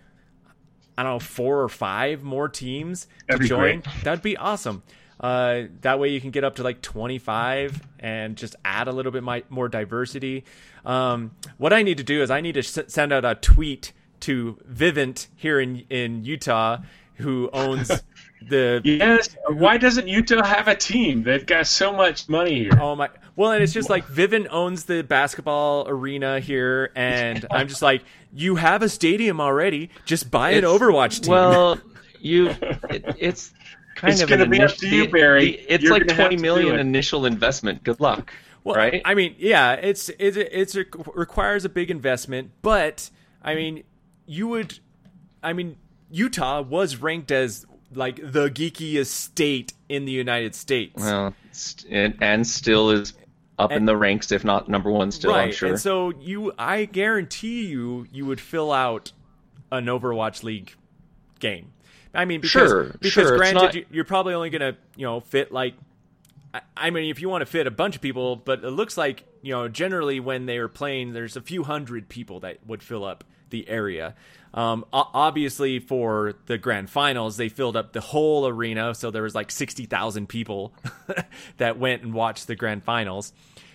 I 0.97 1.03
don't 1.03 1.13
know 1.15 1.19
four 1.19 1.63
or 1.63 1.69
five 1.69 2.23
more 2.23 2.49
teams 2.49 3.05
to 3.05 3.09
That'd 3.29 3.41
be 3.43 3.49
join, 3.49 3.81
great. 3.81 4.05
that'd 4.05 4.23
be 4.23 4.37
awesome. 4.37 4.83
Uh, 5.21 5.63
that 5.81 5.99
way 5.99 6.09
you 6.11 6.21
can 6.21 6.31
get 6.31 6.45
up 6.45 6.57
to 6.57 6.63
like 6.63 6.83
25 6.83 7.81
and 8.01 8.37
just 8.37 8.57
add 8.65 8.89
a 8.89 8.93
little 8.93 9.13
bit 9.13 9.23
my, 9.23 9.43
more 9.49 9.69
diversity. 9.69 10.45
Um, 10.85 11.31
what 11.57 11.73
I 11.73 11.83
need 11.83 11.99
to 11.99 12.05
do 12.05 12.23
is 12.23 12.31
I 12.31 12.41
need 12.41 12.55
to 12.55 12.61
s- 12.61 12.79
send 12.89 13.13
out 13.13 13.25
a 13.25 13.35
tweet 13.37 13.93
to 14.21 14.59
Vivint 14.71 15.29
here 15.37 15.61
in 15.61 15.85
in 15.91 16.25
Utah, 16.25 16.79
who 17.17 17.49
owns 17.53 17.89
the 18.49 18.81
Yes. 18.85 19.37
Why 19.49 19.77
doesn't 19.79 20.09
Utah 20.09 20.45
have 20.45 20.67
a 20.69 20.75
team? 20.75 21.23
They've 21.23 21.45
got 21.47 21.67
so 21.67 21.93
much 21.93 22.29
money 22.29 22.55
here. 22.65 22.73
Oh 22.81 22.95
my! 22.97 23.09
Well, 23.37 23.53
and 23.53 23.63
it's 23.63 23.73
just 23.73 23.89
like 23.91 24.07
Vivint 24.07 24.49
owns 24.51 24.85
the 24.85 25.03
basketball 25.03 25.87
arena 25.89 26.41
here, 26.41 26.91
and 26.97 27.47
I'm 27.51 27.69
just 27.69 27.83
like, 27.83 28.03
you 28.35 28.57
have 28.57 28.83
a 28.83 28.89
stadium 28.89 29.41
already. 29.41 29.91
Just 30.05 30.31
buy 30.31 30.51
an 30.51 30.59
It's- 30.59 30.71
Overwatch 30.73 31.23
team. 31.23 31.31
Well, 31.33 31.79
you, 32.21 32.49
it, 32.91 33.17
it's 33.19 33.53
kind 33.95 34.13
It's 34.13 34.23
of 34.23 34.29
gonna 34.29 34.45
an 34.45 34.51
be 34.51 34.61
up 34.61 34.73
to 34.73 34.89
you, 34.89 35.09
Barry. 35.09 35.53
the- 35.53 35.73
It's 35.75 35.85
You're 35.85 35.93
like 35.93 36.03
gonna 36.03 36.15
have 36.15 36.21
twenty 36.27 36.37
to 36.37 36.43
million 36.43 36.69
do 36.69 36.75
it. 36.75 36.81
initial 36.81 37.27
investment. 37.27 37.85
Good 37.85 38.01
luck. 38.01 38.33
Well, 38.65 38.77
right? 38.77 39.03
I 39.05 39.15
mean, 39.15 39.35
yeah, 39.39 39.73
it's 39.75 40.09
it's 40.19 40.37
it's 40.37 40.75
it 40.75 40.89
requires 41.15 41.65
a 41.65 41.69
big 41.69 41.91
investment, 41.91 42.51
but 42.63 43.11
I 43.43 43.55
mean, 43.55 43.85
you 44.27 44.49
would, 44.49 44.79
I 45.43 45.53
mean, 45.53 45.77
Utah 46.11 46.63
was 46.63 46.97
ranked 46.97 47.31
as 47.31 47.67
like 47.93 48.17
the 48.17 48.49
geekiest 48.49 49.07
state 49.09 49.75
in 49.91 50.07
the 50.07 50.13
United 50.13 50.55
States. 50.55 50.95
well, 50.97 51.35
st- 51.53 51.93
and, 51.93 52.17
and 52.23 52.47
still 52.47 52.91
is 52.91 53.13
up 53.59 53.71
in 53.73 53.85
the 53.85 53.97
ranks, 53.97 54.33
if 54.33 54.45
not 54.45 54.69
number 54.69 54.91
one. 54.91 55.11
Still, 55.11 55.31
right. 55.33 55.45
I'm 55.49 55.53
sure. 55.53 55.69
And 55.71 55.81
so 55.81 56.11
you, 56.11 56.53
I 56.59 56.85
guarantee 56.87 57.67
you, 57.67 58.07
you 58.13 58.27
would 58.27 58.41
fill 58.41 58.73
out 58.73 59.13
an 59.71 59.87
Overwatch 59.87 60.43
League 60.43 60.75
game. 61.41 61.73
I 62.13 62.25
mean, 62.25 62.41
because 62.41 62.71
Sure, 62.71 62.85
because 63.01 63.13
sure, 63.29 63.37
granted, 63.37 63.61
not- 63.63 63.75
you- 63.75 63.87
you're 63.91 64.05
probably 64.05 64.35
only 64.35 64.51
gonna 64.51 64.77
you 64.97 65.05
know 65.07 65.21
fit 65.21 65.51
like. 65.53 65.75
I- 66.53 66.61
I 66.77 66.91
mean, 66.91 67.11
if 67.11 67.21
you 67.21 67.29
want 67.29 67.43
to 67.43 67.47
fit 67.47 67.67
a 67.67 67.71
bunch 67.73 67.97
of 67.97 68.03
people, 68.03 68.37
but 68.37 68.63
it 68.65 68.71
looks 68.71 68.97
like 68.97 69.25
you 69.43 69.53
know 69.53 69.67
generally 69.69 70.21
when 70.21 70.47
they 70.47 70.59
are 70.59 70.69
playing, 70.69 71.13
there's 71.13 71.37
a 71.37 71.41
few 71.41 71.65
hundred 71.65 72.09
people 72.09 72.41
that 72.41 72.59
would 72.67 72.83
fill 72.83 73.05
up 73.05 73.25
the 73.55 73.69
area. 73.69 74.15
Um, 74.53 74.85
obviously, 74.93 75.79
for 75.79 76.35
the 76.47 76.59
grand 76.59 76.91
finals, 76.91 77.37
they 77.37 77.49
filled 77.49 77.77
up 77.77 77.93
the 77.93 78.01
whole 78.01 78.47
arena, 78.47 78.95
so 78.95 79.11
there 79.11 79.23
was 79.23 79.35
like 79.35 79.51
sixty 79.51 79.87
thousand 79.87 80.29
people 80.29 80.73
that 81.57 81.79
went 81.79 82.03
and 82.03 82.13
watched 82.13 82.47
the 82.49 82.57
grand 82.57 82.83
finals. 82.85 83.33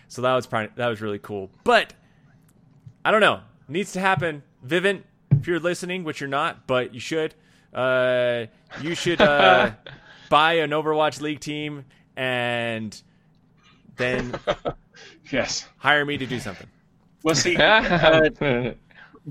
So 0.09 0.21
that 0.21 0.33
was 0.33 0.47
probably, 0.47 0.71
that 0.75 0.87
was 0.87 1.01
really 1.01 1.19
cool. 1.19 1.49
But 1.63 1.93
I 3.05 3.11
don't 3.11 3.21
know, 3.21 3.39
needs 3.67 3.93
to 3.93 3.99
happen. 3.99 4.43
Vivint, 4.65 5.03
if 5.31 5.47
you're 5.47 5.59
listening, 5.59 6.03
which 6.03 6.19
you're 6.19 6.29
not, 6.29 6.67
but 6.67 6.93
you 6.93 6.99
should, 6.99 7.35
uh, 7.73 8.45
you 8.81 8.95
should 8.95 9.21
uh, 9.21 9.71
buy 10.29 10.53
an 10.53 10.71
Overwatch 10.71 11.21
League 11.21 11.39
team 11.39 11.85
and 12.17 13.01
then 13.97 14.33
Yes. 15.31 15.67
hire 15.77 16.05
me 16.05 16.17
to 16.17 16.25
do 16.25 16.39
something. 16.39 16.67
Well, 17.23 17.35
see, 17.35 17.55
uh, 17.57 18.73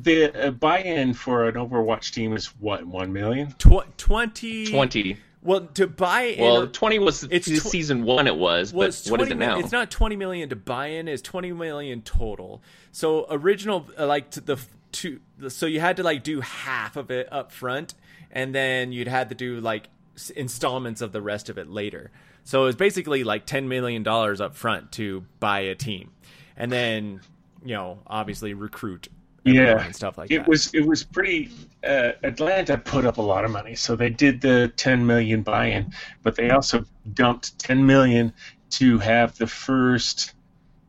the 0.03 0.49
uh, 0.49 0.51
buy-in 0.51 1.15
for 1.15 1.49
an 1.49 1.55
Overwatch 1.55 2.13
team 2.13 2.35
is 2.35 2.47
what 2.59 2.85
one 2.87 3.13
million. 3.13 3.53
Tw- 3.53 3.97
Twenty. 3.97 4.67
Twenty. 4.67 5.19
Well, 5.43 5.67
to 5.75 5.87
buy 5.87 6.23
in. 6.23 6.45
Well, 6.45 6.67
twenty 6.67 6.99
was 6.99 7.25
It's 7.25 7.49
it's 7.49 7.65
tw- 7.65 7.69
season 7.71 8.05
one. 8.05 8.27
It 8.27 8.37
was, 8.37 8.73
well, 8.73 8.87
but 8.87 8.89
it's 8.89 9.11
what 9.11 9.21
is 9.21 9.29
20 9.29 9.45
it 9.45 9.47
now? 9.47 9.59
It's 9.59 9.73
not 9.73 9.91
20 9.91 10.17
million 10.17 10.49
to 10.49 10.57
buy 10.57 10.89
in, 10.89 11.09
it's 11.09 11.23
20 11.23 11.53
million 11.53 12.03
total. 12.03 12.63
So 12.93 13.27
original 13.31 13.87
uh, 13.99 14.07
like 14.07 14.31
to 14.33 14.41
the 14.41 14.59
two 14.91 15.21
so 15.49 15.67
you 15.67 15.81
had 15.81 15.99
to 15.99 16.03
like 16.03 16.23
do 16.23 16.41
half 16.41 16.97
of 16.97 17.11
it 17.11 17.31
up 17.31 17.53
front 17.53 17.95
and 18.31 18.55
then 18.55 18.91
you'd 18.91 19.09
had 19.09 19.29
to 19.29 19.35
do 19.35 19.61
like 19.61 19.89
installments 20.35 21.01
of 21.01 21.13
the 21.13 21.23
rest 21.23 21.49
of 21.49 21.59
it 21.59 21.69
later. 21.69 22.11
So 22.45 22.63
it 22.63 22.67
was 22.67 22.77
basically 22.77 23.25
like 23.25 23.47
10 23.47 23.69
million 23.69 24.03
dollars 24.03 24.41
up 24.41 24.55
front 24.55 24.93
to 24.93 25.25
buy 25.39 25.61
a 25.61 25.75
team. 25.75 26.11
And 26.57 26.73
then, 26.73 27.21
you 27.65 27.75
know, 27.75 27.99
obviously 28.07 28.55
recruit 28.55 29.09
everyone 29.09 29.18
Yeah, 29.45 29.83
and 29.85 29.95
stuff 29.95 30.19
like 30.19 30.31
it 30.31 30.39
that. 30.39 30.49
was 30.49 30.73
it 30.75 30.87
was 30.87 31.03
pretty. 31.05 31.51
Uh, 31.87 32.13
Atlanta 32.25 32.77
put 32.77 33.05
up 33.05 33.19
a 33.19 33.23
lot 33.23 33.45
of 33.45 33.51
money, 33.53 33.75
so 33.75 33.95
they 33.95 34.11
did 34.11 34.41
the 34.41 34.73
10 34.77 35.07
million 35.07 35.43
buy-in, 35.43 35.93
but 36.25 36.35
they 36.35 36.51
also 36.51 36.85
dumped 37.15 37.57
10 37.61 37.87
million 37.87 38.33
to 38.71 38.99
have 38.99 39.39
the 39.39 39.47
first 39.47 40.35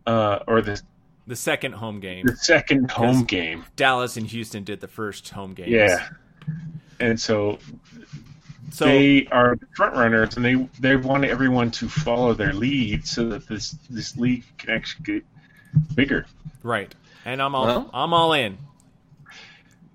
uh, 0.08 0.40
or 0.48 0.62
the, 0.62 0.82
the 1.28 1.36
second 1.36 1.74
home 1.74 2.00
game. 2.00 2.26
the 2.26 2.36
second 2.36 2.90
home 2.90 3.24
game. 3.24 3.64
Dallas 3.76 4.18
and 4.18 4.26
Houston 4.28 4.64
did 4.64 4.82
the 4.82 4.88
first 4.88 5.30
home 5.30 5.54
game. 5.54 5.70
Yeah, 5.70 6.10
and 7.00 7.20
so 7.22 7.60
So 8.72 8.86
they 8.86 9.28
are 9.28 9.58
front 9.76 9.96
runners, 9.96 10.36
and 10.36 10.44
they 10.44 10.56
they 10.80 10.96
want 10.96 11.24
everyone 11.26 11.70
to 11.72 11.88
follow 11.88 12.34
their 12.34 12.54
lead 12.54 13.06
so 13.06 13.30
that 13.30 13.48
this 13.48 13.72
this 13.92 14.18
league 14.18 14.44
can 14.58 14.72
actually 14.72 15.04
get 15.06 15.24
bigger. 15.96 16.26
right, 16.64 16.94
and 17.26 17.42
I'm 17.42 17.56
all 17.56 17.66
Well- 17.66 17.90
I'm 17.94 18.14
all 18.14 18.34
in. 18.34 18.58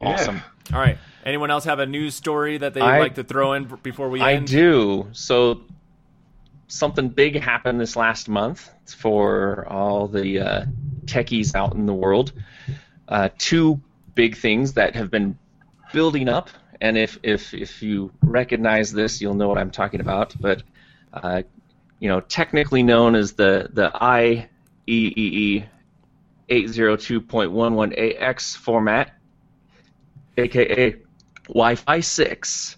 Awesome. 0.01 0.41
All 0.73 0.81
right. 0.81 0.99
Anyone 1.25 1.51
else 1.51 1.65
have 1.65 1.79
a 1.79 1.87
news 1.87 2.15
story 2.15 2.59
that 2.59 2.75
they'd 2.75 2.83
I- 2.83 2.99
like 2.99 3.15
to 3.15 3.25
throw 3.25 3.55
in 3.55 3.65
before 3.83 4.09
we 4.11 4.21
I 4.21 4.35
end? 4.35 4.47
do. 4.49 5.09
So 5.13 5.63
something 6.69 7.09
big 7.09 7.41
happened 7.41 7.81
this 7.81 7.97
last 7.97 8.29
month 8.29 8.71
for 8.97 9.67
all 9.69 10.07
the 10.09 10.41
uh, 10.41 10.65
techies 11.07 11.55
out 11.55 11.75
in 11.75 11.87
the 11.87 11.95
world. 11.95 12.33
Uh, 13.09 13.29
two 13.39 13.81
big 14.15 14.37
things 14.37 14.75
that 14.75 14.95
have 14.97 15.11
been 15.11 15.39
building 15.93 16.29
up, 16.29 16.51
and 16.81 16.99
if 16.99 17.19
if 17.23 17.55
if 17.55 17.83
you 17.83 18.11
recognize 18.23 18.93
this, 18.93 19.21
you'll 19.21 19.35
know 19.35 19.49
what 19.49 19.59
I'm 19.59 19.71
talking 19.71 20.01
about. 20.01 20.35
But 20.39 20.63
uh, 21.13 21.43
you 22.01 22.09
know, 22.09 22.21
technically 22.21 22.83
known 22.83 23.15
as 23.15 23.33
the 23.33 23.69
the 23.73 23.91
IEEE 24.87 25.67
802.11ax 26.51 28.57
format, 28.57 29.12
aka 30.37 30.97
Wi-Fi 31.49 32.01
6. 32.01 32.77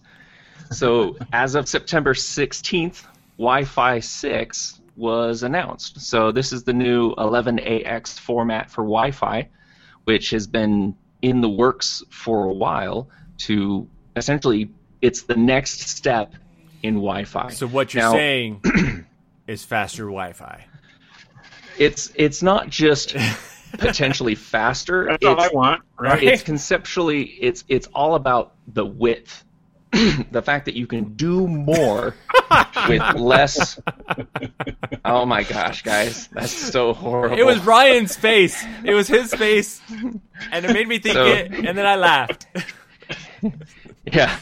So 0.70 1.16
as 1.32 1.54
of 1.54 1.68
September 1.68 2.14
16th, 2.14 3.04
Wi-Fi 3.38 4.00
6 4.00 4.80
was 4.96 5.42
announced. 5.42 6.00
So 6.00 6.32
this 6.32 6.52
is 6.52 6.64
the 6.64 6.72
new 6.72 7.14
11ax 7.16 8.18
format 8.18 8.70
for 8.70 8.82
Wi-Fi, 8.82 9.48
which 10.04 10.30
has 10.30 10.46
been 10.46 10.96
in 11.22 11.40
the 11.40 11.48
works 11.48 12.02
for 12.10 12.44
a 12.44 12.52
while 12.52 13.08
to 13.38 13.88
essentially 14.16 14.70
it's 15.02 15.22
the 15.22 15.36
next 15.36 15.80
step 15.80 16.34
in 16.82 16.94
Wi-Fi. 16.94 17.50
So 17.50 17.66
what 17.66 17.92
you're 17.92 18.04
Now- 18.04 18.12
saying 18.12 18.62
is 19.46 19.64
faster 19.64 20.04
Wi-Fi. 20.04 20.64
it's 21.78 22.10
it's 22.14 22.42
not 22.42 22.70
just 22.70 23.14
potentially 23.72 24.34
faster. 24.34 25.06
That's 25.06 25.16
it's, 25.22 25.26
all 25.26 25.40
I 25.40 25.48
want, 25.52 25.82
right? 25.98 26.22
it's 26.22 26.42
conceptually 26.42 27.22
it's 27.24 27.64
it's 27.68 27.86
all 27.88 28.14
about 28.14 28.54
the 28.68 28.84
width 28.84 29.44
the 30.30 30.42
fact 30.42 30.64
that 30.66 30.74
you 30.74 30.86
can 30.86 31.14
do 31.14 31.46
more 31.46 32.14
with 32.88 33.02
less 33.14 33.78
oh 35.04 35.24
my 35.24 35.42
gosh 35.44 35.82
guys 35.82 36.26
that's 36.32 36.50
so 36.52 36.92
horrible 36.92 37.38
It 37.38 37.46
was 37.46 37.60
Ryan's 37.64 38.16
face. 38.16 38.62
It 38.84 38.94
was 38.94 39.06
his 39.08 39.32
face, 39.32 39.80
and 40.50 40.64
it 40.64 40.72
made 40.72 40.88
me 40.88 40.98
think 40.98 41.14
So- 41.14 41.24
it, 41.26 41.52
and 41.52 41.78
then 41.78 41.86
I 41.86 41.96
laughed. 41.96 42.46
yeah 44.12 44.38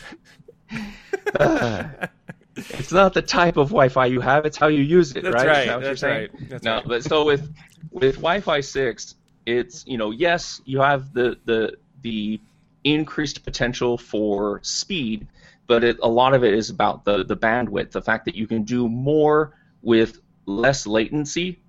Uh, 1.39 1.85
it's 2.57 2.93
not 2.93 3.15
the 3.15 3.23
type 3.23 3.57
of 3.57 3.69
wi-fi 3.69 4.07
you 4.07 4.21
have 4.21 4.47
it's 4.47 4.57
how 4.57 4.69
you 4.69 4.83
use 4.83 5.15
it 5.17 5.23
That's 5.25 5.35
right 5.35 5.47
right, 5.47 5.61
Is 5.63 5.67
that 5.67 5.75
what 5.77 5.83
you're 5.83 5.91
that's 5.91 6.01
saying? 6.01 6.29
right, 6.33 6.49
that's 6.51 6.65
no 6.65 6.75
right. 6.77 6.85
but 6.87 7.05
so 7.05 7.25
with 7.25 7.53
with 7.91 8.15
wi-fi 8.17 8.61
6 8.61 9.15
it's 9.47 9.85
you 9.87 9.99
know 9.99 10.11
yes 10.11 10.61
you 10.65 10.81
have 10.81 11.13
the 11.13 11.39
the 11.45 11.77
the 12.03 12.41
increased 12.85 13.45
potential 13.45 13.97
for 13.99 14.61
speed 14.63 15.27
but 15.67 15.83
it, 15.83 15.97
a 16.03 16.09
lot 16.09 16.35
of 16.35 16.45
it 16.45 16.55
is 16.55 16.71
about 16.71 17.05
the 17.05 17.25
the 17.25 17.37
bandwidth 17.37 17.91
the 17.91 18.03
fact 18.03 18.25
that 18.27 18.35
you 18.35 18.47
can 18.47 18.63
do 18.63 18.89
more 18.89 19.57
with 19.83 20.21
less 20.47 20.87
latency 20.87 21.61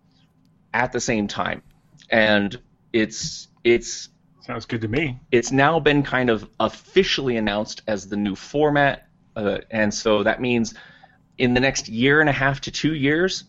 at 0.74 0.91
the 0.91 0.99
same 0.99 1.28
time 1.28 1.62
and 2.12 2.60
it's 2.94 3.48
it's 3.64 4.10
Sounds 4.41 4.66
good 4.66 4.82
to 4.82 4.88
me. 4.88 5.20
it's 5.32 5.52
now 5.52 5.80
been 5.80 6.03
kind 6.03 6.30
of 6.30 6.48
officially 6.60 7.38
announced 7.38 7.82
as 7.88 8.07
the 8.07 8.16
new 8.18 8.36
format, 8.36 9.05
uh, 9.36 9.60
and 9.72 9.94
so 9.94 10.24
that 10.24 10.41
means 10.41 10.74
in 11.38 11.53
the 11.53 11.60
next 11.60 11.90
year 11.90 12.22
and 12.22 12.30
a 12.30 12.34
half 12.34 12.62
to 12.62 12.72
two 12.72 12.94
years, 12.94 13.44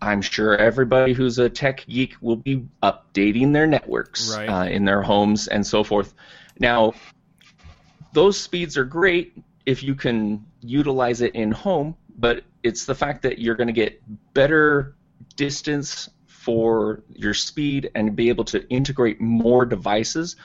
I'm 0.00 0.22
sure 0.22 0.56
everybody 0.56 1.12
who's 1.12 1.38
a 1.38 1.48
tech 1.48 1.84
geek 1.86 2.16
will 2.20 2.36
be 2.36 2.66
updating 2.82 3.52
their 3.52 3.66
networks 3.66 4.36
Right. 4.36 4.48
uh, 4.48 4.64
in 4.66 4.84
their 4.84 5.02
homes 5.02 5.48
and 5.48 5.66
so 5.66 5.82
forth. 5.82 6.14
Now, 6.58 6.92
those 8.12 8.38
speeds 8.38 8.76
are 8.76 8.84
great 8.84 9.36
if 9.66 9.82
you 9.82 9.94
can 9.94 10.44
utilize 10.60 11.20
it 11.22 11.34
in 11.34 11.50
home, 11.50 11.96
but 12.18 12.44
it's 12.62 12.84
the 12.84 12.94
fact 12.94 13.22
that 13.22 13.38
you're 13.38 13.54
going 13.56 13.66
to 13.66 13.72
get 13.72 14.00
better 14.34 14.94
distance 15.36 16.10
for 16.26 17.02
your 17.08 17.34
speed 17.34 17.90
and 17.94 18.14
be 18.14 18.28
able 18.28 18.44
to 18.44 18.68
integrate 18.68 19.20
more 19.20 19.64
devices, 19.64 20.36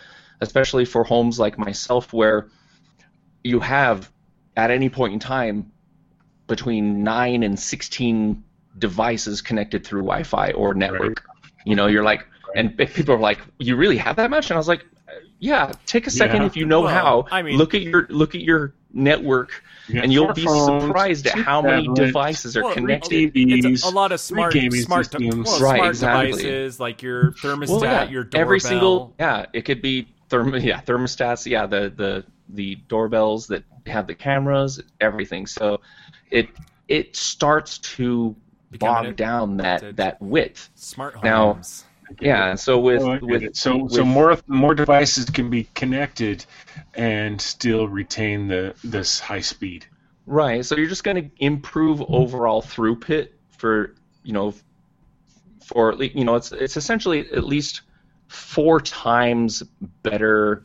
especially 0.41 0.85
for 0.85 1.03
homes 1.03 1.37
like 1.37 1.57
myself 1.57 2.13
where 2.13 2.47
you 3.43 3.59
have 3.59 4.11
at 4.57 4.71
any 4.71 4.89
point 4.89 5.13
in 5.13 5.19
time 5.19 5.71
between 6.47 7.03
9 7.03 7.43
and 7.43 7.59
16 7.59 8.43
devices 8.77 9.41
connected 9.41 9.85
through 9.85 10.01
Wi-Fi 10.01 10.51
or 10.51 10.73
network. 10.73 11.23
You 11.65 11.75
know, 11.75 11.87
you're 11.87 12.03
like 12.03 12.25
and 12.55 12.75
people 12.77 13.13
are 13.13 13.19
like, 13.19 13.39
"You 13.59 13.75
really 13.75 13.97
have 13.97 14.15
that 14.15 14.29
much?" 14.31 14.49
And 14.49 14.55
I 14.55 14.57
was 14.57 14.67
like, 14.67 14.83
"Yeah, 15.39 15.71
take 15.85 16.07
a 16.07 16.09
second 16.11 16.41
Yeah. 16.41 16.47
if 16.47 16.57
you 16.57 16.65
know 16.65 16.81
Well, 16.81 16.93
how. 16.93 17.27
I 17.29 17.43
mean- 17.43 17.57
look 17.57 17.75
at 17.75 17.81
your 17.83 18.07
look 18.09 18.33
at 18.33 18.41
your 18.41 18.73
network 18.91 19.63
You 19.87 20.01
and 20.01 20.11
you'll 20.11 20.33
be 20.33 20.45
phones, 20.45 20.83
surprised 20.83 21.27
at 21.27 21.33
two 21.35 21.43
how 21.43 21.61
many 21.61 21.83
tablets, 21.83 21.99
devices 22.07 22.57
are 22.57 22.63
Well, 22.63 22.73
connected. 22.73 23.31
It's 23.35 23.65
TVs, 23.67 23.85
a, 23.85 23.89
a 23.89 23.91
lot 23.91 24.11
of 24.11 24.19
smart, 24.19 24.51
gaming 24.53 24.81
smart, 24.81 25.05
systems. 25.05 25.45
well, 25.45 25.61
Right, 25.61 25.75
smart 25.77 25.89
exactly. 25.89 26.31
devices 26.31 26.79
like 26.79 27.03
your 27.03 27.33
thermostat, 27.33 27.69
Well, 27.69 27.83
yeah, 27.83 28.09
your 28.09 28.23
doorbell. 28.23 28.41
every 28.41 28.59
single 28.59 29.13
yeah, 29.19 29.45
it 29.53 29.65
could 29.65 29.83
be 29.83 30.07
therm 30.31 30.59
yeah 30.63 30.81
thermostats, 30.81 31.45
yeah 31.45 31.67
the 31.67 31.93
the 31.95 32.25
the 32.49 32.75
doorbells 32.87 33.47
that 33.47 33.63
have 33.85 34.07
the 34.07 34.15
cameras, 34.15 34.81
everything. 34.99 35.45
So 35.47 35.81
it 36.31 36.49
it 36.87 37.15
starts 37.15 37.77
to 37.79 38.35
Becoming 38.71 39.11
bog 39.11 39.15
down 39.15 39.57
that 39.57 39.83
a- 39.83 39.93
that 39.93 40.21
width. 40.21 40.69
smart 40.75 41.23
Now- 41.23 41.53
homes. 41.53 41.85
Yeah, 42.19 42.55
so 42.55 42.79
with 42.79 43.03
Oh, 43.03 43.11
I 43.11 43.13
get 43.19 43.23
with 43.23 43.55
so 43.55 43.87
so 43.87 44.03
more 44.03 44.35
more 44.47 44.73
devices 44.73 45.25
can 45.29 45.51
be 45.51 45.67
connected 45.75 46.43
and 46.95 47.39
still 47.39 47.87
retain 47.87 48.47
the 48.47 48.73
this 48.83 49.19
high 49.19 49.41
speed. 49.41 49.85
Right. 50.25 50.65
So 50.65 50.75
you're 50.75 50.89
just 50.89 51.03
going 51.03 51.23
to 51.23 51.29
improve 51.37 52.01
overall 52.09 52.63
throughput 52.63 53.29
for 53.57 53.93
you 54.23 54.33
know 54.33 54.55
for 55.63 55.91
at 55.91 55.99
lea- 55.99 56.11
you 56.15 56.25
know 56.25 56.33
it's 56.35 56.51
it's 56.51 56.77
essentially 56.77 57.31
at 57.31 57.43
least 57.43 57.81
four 58.27 58.79
times 58.81 59.61
better 60.01 60.63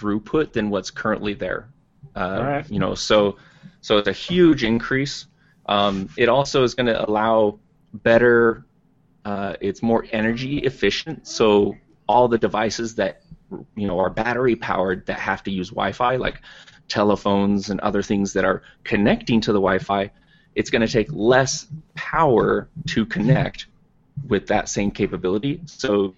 throughput 0.00 0.52
than 0.52 0.70
what's 0.70 0.90
currently 0.90 1.34
there. 1.34 1.68
Uh. 2.14 2.62
You 2.68 2.78
know, 2.78 2.94
so 2.94 3.36
so 3.80 3.98
it's 3.98 4.08
a 4.08 4.12
huge 4.12 4.64
increase. 4.64 5.26
Um, 5.66 6.08
it 6.16 6.28
also 6.28 6.64
is 6.64 6.74
going 6.74 6.86
to 6.86 7.08
allow 7.08 7.58
better. 7.92 8.64
Uh, 9.24 9.54
it's 9.60 9.82
more 9.82 10.06
energy 10.10 10.58
efficient. 10.58 11.26
So 11.26 11.76
all 12.08 12.28
the 12.28 12.38
devices 12.38 12.96
that 12.96 13.22
you 13.76 13.86
know 13.86 13.98
are 13.98 14.10
battery 14.10 14.56
powered 14.56 15.06
that 15.06 15.18
have 15.18 15.42
to 15.44 15.50
use 15.50 15.70
Wi-Fi, 15.70 16.16
like 16.16 16.40
telephones 16.88 17.70
and 17.70 17.80
other 17.80 18.02
things 18.02 18.32
that 18.32 18.44
are 18.44 18.62
connecting 18.84 19.40
to 19.42 19.52
the 19.52 19.60
Wi-Fi, 19.60 20.10
it's 20.54 20.70
going 20.70 20.82
to 20.82 20.92
take 20.92 21.08
less 21.12 21.66
power 21.94 22.68
to 22.88 23.06
connect 23.06 23.66
with 24.26 24.48
that 24.48 24.68
same 24.68 24.90
capability. 24.90 25.60
So 25.66 26.14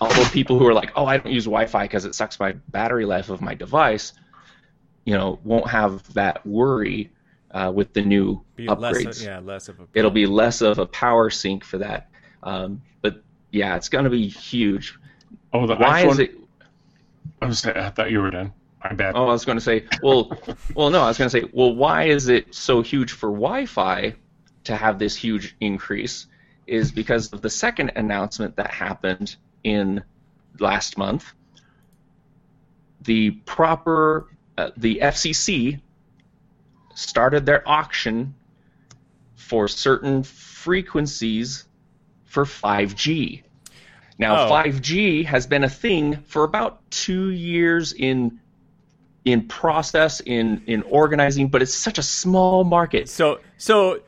although 0.00 0.24
people 0.26 0.58
who 0.58 0.66
are 0.66 0.74
like, 0.74 0.92
"Oh, 0.96 1.06
I 1.06 1.18
don't 1.18 1.32
use 1.32 1.44
Wi-Fi 1.44 1.84
because 1.84 2.04
it 2.04 2.14
sucks 2.14 2.38
my 2.40 2.52
battery 2.68 3.04
life 3.04 3.28
of 3.30 3.40
my 3.40 3.54
device," 3.54 4.12
you 5.04 5.14
know, 5.14 5.38
won't 5.44 5.68
have 5.68 6.12
that 6.14 6.46
worry 6.46 7.10
uh, 7.50 7.72
with 7.74 7.92
the 7.92 8.02
new 8.02 8.42
Be 8.56 8.66
upgrades. 8.66 9.04
less, 9.04 9.22
yeah, 9.22 9.38
less 9.38 9.68
of 9.68 9.80
a. 9.80 9.86
It'll 9.94 10.10
be 10.10 10.26
less 10.26 10.60
of 10.60 10.78
a 10.78 10.86
power 10.86 11.30
sink 11.30 11.64
for 11.64 11.78
that. 11.78 12.08
Um, 12.42 12.82
but 13.02 13.22
yeah, 13.50 13.76
it's 13.76 13.88
going 13.88 14.04
to 14.04 14.10
be 14.10 14.28
huge. 14.28 14.98
Oh, 15.52 15.66
the 15.66 15.76
Why 15.76 16.04
iPhone. 16.04 16.10
is 16.10 16.18
it? 16.18 16.34
I, 17.40 17.46
was, 17.46 17.66
I 17.66 17.90
thought 17.90 18.10
you 18.10 18.20
were 18.20 18.30
done. 18.30 18.52
My 18.82 18.92
bad. 18.92 19.14
Oh, 19.16 19.24
I 19.28 19.32
was 19.32 19.44
going 19.46 19.56
to 19.56 19.64
say, 19.64 19.84
well, 20.02 20.30
well, 20.74 20.90
no, 20.90 21.02
I 21.02 21.08
was 21.08 21.16
going 21.16 21.30
to 21.30 21.40
say, 21.40 21.48
well, 21.52 21.74
why 21.74 22.04
is 22.04 22.28
it 22.28 22.54
so 22.54 22.82
huge 22.82 23.12
for 23.12 23.30
Wi-Fi 23.30 24.14
to 24.64 24.76
have 24.76 24.98
this 24.98 25.16
huge 25.16 25.56
increase? 25.60 26.26
Is 26.66 26.92
because 26.92 27.32
of 27.32 27.42
the 27.42 27.50
second 27.50 27.92
announcement 27.96 28.56
that 28.56 28.70
happened 28.70 29.36
in 29.62 30.02
last 30.58 30.96
month. 30.98 31.32
The 33.02 33.32
proper, 33.32 34.28
uh, 34.56 34.70
the 34.76 35.00
FCC 35.02 35.80
started 36.94 37.44
their 37.44 37.68
auction 37.68 38.34
for 39.34 39.68
certain 39.68 40.22
frequencies 40.22 41.66
for 42.24 42.44
5G. 42.44 43.42
Now, 44.18 44.46
Oh. 44.46 44.48
5G 44.48 45.24
has 45.24 45.46
been 45.46 45.64
a 45.64 45.68
thing 45.68 46.16
for 46.24 46.44
about 46.44 46.88
two 46.90 47.30
years 47.30 47.92
in 47.92 48.40
in 49.24 49.48
process, 49.48 50.20
in 50.20 50.62
in 50.66 50.82
organizing, 50.82 51.48
but 51.48 51.62
it's 51.62 51.74
such 51.74 51.98
a 51.98 52.02
small 52.02 52.62
market. 52.62 53.08
So 53.08 53.40
so, 53.56 54.00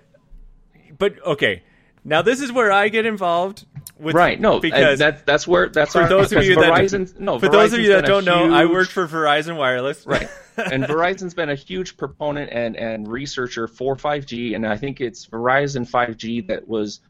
but 0.98 1.22
okay. 1.24 1.62
Now 2.06 2.22
this 2.22 2.40
is 2.40 2.52
where 2.52 2.70
I 2.70 2.88
get 2.88 3.04
involved 3.04 3.66
with 3.98 4.14
Right? 4.14 4.40
No, 4.40 4.60
because 4.60 4.98
that 5.00 5.26
that's 5.26 5.46
where 5.46 5.68
that's 5.68 5.92
for 5.92 6.02
our, 6.02 6.08
those 6.08 6.32
of 6.32 6.44
you 6.44 6.54
that 6.54 6.72
Verizon, 6.72 7.18
no, 7.18 7.38
for 7.38 7.48
those 7.48 7.72
of 7.72 7.80
you 7.80 7.88
that 7.88 8.04
don't 8.04 8.24
know, 8.24 8.52
I 8.54 8.62
huge- 8.62 8.70
worked 8.70 8.92
for 8.92 9.06
Verizon 9.08 9.56
Wireless. 9.56 10.06
right. 10.06 10.28
and 10.56 10.84
Verizon's 10.88 11.34
been 11.34 11.50
a 11.50 11.54
huge 11.54 11.96
proponent 11.96 12.50
and, 12.52 12.76
and 12.76 13.08
researcher 13.08 13.66
for 13.66 13.96
5G, 13.96 14.54
and 14.54 14.66
I 14.66 14.76
think 14.76 15.00
it's 15.00 15.26
Verizon 15.26 15.88
5G 15.88 16.46
that 16.48 16.68
was 16.68 17.00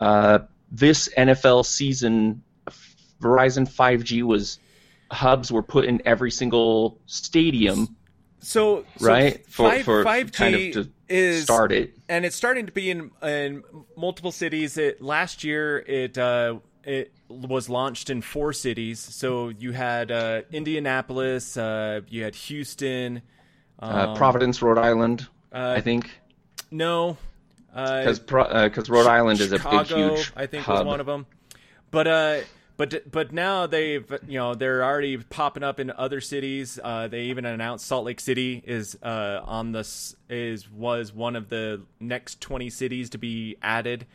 uh, 0.00 0.40
this 0.70 1.08
NFL 1.16 1.66
season. 1.66 2.42
Verizon 3.20 3.68
5G 3.68 4.22
was 4.22 4.58
hubs 5.10 5.52
were 5.52 5.62
put 5.62 5.84
in 5.84 6.00
every 6.06 6.30
single 6.30 6.98
stadium, 7.06 7.96
so, 8.40 8.84
so 8.96 9.06
right? 9.06 9.46
For 9.46 9.70
five, 9.70 9.84
for 9.84 10.04
5G 10.04 10.32
kind 10.32 10.54
of 10.76 10.88
is 11.08 11.44
start 11.44 11.72
it. 11.72 11.98
and 12.08 12.24
it's 12.24 12.36
starting 12.36 12.66
to 12.66 12.72
be 12.72 12.90
in 12.90 13.10
in 13.22 13.62
multiple 13.96 14.32
cities. 14.32 14.76
It 14.78 15.00
last 15.02 15.44
year 15.44 15.78
it 15.80 16.16
uh, 16.18 16.58
it 16.84 17.12
was 17.28 17.68
launched 17.68 18.10
in 18.10 18.22
four 18.22 18.52
cities. 18.52 18.98
So 18.98 19.48
you 19.50 19.72
had 19.72 20.10
uh, 20.10 20.42
Indianapolis, 20.52 21.56
uh, 21.56 22.00
you 22.08 22.24
had 22.24 22.34
Houston, 22.34 23.22
Uh, 23.80 24.08
um, 24.10 24.16
Providence, 24.16 24.60
Rhode 24.62 24.78
Island, 24.78 25.26
uh, 25.52 25.74
I 25.76 25.80
think, 25.80 26.10
No, 26.70 27.16
because 27.68 28.18
because 28.18 28.88
Rhode 28.90 29.06
Island 29.06 29.40
is 29.40 29.52
a 29.52 29.58
big 29.58 29.86
huge 29.86 30.32
I 30.36 30.46
think 30.46 30.64
hub. 30.64 30.78
was 30.78 30.86
one 30.86 31.00
of 31.00 31.06
them. 31.06 31.26
But 31.90 32.06
uh, 32.06 32.36
but 32.80 33.12
but 33.12 33.30
now 33.30 33.66
they've 33.66 34.10
you 34.26 34.38
know 34.38 34.54
they're 34.54 34.82
already 34.82 35.18
popping 35.18 35.62
up 35.62 35.78
in 35.78 35.90
other 35.90 36.22
cities. 36.22 36.80
Uh, 36.82 37.08
they 37.08 37.24
even 37.24 37.44
announced 37.44 37.84
Salt 37.84 38.06
Lake 38.06 38.20
City 38.20 38.62
is 38.66 38.96
uh 39.02 39.42
on 39.44 39.72
this 39.72 40.16
is 40.30 40.70
was 40.70 41.12
one 41.12 41.36
of 41.36 41.50
the 41.50 41.82
next 42.00 42.40
twenty 42.40 42.70
cities 42.70 43.10
to 43.10 43.18
be 43.18 43.58
added. 43.60 44.06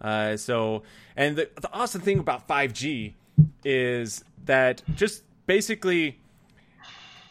Uh, 0.00 0.38
so 0.38 0.84
and 1.14 1.36
the, 1.36 1.50
the 1.60 1.70
awesome 1.70 2.00
thing 2.00 2.18
about 2.18 2.48
five 2.48 2.72
G 2.72 3.14
is 3.62 4.24
that 4.46 4.82
just 4.94 5.22
basically 5.46 6.18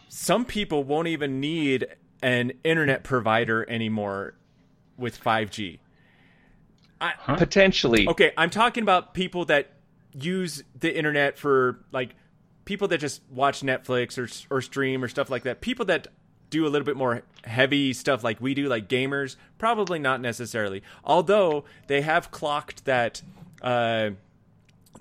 some 0.10 0.46
people 0.46 0.84
won't 0.84 1.08
even 1.08 1.40
need 1.40 1.88
an 2.22 2.52
internet 2.64 3.04
provider 3.04 3.68
anymore 3.68 4.36
with 4.96 5.20
5G. 5.20 5.80
potentially. 7.26 8.08
Okay, 8.08 8.32
I'm 8.38 8.52
talking 8.52 8.84
about 8.84 9.16
people 9.16 9.46
that 9.46 9.72
use 10.14 10.64
the 10.80 10.96
internet 10.96 11.38
for 11.38 11.80
like 11.92 12.16
people 12.66 12.88
that 12.90 13.00
just 13.00 13.22
watch 13.30 13.62
Netflix 13.62 14.18
or 14.18 14.56
or 14.56 14.62
stream 14.62 15.04
or 15.04 15.08
stuff 15.08 15.30
like 15.30 15.44
that. 15.44 15.62
People 15.62 15.86
that 15.86 16.08
do 16.50 16.66
a 16.68 16.70
little 16.70 16.86
bit 16.86 16.96
more 16.96 17.24
heavy 17.46 17.94
stuff 17.94 18.24
like 18.24 18.40
we 18.40 18.54
do, 18.54 18.68
like 18.68 18.88
gamers, 18.88 19.36
probably 19.58 19.98
not 20.00 20.22
necessarily. 20.22 20.84
Although 21.04 21.66
they 21.88 22.02
have 22.02 22.30
clocked 22.32 22.86
that 22.86 23.22
uh, 23.62 24.12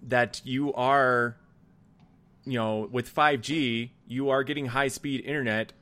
that 0.08 0.40
you 0.44 0.72
are, 0.74 1.36
you 2.44 2.58
know, 2.58 2.88
with 2.90 3.14
5G, 3.14 3.90
you 4.06 4.30
are 4.30 4.42
getting 4.44 4.66
high 4.66 4.88
speed 4.88 5.24
internet 5.24 5.72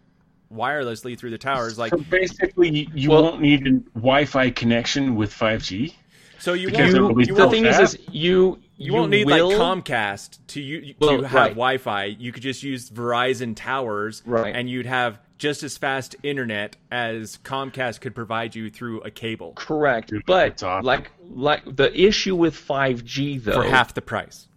wirelessly 0.52 1.16
through 1.16 1.30
the 1.30 1.38
towers. 1.38 1.78
Like 1.78 1.90
So 1.90 1.98
basically, 1.98 2.88
you- 2.94 3.10
Well- 3.10 3.22
won't 3.22 3.40
need 3.40 3.66
a 3.66 3.72
Wi-Fi 3.98 4.50
connection 4.50 5.14
with 5.14 5.32
5G. 5.32 5.94
So, 6.40 6.52
you 6.54 6.70
won't. 6.72 6.94
it 6.94 7.00
will 7.00 7.14
be 7.14 7.24
you 7.26 7.34
the 7.34 7.48
thing 7.50 7.66
is, 7.66 7.76
that? 7.76 7.82
is 7.84 7.98
you 8.10 8.58
You, 8.76 8.92
won't 8.94 9.10
need 9.10 9.26
will, 9.26 9.48
like 9.50 9.58
Comcast 9.58 10.38
to 10.48 10.60
you 10.60 10.94
to 10.94 10.96
Well, 11.00 11.22
have 11.22 11.32
right. 11.34 11.50
Wi-Fi. 11.50 12.04
You 12.04 12.32
could 12.32 12.42
just 12.42 12.62
use 12.62 12.90
Verizon 12.90 13.54
towers, 13.54 14.22
Right. 14.26 14.54
and 14.56 14.68
you'd 14.68 14.86
have 14.86 15.20
just 15.38 15.62
as 15.62 15.76
fast 15.78 16.16
internet 16.22 16.76
as 16.90 17.38
Comcast 17.44 18.00
could 18.00 18.14
provide 18.14 18.54
you 18.54 18.68
through 18.70 19.00
a 19.02 19.10
cable 19.10 19.52
Correct, 19.54 20.08
Dude, 20.10 20.24
but 20.26 20.62
like 20.82 21.10
like 21.30 21.62
the 21.76 21.90
issue 21.98 22.36
with 22.36 22.54
5G 22.54 23.42
though, 23.44 23.52
for 23.52 23.64
half 23.64 23.94
the 23.94 24.02
price. 24.02 24.48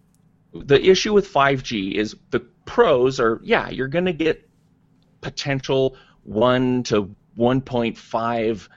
the 0.54 0.82
issue 0.86 1.14
with 1.14 1.28
5G 1.32 1.94
is 1.94 2.16
the 2.32 2.42
pros 2.66 3.20
are 3.20 3.40
yeah, 3.44 3.70
you're 3.70 3.88
going 3.88 4.06
to 4.06 4.14
get 4.14 4.48
potential 5.22 5.96
1 6.24 6.84
to 6.84 7.14
1.5 7.38 8.68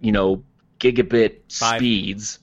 you 0.00 0.12
know 0.12 0.42
gigabit 0.78 1.36
Five. 1.50 1.78
speeds, 1.78 2.38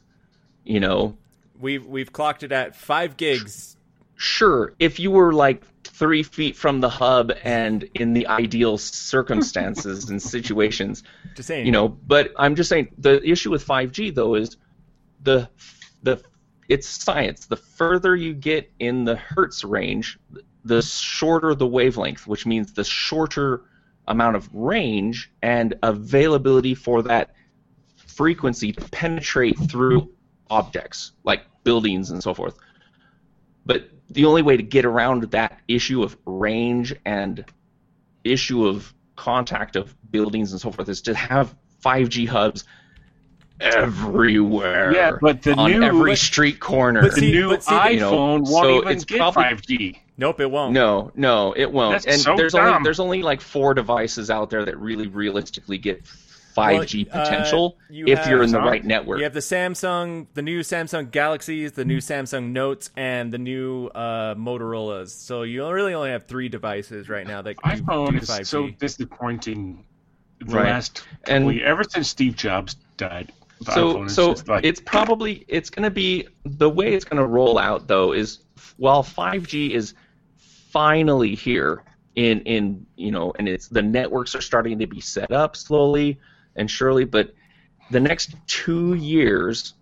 you 0.64 0.80
know. 0.80 1.16
We've 1.60 1.86
we've 1.86 2.12
clocked 2.12 2.44
it 2.44 2.52
at 2.52 2.76
five 2.76 3.18
gigs. 3.18 3.78
Sure, 4.18 4.74
if 4.80 5.00
you 5.00 5.12
were 5.12 5.34
like 5.34 5.64
3 5.96 6.24
feet 6.24 6.56
from 6.56 6.82
the 6.82 6.90
hub 6.90 7.32
and 7.44 7.88
in 7.94 8.14
the 8.14 8.28
ideal 8.28 8.78
circumstances 8.78 10.10
and 10.10 10.22
situations, 10.36 11.04
Just 11.36 11.48
saying, 11.48 11.66
you 11.66 11.72
know 11.72 11.88
but 11.88 12.32
i'm 12.38 12.56
just 12.56 12.70
saying 12.70 12.90
the 12.98 13.22
issue 13.28 13.52
with 13.52 13.66
5g 13.66 14.14
though 14.14 14.36
is 14.36 14.58
the 15.22 15.50
the 16.04 16.22
it's 16.68 16.88
science 16.88 17.46
the 17.46 17.56
further 17.56 18.16
you 18.16 18.34
get 18.34 18.72
in 18.80 19.06
the 19.06 19.16
hertz 19.16 19.64
range 19.64 20.20
the 20.64 20.82
shorter 20.82 21.56
the 21.56 21.68
wavelength 21.68 22.28
which 22.28 22.46
means 22.46 22.74
the 22.74 22.84
shorter 22.84 23.64
amount 24.08 24.36
of 24.36 24.54
range 24.54 25.32
and 25.42 25.76
availability 25.84 26.76
for 26.76 27.04
that 27.04 27.34
frequency 28.16 28.72
to 28.72 28.82
penetrate 28.90 29.58
through 29.70 30.10
objects 30.50 31.12
like 31.24 31.42
buildings 31.64 32.12
and 32.12 32.22
so 32.24 32.34
forth 32.34 32.58
but 33.66 33.90
the 34.10 34.26
only 34.26 34.42
way 34.44 34.56
to 34.56 34.64
get 34.64 34.86
around 34.86 35.24
that 35.32 35.60
issue 35.68 36.04
of 36.04 36.16
range 36.26 36.94
and 37.06 37.44
issue 38.24 38.66
of 38.68 38.94
contact 39.16 39.76
of 39.76 39.96
buildings 40.12 40.52
and 40.52 40.62
so 40.62 40.72
forth 40.72 40.88
is 40.90 41.02
to 41.02 41.14
have 41.16 41.56
5G 41.84 42.28
hubs 42.28 42.64
everywhere. 43.60 44.94
Yeah, 44.94 45.14
but 45.22 45.42
the 45.42 45.54
on 45.56 45.72
new- 45.72 45.84
every 45.84 46.12
but- 46.12 46.18
street 46.20 46.60
corner. 46.60 47.02
but 47.04 47.16
The 47.16 47.22
new 47.22 47.50
but 47.50 47.64
see, 47.64 47.72
iPhone 47.74 47.92
you 47.94 48.00
know, 48.00 48.12
won't 48.14 48.48
so 48.48 48.76
even 48.78 48.88
it's 48.90 49.06
get 49.06 49.18
probably- 49.18 49.44
5G. 49.44 49.98
nope, 50.18 50.40
it 50.40 50.52
won't. 50.52 50.74
no, 50.74 51.12
no, 51.16 51.54
it 51.54 51.72
won't. 51.72 51.94
That's 51.94 52.06
and 52.06 52.20
so 52.20 52.36
there's 52.36 52.54
dumb. 52.54 52.66
only 52.68 52.84
there's 52.84 53.00
only 53.00 53.22
like 53.24 53.42
four 53.42 53.74
devices 53.74 54.30
out 54.30 54.50
there 54.50 54.66
that 54.66 54.78
really 54.78 55.08
realistically 55.08 55.78
get 55.78 56.06
5G 56.56 57.08
Well, 57.12 57.22
uh, 57.22 57.24
potential 57.26 57.78
you 57.90 58.06
if 58.08 58.26
you're 58.28 58.44
in 58.44 58.52
the 58.52 58.60
right 58.60 58.84
network. 58.84 59.18
You 59.20 59.24
have 59.26 59.34
the 59.34 59.40
Samsung, 59.42 60.28
the 60.34 60.42
new 60.42 60.62
Samsung 60.62 61.12
Galaxies, 61.12 61.74
the 61.74 61.86
new 61.86 61.98
Samsung 61.98 62.52
Notes, 62.52 62.90
and 62.96 63.32
the 63.32 63.38
new 63.38 63.88
uh, 63.88 64.36
Motorola's. 64.36 65.14
So 65.14 65.44
you 65.44 65.68
really 65.70 65.94
only 65.94 66.10
have 66.12 66.26
three 66.28 66.48
devices 66.50 67.10
right 67.10 67.28
now 67.28 67.42
that 67.42 67.56
do, 67.58 67.70
iPhone 67.70 68.12
do 68.12 68.18
is 68.18 68.30
5G. 68.30 68.46
so 68.46 68.70
disappointing. 68.80 69.84
The 70.40 70.54
Right. 70.54 70.66
last 70.66 71.04
And- 71.28 71.46
couple- 71.46 71.62
ever 71.66 71.84
since 71.84 72.10
Steve 72.10 72.36
Jobs 72.36 72.76
died, 72.98 73.32
the 73.62 73.72
so 73.72 74.08
so 74.08 74.32
just 74.34 74.48
like 74.50 74.66
it's 74.66 74.82
probably 74.82 75.46
it's 75.48 75.70
going 75.70 75.84
to 75.84 75.90
be 75.90 76.28
the 76.44 76.70
way 76.70 76.94
it's 76.94 77.06
going 77.06 77.22
to 77.22 77.26
roll 77.28 77.58
out 77.58 77.88
though 77.88 78.12
is 78.12 78.40
while 78.76 79.02
5G 79.02 79.72
is 79.72 79.94
finally 80.38 81.36
here 81.36 81.84
in 82.16 82.42
in 82.42 82.86
you 82.98 83.12
know 83.12 83.34
and 83.40 83.48
it's 83.48 83.68
the 83.70 83.82
networks 83.82 84.36
are 84.36 84.42
starting 84.42 84.78
to 84.80 84.88
be 84.88 85.00
set 85.00 85.32
up 85.32 85.56
slowly 85.56 86.20
and 86.56 86.70
surely 86.70 87.06
but 87.06 87.34
the 87.92 88.00
next 88.00 88.36
2 88.48 88.96
years 88.96 89.74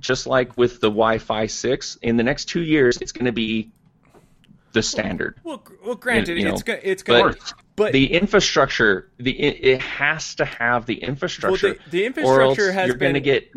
just 0.00 0.26
like 0.26 0.56
with 0.56 0.80
the 0.80 0.88
Wi-Fi 0.88 1.46
6 1.46 1.96
in 2.02 2.16
the 2.16 2.22
next 2.22 2.46
2 2.46 2.60
years 2.62 2.98
it's 2.98 3.12
going 3.12 3.24
to 3.26 3.32
be 3.32 3.70
the 4.72 4.82
standard 4.82 5.38
well, 5.44 5.58
gr- 5.58 5.74
well, 5.84 5.94
granted, 5.94 6.36
you 6.36 6.44
know, 6.44 6.52
it's 6.52 6.62
go- 6.62 6.80
it's 6.82 7.02
going, 7.02 7.32
but 7.34 7.52
but 7.76 7.92
the 7.92 8.12
infrastructure 8.12 9.10
the 9.18 9.30
it, 9.40 9.64
it 9.74 9.80
has 9.80 10.34
to 10.34 10.44
have 10.44 10.86
the 10.86 10.94
infrastructure 10.94 11.76
the 11.90 12.02
or 12.02 12.06
infrastructure 12.06 12.66
else 12.66 12.74
has 12.74 12.86
you're 12.88 12.96
going 12.96 13.14
to 13.14 13.20
get 13.20 13.50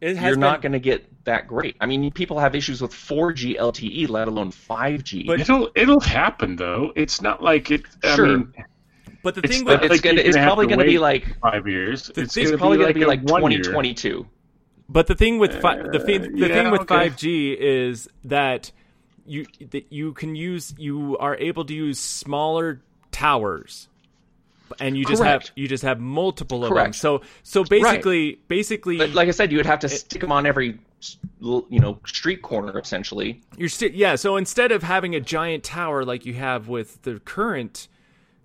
it 0.00 0.16
has 0.16 0.28
you're 0.28 0.36
not 0.36 0.60
going 0.60 0.72
to 0.72 0.78
get 0.78 1.06
that 1.24 1.46
great. 1.48 1.76
I 1.80 1.86
mean, 1.86 2.10
people 2.12 2.38
have 2.38 2.54
issues 2.54 2.82
with 2.82 2.92
4G 2.92 3.56
LTE, 3.58 3.82
E, 3.90 4.06
let 4.06 4.28
alone 4.28 4.50
5G. 4.50 5.26
But- 5.26 5.40
it'll 5.40 5.70
it'll 5.74 6.00
happen 6.00 6.56
though. 6.56 6.92
It's 6.94 7.22
not 7.22 7.42
like 7.42 7.70
it. 7.70 7.82
I 8.02 8.14
Sure. 8.14 8.26
mean, 8.26 8.52
But 9.24 9.34
the 9.34 9.40
it's 9.42 9.56
thing 9.56 9.64
not 9.64 9.80
with 9.80 9.90
it's 9.90 9.90
like 9.90 10.02
gonna, 10.02 10.20
it's 10.20 10.36
gonna 10.36 10.46
probably 10.46 10.66
going 10.66 10.78
to 10.80 10.84
be 10.84 10.98
like 10.98 11.38
five 11.40 11.66
years. 11.66 12.10
It's, 12.10 12.34
thing- 12.34 12.42
it's 12.42 12.50
gonna 12.52 12.58
probably 12.58 12.76
going 12.76 12.92
going 12.92 12.94
to 12.94 13.00
be 13.00 13.06
like 13.06 13.20
a 13.22 13.32
one 13.42 13.50
year. 13.50 13.60
2022. 13.60 14.26
But 14.88 15.06
the 15.06 15.14
thing 15.14 15.38
with 15.38 15.60
fi- 15.60 15.80
the 15.82 15.98
thing 15.98 16.36
the 16.36 16.46
yeah, 16.48 16.54
thing 16.54 16.70
with 16.70 16.82
okay. 16.82 17.08
5G 17.08 17.56
is 17.58 18.06
that 18.24 18.70
you 19.26 19.46
that 19.70 19.86
you 19.90 20.12
can 20.12 20.36
use 20.36 20.74
you 20.76 21.16
are 21.18 21.36
able 21.36 21.64
to 21.64 21.72
use 21.74 21.98
smaller 21.98 22.82
towers, 23.10 23.88
and 24.78 24.94
you 24.96 25.06
just 25.06 25.22
Correct. 25.22 25.48
have 25.48 25.52
you 25.56 25.68
just 25.68 25.84
have 25.84 26.00
multiple 26.00 26.64
of 26.64 26.68
them. 26.68 26.76
Correct. 26.76 26.94
So 26.96 27.22
so 27.42 27.64
basically 27.64 28.40
basically 28.48 28.98
But 28.98 29.14
like 29.14 29.28
I 29.28 29.30
said, 29.30 29.50
you 29.50 29.56
would 29.56 29.64
have 29.64 29.78
to 29.80 29.88
stick 29.88 30.20
them 30.20 30.32
on 30.32 30.44
every 30.44 30.78
you 31.40 31.64
know 31.80 31.98
street 32.06 32.42
corner 32.42 32.78
essentially. 32.78 33.40
you're 33.56 33.70
still 33.70 33.90
yeah. 33.90 34.16
So 34.16 34.36
instead 34.36 34.70
of 34.70 34.82
having 34.82 35.14
a 35.14 35.20
giant 35.20 35.64
tower 35.64 36.04
like 36.04 36.26
you 36.26 36.34
have 36.34 36.68
with 36.68 37.00
the 37.02 37.20
current 37.20 37.88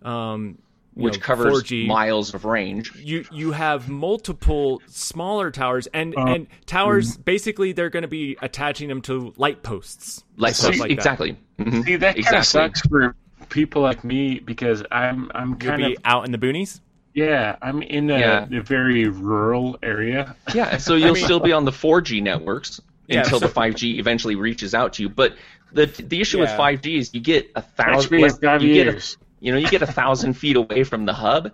um, 0.03 0.57
you 0.59 0.68
which 0.99 1.15
know, 1.15 1.19
covers 1.21 1.53
4G. 1.63 1.87
miles 1.87 2.33
of 2.33 2.45
range. 2.45 2.91
you 2.95 3.25
you 3.31 3.51
have 3.51 3.89
multiple 3.89 4.81
smaller 4.87 5.51
towers 5.51 5.87
and 5.93 6.15
Uh, 6.17 6.25
and 6.27 6.47
towers 6.65 7.17
basically 7.17 7.71
they're 7.71 7.89
going 7.89 8.03
to 8.03 8.07
be 8.09 8.37
attaching 8.41 8.87
them 8.89 9.01
to 9.01 9.33
light 9.37 9.63
posts 9.63 10.23
Light 10.37 10.49
posts, 10.55 10.65
See, 10.75 10.79
like 10.79 10.89
that. 10.89 10.93
exactly. 10.93 11.37
Mhm. 11.59 11.83
See, 11.85 11.95
that 11.97 12.15
kind 12.15 12.17
Exactly. 12.17 12.37
of 12.39 12.45
sucks 12.45 12.81
for 12.81 13.15
people 13.49 13.81
like 13.81 14.03
me 14.03 14.39
because 14.39 14.83
I'm 14.91 15.31
I'm 15.33 15.49
you'll 15.49 15.57
kind 15.57 15.77
be 15.83 15.95
of 15.95 16.01
out 16.05 16.25
in 16.25 16.31
the 16.31 16.37
boonies 16.37 16.79
yeah 17.15 17.55
I'm 17.61 17.81
in 17.81 18.09
a, 18.11 18.19
Yeah. 18.19 18.47
a 18.59 18.61
very 18.61 19.07
rural 19.07 19.77
area. 19.81 20.35
Yeah, 20.53 20.77
so 20.77 20.95
you'll 21.01 21.15
still 21.15 21.39
be 21.39 21.51
on 21.51 21.65
the 21.65 21.71
4G 21.71 22.21
networks 22.21 22.79
Yeah, 23.07 23.21
until 23.23 23.39
so- 23.39 23.47
the 23.47 23.53
5G 23.53 23.97
eventually 23.99 24.35
reaches 24.35 24.73
out 24.75 24.93
to 24.93 25.03
you. 25.03 25.09
But 25.09 25.35
the 25.73 25.85
the 25.87 26.19
issue 26.21 26.39
with 26.39 26.49
5G 26.51 26.97
is 26.97 27.13
you 27.13 27.19
get 27.21 27.51
a 27.55 27.61
thousand. 27.61 28.11
me 28.11 28.23
in 28.23 28.29
five 28.31 28.61
you 28.63 28.73
get 28.73 28.87
a- 28.87 28.91
years. 28.91 29.17
You 29.39 29.51
know, 29.51 29.57
you 29.57 29.67
get 29.69 29.81
a 29.81 29.87
thousand 29.87 30.33
feet 30.33 30.55
away 30.55 30.83
from 30.83 31.05
the 31.05 31.13
hub, 31.13 31.51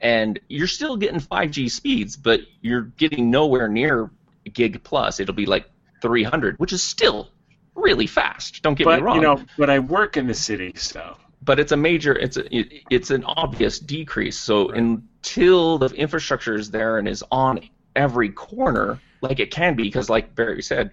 and 0.00 0.38
you're 0.48 0.66
still 0.66 0.96
getting 0.96 1.20
5G 1.20 1.70
speeds, 1.70 2.16
but 2.16 2.40
you're 2.62 2.82
getting 2.82 3.30
nowhere 3.30 3.68
near 3.68 4.10
gig 4.52 4.82
plus. 4.82 5.20
It'll 5.20 5.34
be 5.34 5.46
like 5.46 5.66
300, 6.02 6.58
which 6.58 6.72
is 6.72 6.82
still 6.82 7.28
really 7.74 8.06
fast. 8.06 8.62
Don't 8.62 8.74
get 8.74 8.84
But 8.84 9.00
me 9.00 9.02
wrong. 9.02 9.16
you 9.16 9.22
know, 9.22 9.42
but 9.58 9.70
I 9.70 9.78
work 9.78 10.16
in 10.16 10.26
the 10.26 10.34
city, 10.34 10.72
so 10.76 11.16
but 11.42 11.58
it's 11.58 11.72
a 11.72 11.76
major 11.76 12.12
it's 12.14 12.36
a, 12.36 12.54
it, 12.56 12.82
it's 12.90 13.10
an 13.10 13.24
obvious 13.24 13.78
decrease 13.78 14.36
so 14.36 14.68
until 14.70 15.78
the 15.78 15.86
infrastructure 15.94 16.54
is 16.54 16.70
there 16.70 16.98
and 16.98 17.08
is 17.08 17.24
on 17.30 17.60
every 17.96 18.28
corner 18.28 19.00
like 19.20 19.40
it 19.40 19.50
can 19.50 19.74
be 19.74 19.84
because 19.84 20.10
like 20.10 20.34
barry 20.34 20.62
said 20.62 20.90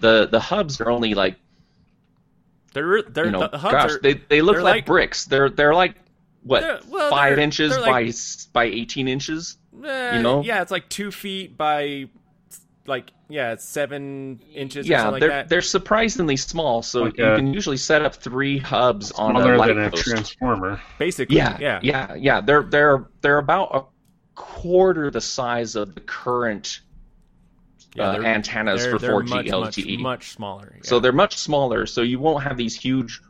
the 0.00 0.28
the 0.30 0.40
hubs 0.40 0.80
are 0.80 0.90
only 0.90 1.14
like 1.14 1.36
they're 2.72 3.02
they're 3.02 3.26
you 3.26 3.30
know 3.30 3.48
the 3.48 3.58
hubs 3.58 3.72
gosh 3.72 3.90
are, 3.92 4.00
they, 4.00 4.14
they 4.14 4.42
look 4.42 4.56
like, 4.56 4.62
like- 4.64 4.86
bricks 4.86 5.24
they're 5.26 5.48
they're 5.50 5.74
like 5.74 5.94
what 6.42 6.60
They're- 6.62 6.80
well, 6.88 7.10
five 7.10 7.36
they're- 7.36 7.44
inches 7.44 7.72
they're 7.72 7.80
by 7.84 7.90
like- 8.02 8.08
s- 8.08 8.48
by 8.52 8.64
18 8.64 9.08
inches 9.08 9.56
eh, 9.84 10.16
you 10.16 10.22
know? 10.22 10.42
yeah 10.42 10.62
it's 10.62 10.70
like 10.70 10.88
two 10.88 11.10
feet 11.10 11.56
by 11.56 12.08
like 12.86 13.12
yeah 13.28 13.52
it's 13.52 13.64
seven 13.64 14.40
inches 14.54 14.86
or 14.86 14.90
yeah 14.90 15.02
something 15.02 15.20
they're 15.20 15.28
like 15.28 15.38
that 15.44 15.48
they're 15.48 15.60
surprisingly 15.62 16.36
small 16.36 16.82
so 16.82 17.02
Like 17.02 17.18
you 17.18 17.24
a- 17.26 17.36
can 17.36 17.52
usually 17.52 17.76
set 17.76 18.02
up 18.02 18.14
three 18.14 18.58
hubs 18.58 19.12
on 19.12 19.36
a 19.36 19.56
light 19.56 19.68
than 19.68 19.84
a 19.84 19.90
post. 19.90 20.04
transformer. 20.04 20.80
basically 20.98 21.36
Yeah, 21.36 21.58
yeah 21.60 21.80
yeah, 21.82 22.14
yeah. 22.14 22.40
They're 22.40 22.62
they're 22.62 23.06
they're 23.20 23.38
about 23.38 23.68
a 23.74 23.82
quarter 24.34 25.10
the 25.10 25.20
size 25.20 25.76
of 25.76 25.94
the 25.94 26.00
current 26.00 26.80
Yeah, 27.94 28.10
uh, 28.10 28.22
antennas 28.22 28.82
they're, 28.82 28.92
for 28.92 28.98
they're 28.98 29.10
4G 29.10 29.28
much, 29.28 29.46
LTE. 29.46 29.92
much, 29.94 30.00
much 30.00 30.30
smaller 30.30 30.72
yeah. 30.76 30.80
So 30.84 31.00
they're 31.00 31.12
much 31.12 31.36
smaller, 31.36 31.86
so 31.86 32.02
you 32.02 32.18
won't 32.20 32.44
have 32.44 32.56
these 32.56 32.76
huge 32.76 33.20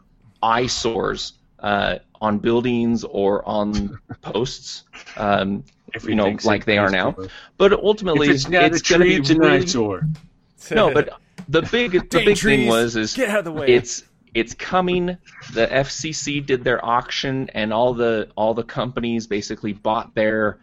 eyesores 0.43 1.35
uh, 1.61 1.99
on 2.20 2.39
buildings 2.39 3.05
or 3.05 3.47
on 3.49 3.99
posts, 4.23 4.85
um, 5.16 5.65
If 5.95 6.05
you 6.05 6.15
know, 6.15 6.37
like 6.45 6.65
they 6.66 6.78
are 6.78 6.91
now. 6.91 7.12
cool. 7.12 7.28
But 7.57 7.73
If 7.73 7.81
ultimately, 7.82 8.28
it's 8.28 8.49
not 8.49 8.65
it's 8.65 8.82
going 8.82 9.01
to 9.01 9.07
be 9.07 9.15
it's 9.16 9.31
an 9.31 9.39
really 9.39 9.59
eyesore. 9.65 10.03
no. 10.70 10.93
But 10.93 11.19
the 11.49 11.62
big 11.62 11.93
the 11.93 12.01
Dang 12.01 12.24
big 12.27 12.37
trees, 12.37 12.61
thing 12.61 12.69
was 12.69 12.97
is 12.97 13.15
get 13.15 13.31
out 13.31 13.39
of 13.41 13.45
the 13.47 13.53
way 13.53 13.66
it's 13.66 14.05
it's 14.35 14.55
coming. 14.55 15.16
The 15.55 15.66
FCC 15.66 16.45
did 16.45 16.62
their 16.65 16.85
auction, 16.85 17.49
and 17.55 17.73
all 17.73 17.95
the 17.95 18.28
all 18.37 18.55
the 18.55 18.62
companies 18.62 19.27
basically 19.27 19.73
bought 19.73 20.15
their 20.15 20.59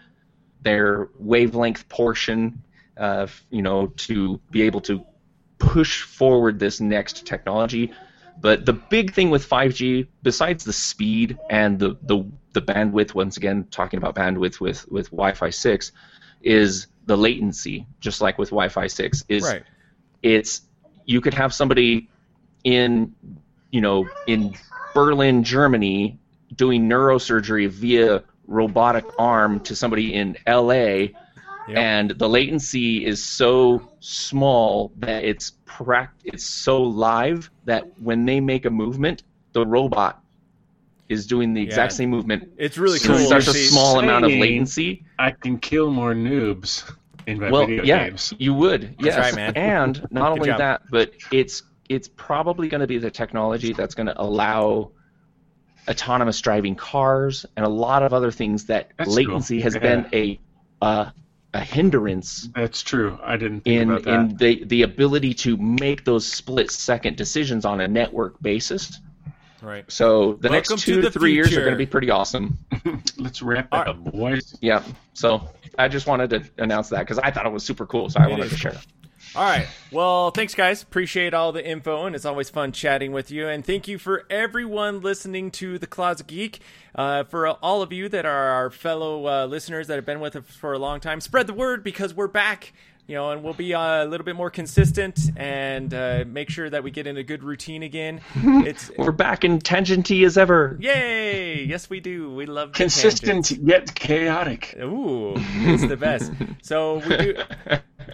their 0.61 1.09
wavelength 1.19 1.87
portion, 1.89 2.61
uh, 2.97 3.27
you 3.49 3.61
know, 3.61 3.87
to 3.87 4.39
be 4.51 4.63
able 4.63 4.81
to 4.81 5.05
push 5.57 6.03
forward 6.03 6.59
this 6.59 6.79
next 6.79 7.25
technology. 7.25 7.91
But 8.39 8.65
the 8.65 8.73
big 8.73 9.13
thing 9.13 9.31
with 9.31 9.49
5G, 9.49 10.07
besides 10.21 10.63
the 10.63 10.73
speed 10.73 11.39
and 11.49 11.79
the, 11.79 11.97
the, 12.03 12.23
the 12.53 12.61
bandwidth, 12.61 13.15
once 13.15 13.37
again 13.37 13.67
talking 13.71 13.97
about 13.97 14.15
bandwidth 14.15 14.59
with, 14.59 14.87
with 14.91 15.09
Wi-Fi 15.09 15.49
6, 15.49 15.91
is 16.43 16.85
the 17.07 17.17
latency. 17.17 17.87
Just 17.99 18.21
like 18.21 18.37
with 18.37 18.49
Wi-Fi 18.49 18.85
6, 18.85 19.23
is 19.27 19.43
right 19.43 19.63
it's 20.23 20.61
you 21.05 21.21
could 21.21 21.33
have 21.33 21.53
somebody 21.53 22.09
in 22.63 23.13
you 23.71 23.81
know 23.81 24.07
in 24.27 24.55
Berlin, 24.93 25.43
Germany, 25.43 26.19
doing 26.55 26.89
neurosurgery 26.89 27.69
via 27.69 28.23
robotic 28.47 29.05
arm 29.19 29.59
to 29.61 29.75
somebody 29.75 30.13
in 30.13 30.37
LA, 30.47 31.07
and 31.75 32.11
the 32.11 32.27
latency 32.29 33.05
is 33.05 33.23
so 33.23 33.81
small 33.99 34.91
that 34.97 35.23
it's 35.23 35.53
prac- 35.65 36.13
it's 36.23 36.43
so 36.45 36.81
live 36.81 37.49
that 37.65 37.85
when 38.01 38.25
they 38.25 38.39
make 38.39 38.65
a 38.65 38.69
movement, 38.69 39.23
the 39.53 39.65
robot 39.65 40.21
is 41.09 41.25
doing 41.25 41.53
the 41.53 41.61
exact 41.61 41.93
Yeah. 41.93 41.97
same 41.97 42.09
movement. 42.09 42.49
it's 42.57 42.77
really 42.77 42.99
So 42.99 43.15
cool 43.17 43.27
Such 43.27 43.47
a 43.47 43.53
small 43.53 43.99
amount 43.99 44.25
of 44.25 44.31
latency. 44.31 45.03
I 45.19 45.31
can 45.31 45.57
kill 45.57 45.89
more 45.91 46.13
noobs 46.13 46.89
in 47.27 47.39
my 47.39 47.49
well, 47.49 47.65
video 47.65 47.83
yeah, 47.83 48.09
games. 48.09 48.33
you 48.37 48.53
would. 48.53 48.95
Yes, 48.99 49.17
right, 49.17 49.35
man. 49.35 49.53
and 49.55 50.05
not 50.11 50.29
Good 50.33 50.39
only 50.39 50.49
job. 50.49 50.57
that, 50.59 50.81
but 50.89 51.11
it's 51.31 51.63
it's 51.89 52.09
probably 52.09 52.67
going 52.67 52.81
to 52.81 52.87
be 52.87 52.97
the 52.97 53.09
technology 53.11 53.71
that's 53.71 53.95
going 53.95 54.07
to 54.07 54.21
allow 54.21 54.91
autonomous 55.89 56.41
driving 56.41 56.75
cars 56.75 57.45
and 57.55 57.65
a 57.65 57.69
lot 57.69 58.03
of 58.03 58.11
other 58.13 58.29
things 58.31 58.65
that 58.65 58.91
That's 58.97 59.09
latency 59.15 59.57
cool. 59.59 59.63
has 59.63 59.75
Yeah. 59.75 59.79
been 59.79 60.05
a 60.13 60.39
uh, 60.81 61.05
a 61.53 61.61
hindrance 61.61 62.49
That's 62.55 62.81
true. 62.83 63.17
I 63.23 63.37
didn't 63.37 63.61
think 63.61 63.81
in 63.81 63.89
about 63.91 64.03
that. 64.03 64.19
in 64.19 64.37
the 64.37 64.63
the 64.65 64.81
ability 64.83 65.33
to 65.35 65.57
make 65.57 66.03
those 66.05 66.27
split 66.27 66.71
second 66.71 67.17
decisions 67.17 67.65
on 67.65 67.81
a 67.81 67.87
network 67.87 68.41
basis. 68.41 68.99
right 69.61 69.89
So 69.91 70.33
the 70.33 70.49
next 70.49 70.69
Welcome 70.69 70.81
to 70.81 70.85
two 70.85 71.01
to, 71.01 71.09
the 71.09 71.11
three 71.11 71.33
years 71.33 71.55
are 71.55 71.61
going 71.61 71.71
to 71.71 71.77
be 71.77 71.85
pretty 71.85 72.09
awesome. 72.09 72.57
Let's 73.17 73.41
wrap 73.41 73.69
All 73.71 73.81
it 73.81 73.87
up, 73.87 74.03
boys. 74.03 74.55
Yeah. 74.61 74.83
So 75.13 75.49
I 75.77 75.87
just 75.87 76.05
wanted 76.07 76.29
to 76.31 76.43
announce 76.57 76.89
that 76.89 76.99
because 76.99 77.19
I 77.19 77.31
thought 77.31 77.45
it 77.45 77.51
was 77.51 77.63
super 77.63 77.85
cool. 77.85 78.09
So 78.09 78.19
I 78.19 78.27
wanted 78.27 78.45
is 78.45 78.51
to 78.51 78.57
share 78.57 78.71
it. 78.73 78.85
All 79.37 79.43
right. 79.43 79.67
Well, 79.91 80.31
thanks, 80.31 80.55
guys. 80.55 80.81
Appreciate 80.81 81.31
all 81.31 81.51
the 81.51 81.63
info, 81.63 82.07
and 82.07 82.15
it's 82.15 82.25
always 82.25 82.49
fun 82.49 82.71
chatting 82.71 83.11
with 83.11 83.29
you. 83.29 83.47
And 83.47 83.63
thank 83.63 83.87
you 83.87 83.99
for 83.99 84.25
everyone 84.31 84.99
listening 85.01 85.51
to 85.51 85.77
The 85.77 85.85
Closet 85.85 86.25
Geek. 86.25 86.59
Uh, 86.95 87.23
for 87.23 87.47
all 87.47 87.83
of 87.83 87.93
you 87.93 88.09
that 88.09 88.25
are 88.25 88.47
our 88.49 88.71
fellow 88.71 89.27
uh, 89.27 89.45
listeners 89.45 89.85
that 89.87 89.93
have 89.93 90.07
been 90.07 90.21
with 90.21 90.35
us 90.35 90.43
for 90.47 90.73
a 90.73 90.79
long 90.79 90.99
time, 90.99 91.21
spread 91.21 91.45
the 91.45 91.53
word 91.53 91.83
because 91.83 92.15
we're 92.15 92.27
back. 92.27 92.73
You 93.07 93.15
know, 93.15 93.31
and 93.31 93.41
we'll 93.41 93.53
be 93.53 93.73
uh, 93.73 94.03
a 94.03 94.05
little 94.05 94.25
bit 94.25 94.35
more 94.35 94.49
consistent 94.49 95.17
and 95.37 95.93
uh, 95.93 96.25
make 96.27 96.49
sure 96.49 96.69
that 96.69 96.83
we 96.83 96.91
get 96.91 97.07
in 97.07 97.15
a 97.15 97.23
good 97.23 97.41
routine 97.41 97.83
again. 97.83 98.19
It's 98.67 98.91
We're 98.97 99.13
back 99.13 99.45
in 99.45 99.59
tangenty 99.59 100.25
as 100.25 100.37
ever. 100.37 100.75
yay! 100.79 101.63
Yes, 101.63 101.89
we 101.89 102.01
do. 102.01 102.33
We 102.33 102.45
love 102.45 102.73
Consistent 102.73 103.51
yet 103.51 103.95
chaotic. 103.95 104.75
Ooh, 104.81 105.33
it's 105.37 105.87
the 105.87 105.97
best. 105.97 106.31
So 106.61 106.95
we 107.07 107.15
do. 107.15 107.35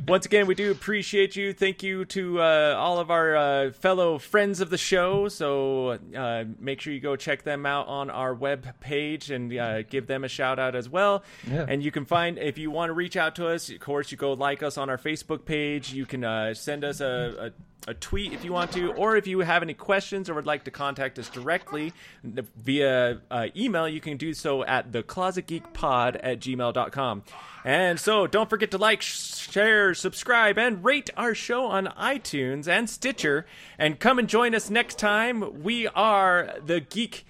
Once 0.08 0.26
again, 0.26 0.48
we 0.48 0.54
do 0.54 0.70
appreciate 0.70 1.36
you. 1.36 1.54
Thank 1.54 1.82
you 1.82 2.06
to 2.06 2.42
uh, 2.42 2.76
all 2.78 3.00
of 3.00 3.10
our 3.10 3.36
uh, 3.36 3.72
fellow 3.72 4.18
friends 4.20 4.60
of 4.60 4.70
the 4.70 4.78
show. 4.78 5.28
So 5.28 5.98
uh, 6.16 6.44
make 6.60 6.82
sure 6.82 6.94
you 6.94 7.00
go 7.00 7.16
check 7.16 7.44
them 7.44 7.66
out 7.66 7.88
on 7.88 8.10
our 8.10 8.34
web 8.34 8.80
page 8.80 9.32
and 9.32 9.56
uh, 9.58 9.84
give 9.84 10.06
them 10.08 10.24
a 10.24 10.28
shout 10.28 10.60
out 10.60 10.76
as 10.76 10.88
well. 10.90 11.24
Yeah. 11.50 11.66
And 11.68 11.82
you 11.84 11.90
can 11.92 12.06
find 12.06 12.38
if 12.38 12.58
you 12.58 12.70
want 12.70 12.90
to 12.90 12.94
reach 12.94 13.16
out 13.18 13.36
to 13.38 13.48
us. 13.48 13.70
Of 13.70 13.80
course, 13.80 14.12
you 14.12 14.18
go 14.18 14.34
like 14.34 14.62
us 14.62 14.78
on 14.78 14.83
our 14.90 14.98
Facebook 14.98 15.46
page. 15.46 15.94
You 15.94 16.06
can 16.06 16.24
uh, 16.24 16.54
send 16.54 16.84
us 16.84 17.02
a, 17.02 17.52
a 17.58 17.64
a 17.88 17.94
tweet 17.94 18.34
if 18.34 18.44
you 18.44 18.54
want 18.54 18.72
to, 18.74 18.94
or 18.94 19.16
if 19.16 19.28
you 19.28 19.40
have 19.40 19.62
any 19.62 19.74
questions 19.74 20.30
or 20.30 20.36
would 20.36 20.46
like 20.46 20.64
to 20.66 20.72
contact 20.72 21.20
us 21.20 21.30
directly 21.30 21.94
via 22.24 23.22
uh, 23.30 23.48
email, 23.56 23.88
you 23.88 24.00
can 24.00 24.18
do 24.18 24.34
so 24.34 24.64
at 24.64 24.92
theclosetgeekpod 24.92 26.20
at 26.22 26.40
gmail.com. 26.40 27.24
And 27.66 28.00
so 28.00 28.28
don't 28.28 28.50
forget 28.50 28.72
to 28.72 28.78
like, 28.78 29.02
sh- 29.02 29.50
share, 29.50 29.94
subscribe, 29.94 30.58
and 30.58 30.84
rate 30.84 31.10
our 31.16 31.34
show 31.34 31.66
on 31.66 31.88
iTunes 31.88 32.68
and 32.68 32.90
Stitcher. 32.90 33.46
And 33.78 34.00
come 34.00 34.20
and 34.20 34.28
join 34.28 34.54
us 34.54 34.70
next 34.70 35.00
time. 35.00 35.64
We 35.64 35.88
are 35.88 36.56
the 36.66 36.82
Geek 36.82 37.26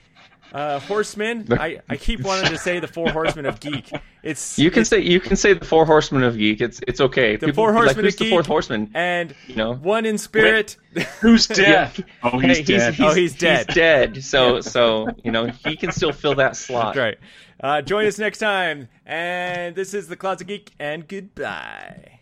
uh, 0.51 0.79
Horsemen. 0.79 1.47
I, 1.51 1.81
I 1.89 1.97
keep 1.97 2.21
wanting 2.21 2.51
to 2.51 2.57
say 2.57 2.79
the 2.79 2.87
Four 2.87 3.11
Horsemen 3.11 3.45
of 3.45 3.59
Geek. 3.59 3.91
It's 4.23 4.57
You 4.57 4.71
can 4.71 4.83
it's- 4.83 4.87
say 4.89 5.01
you 5.01 5.19
can 5.19 5.35
say 5.35 5.53
the 5.53 5.65
four 5.65 5.85
horsemen 5.85 6.23
of 6.23 6.37
geek. 6.37 6.61
It's 6.61 6.79
it's 6.87 7.01
okay. 7.01 7.35
the 7.35 7.47
People 7.47 7.65
Four 7.65 7.71
be 7.73 7.75
like, 7.79 7.83
Horsemen 7.87 8.05
Who's 8.05 8.13
of 8.13 8.19
the 8.19 8.29
fourth 8.29 8.45
horseman? 8.47 8.91
and 8.93 9.35
You 9.47 9.55
know? 9.55 9.73
one 9.73 10.05
in 10.05 10.17
spirit. 10.17 10.77
Who's 11.19 11.45
dead? 11.47 12.05
Oh, 12.23 12.39
he's 12.39 12.57
Hey, 12.59 12.63
dead. 12.63 12.95
Oh, 12.99 13.13
he's 13.13 13.35
dead. 13.35 13.65
He's 13.67 13.75
dead. 13.75 14.23
So 14.23 14.61
so 14.61 15.09
you 15.23 15.31
know 15.31 15.47
he 15.47 15.75
can 15.75 15.91
still 15.91 16.13
fill 16.13 16.35
that 16.35 16.55
slot. 16.63 16.95
Right. 16.95 17.17
Uh, 17.61 17.81
join 17.81 18.05
us 18.05 18.17
next 18.17 18.37
time. 18.39 18.87
And 19.05 19.75
this 19.75 19.93
is 19.93 20.07
The 20.07 20.15
Closet 20.15 20.47
Geek, 20.47 20.71
and 20.79 21.07
goodbye. 21.07 22.19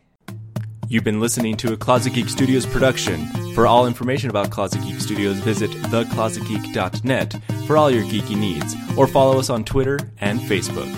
You've 0.88 1.04
been 1.04 1.20
listening 1.22 1.56
to 1.58 1.72
a 1.74 1.78
Closet 1.78 2.14
Geek 2.14 2.28
Studios 2.30 2.66
production. 2.66 3.26
For 3.54 3.66
all 3.66 3.88
information 3.88 4.30
about 4.30 4.50
Closet 4.50 4.82
Geek 4.82 5.00
Studios, 5.00 5.38
visit 5.38 5.72
theclosetgeek.net 5.72 7.36
for 7.66 7.78
all 7.78 7.90
your 7.92 8.04
geeky 8.04 8.36
needs, 8.38 8.76
or 8.98 9.08
follow 9.08 9.40
us 9.40 9.50
on 9.50 9.64
Twitter 9.64 10.00
and 10.20 10.40
Facebook. 10.42 10.90